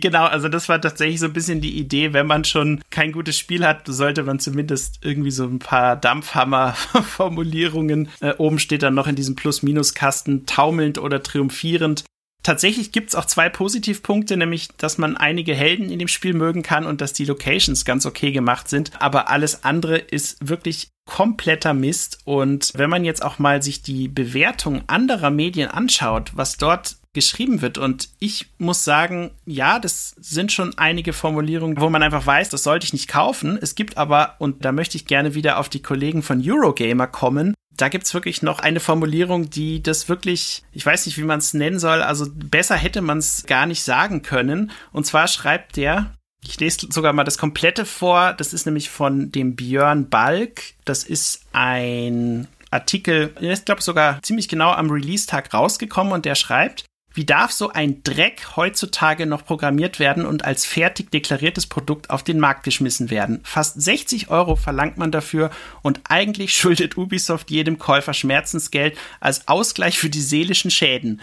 Genau, 0.00 0.24
also 0.24 0.48
das 0.48 0.70
war 0.70 0.80
tatsächlich 0.80 1.20
so 1.20 1.26
ein 1.26 1.34
bisschen 1.34 1.60
die 1.60 1.78
Idee, 1.78 2.14
wenn 2.14 2.26
man 2.26 2.44
schon 2.44 2.80
kein 2.90 3.12
gutes 3.12 3.38
Spiel 3.38 3.66
hat, 3.66 3.82
sollte 3.86 4.22
man 4.22 4.38
zumindest 4.38 5.00
irgendwie 5.02 5.30
so 5.30 5.44
ein 5.44 5.58
paar 5.58 5.96
Dampfhammer-Formulierungen. 5.96 8.08
Äh, 8.20 8.32
oben 8.38 8.58
steht 8.58 8.82
dann 8.82 8.94
noch 8.94 9.06
in 9.06 9.16
diesem 9.16 9.36
Plus-Minus-Kasten 9.36 10.46
taumelnd 10.46 10.96
oder 10.96 11.22
triumphierend. 11.22 12.04
Tatsächlich 12.42 12.90
gibt's 12.90 13.14
auch 13.14 13.24
zwei 13.24 13.48
Positivpunkte, 13.48 14.36
nämlich, 14.36 14.68
dass 14.76 14.98
man 14.98 15.16
einige 15.16 15.54
Helden 15.54 15.90
in 15.90 15.98
dem 15.98 16.08
Spiel 16.08 16.34
mögen 16.34 16.62
kann 16.62 16.86
und 16.86 17.00
dass 17.00 17.12
die 17.12 17.24
Locations 17.24 17.84
ganz 17.84 18.04
okay 18.04 18.32
gemacht 18.32 18.68
sind. 18.68 18.90
Aber 19.00 19.30
alles 19.30 19.64
andere 19.64 19.98
ist 19.98 20.38
wirklich 20.40 20.88
kompletter 21.06 21.72
Mist. 21.72 22.18
Und 22.24 22.72
wenn 22.74 22.90
man 22.90 23.04
jetzt 23.04 23.24
auch 23.24 23.38
mal 23.38 23.62
sich 23.62 23.82
die 23.82 24.08
Bewertung 24.08 24.82
anderer 24.88 25.30
Medien 25.30 25.70
anschaut, 25.70 26.32
was 26.34 26.56
dort 26.56 26.96
geschrieben 27.14 27.60
wird. 27.60 27.78
Und 27.78 28.08
ich 28.18 28.50
muss 28.58 28.84
sagen, 28.84 29.32
ja, 29.44 29.78
das 29.78 30.14
sind 30.18 30.50
schon 30.50 30.76
einige 30.78 31.12
Formulierungen, 31.12 31.80
wo 31.80 31.90
man 31.90 32.02
einfach 32.02 32.26
weiß, 32.26 32.48
das 32.48 32.62
sollte 32.62 32.86
ich 32.86 32.92
nicht 32.92 33.08
kaufen. 33.08 33.58
Es 33.60 33.74
gibt 33.74 33.98
aber, 33.98 34.36
und 34.38 34.64
da 34.64 34.72
möchte 34.72 34.96
ich 34.96 35.06
gerne 35.06 35.34
wieder 35.34 35.58
auf 35.58 35.68
die 35.68 35.82
Kollegen 35.82 36.22
von 36.22 36.42
Eurogamer 36.42 37.06
kommen, 37.06 37.54
da 37.76 37.88
gibt's 37.88 38.14
wirklich 38.14 38.42
noch 38.42 38.58
eine 38.58 38.80
Formulierung, 38.80 39.50
die 39.50 39.82
das 39.82 40.08
wirklich, 40.08 40.62
ich 40.72 40.84
weiß 40.84 41.06
nicht, 41.06 41.18
wie 41.18 41.24
man 41.24 41.38
es 41.38 41.54
nennen 41.54 41.78
soll, 41.78 42.02
also 42.02 42.26
besser 42.32 42.76
hätte 42.76 43.02
man 43.02 43.18
es 43.18 43.46
gar 43.46 43.66
nicht 43.66 43.82
sagen 43.82 44.22
können. 44.22 44.70
Und 44.92 45.06
zwar 45.06 45.28
schreibt 45.28 45.76
der, 45.76 46.14
Ich 46.44 46.58
lese 46.58 46.88
sogar 46.90 47.12
mal 47.12 47.24
das 47.24 47.38
komplette 47.38 47.84
vor. 47.84 48.32
Das 48.32 48.52
ist 48.52 48.66
nämlich 48.66 48.90
von 48.90 49.30
dem 49.30 49.54
Björn 49.54 50.08
Balk. 50.08 50.74
Das 50.84 51.04
ist 51.04 51.44
ein 51.52 52.48
Artikel, 52.70 53.34
ist, 53.40 53.66
glaube 53.66 53.80
ich, 53.80 53.84
sogar 53.84 54.20
ziemlich 54.22 54.48
genau 54.48 54.72
am 54.72 54.90
Release-Tag 54.90 55.54
rausgekommen 55.54 56.12
und 56.12 56.24
der 56.24 56.34
schreibt, 56.34 56.84
wie 57.14 57.24
darf 57.24 57.52
so 57.52 57.70
ein 57.70 58.02
Dreck 58.02 58.56
heutzutage 58.56 59.26
noch 59.26 59.44
programmiert 59.44 59.98
werden 59.98 60.26
und 60.26 60.44
als 60.44 60.64
fertig 60.64 61.10
deklariertes 61.10 61.66
Produkt 61.66 62.10
auf 62.10 62.22
den 62.22 62.38
Markt 62.38 62.64
geschmissen 62.64 63.10
werden? 63.10 63.40
Fast 63.44 63.80
60 63.80 64.30
Euro 64.30 64.56
verlangt 64.56 64.98
man 64.98 65.12
dafür 65.12 65.50
und 65.82 66.00
eigentlich 66.04 66.54
schuldet 66.54 66.96
Ubisoft 66.96 67.50
jedem 67.50 67.78
Käufer 67.78 68.14
Schmerzensgeld 68.14 68.96
als 69.20 69.48
Ausgleich 69.48 69.98
für 69.98 70.10
die 70.10 70.22
seelischen 70.22 70.70
Schäden. 70.70 71.20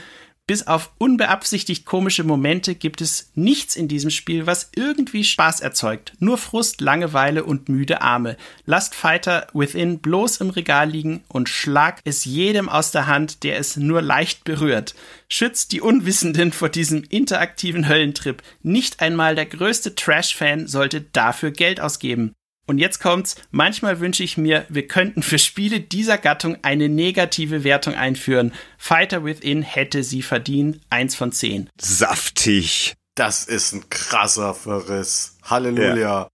Bis 0.49 0.65
auf 0.65 0.89
unbeabsichtigt 0.97 1.85
komische 1.85 2.23
Momente 2.23 2.73
gibt 2.73 3.01
es 3.01 3.29
nichts 3.35 3.75
in 3.75 3.87
diesem 3.87 4.09
Spiel, 4.09 4.47
was 4.47 4.71
irgendwie 4.75 5.23
Spaß 5.23 5.59
erzeugt. 5.59 6.13
Nur 6.17 6.39
Frust, 6.39 6.81
Langeweile 6.81 7.43
und 7.43 7.69
müde 7.69 8.01
Arme. 8.01 8.35
Lasst 8.65 8.95
Fighter 8.95 9.45
Within 9.53 9.99
bloß 9.99 10.37
im 10.37 10.49
Regal 10.49 10.89
liegen 10.89 11.23
und 11.27 11.49
schlag 11.49 12.01
es 12.03 12.25
jedem 12.25 12.67
aus 12.67 12.89
der 12.89 13.05
Hand, 13.05 13.43
der 13.43 13.59
es 13.59 13.77
nur 13.77 14.01
leicht 14.01 14.43
berührt. 14.43 14.95
Schützt 15.29 15.71
die 15.71 15.81
Unwissenden 15.81 16.51
vor 16.51 16.69
diesem 16.69 17.03
interaktiven 17.03 17.87
Höllentrip. 17.87 18.41
Nicht 18.63 19.01
einmal 19.01 19.35
der 19.35 19.45
größte 19.45 19.93
Trash-Fan 19.93 20.65
sollte 20.65 21.01
dafür 21.01 21.51
Geld 21.51 21.79
ausgeben. 21.79 22.33
Und 22.69 22.77
jetzt 22.77 22.99
kommt's. 22.99 23.35
Manchmal 23.49 23.99
wünsche 23.99 24.23
ich 24.23 24.37
mir, 24.37 24.63
wir 24.69 24.87
könnten 24.87 25.23
für 25.23 25.39
Spiele 25.39 25.79
dieser 25.79 26.19
Gattung 26.19 26.55
eine 26.61 26.87
negative 26.87 27.63
Wertung 27.63 27.95
einführen. 27.95 28.53
Fighter 28.77 29.25
Within 29.25 29.63
hätte 29.63 30.03
sie 30.03 30.21
verdient. 30.21 30.79
Eins 30.91 31.15
von 31.15 31.31
zehn. 31.31 31.67
Saftig. 31.81 32.93
Das 33.15 33.45
ist 33.45 33.73
ein 33.73 33.89
krasser 33.89 34.53
Verriss. 34.53 35.35
Halleluja. 35.41 35.95
Ja. 35.95 36.29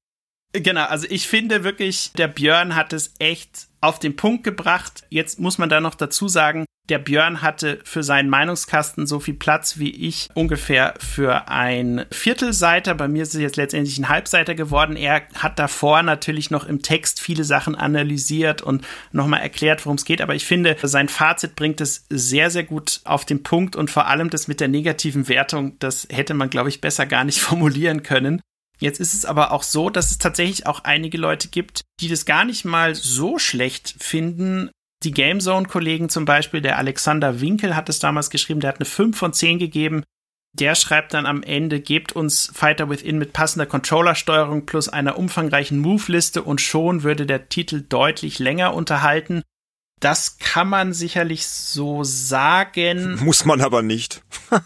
Genau, 0.61 0.85
also 0.85 1.05
ich 1.09 1.27
finde 1.27 1.63
wirklich, 1.63 2.13
der 2.13 2.29
Björn 2.29 2.75
hat 2.75 2.93
es 2.93 3.13
echt 3.19 3.67
auf 3.81 3.99
den 3.99 4.15
Punkt 4.15 4.43
gebracht. 4.43 5.03
Jetzt 5.09 5.39
muss 5.39 5.57
man 5.57 5.69
da 5.69 5.81
noch 5.81 5.95
dazu 5.95 6.27
sagen, 6.27 6.65
der 6.87 6.99
Björn 6.99 7.41
hatte 7.41 7.79
für 7.83 8.03
seinen 8.03 8.29
Meinungskasten 8.29 9.07
so 9.07 9.19
viel 9.19 9.33
Platz 9.33 9.79
wie 9.79 9.89
ich 9.89 10.29
ungefähr 10.33 10.93
für 10.99 11.49
ein 11.49 12.05
Viertelseiter. 12.11 12.93
Bei 12.93 13.07
mir 13.07 13.23
ist 13.23 13.33
es 13.33 13.41
jetzt 13.41 13.57
letztendlich 13.57 13.97
ein 13.97 14.07
Halbseiter 14.07 14.55
geworden. 14.55 14.95
Er 14.95 15.23
hat 15.35 15.59
davor 15.59 16.03
natürlich 16.03 16.51
noch 16.51 16.65
im 16.65 16.81
Text 16.81 17.19
viele 17.19 17.43
Sachen 17.43 17.75
analysiert 17.75 18.61
und 18.61 18.85
nochmal 19.11 19.41
erklärt, 19.41 19.85
worum 19.85 19.97
es 19.97 20.05
geht. 20.05 20.21
Aber 20.21 20.35
ich 20.35 20.45
finde, 20.45 20.77
sein 20.83 21.09
Fazit 21.09 21.55
bringt 21.55 21.81
es 21.81 22.05
sehr, 22.09 22.51
sehr 22.51 22.63
gut 22.63 23.01
auf 23.03 23.25
den 23.25 23.43
Punkt 23.43 23.75
und 23.75 23.89
vor 23.89 24.07
allem 24.07 24.29
das 24.29 24.47
mit 24.47 24.59
der 24.59 24.67
negativen 24.67 25.27
Wertung, 25.27 25.77
das 25.79 26.07
hätte 26.11 26.33
man, 26.33 26.49
glaube 26.49 26.69
ich, 26.69 26.81
besser 26.81 27.05
gar 27.07 27.23
nicht 27.23 27.39
formulieren 27.41 28.03
können. 28.03 28.41
Jetzt 28.77 28.99
ist 28.99 29.13
es 29.13 29.25
aber 29.25 29.51
auch 29.51 29.63
so, 29.63 29.89
dass 29.89 30.11
es 30.11 30.17
tatsächlich 30.17 30.67
auch 30.67 30.83
einige 30.83 31.17
Leute 31.17 31.47
gibt, 31.47 31.81
die 31.99 32.07
das 32.07 32.25
gar 32.25 32.45
nicht 32.45 32.65
mal 32.65 32.95
so 32.95 33.39
schlecht 33.39 33.95
finden. 33.99 34.69
Die 35.03 35.11
Gamezone-Kollegen 35.11 36.09
zum 36.09 36.25
Beispiel, 36.25 36.61
der 36.61 36.77
Alexander 36.77 37.41
Winkel 37.41 37.75
hat 37.75 37.89
es 37.89 37.99
damals 37.99 38.29
geschrieben, 38.29 38.59
der 38.59 38.69
hat 38.69 38.79
eine 38.79 38.85
5 38.85 39.17
von 39.17 39.33
10 39.33 39.59
gegeben. 39.59 40.03
Der 40.53 40.75
schreibt 40.75 41.13
dann 41.13 41.25
am 41.25 41.43
Ende, 41.43 41.81
gebt 41.81 42.13
uns 42.13 42.49
Fighter 42.53 42.89
Within 42.89 43.17
mit 43.17 43.33
passender 43.33 43.65
Controllersteuerung 43.65 44.65
plus 44.65 44.87
einer 44.87 45.17
umfangreichen 45.17 45.79
Move-Liste 45.79 46.43
und 46.43 46.61
schon 46.61 47.03
würde 47.03 47.25
der 47.25 47.49
Titel 47.49 47.83
deutlich 47.87 48.39
länger 48.39 48.73
unterhalten. 48.73 49.41
Das 50.05 50.37
kann 50.37 50.69
man 50.69 50.93
sicherlich 50.93 51.47
so 51.47 52.03
sagen. 52.03 53.17
Muss 53.23 53.43
man 53.43 53.59
aber 53.59 53.81
nicht. 53.81 54.21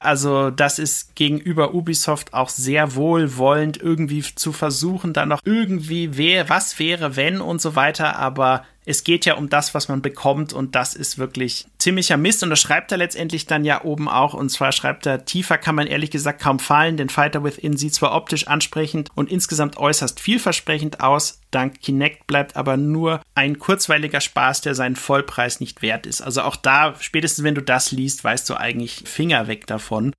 also, 0.00 0.50
das 0.50 0.78
ist 0.78 1.14
gegenüber 1.14 1.72
Ubisoft 1.72 2.34
auch 2.34 2.50
sehr 2.50 2.94
wohlwollend, 2.94 3.78
irgendwie 3.78 4.20
zu 4.20 4.52
versuchen, 4.52 5.14
da 5.14 5.24
noch 5.24 5.40
irgendwie, 5.42 6.18
wer, 6.18 6.50
was 6.50 6.78
wäre, 6.78 7.16
wenn 7.16 7.40
und 7.40 7.62
so 7.62 7.76
weiter. 7.76 8.16
Aber 8.18 8.66
es 8.86 9.04
geht 9.04 9.24
ja 9.24 9.34
um 9.34 9.48
das, 9.48 9.74
was 9.74 9.88
man 9.88 10.02
bekommt 10.02 10.52
und 10.52 10.74
das 10.74 10.94
ist 10.94 11.18
wirklich 11.18 11.66
ziemlicher 11.78 12.16
Mist 12.16 12.42
und 12.42 12.50
das 12.50 12.60
schreibt 12.60 12.92
er 12.92 12.98
letztendlich 12.98 13.46
dann 13.46 13.64
ja 13.64 13.84
oben 13.84 14.08
auch 14.08 14.34
und 14.34 14.50
zwar 14.50 14.72
schreibt 14.72 15.06
er, 15.06 15.24
tiefer 15.24 15.58
kann 15.58 15.74
man 15.74 15.86
ehrlich 15.86 16.10
gesagt 16.10 16.40
kaum 16.40 16.58
fallen, 16.58 16.96
denn 16.96 17.08
Fighter 17.08 17.44
Within 17.44 17.76
sieht 17.76 17.94
zwar 17.94 18.14
optisch 18.14 18.46
ansprechend 18.46 19.10
und 19.14 19.30
insgesamt 19.30 19.76
äußerst 19.76 20.20
vielversprechend 20.20 21.00
aus, 21.00 21.40
dank 21.50 21.80
Kinect 21.80 22.26
bleibt 22.26 22.56
aber 22.56 22.76
nur 22.76 23.20
ein 23.34 23.58
kurzweiliger 23.58 24.20
Spaß, 24.20 24.60
der 24.60 24.74
seinen 24.74 24.96
Vollpreis 24.96 25.60
nicht 25.60 25.82
wert 25.82 26.06
ist. 26.06 26.20
Also 26.20 26.42
auch 26.42 26.56
da, 26.56 26.94
spätestens 26.98 27.44
wenn 27.44 27.54
du 27.54 27.62
das 27.62 27.92
liest, 27.92 28.24
weißt 28.24 28.48
du 28.48 28.54
eigentlich 28.54 29.02
Finger 29.06 29.46
weg 29.46 29.66
davon. 29.66 30.12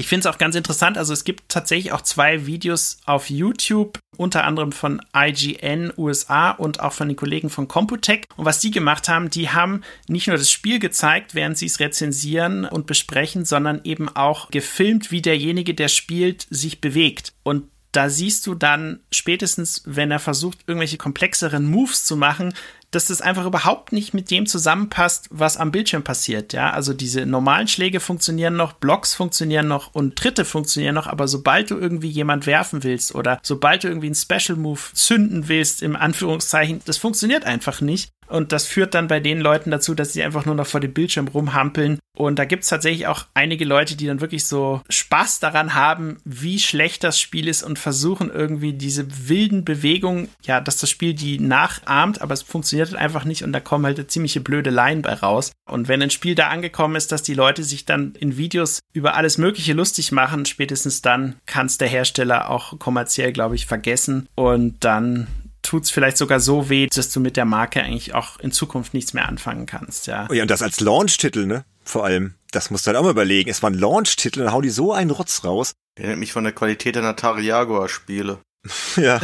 Ich 0.00 0.08
finde 0.08 0.26
es 0.26 0.34
auch 0.34 0.38
ganz 0.38 0.54
interessant. 0.54 0.96
Also 0.96 1.12
es 1.12 1.24
gibt 1.24 1.50
tatsächlich 1.50 1.92
auch 1.92 2.00
zwei 2.00 2.46
Videos 2.46 3.00
auf 3.04 3.28
YouTube, 3.28 3.98
unter 4.16 4.44
anderem 4.44 4.72
von 4.72 5.02
IGN 5.14 5.92
USA 5.94 6.52
und 6.52 6.80
auch 6.80 6.94
von 6.94 7.08
den 7.08 7.18
Kollegen 7.18 7.50
von 7.50 7.68
Computech. 7.68 8.24
Und 8.36 8.46
was 8.46 8.60
die 8.60 8.70
gemacht 8.70 9.10
haben, 9.10 9.28
die 9.28 9.50
haben 9.50 9.82
nicht 10.08 10.26
nur 10.26 10.38
das 10.38 10.50
Spiel 10.50 10.78
gezeigt, 10.78 11.34
während 11.34 11.58
sie 11.58 11.66
es 11.66 11.80
rezensieren 11.80 12.64
und 12.64 12.86
besprechen, 12.86 13.44
sondern 13.44 13.82
eben 13.84 14.08
auch 14.08 14.48
gefilmt, 14.50 15.10
wie 15.10 15.20
derjenige, 15.20 15.74
der 15.74 15.88
spielt, 15.88 16.46
sich 16.48 16.80
bewegt. 16.80 17.34
Und 17.42 17.64
da 17.92 18.08
siehst 18.08 18.46
du 18.46 18.54
dann 18.54 19.00
spätestens, 19.12 19.82
wenn 19.84 20.10
er 20.10 20.18
versucht, 20.18 20.60
irgendwelche 20.66 20.96
komplexeren 20.96 21.66
Moves 21.66 22.04
zu 22.04 22.16
machen, 22.16 22.54
dass 22.90 23.06
das 23.06 23.20
einfach 23.20 23.46
überhaupt 23.46 23.92
nicht 23.92 24.14
mit 24.14 24.30
dem 24.30 24.46
zusammenpasst, 24.46 25.28
was 25.30 25.56
am 25.56 25.70
Bildschirm 25.70 26.02
passiert. 26.02 26.52
Ja, 26.52 26.70
also 26.70 26.92
diese 26.92 27.26
normalen 27.26 27.68
Schläge 27.68 28.00
funktionieren 28.00 28.56
noch, 28.56 28.72
Blocks 28.72 29.14
funktionieren 29.14 29.68
noch 29.68 29.94
und 29.94 30.16
Tritte 30.16 30.44
funktionieren 30.44 30.94
noch, 30.94 31.06
aber 31.06 31.28
sobald 31.28 31.70
du 31.70 31.78
irgendwie 31.78 32.08
jemand 32.08 32.46
werfen 32.46 32.82
willst 32.82 33.14
oder 33.14 33.38
sobald 33.42 33.84
du 33.84 33.88
irgendwie 33.88 34.08
einen 34.08 34.14
Special 34.14 34.58
Move 34.58 34.80
zünden 34.94 35.48
willst, 35.48 35.82
im 35.82 35.96
Anführungszeichen, 35.96 36.82
das 36.84 36.96
funktioniert 36.96 37.44
einfach 37.44 37.80
nicht. 37.80 38.12
Und 38.30 38.52
das 38.52 38.66
führt 38.66 38.94
dann 38.94 39.08
bei 39.08 39.20
den 39.20 39.40
Leuten 39.40 39.70
dazu, 39.70 39.94
dass 39.94 40.12
sie 40.12 40.22
einfach 40.22 40.46
nur 40.46 40.54
noch 40.54 40.66
vor 40.66 40.80
dem 40.80 40.92
Bildschirm 40.92 41.28
rumhampeln. 41.28 41.98
Und 42.16 42.38
da 42.38 42.44
gibt 42.44 42.64
es 42.64 42.68
tatsächlich 42.68 43.06
auch 43.06 43.26
einige 43.34 43.64
Leute, 43.64 43.96
die 43.96 44.06
dann 44.06 44.20
wirklich 44.20 44.44
so 44.44 44.82
Spaß 44.88 45.40
daran 45.40 45.74
haben, 45.74 46.18
wie 46.24 46.58
schlecht 46.58 47.02
das 47.02 47.20
Spiel 47.20 47.48
ist 47.48 47.62
und 47.62 47.78
versuchen 47.78 48.30
irgendwie 48.30 48.72
diese 48.72 49.28
wilden 49.28 49.64
Bewegungen, 49.64 50.28
ja, 50.42 50.60
dass 50.60 50.76
das 50.76 50.90
Spiel 50.90 51.14
die 51.14 51.38
nachahmt, 51.38 52.20
aber 52.20 52.34
es 52.34 52.42
funktioniert 52.42 52.90
halt 52.90 53.00
einfach 53.00 53.24
nicht 53.24 53.42
und 53.42 53.52
da 53.52 53.60
kommen 53.60 53.86
halt 53.86 54.10
ziemliche 54.10 54.40
blöde 54.40 54.70
Line 54.70 55.02
bei 55.02 55.14
raus. 55.14 55.52
Und 55.68 55.88
wenn 55.88 56.02
ein 56.02 56.10
Spiel 56.10 56.34
da 56.34 56.48
angekommen 56.48 56.96
ist, 56.96 57.12
dass 57.12 57.22
die 57.22 57.34
Leute 57.34 57.62
sich 57.62 57.86
dann 57.86 58.14
in 58.18 58.36
Videos 58.36 58.80
über 58.92 59.14
alles 59.14 59.38
Mögliche 59.38 59.72
lustig 59.72 60.12
machen, 60.12 60.44
spätestens 60.44 61.00
dann 61.00 61.36
kann 61.46 61.66
es 61.66 61.78
der 61.78 61.88
Hersteller 61.88 62.50
auch 62.50 62.78
kommerziell, 62.78 63.32
glaube 63.32 63.54
ich, 63.54 63.66
vergessen. 63.66 64.28
Und 64.34 64.84
dann 64.84 65.26
tut 65.70 65.84
es 65.84 65.90
vielleicht 65.90 66.16
sogar 66.16 66.40
so 66.40 66.68
weh, 66.68 66.88
dass 66.92 67.10
du 67.10 67.20
mit 67.20 67.36
der 67.36 67.44
Marke 67.44 67.80
eigentlich 67.80 68.12
auch 68.12 68.40
in 68.40 68.50
Zukunft 68.50 68.92
nichts 68.92 69.14
mehr 69.14 69.28
anfangen 69.28 69.66
kannst, 69.66 70.08
ja. 70.08 70.26
Oh 70.28 70.32
ja, 70.32 70.42
und 70.42 70.50
das 70.50 70.62
als 70.62 70.80
Launch-Titel, 70.80 71.46
ne? 71.46 71.64
Vor 71.84 72.04
allem. 72.04 72.34
Das 72.50 72.72
musst 72.72 72.84
du 72.84 72.88
halt 72.88 72.96
auch 72.96 73.04
mal 73.04 73.10
überlegen. 73.10 73.48
Es 73.48 73.62
war 73.62 73.70
ein 73.70 73.78
Launch-Titel, 73.78 74.40
dann 74.40 74.52
hauen 74.52 74.64
die 74.64 74.70
so 74.70 74.92
einen 74.92 75.12
Rotz 75.12 75.44
raus. 75.44 75.72
Nennt 75.96 76.18
mich 76.18 76.32
von 76.32 76.42
der 76.42 76.52
Qualität 76.52 76.96
der 76.96 77.04
Atari 77.04 77.42
Jaguar 77.42 77.88
Spiele. 77.88 78.40
Ja. 78.96 79.20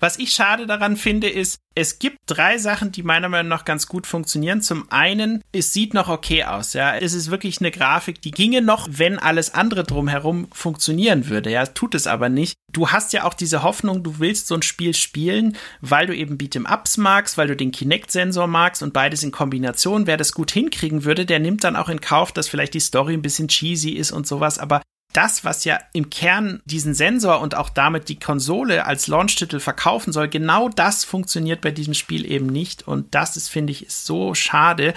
Was 0.00 0.18
ich 0.18 0.32
schade 0.32 0.66
daran 0.66 0.96
finde, 0.96 1.28
ist, 1.28 1.58
es 1.74 1.98
gibt 1.98 2.18
drei 2.26 2.58
Sachen, 2.58 2.92
die 2.92 3.02
meiner 3.02 3.28
Meinung 3.28 3.48
nach 3.48 3.64
ganz 3.64 3.86
gut 3.86 4.06
funktionieren. 4.06 4.60
Zum 4.60 4.90
einen, 4.90 5.42
es 5.52 5.72
sieht 5.72 5.94
noch 5.94 6.08
okay 6.08 6.44
aus, 6.44 6.72
ja. 6.72 6.96
Es 6.96 7.14
ist 7.14 7.30
wirklich 7.30 7.60
eine 7.60 7.70
Grafik, 7.70 8.20
die 8.20 8.30
ginge 8.30 8.62
noch, 8.62 8.88
wenn 8.90 9.18
alles 9.18 9.54
andere 9.54 9.84
drumherum 9.84 10.48
funktionieren 10.52 11.28
würde, 11.28 11.50
ja. 11.50 11.66
Tut 11.66 11.94
es 11.94 12.06
aber 12.06 12.28
nicht. 12.28 12.54
Du 12.72 12.88
hast 12.88 13.12
ja 13.12 13.24
auch 13.24 13.34
diese 13.34 13.62
Hoffnung, 13.62 14.02
du 14.02 14.18
willst 14.18 14.48
so 14.48 14.54
ein 14.54 14.62
Spiel 14.62 14.94
spielen, 14.94 15.56
weil 15.80 16.06
du 16.06 16.16
eben 16.16 16.36
Beat'em 16.36 16.70
Ups 16.72 16.96
magst, 16.96 17.38
weil 17.38 17.48
du 17.48 17.56
den 17.56 17.70
Kinect-Sensor 17.70 18.46
magst 18.46 18.82
und 18.82 18.92
beides 18.92 19.22
in 19.22 19.30
Kombination. 19.30 20.06
Wer 20.06 20.16
das 20.16 20.32
gut 20.32 20.50
hinkriegen 20.50 21.04
würde, 21.04 21.26
der 21.26 21.38
nimmt 21.38 21.64
dann 21.64 21.76
auch 21.76 21.88
in 21.88 22.00
Kauf, 22.00 22.32
dass 22.32 22.48
vielleicht 22.48 22.74
die 22.74 22.80
Story 22.80 23.14
ein 23.14 23.22
bisschen 23.22 23.48
cheesy 23.48 23.90
ist 23.90 24.10
und 24.10 24.26
sowas, 24.26 24.58
aber 24.58 24.82
das, 25.12 25.44
was 25.44 25.64
ja 25.64 25.78
im 25.92 26.10
Kern 26.10 26.60
diesen 26.64 26.94
Sensor 26.94 27.40
und 27.40 27.54
auch 27.54 27.68
damit 27.68 28.08
die 28.08 28.18
Konsole 28.18 28.86
als 28.86 29.06
Launch-Titel 29.06 29.60
verkaufen 29.60 30.12
soll, 30.12 30.28
genau 30.28 30.68
das 30.68 31.04
funktioniert 31.04 31.60
bei 31.60 31.70
diesem 31.70 31.94
Spiel 31.94 32.30
eben 32.30 32.46
nicht. 32.46 32.86
Und 32.86 33.14
das 33.14 33.36
ist, 33.36 33.48
finde 33.48 33.72
ich, 33.72 33.86
ist 33.86 34.06
so 34.06 34.34
schade. 34.34 34.94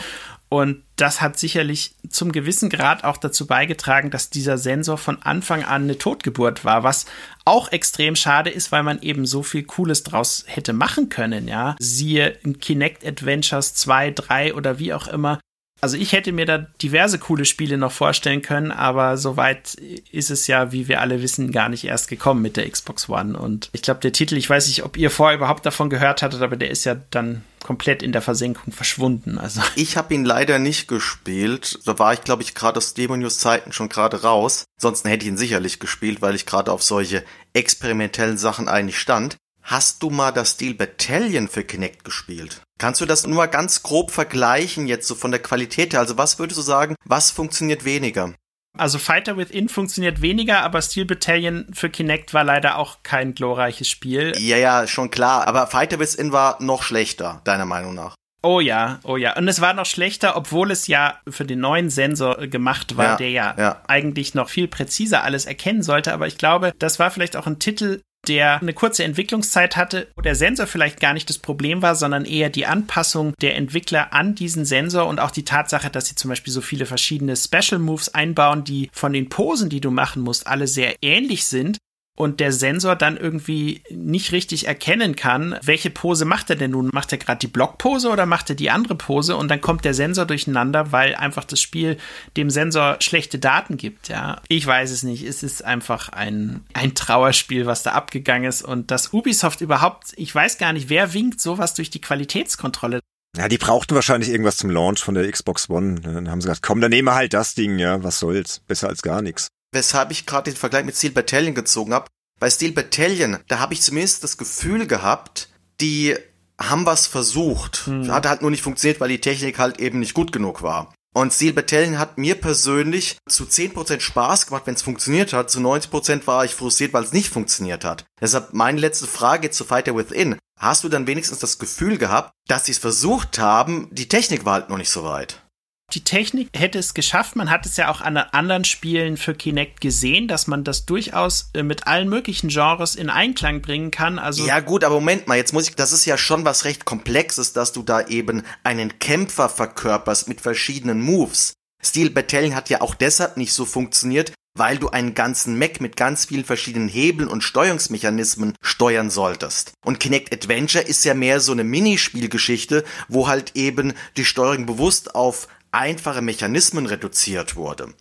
Und 0.47 0.83
das 0.95 1.21
hat 1.21 1.37
sicherlich 1.37 1.95
zum 2.09 2.31
gewissen 2.31 2.69
Grad 2.69 3.03
auch 3.03 3.17
dazu 3.17 3.47
beigetragen, 3.47 4.11
dass 4.11 4.29
dieser 4.29 4.57
Sensor 4.57 4.97
von 4.97 5.21
Anfang 5.21 5.63
an 5.63 5.83
eine 5.83 5.97
Totgeburt 5.97 6.63
war, 6.63 6.83
was 6.83 7.05
auch 7.43 7.71
extrem 7.71 8.15
schade 8.15 8.51
ist, 8.51 8.71
weil 8.71 8.83
man 8.83 9.01
eben 9.01 9.25
so 9.25 9.43
viel 9.43 9.63
Cooles 9.63 10.03
draus 10.03 10.45
hätte 10.47 10.71
machen 10.71 11.09
können, 11.09 11.47
ja. 11.47 11.75
Siehe 11.79 12.29
in 12.43 12.59
Kinect 12.59 13.05
Adventures 13.05 13.73
2, 13.73 14.11
3 14.11 14.53
oder 14.53 14.79
wie 14.79 14.93
auch 14.93 15.07
immer, 15.07 15.39
Also 15.81 15.97
ich 15.97 16.13
hätte 16.13 16.31
mir 16.31 16.45
da 16.45 16.57
diverse 16.57 17.19
coole 17.19 17.45
Spiele 17.45 17.77
noch 17.77 17.91
vorstellen 17.91 18.41
können, 18.41 18.71
aber 18.71 19.17
soweit 19.17 19.75
ist 20.11 20.31
es 20.31 20.47
ja, 20.47 20.71
wie 20.71 20.87
wir 20.87 21.01
alle 21.01 21.21
wissen, 21.21 21.51
gar 21.51 21.69
nicht 21.69 21.83
erst 21.83 22.07
gekommen 22.07 22.41
mit 22.41 22.57
der 22.57 22.69
Xbox 22.69 23.09
One. 23.09 23.37
Und 23.37 23.69
ich 23.73 23.81
glaube, 23.81 23.99
der 23.99 24.13
Titel, 24.13 24.37
ich 24.37 24.49
weiß 24.49 24.67
nicht, 24.67 24.83
ob 24.83 24.97
ihr 24.97 25.11
vorher 25.11 25.37
überhaupt 25.37 25.65
davon 25.65 25.89
gehört 25.89 26.21
hattet, 26.21 26.41
aber 26.41 26.55
der 26.55 26.71
ist 26.71 26.85
ja 26.85 26.95
dann 27.11 27.43
komplett 27.61 28.03
in 28.03 28.11
der 28.11 28.21
Versenkung 28.21 28.71
verschwunden. 28.71 29.37
Also 29.37 29.61
ich 29.75 29.97
habe 29.97 30.13
ihn 30.13 30.23
leider 30.23 30.59
nicht 30.59 30.87
gespielt. 30.87 31.79
Da 31.85 31.99
war 31.99 32.13
ich, 32.13 32.21
glaube 32.21 32.43
ich, 32.43 32.55
gerade 32.55 32.77
aus 32.77 32.93
Demo 32.93 33.17
News 33.17 33.39
Zeiten 33.39 33.73
schon 33.73 33.89
gerade 33.89 34.21
raus. 34.21 34.65
Ansonsten 34.77 35.09
hätte 35.09 35.25
ich 35.25 35.31
ihn 35.31 35.37
sicherlich 35.37 35.79
gespielt, 35.79 36.21
weil 36.21 36.35
ich 36.35 36.45
gerade 36.45 36.71
auf 36.71 36.83
solche 36.83 37.23
experimentellen 37.53 38.37
Sachen 38.37 38.69
eigentlich 38.69 38.99
stand. 38.99 39.37
Hast 39.67 40.03
du 40.03 40.11
mal 40.11 40.31
das 40.31 40.51
Steel 40.51 40.75
Battalion 40.75 41.47
für 41.47 41.63
Kinect 41.63 42.03
gespielt? 42.03 42.61
Kannst 42.77 43.01
du 43.01 43.07
das 43.07 43.25
nur 43.25 43.37
mal 43.37 43.47
ganz 43.47 43.81
grob 43.81 44.11
vergleichen 44.11 44.85
jetzt 44.85 45.07
so 45.07 45.15
von 45.15 45.31
der 45.31 45.41
Qualität 45.41 45.93
her? 45.93 46.01
Also 46.01 46.19
was 46.19 46.37
würdest 46.37 46.59
du 46.59 46.61
sagen, 46.61 46.95
was 47.03 47.31
funktioniert 47.31 47.83
weniger? 47.83 48.35
Also 48.77 48.99
Fighter 48.99 49.37
Within 49.37 49.67
funktioniert 49.67 50.21
weniger, 50.21 50.61
aber 50.61 50.83
Steel 50.83 51.05
Battalion 51.05 51.65
für 51.73 51.89
Kinect 51.89 52.35
war 52.35 52.43
leider 52.43 52.77
auch 52.77 53.01
kein 53.01 53.33
glorreiches 53.33 53.89
Spiel. 53.89 54.33
Ja, 54.37 54.57
ja, 54.57 54.85
schon 54.85 55.09
klar. 55.09 55.47
Aber 55.47 55.65
Fighter 55.65 55.97
Within 55.97 56.31
war 56.31 56.61
noch 56.61 56.83
schlechter, 56.83 57.41
deiner 57.43 57.65
Meinung 57.65 57.95
nach. 57.95 58.13
Oh 58.43 58.59
ja, 58.59 58.99
oh 59.03 59.17
ja. 59.17 59.35
Und 59.35 59.47
es 59.47 59.61
war 59.61 59.73
noch 59.73 59.87
schlechter, 59.87 60.37
obwohl 60.37 60.69
es 60.69 60.85
ja 60.85 61.19
für 61.27 61.45
den 61.45 61.61
neuen 61.61 61.89
Sensor 61.89 62.45
gemacht 62.45 62.97
war, 62.97 63.05
ja, 63.05 63.15
der 63.15 63.29
ja, 63.31 63.55
ja, 63.57 63.81
eigentlich 63.87 64.35
noch 64.35 64.49
viel 64.49 64.67
präziser 64.67 65.23
alles 65.23 65.47
erkennen 65.47 65.81
sollte. 65.81 66.13
Aber 66.13 66.27
ich 66.27 66.37
glaube, 66.37 66.71
das 66.77 66.99
war 66.99 67.09
vielleicht 67.09 67.35
auch 67.35 67.47
ein 67.47 67.57
Titel, 67.57 68.01
der 68.27 68.61
eine 68.61 68.73
kurze 68.73 69.03
Entwicklungszeit 69.03 69.75
hatte, 69.75 70.07
wo 70.15 70.21
der 70.21 70.35
Sensor 70.35 70.67
vielleicht 70.67 70.99
gar 70.99 71.13
nicht 71.13 71.29
das 71.29 71.37
Problem 71.37 71.81
war, 71.81 71.95
sondern 71.95 72.25
eher 72.25 72.49
die 72.49 72.65
Anpassung 72.65 73.33
der 73.41 73.55
Entwickler 73.55 74.13
an 74.13 74.35
diesen 74.35 74.65
Sensor 74.65 75.07
und 75.07 75.19
auch 75.19 75.31
die 75.31 75.45
Tatsache, 75.45 75.89
dass 75.89 76.07
sie 76.07 76.15
zum 76.15 76.29
Beispiel 76.29 76.53
so 76.53 76.61
viele 76.61 76.85
verschiedene 76.85 77.35
Special 77.35 77.79
Moves 77.79 78.13
einbauen, 78.13 78.63
die 78.63 78.89
von 78.91 79.13
den 79.13 79.29
Posen, 79.29 79.69
die 79.69 79.81
du 79.81 79.91
machen 79.91 80.21
musst, 80.21 80.47
alle 80.47 80.67
sehr 80.67 80.95
ähnlich 81.01 81.45
sind 81.45 81.77
und 82.15 82.39
der 82.39 82.53
Sensor 82.53 82.95
dann 82.95 83.17
irgendwie 83.17 83.81
nicht 83.89 84.31
richtig 84.31 84.67
erkennen 84.67 85.15
kann, 85.15 85.57
welche 85.61 85.89
Pose 85.89 86.23
macht 86.23 86.49
er 86.49 86.55
denn 86.55 86.71
nun? 86.71 86.89
Macht 86.93 87.11
er 87.11 87.17
gerade 87.17 87.39
die 87.39 87.47
Blockpose 87.47 88.09
oder 88.09 88.25
macht 88.25 88.49
er 88.49 88.55
die 88.55 88.69
andere 88.69 88.95
Pose? 88.95 89.35
Und 89.35 89.49
dann 89.49 89.59
kommt 89.59 89.83
der 89.83 89.93
Sensor 89.93 90.25
durcheinander, 90.25 90.93
weil 90.93 91.15
einfach 91.15 91.43
das 91.43 91.59
Spiel 91.59 91.97
dem 92.37 92.49
Sensor 92.49 92.97
schlechte 93.01 93.37
Daten 93.37 93.75
gibt. 93.75 94.07
Ja, 94.07 94.41
ich 94.47 94.65
weiß 94.65 94.91
es 94.91 95.03
nicht. 95.03 95.23
Es 95.23 95.43
ist 95.43 95.65
einfach 95.65 96.09
ein, 96.09 96.63
ein 96.73 96.95
Trauerspiel, 96.95 97.65
was 97.65 97.83
da 97.83 97.91
abgegangen 97.91 98.47
ist. 98.47 98.61
Und 98.61 98.91
dass 98.91 99.11
Ubisoft 99.11 99.59
überhaupt, 99.59 100.13
ich 100.15 100.33
weiß 100.33 100.57
gar 100.57 100.71
nicht, 100.71 100.87
wer 100.87 101.13
winkt 101.13 101.41
sowas 101.41 101.73
durch 101.73 101.89
die 101.89 102.01
Qualitätskontrolle. 102.01 103.01
Ja, 103.35 103.49
die 103.49 103.57
brauchten 103.57 103.93
wahrscheinlich 103.95 104.29
irgendwas 104.29 104.55
zum 104.55 104.69
Launch 104.69 105.03
von 105.03 105.15
der 105.15 105.29
Xbox 105.29 105.69
One. 105.69 105.99
Dann 105.99 106.31
haben 106.31 106.39
sie 106.39 106.47
gesagt, 106.47 106.63
komm, 106.63 106.79
dann 106.79 106.91
nehmen 106.91 107.09
wir 107.09 107.15
halt 107.15 107.33
das 107.33 107.55
Ding, 107.55 107.77
ja, 107.77 108.01
was 108.01 108.19
soll's. 108.19 108.61
Besser 108.65 108.87
als 108.87 109.01
gar 109.01 109.21
nichts 109.21 109.49
weshalb 109.75 110.09
ich 110.09 110.25
gerade 110.25 110.49
den 110.49 110.57
Vergleich 110.57 110.85
mit 110.85 110.95
Steel 110.95 111.11
Battalion 111.11 111.53
gezogen 111.53 111.93
habe. 111.93 112.07
Bei 112.39 112.49
Steel 112.49 112.71
Battalion, 112.71 113.37
da 113.47 113.59
habe 113.59 113.73
ich 113.73 113.81
zumindest 113.81 114.23
das 114.23 114.37
Gefühl 114.37 114.87
gehabt, 114.87 115.49
die 115.79 116.15
haben 116.59 116.85
was 116.85 117.05
versucht. 117.05 117.85
Hm. 117.85 118.11
Hat 118.11 118.25
halt 118.25 118.41
nur 118.41 118.51
nicht 118.51 118.63
funktioniert, 118.63 118.99
weil 118.99 119.09
die 119.09 119.21
Technik 119.21 119.59
halt 119.59 119.79
eben 119.79 119.99
nicht 119.99 120.13
gut 120.13 120.31
genug 120.31 120.63
war. 120.63 120.93
Und 121.13 121.31
Steel 121.31 121.53
Battalion 121.53 121.97
hat 121.97 122.17
mir 122.17 122.35
persönlich 122.35 123.17
zu 123.29 123.45
10% 123.45 124.01
Spaß 124.01 124.47
gemacht, 124.47 124.63
wenn 124.65 124.73
es 124.73 124.81
funktioniert 124.81 125.31
hat. 125.31 125.49
Zu 125.49 125.59
90% 125.59 126.27
war 126.27 126.43
ich 126.43 126.53
frustriert, 126.53 126.91
weil 126.91 127.05
es 127.05 127.13
nicht 127.13 127.29
funktioniert 127.29 127.85
hat. 127.85 128.03
Deshalb 128.19 128.53
meine 128.53 128.81
letzte 128.81 129.07
Frage 129.07 129.49
zu 129.49 129.63
Fighter 129.63 129.95
Within. 129.95 130.37
Hast 130.59 130.83
du 130.83 130.89
dann 130.89 131.07
wenigstens 131.07 131.39
das 131.39 131.57
Gefühl 131.57 131.97
gehabt, 131.97 132.31
dass 132.47 132.65
sie 132.65 132.73
es 132.73 132.79
versucht 132.79 133.39
haben, 133.39 133.87
die 133.91 134.09
Technik 134.09 134.43
war 134.43 134.53
halt 134.55 134.69
noch 134.69 134.77
nicht 134.77 134.89
so 134.89 135.05
weit? 135.05 135.44
Die 135.93 136.03
Technik 136.03 136.49
hätte 136.55 136.79
es 136.79 136.93
geschafft. 136.93 137.35
Man 137.35 137.49
hat 137.49 137.65
es 137.65 137.77
ja 137.77 137.89
auch 137.89 138.01
an 138.01 138.17
anderen 138.17 138.65
Spielen 138.65 139.17
für 139.17 139.35
Kinect 139.35 139.81
gesehen, 139.81 140.27
dass 140.27 140.47
man 140.47 140.63
das 140.63 140.85
durchaus 140.85 141.51
äh, 141.53 141.63
mit 141.63 141.87
allen 141.87 142.09
möglichen 142.09 142.49
Genres 142.49 142.95
in 142.95 143.09
Einklang 143.09 143.61
bringen 143.61 143.91
kann. 143.91 144.17
Also 144.17 144.45
ja 144.45 144.59
gut, 144.59 144.83
aber 144.83 144.95
Moment 144.95 145.27
mal, 145.27 145.37
jetzt 145.37 145.53
muss 145.53 145.69
ich, 145.69 145.75
das 145.75 145.91
ist 145.91 146.05
ja 146.05 146.17
schon 146.17 146.43
was 146.43 146.65
recht 146.65 146.85
Komplexes, 146.85 147.53
dass 147.53 147.71
du 147.71 147.83
da 147.83 148.07
eben 148.07 148.43
einen 148.63 148.99
Kämpfer 148.99 149.47
verkörperst 149.47 150.27
mit 150.27 150.41
verschiedenen 150.41 151.01
Moves. 151.01 151.53
Steel 151.83 152.09
Battalion 152.09 152.55
hat 152.55 152.69
ja 152.69 152.81
auch 152.81 152.95
deshalb 152.95 153.37
nicht 153.37 153.53
so 153.53 153.65
funktioniert, 153.65 154.33
weil 154.57 154.77
du 154.77 154.89
einen 154.89 155.13
ganzen 155.13 155.59
Mac 155.59 155.81
mit 155.81 155.97
ganz 155.97 156.25
vielen 156.25 156.45
verschiedenen 156.45 156.87
Hebeln 156.87 157.29
und 157.29 157.43
Steuerungsmechanismen 157.43 158.55
steuern 158.61 159.11
solltest. 159.11 159.73
Und 159.85 159.99
Kinect 159.99 160.33
Adventure 160.33 160.83
ist 160.83 161.05
ja 161.05 161.13
mehr 161.13 161.39
so 161.39 161.51
eine 161.51 161.63
Minispielgeschichte, 161.63 162.83
wo 163.07 163.27
halt 163.27 163.51
eben 163.55 163.93
die 164.17 164.25
Steuerung 164.25 164.65
bewusst 164.65 165.13
auf 165.13 165.47
einfache 165.75 166.21
Mechanismen 166.21 166.85
reduziert 166.85 167.55
wurde. 167.55 167.93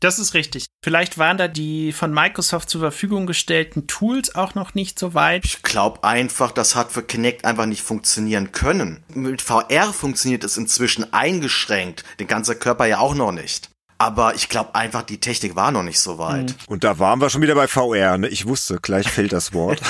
Das 0.00 0.20
ist 0.20 0.34
richtig. 0.34 0.66
Vielleicht 0.84 1.18
waren 1.18 1.38
da 1.38 1.48
die 1.48 1.92
von 1.92 2.14
Microsoft 2.14 2.70
zur 2.70 2.80
Verfügung 2.80 3.26
gestellten 3.26 3.88
Tools 3.88 4.32
auch 4.34 4.54
noch 4.54 4.74
nicht 4.74 4.96
so 4.96 5.12
weit. 5.12 5.44
Ich 5.44 5.62
glaube 5.62 6.04
einfach, 6.04 6.52
das 6.52 6.76
hat 6.76 6.92
für 6.92 7.02
Kinect 7.02 7.44
einfach 7.44 7.66
nicht 7.66 7.82
funktionieren 7.82 8.52
können. 8.52 9.02
Mit 9.12 9.42
VR 9.42 9.92
funktioniert 9.92 10.44
es 10.44 10.56
inzwischen 10.56 11.12
eingeschränkt, 11.12 12.04
den 12.20 12.28
ganzen 12.28 12.60
Körper 12.60 12.86
ja 12.86 13.00
auch 13.00 13.16
noch 13.16 13.32
nicht. 13.32 13.70
Aber 14.00 14.36
ich 14.36 14.48
glaube 14.48 14.76
einfach, 14.76 15.02
die 15.02 15.18
Technik 15.18 15.56
war 15.56 15.72
noch 15.72 15.82
nicht 15.82 15.98
so 15.98 16.18
weit. 16.18 16.50
Mhm. 16.50 16.56
Und 16.68 16.84
da 16.84 17.00
waren 17.00 17.20
wir 17.20 17.30
schon 17.30 17.42
wieder 17.42 17.56
bei 17.56 17.66
VR. 17.66 18.16
Ne? 18.16 18.28
Ich 18.28 18.46
wusste, 18.46 18.78
gleich 18.80 19.10
fällt 19.10 19.32
das 19.32 19.52
Wort. 19.52 19.80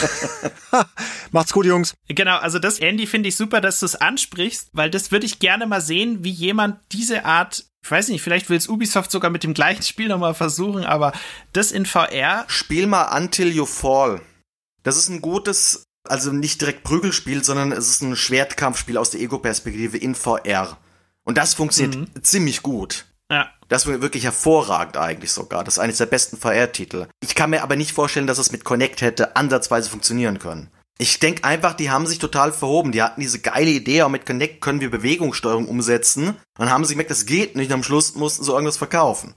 Macht's 1.30 1.52
gut, 1.52 1.66
Jungs. 1.66 1.94
Genau, 2.08 2.38
also 2.38 2.58
das, 2.58 2.78
Andy, 2.78 3.06
finde 3.06 3.28
ich 3.28 3.36
super, 3.36 3.60
dass 3.60 3.80
du 3.80 3.86
es 3.86 3.96
ansprichst, 3.96 4.70
weil 4.72 4.90
das 4.90 5.12
würde 5.12 5.26
ich 5.26 5.40
gerne 5.40 5.66
mal 5.66 5.82
sehen, 5.82 6.24
wie 6.24 6.30
jemand 6.30 6.78
diese 6.92 7.26
Art 7.26 7.64
ich 7.84 7.90
weiß 7.90 8.08
nicht, 8.08 8.22
vielleicht 8.22 8.50
will 8.50 8.58
es 8.58 8.68
Ubisoft 8.68 9.10
sogar 9.10 9.30
mit 9.30 9.44
dem 9.44 9.54
gleichen 9.54 9.82
Spiel 9.82 10.08
nochmal 10.08 10.34
versuchen, 10.34 10.84
aber 10.84 11.12
das 11.54 11.72
in 11.72 11.86
VR. 11.86 12.44
Spiel 12.48 12.86
mal 12.86 13.16
Until 13.16 13.48
You 13.48 13.64
Fall. 13.64 14.20
Das 14.82 14.96
ist 14.96 15.08
ein 15.08 15.22
gutes, 15.22 15.84
also 16.04 16.32
nicht 16.32 16.60
direkt 16.60 16.82
Prügelspiel, 16.82 17.42
sondern 17.44 17.72
es 17.72 17.88
ist 17.88 18.02
ein 18.02 18.16
Schwertkampfspiel 18.16 18.98
aus 18.98 19.10
der 19.10 19.20
Ego-Perspektive 19.20 19.96
in 19.96 20.14
VR. 20.14 20.76
Und 21.24 21.38
das 21.38 21.54
funktioniert 21.54 22.14
mhm. 22.14 22.22
ziemlich 22.22 22.62
gut. 22.62 23.06
Ja. 23.30 23.50
Das 23.68 23.84
ist 23.84 24.00
wirklich 24.00 24.24
hervorragend 24.24 24.96
eigentlich 24.96 25.32
sogar. 25.32 25.62
Das 25.62 25.74
ist 25.74 25.78
eines 25.78 25.98
der 25.98 26.06
besten 26.06 26.38
VR-Titel. 26.38 27.06
Ich 27.20 27.34
kann 27.34 27.50
mir 27.50 27.62
aber 27.62 27.76
nicht 27.76 27.92
vorstellen, 27.92 28.26
dass 28.26 28.38
es 28.38 28.52
mit 28.52 28.64
Connect 28.64 29.02
hätte 29.02 29.36
ansatzweise 29.36 29.90
funktionieren 29.90 30.38
können. 30.38 30.70
Ich 31.00 31.20
denke 31.20 31.44
einfach, 31.44 31.74
die 31.74 31.90
haben 31.90 32.06
sich 32.06 32.18
total 32.18 32.52
verhoben. 32.52 32.90
Die 32.92 33.02
hatten 33.02 33.20
diese 33.20 33.38
geile 33.38 33.70
Idee, 33.70 34.02
auch 34.02 34.08
mit 34.08 34.26
Connect 34.26 34.60
können 34.60 34.80
wir 34.80 34.90
Bewegungssteuerung 34.90 35.68
umsetzen. 35.68 36.36
Dann 36.56 36.70
haben 36.70 36.84
sie 36.84 36.94
gemerkt, 36.94 37.10
das 37.10 37.26
geht 37.26 37.54
nicht. 37.54 37.68
Und 37.68 37.74
am 37.74 37.82
Schluss 37.84 38.14
mussten 38.14 38.42
sie 38.42 38.50
irgendwas 38.50 38.78
verkaufen. 38.78 39.34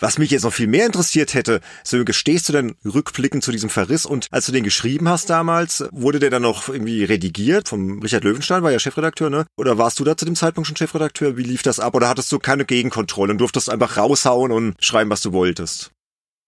Was 0.00 0.16
mich 0.16 0.30
jetzt 0.30 0.44
noch 0.44 0.52
viel 0.52 0.66
mehr 0.66 0.86
interessiert 0.86 1.34
hätte, 1.34 1.60
Sönke, 1.84 2.14
stehst 2.14 2.48
du 2.48 2.54
denn 2.54 2.74
rückblickend 2.84 3.44
zu 3.44 3.52
diesem 3.52 3.68
Verriss 3.68 4.06
und 4.06 4.28
als 4.30 4.46
du 4.46 4.52
den 4.52 4.64
geschrieben 4.64 5.08
hast 5.08 5.28
damals, 5.28 5.84
wurde 5.92 6.18
der 6.18 6.30
dann 6.30 6.42
noch 6.42 6.70
irgendwie 6.70 7.04
redigiert 7.04 7.68
vom 7.68 8.00
Richard 8.00 8.24
Löwenstein, 8.24 8.62
war 8.62 8.72
ja 8.72 8.78
Chefredakteur, 8.78 9.28
ne? 9.28 9.44
Oder 9.58 9.76
warst 9.76 10.00
du 10.00 10.04
da 10.04 10.16
zu 10.16 10.24
dem 10.24 10.36
Zeitpunkt 10.36 10.66
schon 10.66 10.76
Chefredakteur? 10.76 11.36
Wie 11.36 11.42
lief 11.42 11.62
das 11.62 11.80
ab? 11.80 11.94
Oder 11.94 12.08
hattest 12.08 12.32
du 12.32 12.38
keine 12.38 12.64
Gegenkontrolle 12.64 13.32
und 13.32 13.38
durftest 13.38 13.68
einfach 13.68 13.98
raushauen 13.98 14.52
und 14.52 14.74
schreiben, 14.82 15.10
was 15.10 15.20
du 15.20 15.32
wolltest? 15.32 15.90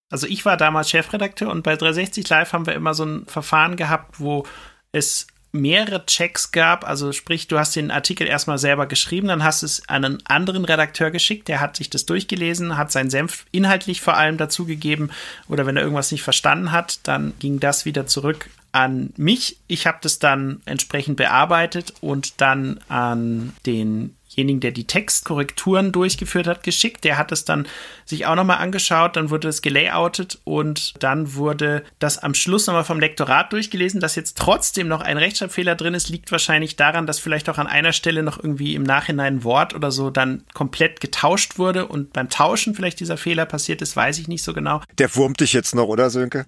Also 0.09 0.25
ich 0.25 0.45
war 0.45 0.57
damals 0.57 0.89
Chefredakteur 0.89 1.51
und 1.51 1.63
bei 1.63 1.75
360 1.75 2.27
Live 2.29 2.53
haben 2.53 2.65
wir 2.65 2.73
immer 2.73 2.95
so 2.95 3.05
ein 3.05 3.25
Verfahren 3.27 3.75
gehabt, 3.75 4.19
wo 4.19 4.45
es 4.91 5.27
mehrere 5.53 6.05
Checks 6.05 6.51
gab, 6.51 6.85
also 6.85 7.11
sprich, 7.11 7.47
du 7.47 7.59
hast 7.59 7.75
den 7.75 7.91
Artikel 7.91 8.27
erstmal 8.27 8.57
selber 8.57 8.87
geschrieben, 8.87 9.27
dann 9.27 9.43
hast 9.43 9.61
es 9.61 9.87
an 9.87 10.03
einen 10.03 10.17
anderen 10.25 10.65
Redakteur 10.65 11.11
geschickt, 11.11 11.47
der 11.47 11.61
hat 11.61 11.75
sich 11.75 11.89
das 11.89 12.05
durchgelesen, 12.05 12.75
hat 12.75 12.91
seinen 12.91 13.11
Senf 13.11 13.45
inhaltlich 13.51 14.01
vor 14.01 14.17
allem 14.17 14.37
dazugegeben 14.37 15.11
oder 15.47 15.65
wenn 15.65 15.77
er 15.77 15.83
irgendwas 15.83 16.11
nicht 16.11 16.23
verstanden 16.23 16.71
hat, 16.71 16.99
dann 17.03 17.33
ging 17.39 17.59
das 17.59 17.85
wieder 17.85 18.07
zurück 18.07 18.49
an 18.71 19.13
mich. 19.15 19.57
Ich 19.67 19.85
habe 19.85 19.99
das 20.01 20.17
dann 20.17 20.61
entsprechend 20.65 21.17
bearbeitet 21.17 21.93
und 22.01 22.41
dann 22.41 22.79
an 22.89 23.53
den 23.67 24.15
denjenigen, 24.35 24.59
der 24.59 24.71
die 24.71 24.85
Textkorrekturen 24.85 25.91
durchgeführt 25.91 26.47
hat, 26.47 26.63
geschickt. 26.63 27.03
Der 27.03 27.17
hat 27.17 27.31
es 27.31 27.45
dann 27.45 27.67
sich 28.05 28.25
auch 28.25 28.35
nochmal 28.35 28.57
angeschaut, 28.57 29.15
dann 29.15 29.29
wurde 29.29 29.47
es 29.47 29.61
gelayoutet 29.61 30.39
und 30.43 30.93
dann 31.03 31.35
wurde 31.35 31.83
das 31.99 32.17
am 32.17 32.33
Schluss 32.33 32.67
nochmal 32.67 32.83
vom 32.83 32.99
Lektorat 32.99 33.51
durchgelesen. 33.53 33.99
Dass 33.99 34.15
jetzt 34.15 34.37
trotzdem 34.37 34.87
noch 34.87 35.01
ein 35.01 35.17
Rechtschreibfehler 35.17 35.75
drin 35.75 35.93
ist, 35.93 36.09
liegt 36.09 36.31
wahrscheinlich 36.31 36.75
daran, 36.75 37.07
dass 37.07 37.19
vielleicht 37.19 37.49
auch 37.49 37.57
an 37.57 37.67
einer 37.67 37.93
Stelle 37.93 38.23
noch 38.23 38.37
irgendwie 38.37 38.75
im 38.75 38.83
Nachhinein 38.83 39.23
ein 39.33 39.43
Wort 39.43 39.73
oder 39.73 39.91
so 39.91 40.09
dann 40.09 40.43
komplett 40.53 40.99
getauscht 40.99 41.57
wurde 41.57 41.87
und 41.87 42.13
beim 42.13 42.29
Tauschen 42.29 42.75
vielleicht 42.75 42.99
dieser 42.99 43.17
Fehler 43.17 43.45
passiert 43.45 43.81
ist, 43.81 43.95
weiß 43.95 44.19
ich 44.19 44.27
nicht 44.27 44.43
so 44.43 44.53
genau. 44.53 44.81
Der 44.97 45.15
wurmt 45.15 45.39
dich 45.39 45.53
jetzt 45.53 45.75
noch, 45.75 45.87
oder 45.87 46.09
Sönke? 46.09 46.45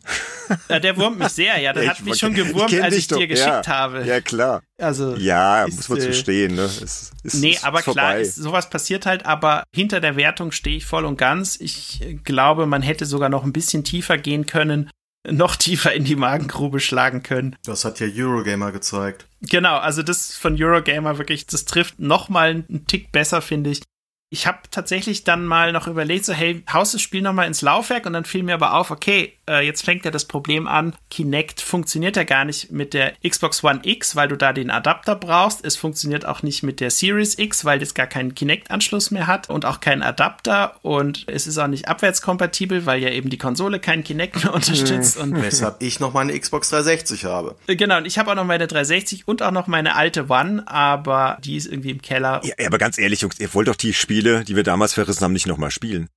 Ja, 0.70 0.80
der 0.80 0.98
wurmt 0.98 1.20
mich 1.20 1.30
sehr, 1.30 1.60
ja. 1.60 1.74
Der 1.74 1.88
hat 1.90 2.02
mich 2.02 2.18
schon 2.18 2.34
gewurmt, 2.34 2.72
ich 2.72 2.84
als 2.84 2.96
ich 2.96 3.08
dir 3.08 3.28
geschickt 3.28 3.68
ja. 3.68 3.68
habe. 3.68 4.04
Ja, 4.06 4.22
klar. 4.22 4.62
Also 4.78 5.16
ja, 5.16 5.64
ist, 5.64 5.78
muss 5.78 5.90
man 5.90 6.02
zu 6.02 6.14
stehen. 6.14 6.56
Ne? 6.56 6.66
Ist, 6.66 7.14
ist, 7.24 7.36
nee, 7.36 7.58
aber 7.62 7.82
klar, 7.82 8.18
ist, 8.18 8.36
sowas 8.36 8.70
passiert 8.70 9.06
halt. 9.06 9.26
Aber 9.26 9.64
hinter 9.74 10.02
der 10.02 10.18
Wertung 10.18 10.52
stehe 10.52 10.78
ich 10.78 10.86
voll 10.86 11.06
und 11.06 11.18
ganz. 11.18 11.60
Ich 11.60 12.18
glaube, 12.24 12.66
man 12.66 12.82
hätte 12.82 13.06
sogar 13.06 13.30
noch 13.30 13.44
ein 13.44 13.54
bisschen 13.54 13.84
tiefer 13.84 14.18
gehen 14.18 14.46
können, 14.46 14.90
noch 15.30 15.56
tiefer 15.56 15.94
in 15.94 16.04
die 16.04 16.18
Magengrube 16.18 16.80
schlagen 16.80 17.24
können. 17.24 17.56
Das 17.64 17.86
hat 17.86 18.00
ja 18.00 18.08
Eurogamer 18.08 18.72
gezeigt. 18.72 19.28
Genau, 19.42 19.78
also 19.78 20.04
das 20.04 20.36
von 20.36 20.62
Eurogamer 20.62 21.18
wirklich, 21.18 21.46
das 21.48 21.66
trifft 21.66 22.00
noch 22.00 22.30
mal 22.30 22.50
einen 22.50 22.86
Tick 22.88 23.12
besser, 23.12 23.42
finde 23.42 23.70
ich. 23.70 23.82
Ich 24.30 24.48
habe 24.48 24.60
tatsächlich 24.72 25.24
dann 25.24 25.46
mal 25.46 25.72
noch 25.72 25.88
überlegt, 25.88 26.26
so 26.26 26.34
hey, 26.34 26.64
haust 26.72 26.94
das 26.94 27.02
Spiel 27.02 27.22
nochmal 27.22 27.48
ins 27.48 27.62
Laufwerk 27.62 28.06
und 28.06 28.14
dann 28.14 28.26
fiel 28.26 28.44
mir 28.44 28.56
aber 28.56 28.74
auf, 28.74 28.92
okay, 28.92 29.34
äh, 29.48 29.66
jetzt 29.66 29.86
fängt 29.86 30.04
ja 30.04 30.12
das 30.12 30.26
Problem 30.26 30.68
an, 30.68 30.96
Kinect 31.10 31.62
funktioniert 31.62 32.18
ja 32.18 32.24
gar 32.24 32.44
nicht 32.44 32.72
mit 32.72 32.94
der 32.94 33.14
Xbox 33.28 33.64
One 33.64 33.82
X, 33.84 34.16
weil 34.16 34.28
du 34.28 34.36
da 34.36 34.52
den 34.52 34.72
Adapter 34.72 35.16
brauchst. 35.16 35.64
Es 35.64 35.78
funktioniert 35.78 36.26
auch 36.26 36.42
nicht 36.44 36.64
mit 36.64 36.80
der 36.80 36.90
Series 36.90 37.38
X, 37.38 37.66
weil 37.66 37.80
das 37.80 37.94
gar 37.94 38.08
keinen 38.08 38.34
Kinect-Anschluss 38.34 39.12
mehr 39.12 39.28
hat 39.28 39.50
und 39.50 39.66
auch 39.66 39.80
keinen 39.80 40.02
Adapter 40.02 40.76
und 40.82 41.26
es 41.28 41.46
ist 41.46 41.58
auch 41.58 41.68
nicht 41.68 41.88
abwärtskompatibel, 41.88 42.86
weil 42.86 43.02
ja 43.02 43.10
eben 43.10 43.30
die 43.30 43.38
Konsole 43.38 43.80
keinen 43.80 44.04
Kinect 44.04 44.44
mehr 44.44 44.54
unterstützt. 44.54 45.18
und 45.18 45.42
Weshalb 45.42 45.82
ich 45.82 46.00
noch 46.00 46.14
meine 46.14 46.38
Xbox 46.38 46.70
360 46.72 47.26
habe. 47.26 47.56
Genau, 47.68 47.98
und 47.98 48.06
ich 48.06 48.18
habe 48.18 48.32
auch 48.32 48.36
noch 48.36 48.46
meine 48.46 48.68
360 48.68 49.28
und 49.28 49.44
auch 49.44 49.52
noch 49.52 49.68
meine 49.68 49.96
alte 49.96 50.30
One, 50.30 50.64
aber 50.68 51.38
die 51.44 51.56
ist 51.56 51.68
irgendwie 51.68 51.92
im 51.92 52.02
Keller. 52.02 52.42
Ja, 52.44 52.56
aber 52.66 52.80
ganz 52.80 52.98
ehrlich, 52.98 53.22
Jungs, 53.22 53.40
ihr 53.40 53.54
wollt 53.54 53.68
doch 53.68 53.76
die 53.76 53.94
Spiele, 53.94 54.25
die 54.26 54.56
wir 54.56 54.64
damals 54.64 54.94
verrissen 54.94 55.24
haben, 55.24 55.34
nicht 55.34 55.48
nochmal 55.48 55.72
spielen. 55.72 56.10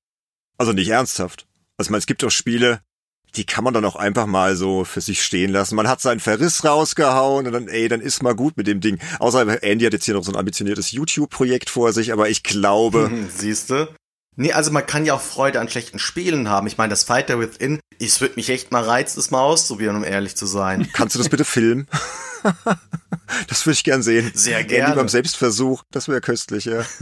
Also 0.57 0.73
nicht 0.73 0.89
ernsthaft. 0.89 1.47
Also 1.77 1.91
meine, 1.91 2.01
es 2.01 2.07
gibt 2.07 2.23
doch 2.23 2.31
Spiele, 2.31 2.81
die 3.37 3.45
kann 3.45 3.65
man 3.65 3.75
dann 3.75 3.85
auch 3.85 3.97
einfach 3.97 4.27
mal 4.27 4.57
so 4.57 4.85
für 4.85 5.01
sich 5.01 5.23
stehen 5.23 5.53
lassen. 5.53 5.77
Man 5.77 5.89
hat 5.89 6.01
seinen 6.01 6.21
Verriss 6.21 6.65
rausgehauen 6.65 7.47
und 7.47 7.53
dann, 7.53 7.69
ey, 7.69 7.89
dann 7.89 8.01
ist 8.01 8.23
mal 8.23 8.35
gut 8.35 8.57
mit 8.57 8.67
dem 8.67 8.81
Ding. 8.81 8.99
Außer 9.19 9.63
Andy 9.63 9.85
hat 9.85 9.93
jetzt 9.93 10.05
hier 10.05 10.15
noch 10.15 10.25
so 10.25 10.33
ein 10.33 10.37
ambitioniertes 10.37 10.93
YouTube-Projekt 10.93 11.71
vor 11.71 11.93
sich, 11.93 12.13
aber 12.13 12.29
ich 12.29 12.43
glaube. 12.43 13.11
Siehste? 13.37 13.95
Nee, 14.37 14.53
also 14.53 14.71
man 14.71 14.87
kann 14.87 15.05
ja 15.05 15.15
auch 15.15 15.21
Freude 15.21 15.61
an 15.61 15.69
schlechten 15.69 15.99
Spielen 15.99 16.49
haben. 16.49 16.67
Ich 16.69 16.79
meine, 16.79 16.91
das 16.91 17.05
Fighter 17.05 17.41
Within, 17.41 17.81
es 18.01 18.21
wird 18.21 18.37
mich 18.37 18.51
echt 18.51 18.71
mal 18.71 18.85
reizen, 18.85 19.17
das 19.17 19.31
mal 19.31 19.43
auszuprobieren, 19.43 19.97
um 19.97 20.05
ehrlich 20.05 20.37
zu 20.37 20.47
sein. 20.47 20.89
Kannst 20.93 21.17
du 21.17 21.19
das 21.19 21.29
bitte 21.29 21.45
filmen? 21.45 21.89
das 23.49 23.67
würde 23.67 23.75
ich 23.75 23.85
gern 23.85 24.03
sehen. 24.03 24.31
Sehr 24.35 24.65
gerne. 24.65 24.95
Beim 24.95 25.09
Selbstversuch, 25.09 25.83
das 25.91 26.09
wäre 26.09 26.21
köstlich, 26.21 26.67
ja. 26.67 26.85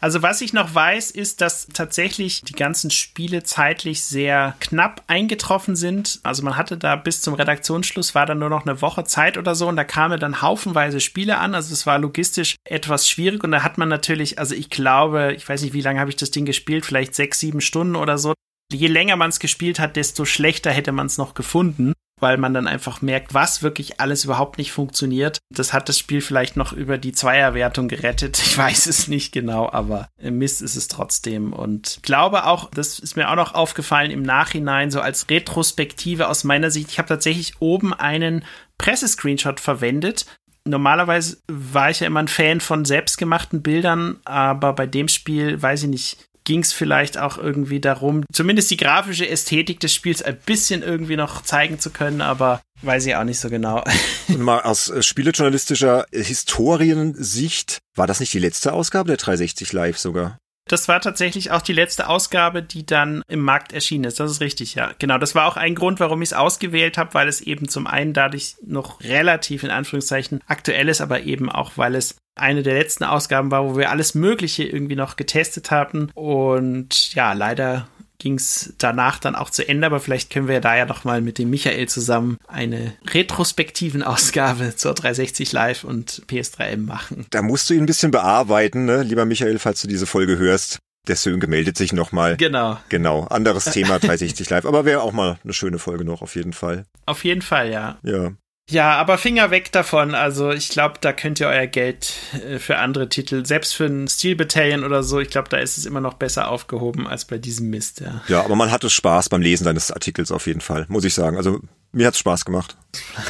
Also 0.00 0.20
was 0.20 0.42
ich 0.42 0.52
noch 0.52 0.74
weiß, 0.74 1.10
ist, 1.10 1.40
dass 1.40 1.66
tatsächlich 1.72 2.42
die 2.42 2.52
ganzen 2.52 2.90
Spiele 2.90 3.42
zeitlich 3.42 4.04
sehr 4.04 4.54
knapp 4.60 5.02
eingetroffen 5.06 5.76
sind. 5.76 6.20
Also 6.22 6.42
man 6.42 6.58
hatte 6.58 6.76
da 6.76 6.96
bis 6.96 7.22
zum 7.22 7.32
Redaktionsschluss 7.32 8.14
war 8.14 8.26
dann 8.26 8.38
nur 8.38 8.50
noch 8.50 8.66
eine 8.66 8.82
Woche 8.82 9.04
Zeit 9.04 9.38
oder 9.38 9.54
so 9.54 9.66
und 9.66 9.76
da 9.76 9.84
kamen 9.84 10.20
dann 10.20 10.42
haufenweise 10.42 11.00
Spiele 11.00 11.38
an. 11.38 11.54
Also 11.54 11.72
es 11.72 11.86
war 11.86 11.98
logistisch 11.98 12.56
etwas 12.64 13.08
schwierig 13.08 13.44
und 13.44 13.52
da 13.52 13.62
hat 13.62 13.78
man 13.78 13.88
natürlich, 13.88 14.38
also 14.38 14.54
ich 14.54 14.68
glaube, 14.68 15.32
ich 15.34 15.48
weiß 15.48 15.62
nicht, 15.62 15.72
wie 15.72 15.80
lange 15.80 16.00
habe 16.00 16.10
ich 16.10 16.16
das 16.16 16.30
Ding 16.30 16.44
gespielt, 16.44 16.84
vielleicht 16.84 17.14
sechs, 17.14 17.40
sieben 17.40 17.62
Stunden 17.62 17.96
oder 17.96 18.18
so. 18.18 18.34
Je 18.70 18.88
länger 18.88 19.16
man 19.16 19.30
es 19.30 19.38
gespielt 19.38 19.78
hat, 19.78 19.96
desto 19.96 20.26
schlechter 20.26 20.70
hätte 20.70 20.92
man 20.92 21.06
es 21.06 21.16
noch 21.16 21.32
gefunden 21.32 21.94
weil 22.24 22.38
man 22.38 22.54
dann 22.54 22.66
einfach 22.66 23.02
merkt, 23.02 23.34
was 23.34 23.62
wirklich 23.62 24.00
alles 24.00 24.24
überhaupt 24.24 24.56
nicht 24.56 24.72
funktioniert. 24.72 25.40
Das 25.50 25.74
hat 25.74 25.90
das 25.90 25.98
Spiel 25.98 26.22
vielleicht 26.22 26.56
noch 26.56 26.72
über 26.72 26.96
die 26.96 27.12
Zweierwertung 27.12 27.86
gerettet. 27.86 28.40
Ich 28.54 28.56
weiß 28.56 28.86
es 28.86 29.08
nicht 29.08 29.32
genau, 29.32 29.68
aber 29.70 30.08
Mist 30.22 30.62
ist 30.62 30.76
es 30.76 30.88
trotzdem. 30.88 31.52
Und 31.52 31.96
ich 31.96 32.02
glaube 32.02 32.46
auch, 32.46 32.70
das 32.70 32.98
ist 33.00 33.16
mir 33.16 33.28
auch 33.28 33.34
noch 33.34 33.52
aufgefallen 33.54 34.10
im 34.12 34.22
Nachhinein, 34.22 34.90
so 34.90 35.00
als 35.00 35.28
Retrospektive 35.28 36.28
aus 36.28 36.44
meiner 36.44 36.70
Sicht. 36.70 36.90
Ich 36.92 36.98
habe 36.98 37.08
tatsächlich 37.08 37.54
oben 37.58 37.92
einen 37.92 38.44
Pressescreenshot 38.78 39.60
verwendet, 39.60 40.24
normalerweise 40.64 41.38
war 41.48 41.90
ich 41.90 42.00
ja 42.00 42.06
immer 42.06 42.20
ein 42.20 42.28
Fan 42.28 42.60
von 42.60 42.86
selbstgemachten 42.86 43.60
Bildern, 43.60 44.20
aber 44.24 44.72
bei 44.72 44.86
dem 44.86 45.08
Spiel, 45.08 45.60
weiß 45.60 45.82
ich 45.82 45.88
nicht, 45.90 46.16
ging 46.44 46.60
es 46.60 46.72
vielleicht 46.72 47.18
auch 47.18 47.38
irgendwie 47.38 47.80
darum, 47.80 48.24
zumindest 48.32 48.70
die 48.70 48.76
grafische 48.76 49.28
Ästhetik 49.28 49.80
des 49.80 49.94
Spiels 49.94 50.22
ein 50.22 50.38
bisschen 50.44 50.82
irgendwie 50.82 51.16
noch 51.16 51.42
zeigen 51.42 51.78
zu 51.78 51.90
können, 51.90 52.20
aber 52.20 52.60
weiß 52.82 53.06
ich 53.06 53.16
auch 53.16 53.24
nicht 53.24 53.40
so 53.40 53.48
genau. 53.50 53.82
Und 54.28 54.40
mal 54.40 54.60
aus 54.60 54.90
äh, 54.90 55.02
spielejournalistischer 55.02 56.06
Historiensicht, 56.12 57.78
war 57.94 58.06
das 58.06 58.20
nicht 58.20 58.32
die 58.32 58.38
letzte 58.38 58.72
Ausgabe 58.72 59.08
der 59.08 59.16
360 59.16 59.72
Live 59.72 59.98
sogar? 59.98 60.38
Das 60.66 60.88
war 60.88 61.00
tatsächlich 61.00 61.50
auch 61.50 61.60
die 61.60 61.74
letzte 61.74 62.08
Ausgabe, 62.08 62.62
die 62.62 62.86
dann 62.86 63.22
im 63.28 63.40
Markt 63.40 63.72
erschienen 63.72 64.04
ist. 64.04 64.18
Das 64.18 64.30
ist 64.30 64.40
richtig, 64.40 64.74
ja. 64.74 64.92
Genau, 64.98 65.18
das 65.18 65.34
war 65.34 65.46
auch 65.46 65.56
ein 65.56 65.74
Grund, 65.74 66.00
warum 66.00 66.22
ich 66.22 66.30
es 66.30 66.32
ausgewählt 66.32 66.96
habe, 66.96 67.12
weil 67.14 67.28
es 67.28 67.42
eben 67.42 67.68
zum 67.68 67.86
einen 67.86 68.14
dadurch 68.14 68.56
noch 68.64 69.00
relativ 69.02 69.62
in 69.62 69.70
Anführungszeichen 69.70 70.40
aktuell 70.46 70.88
ist, 70.88 71.02
aber 71.02 71.22
eben 71.22 71.50
auch, 71.50 71.72
weil 71.76 71.94
es 71.94 72.16
eine 72.34 72.62
der 72.62 72.74
letzten 72.74 73.04
Ausgaben 73.04 73.50
war, 73.50 73.64
wo 73.64 73.76
wir 73.76 73.90
alles 73.90 74.14
Mögliche 74.14 74.64
irgendwie 74.64 74.96
noch 74.96 75.16
getestet 75.16 75.70
hatten. 75.70 76.10
Und 76.14 77.14
ja, 77.14 77.32
leider 77.32 77.86
ging 78.24 78.36
es 78.36 78.72
danach 78.78 79.18
dann 79.18 79.36
auch 79.36 79.50
zu 79.50 79.68
Ende, 79.68 79.86
aber 79.86 80.00
vielleicht 80.00 80.30
können 80.30 80.48
wir 80.48 80.60
da 80.60 80.74
ja 80.74 80.86
noch 80.86 81.04
mal 81.04 81.20
mit 81.20 81.36
dem 81.36 81.50
Michael 81.50 81.88
zusammen 81.88 82.38
eine 82.48 82.94
retrospektiven 83.06 84.02
Ausgabe 84.02 84.74
zur 84.76 84.94
360 84.94 85.52
Live 85.52 85.84
und 85.84 86.22
PS3M 86.26 86.86
machen. 86.86 87.26
Da 87.28 87.42
musst 87.42 87.68
du 87.68 87.74
ihn 87.74 87.82
ein 87.82 87.86
bisschen 87.86 88.10
bearbeiten, 88.10 88.86
ne? 88.86 89.02
lieber 89.02 89.26
Michael, 89.26 89.58
falls 89.58 89.82
du 89.82 89.88
diese 89.88 90.06
Folge 90.06 90.38
hörst. 90.38 90.78
Der 91.06 91.16
Sönke 91.16 91.48
meldet 91.48 91.76
sich 91.76 91.92
nochmal. 91.92 92.38
Genau. 92.38 92.78
Genau. 92.88 93.24
Anderes 93.24 93.64
Thema 93.72 93.98
360 93.98 94.48
Live. 94.48 94.64
Aber 94.64 94.86
wäre 94.86 95.02
auch 95.02 95.12
mal 95.12 95.38
eine 95.44 95.52
schöne 95.52 95.78
Folge 95.78 96.06
noch, 96.06 96.22
auf 96.22 96.34
jeden 96.34 96.54
Fall. 96.54 96.86
Auf 97.04 97.24
jeden 97.24 97.42
Fall, 97.42 97.70
ja. 97.70 97.98
Ja. 98.02 98.32
Ja, 98.70 98.96
aber 98.96 99.18
Finger 99.18 99.50
weg 99.50 99.72
davon. 99.72 100.14
Also 100.14 100.50
ich 100.50 100.70
glaube, 100.70 100.94
da 101.00 101.12
könnt 101.12 101.38
ihr 101.38 101.48
euer 101.48 101.66
Geld 101.66 102.14
äh, 102.32 102.58
für 102.58 102.78
andere 102.78 103.08
Titel, 103.08 103.44
selbst 103.44 103.74
für 103.74 103.84
ein 103.84 104.08
Steel 104.08 104.36
Battalion 104.36 104.84
oder 104.84 105.02
so, 105.02 105.20
ich 105.20 105.28
glaube, 105.28 105.48
da 105.50 105.58
ist 105.58 105.76
es 105.76 105.84
immer 105.84 106.00
noch 106.00 106.14
besser 106.14 106.48
aufgehoben 106.48 107.06
als 107.06 107.26
bei 107.26 107.36
diesem 107.36 107.68
Mist. 107.68 108.00
Ja, 108.00 108.22
ja 108.26 108.42
aber 108.42 108.56
man 108.56 108.70
hatte 108.70 108.88
Spaß 108.88 109.28
beim 109.28 109.42
Lesen 109.42 109.64
deines 109.64 109.90
Artikels 109.90 110.32
auf 110.32 110.46
jeden 110.46 110.62
Fall, 110.62 110.86
muss 110.88 111.04
ich 111.04 111.14
sagen. 111.14 111.36
Also 111.36 111.60
mir 111.92 112.06
hat's 112.06 112.18
Spaß 112.18 112.44
gemacht. 112.44 112.76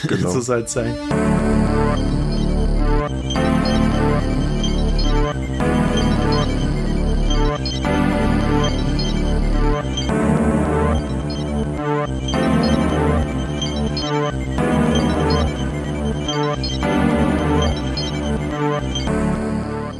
Genau. 0.06 0.30
so 0.30 0.40
soll 0.40 0.60
es 0.60 0.72
sein. 0.72 0.94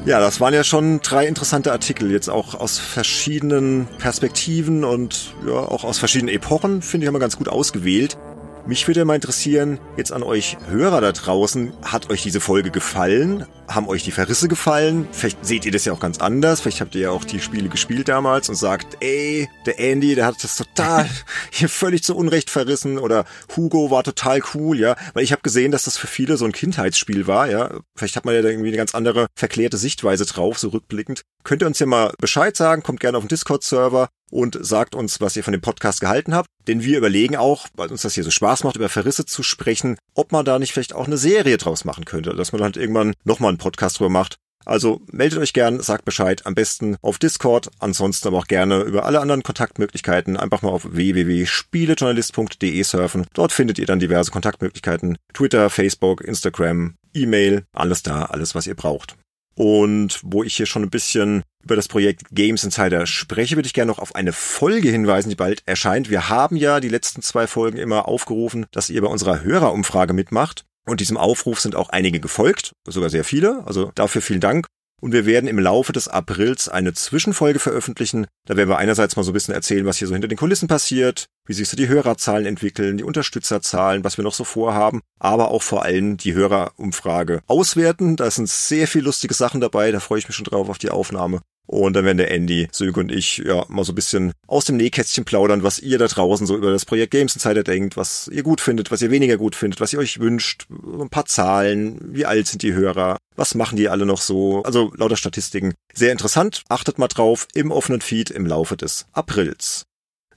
Ja, 0.06 0.20
das 0.20 0.38
waren 0.38 0.52
ja 0.52 0.64
schon 0.64 1.00
drei 1.00 1.26
interessante 1.26 1.72
Artikel, 1.72 2.10
jetzt 2.10 2.28
auch 2.28 2.54
aus 2.54 2.78
verschiedenen 2.78 3.88
Perspektiven 3.96 4.84
und 4.84 5.34
ja, 5.46 5.54
auch 5.54 5.82
aus 5.82 5.98
verschiedenen 5.98 6.34
Epochen, 6.34 6.82
finde 6.82 7.06
ich 7.06 7.08
immer 7.08 7.18
ganz 7.18 7.38
gut 7.38 7.48
ausgewählt. 7.48 8.18
Mich 8.66 8.86
würde 8.86 9.04
mal 9.04 9.14
interessieren, 9.14 9.78
jetzt 9.98 10.10
an 10.10 10.22
euch 10.22 10.56
Hörer 10.68 11.02
da 11.02 11.12
draußen, 11.12 11.74
hat 11.82 12.08
euch 12.08 12.22
diese 12.22 12.40
Folge 12.40 12.70
gefallen? 12.70 13.44
Haben 13.68 13.88
euch 13.88 14.04
die 14.04 14.10
Verrisse 14.10 14.48
gefallen? 14.48 15.06
Vielleicht 15.12 15.44
seht 15.44 15.66
ihr 15.66 15.72
das 15.72 15.84
ja 15.84 15.92
auch 15.92 16.00
ganz 16.00 16.18
anders. 16.18 16.62
Vielleicht 16.62 16.80
habt 16.80 16.94
ihr 16.94 17.02
ja 17.02 17.10
auch 17.10 17.24
die 17.24 17.40
Spiele 17.40 17.68
gespielt 17.68 18.08
damals 18.08 18.48
und 18.48 18.54
sagt, 18.54 18.96
ey, 19.00 19.50
der 19.66 19.78
Andy, 19.78 20.14
der 20.14 20.24
hat 20.24 20.42
das 20.42 20.56
total 20.56 21.06
hier 21.50 21.68
völlig 21.68 22.04
zu 22.04 22.16
Unrecht 22.16 22.48
verrissen 22.48 22.98
oder 22.98 23.26
Hugo 23.54 23.90
war 23.90 24.02
total 24.02 24.40
cool, 24.54 24.80
ja. 24.80 24.96
Weil 25.12 25.24
ich 25.24 25.32
habe 25.32 25.42
gesehen, 25.42 25.70
dass 25.70 25.84
das 25.84 25.98
für 25.98 26.06
viele 26.06 26.38
so 26.38 26.46
ein 26.46 26.52
Kindheitsspiel 26.52 27.26
war, 27.26 27.50
ja. 27.50 27.80
Vielleicht 27.94 28.16
hat 28.16 28.24
man 28.24 28.34
ja 28.34 28.40
da 28.40 28.48
irgendwie 28.48 28.68
eine 28.68 28.78
ganz 28.78 28.94
andere 28.94 29.26
verklärte 29.34 29.76
Sichtweise 29.76 30.24
drauf, 30.24 30.58
so 30.58 30.68
rückblickend. 30.68 31.20
Könnt 31.42 31.62
ihr 31.62 31.66
uns 31.66 31.80
ja 31.80 31.86
mal 31.86 32.14
Bescheid 32.18 32.56
sagen, 32.56 32.82
kommt 32.82 33.00
gerne 33.00 33.18
auf 33.18 33.24
den 33.24 33.28
Discord-Server 33.28 34.08
und 34.34 34.58
sagt 34.60 34.96
uns, 34.96 35.20
was 35.20 35.36
ihr 35.36 35.44
von 35.44 35.52
dem 35.52 35.60
Podcast 35.60 36.00
gehalten 36.00 36.34
habt. 36.34 36.48
Denn 36.66 36.82
wir 36.82 36.98
überlegen 36.98 37.36
auch, 37.36 37.68
weil 37.74 37.90
uns 37.90 38.02
das 38.02 38.14
hier 38.14 38.24
so 38.24 38.32
Spaß 38.32 38.64
macht, 38.64 38.74
über 38.74 38.88
Verrisse 38.88 39.24
zu 39.24 39.44
sprechen, 39.44 39.96
ob 40.14 40.32
man 40.32 40.44
da 40.44 40.58
nicht 40.58 40.72
vielleicht 40.72 40.92
auch 40.92 41.06
eine 41.06 41.18
Serie 41.18 41.56
draus 41.56 41.84
machen 41.84 42.04
könnte, 42.04 42.34
dass 42.34 42.52
man 42.52 42.62
halt 42.62 42.76
irgendwann 42.76 43.14
nochmal 43.22 43.50
einen 43.50 43.58
Podcast 43.58 44.00
drüber 44.00 44.10
macht. 44.10 44.36
Also 44.64 45.02
meldet 45.12 45.38
euch 45.38 45.52
gern, 45.52 45.78
sagt 45.80 46.04
Bescheid, 46.04 46.46
am 46.46 46.54
besten 46.54 46.96
auf 47.00 47.18
Discord, 47.18 47.70
ansonsten 47.78 48.26
aber 48.28 48.38
auch 48.38 48.46
gerne 48.46 48.80
über 48.80 49.04
alle 49.04 49.20
anderen 49.20 49.42
Kontaktmöglichkeiten 49.42 50.36
einfach 50.36 50.62
mal 50.62 50.70
auf 50.70 50.88
www.spielejournalist.de 50.90 52.82
surfen. 52.82 53.26
Dort 53.34 53.52
findet 53.52 53.78
ihr 53.78 53.86
dann 53.86 54.00
diverse 54.00 54.32
Kontaktmöglichkeiten. 54.32 55.16
Twitter, 55.32 55.70
Facebook, 55.70 56.22
Instagram, 56.22 56.94
E-Mail, 57.12 57.64
alles 57.72 58.02
da, 58.02 58.24
alles 58.24 58.54
was 58.56 58.66
ihr 58.66 58.74
braucht. 58.74 59.16
Und 59.54 60.18
wo 60.24 60.42
ich 60.42 60.56
hier 60.56 60.66
schon 60.66 60.82
ein 60.82 60.90
bisschen 60.90 61.44
über 61.64 61.76
das 61.76 61.88
Projekt 61.88 62.22
Games 62.30 62.62
Insider 62.62 63.06
spreche, 63.06 63.56
würde 63.56 63.66
ich 63.66 63.74
gerne 63.74 63.90
noch 63.90 63.98
auf 63.98 64.14
eine 64.14 64.32
Folge 64.32 64.90
hinweisen, 64.90 65.30
die 65.30 65.34
bald 65.34 65.62
erscheint. 65.66 66.10
Wir 66.10 66.28
haben 66.28 66.56
ja 66.56 66.80
die 66.80 66.88
letzten 66.88 67.22
zwei 67.22 67.46
Folgen 67.46 67.78
immer 67.78 68.06
aufgerufen, 68.06 68.66
dass 68.70 68.90
ihr 68.90 69.00
bei 69.00 69.08
unserer 69.08 69.42
Hörerumfrage 69.42 70.12
mitmacht. 70.12 70.64
Und 70.86 71.00
diesem 71.00 71.16
Aufruf 71.16 71.60
sind 71.60 71.74
auch 71.74 71.88
einige 71.88 72.20
gefolgt, 72.20 72.72
sogar 72.86 73.08
sehr 73.08 73.24
viele. 73.24 73.62
Also 73.66 73.90
dafür 73.94 74.20
vielen 74.20 74.40
Dank. 74.40 74.66
Und 75.00 75.12
wir 75.12 75.26
werden 75.26 75.48
im 75.48 75.58
Laufe 75.58 75.92
des 75.92 76.08
Aprils 76.08 76.68
eine 76.68 76.94
Zwischenfolge 76.94 77.58
veröffentlichen. 77.58 78.26
Da 78.46 78.56
werden 78.56 78.70
wir 78.70 78.78
einerseits 78.78 79.16
mal 79.16 79.22
so 79.22 79.32
ein 79.32 79.34
bisschen 79.34 79.52
erzählen, 79.52 79.84
was 79.84 79.98
hier 79.98 80.08
so 80.08 80.14
hinter 80.14 80.28
den 80.28 80.38
Kulissen 80.38 80.66
passiert, 80.66 81.26
wie 81.46 81.52
sich 81.52 81.68
so 81.68 81.76
die 81.76 81.88
Hörerzahlen 81.88 82.46
entwickeln, 82.46 82.96
die 82.96 83.04
Unterstützerzahlen, 83.04 84.02
was 84.02 84.16
wir 84.16 84.24
noch 84.24 84.32
so 84.32 84.44
vorhaben, 84.44 85.02
aber 85.18 85.50
auch 85.50 85.62
vor 85.62 85.82
allem 85.82 86.16
die 86.16 86.32
Hörerumfrage 86.32 87.42
auswerten. 87.46 88.16
Da 88.16 88.30
sind 88.30 88.48
sehr 88.48 88.88
viel 88.88 89.02
lustige 89.02 89.34
Sachen 89.34 89.60
dabei, 89.60 89.90
da 89.92 90.00
freue 90.00 90.20
ich 90.20 90.28
mich 90.28 90.36
schon 90.36 90.44
drauf 90.44 90.70
auf 90.70 90.78
die 90.78 90.90
Aufnahme. 90.90 91.40
Und 91.66 91.94
dann 91.94 92.04
werden 92.04 92.18
der 92.18 92.30
Andy, 92.30 92.68
Sönke 92.72 93.00
und 93.00 93.10
ich 93.10 93.38
ja 93.38 93.64
mal 93.68 93.84
so 93.84 93.92
ein 93.92 93.94
bisschen 93.94 94.32
aus 94.46 94.66
dem 94.66 94.76
Nähkästchen 94.76 95.24
plaudern, 95.24 95.62
was 95.62 95.78
ihr 95.78 95.98
da 95.98 96.06
draußen 96.06 96.46
so 96.46 96.56
über 96.56 96.70
das 96.70 96.84
Projekt 96.84 97.12
Games 97.12 97.34
Insider 97.34 97.62
denkt, 97.62 97.96
was 97.96 98.28
ihr 98.28 98.42
gut 98.42 98.60
findet, 98.60 98.90
was 98.90 99.00
ihr 99.00 99.10
weniger 99.10 99.38
gut 99.38 99.56
findet, 99.56 99.80
was 99.80 99.92
ihr 99.92 99.98
euch 99.98 100.20
wünscht, 100.20 100.66
ein 100.70 101.08
paar 101.08 101.24
Zahlen, 101.24 101.98
wie 102.14 102.26
alt 102.26 102.48
sind 102.48 102.62
die 102.62 102.74
Hörer, 102.74 103.16
was 103.34 103.54
machen 103.54 103.76
die 103.76 103.88
alle 103.88 104.04
noch 104.04 104.20
so, 104.20 104.62
also 104.64 104.92
lauter 104.96 105.16
Statistiken. 105.16 105.72
Sehr 105.94 106.12
interessant, 106.12 106.62
achtet 106.68 106.98
mal 106.98 107.08
drauf 107.08 107.48
im 107.54 107.70
offenen 107.70 108.02
Feed 108.02 108.30
im 108.30 108.44
Laufe 108.44 108.76
des 108.76 109.06
Aprils. 109.12 109.84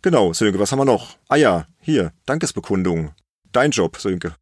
Genau, 0.02 0.32
Sönke, 0.32 0.60
was 0.60 0.72
haben 0.72 0.80
wir 0.80 0.86
noch? 0.86 1.18
Ah 1.28 1.36
ja, 1.36 1.68
hier, 1.82 2.14
Dankesbekundung. 2.26 3.12
Dein 3.52 3.72
Job, 3.72 3.98
Sönke. 3.98 4.36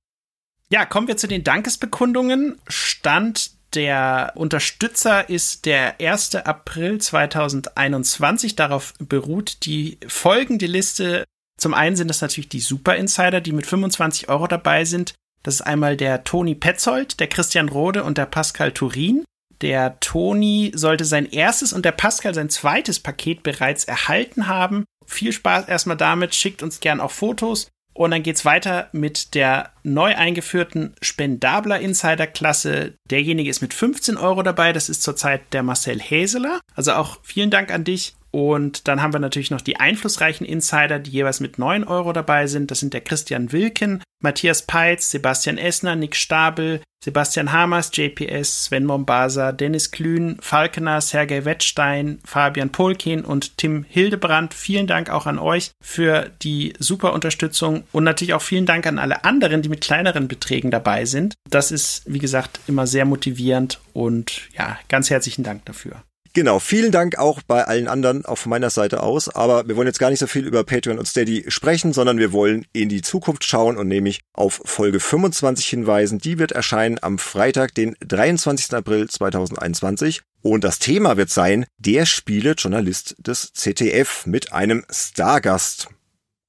Ja, 0.70 0.86
kommen 0.86 1.08
wir 1.08 1.18
zu 1.18 1.28
den 1.28 1.44
Dankesbekundungen. 1.44 2.60
Stand 2.68 3.52
der 3.74 4.34
Unterstützer 4.36 5.30
ist 5.30 5.66
der 5.66 6.00
1. 6.00 6.36
April 6.36 7.00
2021. 7.00 8.56
Darauf 8.56 8.94
beruht 9.00 9.66
die 9.66 9.98
folgende 10.08 10.66
Liste. 10.66 11.26
Zum 11.60 11.74
einen 11.74 11.96
sind 11.96 12.08
das 12.10 12.22
natürlich 12.22 12.50
die 12.50 12.60
Super 12.60 12.96
Insider, 12.96 13.42
die 13.42 13.52
mit 13.52 13.66
25 13.66 14.30
Euro 14.30 14.48
dabei 14.48 14.86
sind. 14.86 15.14
Das 15.44 15.56
ist 15.56 15.62
einmal 15.62 15.96
der 15.98 16.24
Toni 16.24 16.56
Petzold, 16.56 17.20
der 17.20 17.28
Christian 17.28 17.70
Rode 17.70 18.04
und 18.04 18.18
der 18.18 18.26
Pascal 18.26 18.72
Turin. 18.72 19.24
Der 19.62 20.00
Toni 20.00 20.72
sollte 20.74 21.06
sein 21.06 21.26
erstes 21.26 21.72
und 21.72 21.86
der 21.86 21.92
Pascal 21.92 22.34
sein 22.34 22.50
zweites 22.50 23.00
Paket 23.00 23.44
bereits 23.44 23.86
erhalten 23.86 24.48
haben. 24.48 24.86
Viel 25.06 25.32
Spaß 25.32 25.68
erstmal 25.68 25.98
damit, 25.98 26.36
schickt 26.36 26.64
uns 26.64 26.80
gern 26.80 27.00
auch 27.00 27.12
Fotos. 27.12 27.68
Und 27.96 28.12
dann 28.12 28.24
geht's 28.24 28.44
weiter 28.44 28.90
mit 28.92 29.36
der 29.36 29.72
neu 29.84 30.14
eingeführten 30.16 30.96
Spendabler 31.02 31.80
Insider-Klasse. 31.80 32.96
Derjenige 33.10 33.50
ist 33.50 33.62
mit 33.62 33.74
15 33.74 34.18
Euro 34.18 34.44
dabei. 34.44 34.74
Das 34.74 34.90
ist 34.90 35.02
zurzeit 35.02 35.54
der 35.54 35.64
Marcel 35.64 36.02
Häseler. 36.02 36.60
Also 36.76 36.92
auch 36.92 37.20
vielen 37.24 37.52
Dank 37.52 37.72
an 37.72 37.86
dich. 37.86 38.14
Und 38.36 38.90
dann 38.90 39.02
haben 39.02 39.14
wir 39.14 39.22
natürlich 39.22 39.50
noch 39.50 39.62
die 39.62 39.80
einflussreichen 39.80 40.46
Insider, 40.46 41.00
die 41.00 41.12
jeweils 41.12 41.40
mit 41.40 41.58
9 41.58 41.86
Euro 41.86 42.12
dabei 42.12 42.48
sind. 42.48 42.70
Das 42.70 42.82
sind 42.82 42.94
der 42.94 43.00
Christian 43.00 43.54
Wilken, 43.54 44.04
Matthias 44.22 44.64
Peitz, 44.64 45.10
Sebastian 45.10 45.58
Essner, 45.58 45.96
Nick 45.96 46.18
Stabel, 46.18 46.82
Sebastian 47.02 47.54
Hamers, 47.54 47.92
JPS, 47.94 48.66
Sven 48.66 48.84
Mombasa, 48.84 49.54
Dennis 49.54 49.90
Klün, 49.92 50.36
Falkener, 50.42 51.00
Sergei 51.00 51.46
Wettstein, 51.46 52.20
Fabian 52.26 52.74
Polkin 52.74 53.24
und 53.24 53.58
Tim 53.58 53.86
Hildebrand. 53.88 54.54
Vielen 54.54 54.88
Dank 54.88 55.10
auch 55.10 55.28
an 55.28 55.40
euch 55.40 55.72
für 55.82 56.30
die 56.42 56.74
super 56.78 57.14
Unterstützung 57.14 57.86
und 57.94 58.04
natürlich 58.04 58.34
auch 58.34 58.42
vielen 58.42 58.66
Dank 58.66 58.86
an 58.86 59.00
alle 59.00 59.24
anderen, 59.24 59.62
die 59.62 59.70
mit 59.70 59.80
kleineren 59.80 60.28
Beträgen 60.28 60.72
dabei 60.72 61.06
sind. 61.06 61.36
Das 61.50 61.72
ist, 61.72 62.02
wie 62.06 62.20
gesagt, 62.20 62.60
immer 62.68 62.86
sehr 62.86 63.06
motivierend 63.06 63.80
und 63.94 64.50
ja, 64.58 64.78
ganz 64.90 65.10
herzlichen 65.10 65.44
Dank 65.44 65.64
dafür. 65.64 66.04
Genau, 66.36 66.60
vielen 66.60 66.92
Dank 66.92 67.18
auch 67.18 67.42
bei 67.44 67.64
allen 67.64 67.88
anderen, 67.88 68.24
von 68.24 68.50
meiner 68.50 68.70
Seite 68.70 69.02
aus. 69.02 69.30
Aber 69.30 69.70
wir 69.70 69.78
wollen 69.78 69.88
jetzt 69.88 70.00
gar 70.00 70.10
nicht 70.10 70.20
so 70.20 70.28
viel 70.28 70.46
über 70.46 70.66
Patreon 70.66 71.00
und 71.00 71.08
Steady 71.08 71.46
sprechen, 71.48 71.94
sondern 71.94 72.18
wir 72.18 72.34
wollen 72.34 72.66
in 72.74 72.90
die 72.90 73.02
Zukunft 73.02 73.46
schauen 73.46 73.78
und 73.78 73.88
nämlich 73.88 74.20
auf 74.34 74.62
Folge 74.66 75.00
25 75.00 75.66
hinweisen. 75.66 76.20
Die 76.20 76.38
wird 76.38 76.52
erscheinen 76.52 77.00
am 77.02 77.20
Freitag, 77.20 77.74
den 77.74 77.96
23. 78.02 78.74
April 78.74 79.10
2021. 79.10 80.24
Und 80.42 80.66
das 80.66 80.80
Thema 80.80 81.16
wird 81.16 81.30
sein, 81.30 81.68
der 81.78 82.06
Spiele-Journalist 82.06 83.16
des 83.18 83.54
ZDF 83.54 84.26
mit 84.26 84.52
einem 84.52 84.84
Stargast. 84.90 85.88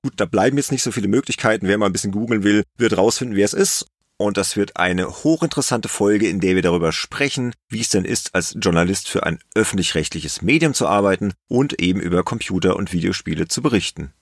Gut, 0.03 0.15
da 0.17 0.25
bleiben 0.25 0.57
jetzt 0.57 0.73
nicht 0.73 0.83
so 0.83 0.91
viele 0.91 1.07
Möglichkeiten. 1.07 1.69
Wer 1.69 1.79
mal 1.79 1.87
ein 1.87 1.93
bisschen 1.93 2.11
googeln 2.11 2.43
will, 2.43 2.65
wird 2.77 2.97
rausfinden, 2.97 3.37
wer 3.37 3.45
es 3.45 3.55
ist. 3.55 3.87
Und 4.19 4.39
das 4.39 4.57
wird 4.57 4.77
eine 4.77 5.09
hochinteressante 5.09 5.89
Folge, 5.89 6.29
in 6.29 6.41
der 6.41 6.55
wir 6.55 6.63
darüber 6.63 6.93
sprechen, 6.93 7.53
wie 7.69 7.81
es 7.81 7.91
denn 7.91 8.07
ist, 8.07 8.35
als 8.35 8.57
Journalist 8.59 9.09
für 9.09 9.25
ein 9.25 9.39
öffentlich-rechtliches 9.55 10.41
Medium 10.41 10.73
zu 10.73 10.89
arbeiten 10.89 11.35
und 11.49 11.81
eben 11.81 12.01
über 12.01 12.23
Computer- 12.25 12.77
und 12.77 12.93
Videospiele 12.93 13.47
zu 13.49 13.61
berichten. 13.61 14.13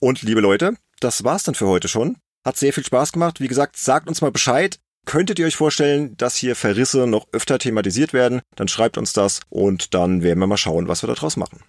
Und 0.00 0.22
liebe 0.22 0.40
Leute, 0.40 0.74
das 1.00 1.24
war's 1.24 1.44
dann 1.44 1.54
für 1.54 1.66
heute 1.66 1.88
schon. 1.88 2.16
Hat 2.44 2.58
sehr 2.58 2.72
viel 2.72 2.84
Spaß 2.84 3.12
gemacht. 3.12 3.40
Wie 3.40 3.48
gesagt, 3.48 3.76
sagt 3.76 4.08
uns 4.08 4.20
mal 4.20 4.32
Bescheid. 4.32 4.78
Könntet 5.06 5.38
ihr 5.38 5.46
euch 5.46 5.56
vorstellen, 5.56 6.16
dass 6.16 6.36
hier 6.36 6.54
Verrisse 6.54 7.06
noch 7.06 7.26
öfter 7.32 7.58
thematisiert 7.58 8.12
werden? 8.12 8.42
Dann 8.54 8.68
schreibt 8.68 8.98
uns 8.98 9.12
das 9.12 9.40
und 9.48 9.94
dann 9.94 10.22
werden 10.22 10.40
wir 10.40 10.46
mal 10.46 10.56
schauen, 10.56 10.88
was 10.88 11.02
wir 11.02 11.12
daraus 11.12 11.36
machen. 11.36 11.60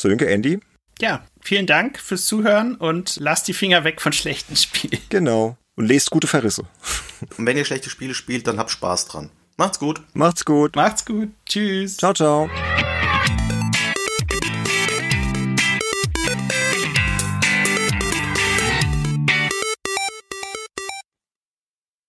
So, 0.00 0.08
Sönke, 0.08 0.28
Andy? 0.28 0.60
Ja, 1.00 1.24
vielen 1.40 1.66
Dank 1.66 1.98
fürs 1.98 2.26
Zuhören 2.26 2.74
und 2.74 3.16
lasst 3.20 3.48
die 3.48 3.54
Finger 3.54 3.84
weg 3.84 4.00
von 4.00 4.12
schlechten 4.12 4.56
Spielen. 4.56 5.00
Genau 5.08 5.56
und 5.76 5.86
lest 5.86 6.10
gute 6.10 6.26
Verrisse. 6.26 6.64
Und 7.38 7.46
wenn 7.46 7.56
ihr 7.56 7.64
schlechte 7.64 7.88
Spiele 7.88 8.14
spielt, 8.14 8.46
dann 8.46 8.58
habt 8.58 8.70
Spaß 8.70 9.06
dran. 9.06 9.30
Macht's 9.56 9.78
gut. 9.78 10.02
Macht's 10.12 10.44
gut. 10.44 10.74
Macht's 10.74 11.04
gut. 11.04 11.30
Tschüss. 11.46 11.96
Ciao, 11.96 12.12
ciao. 12.12 12.50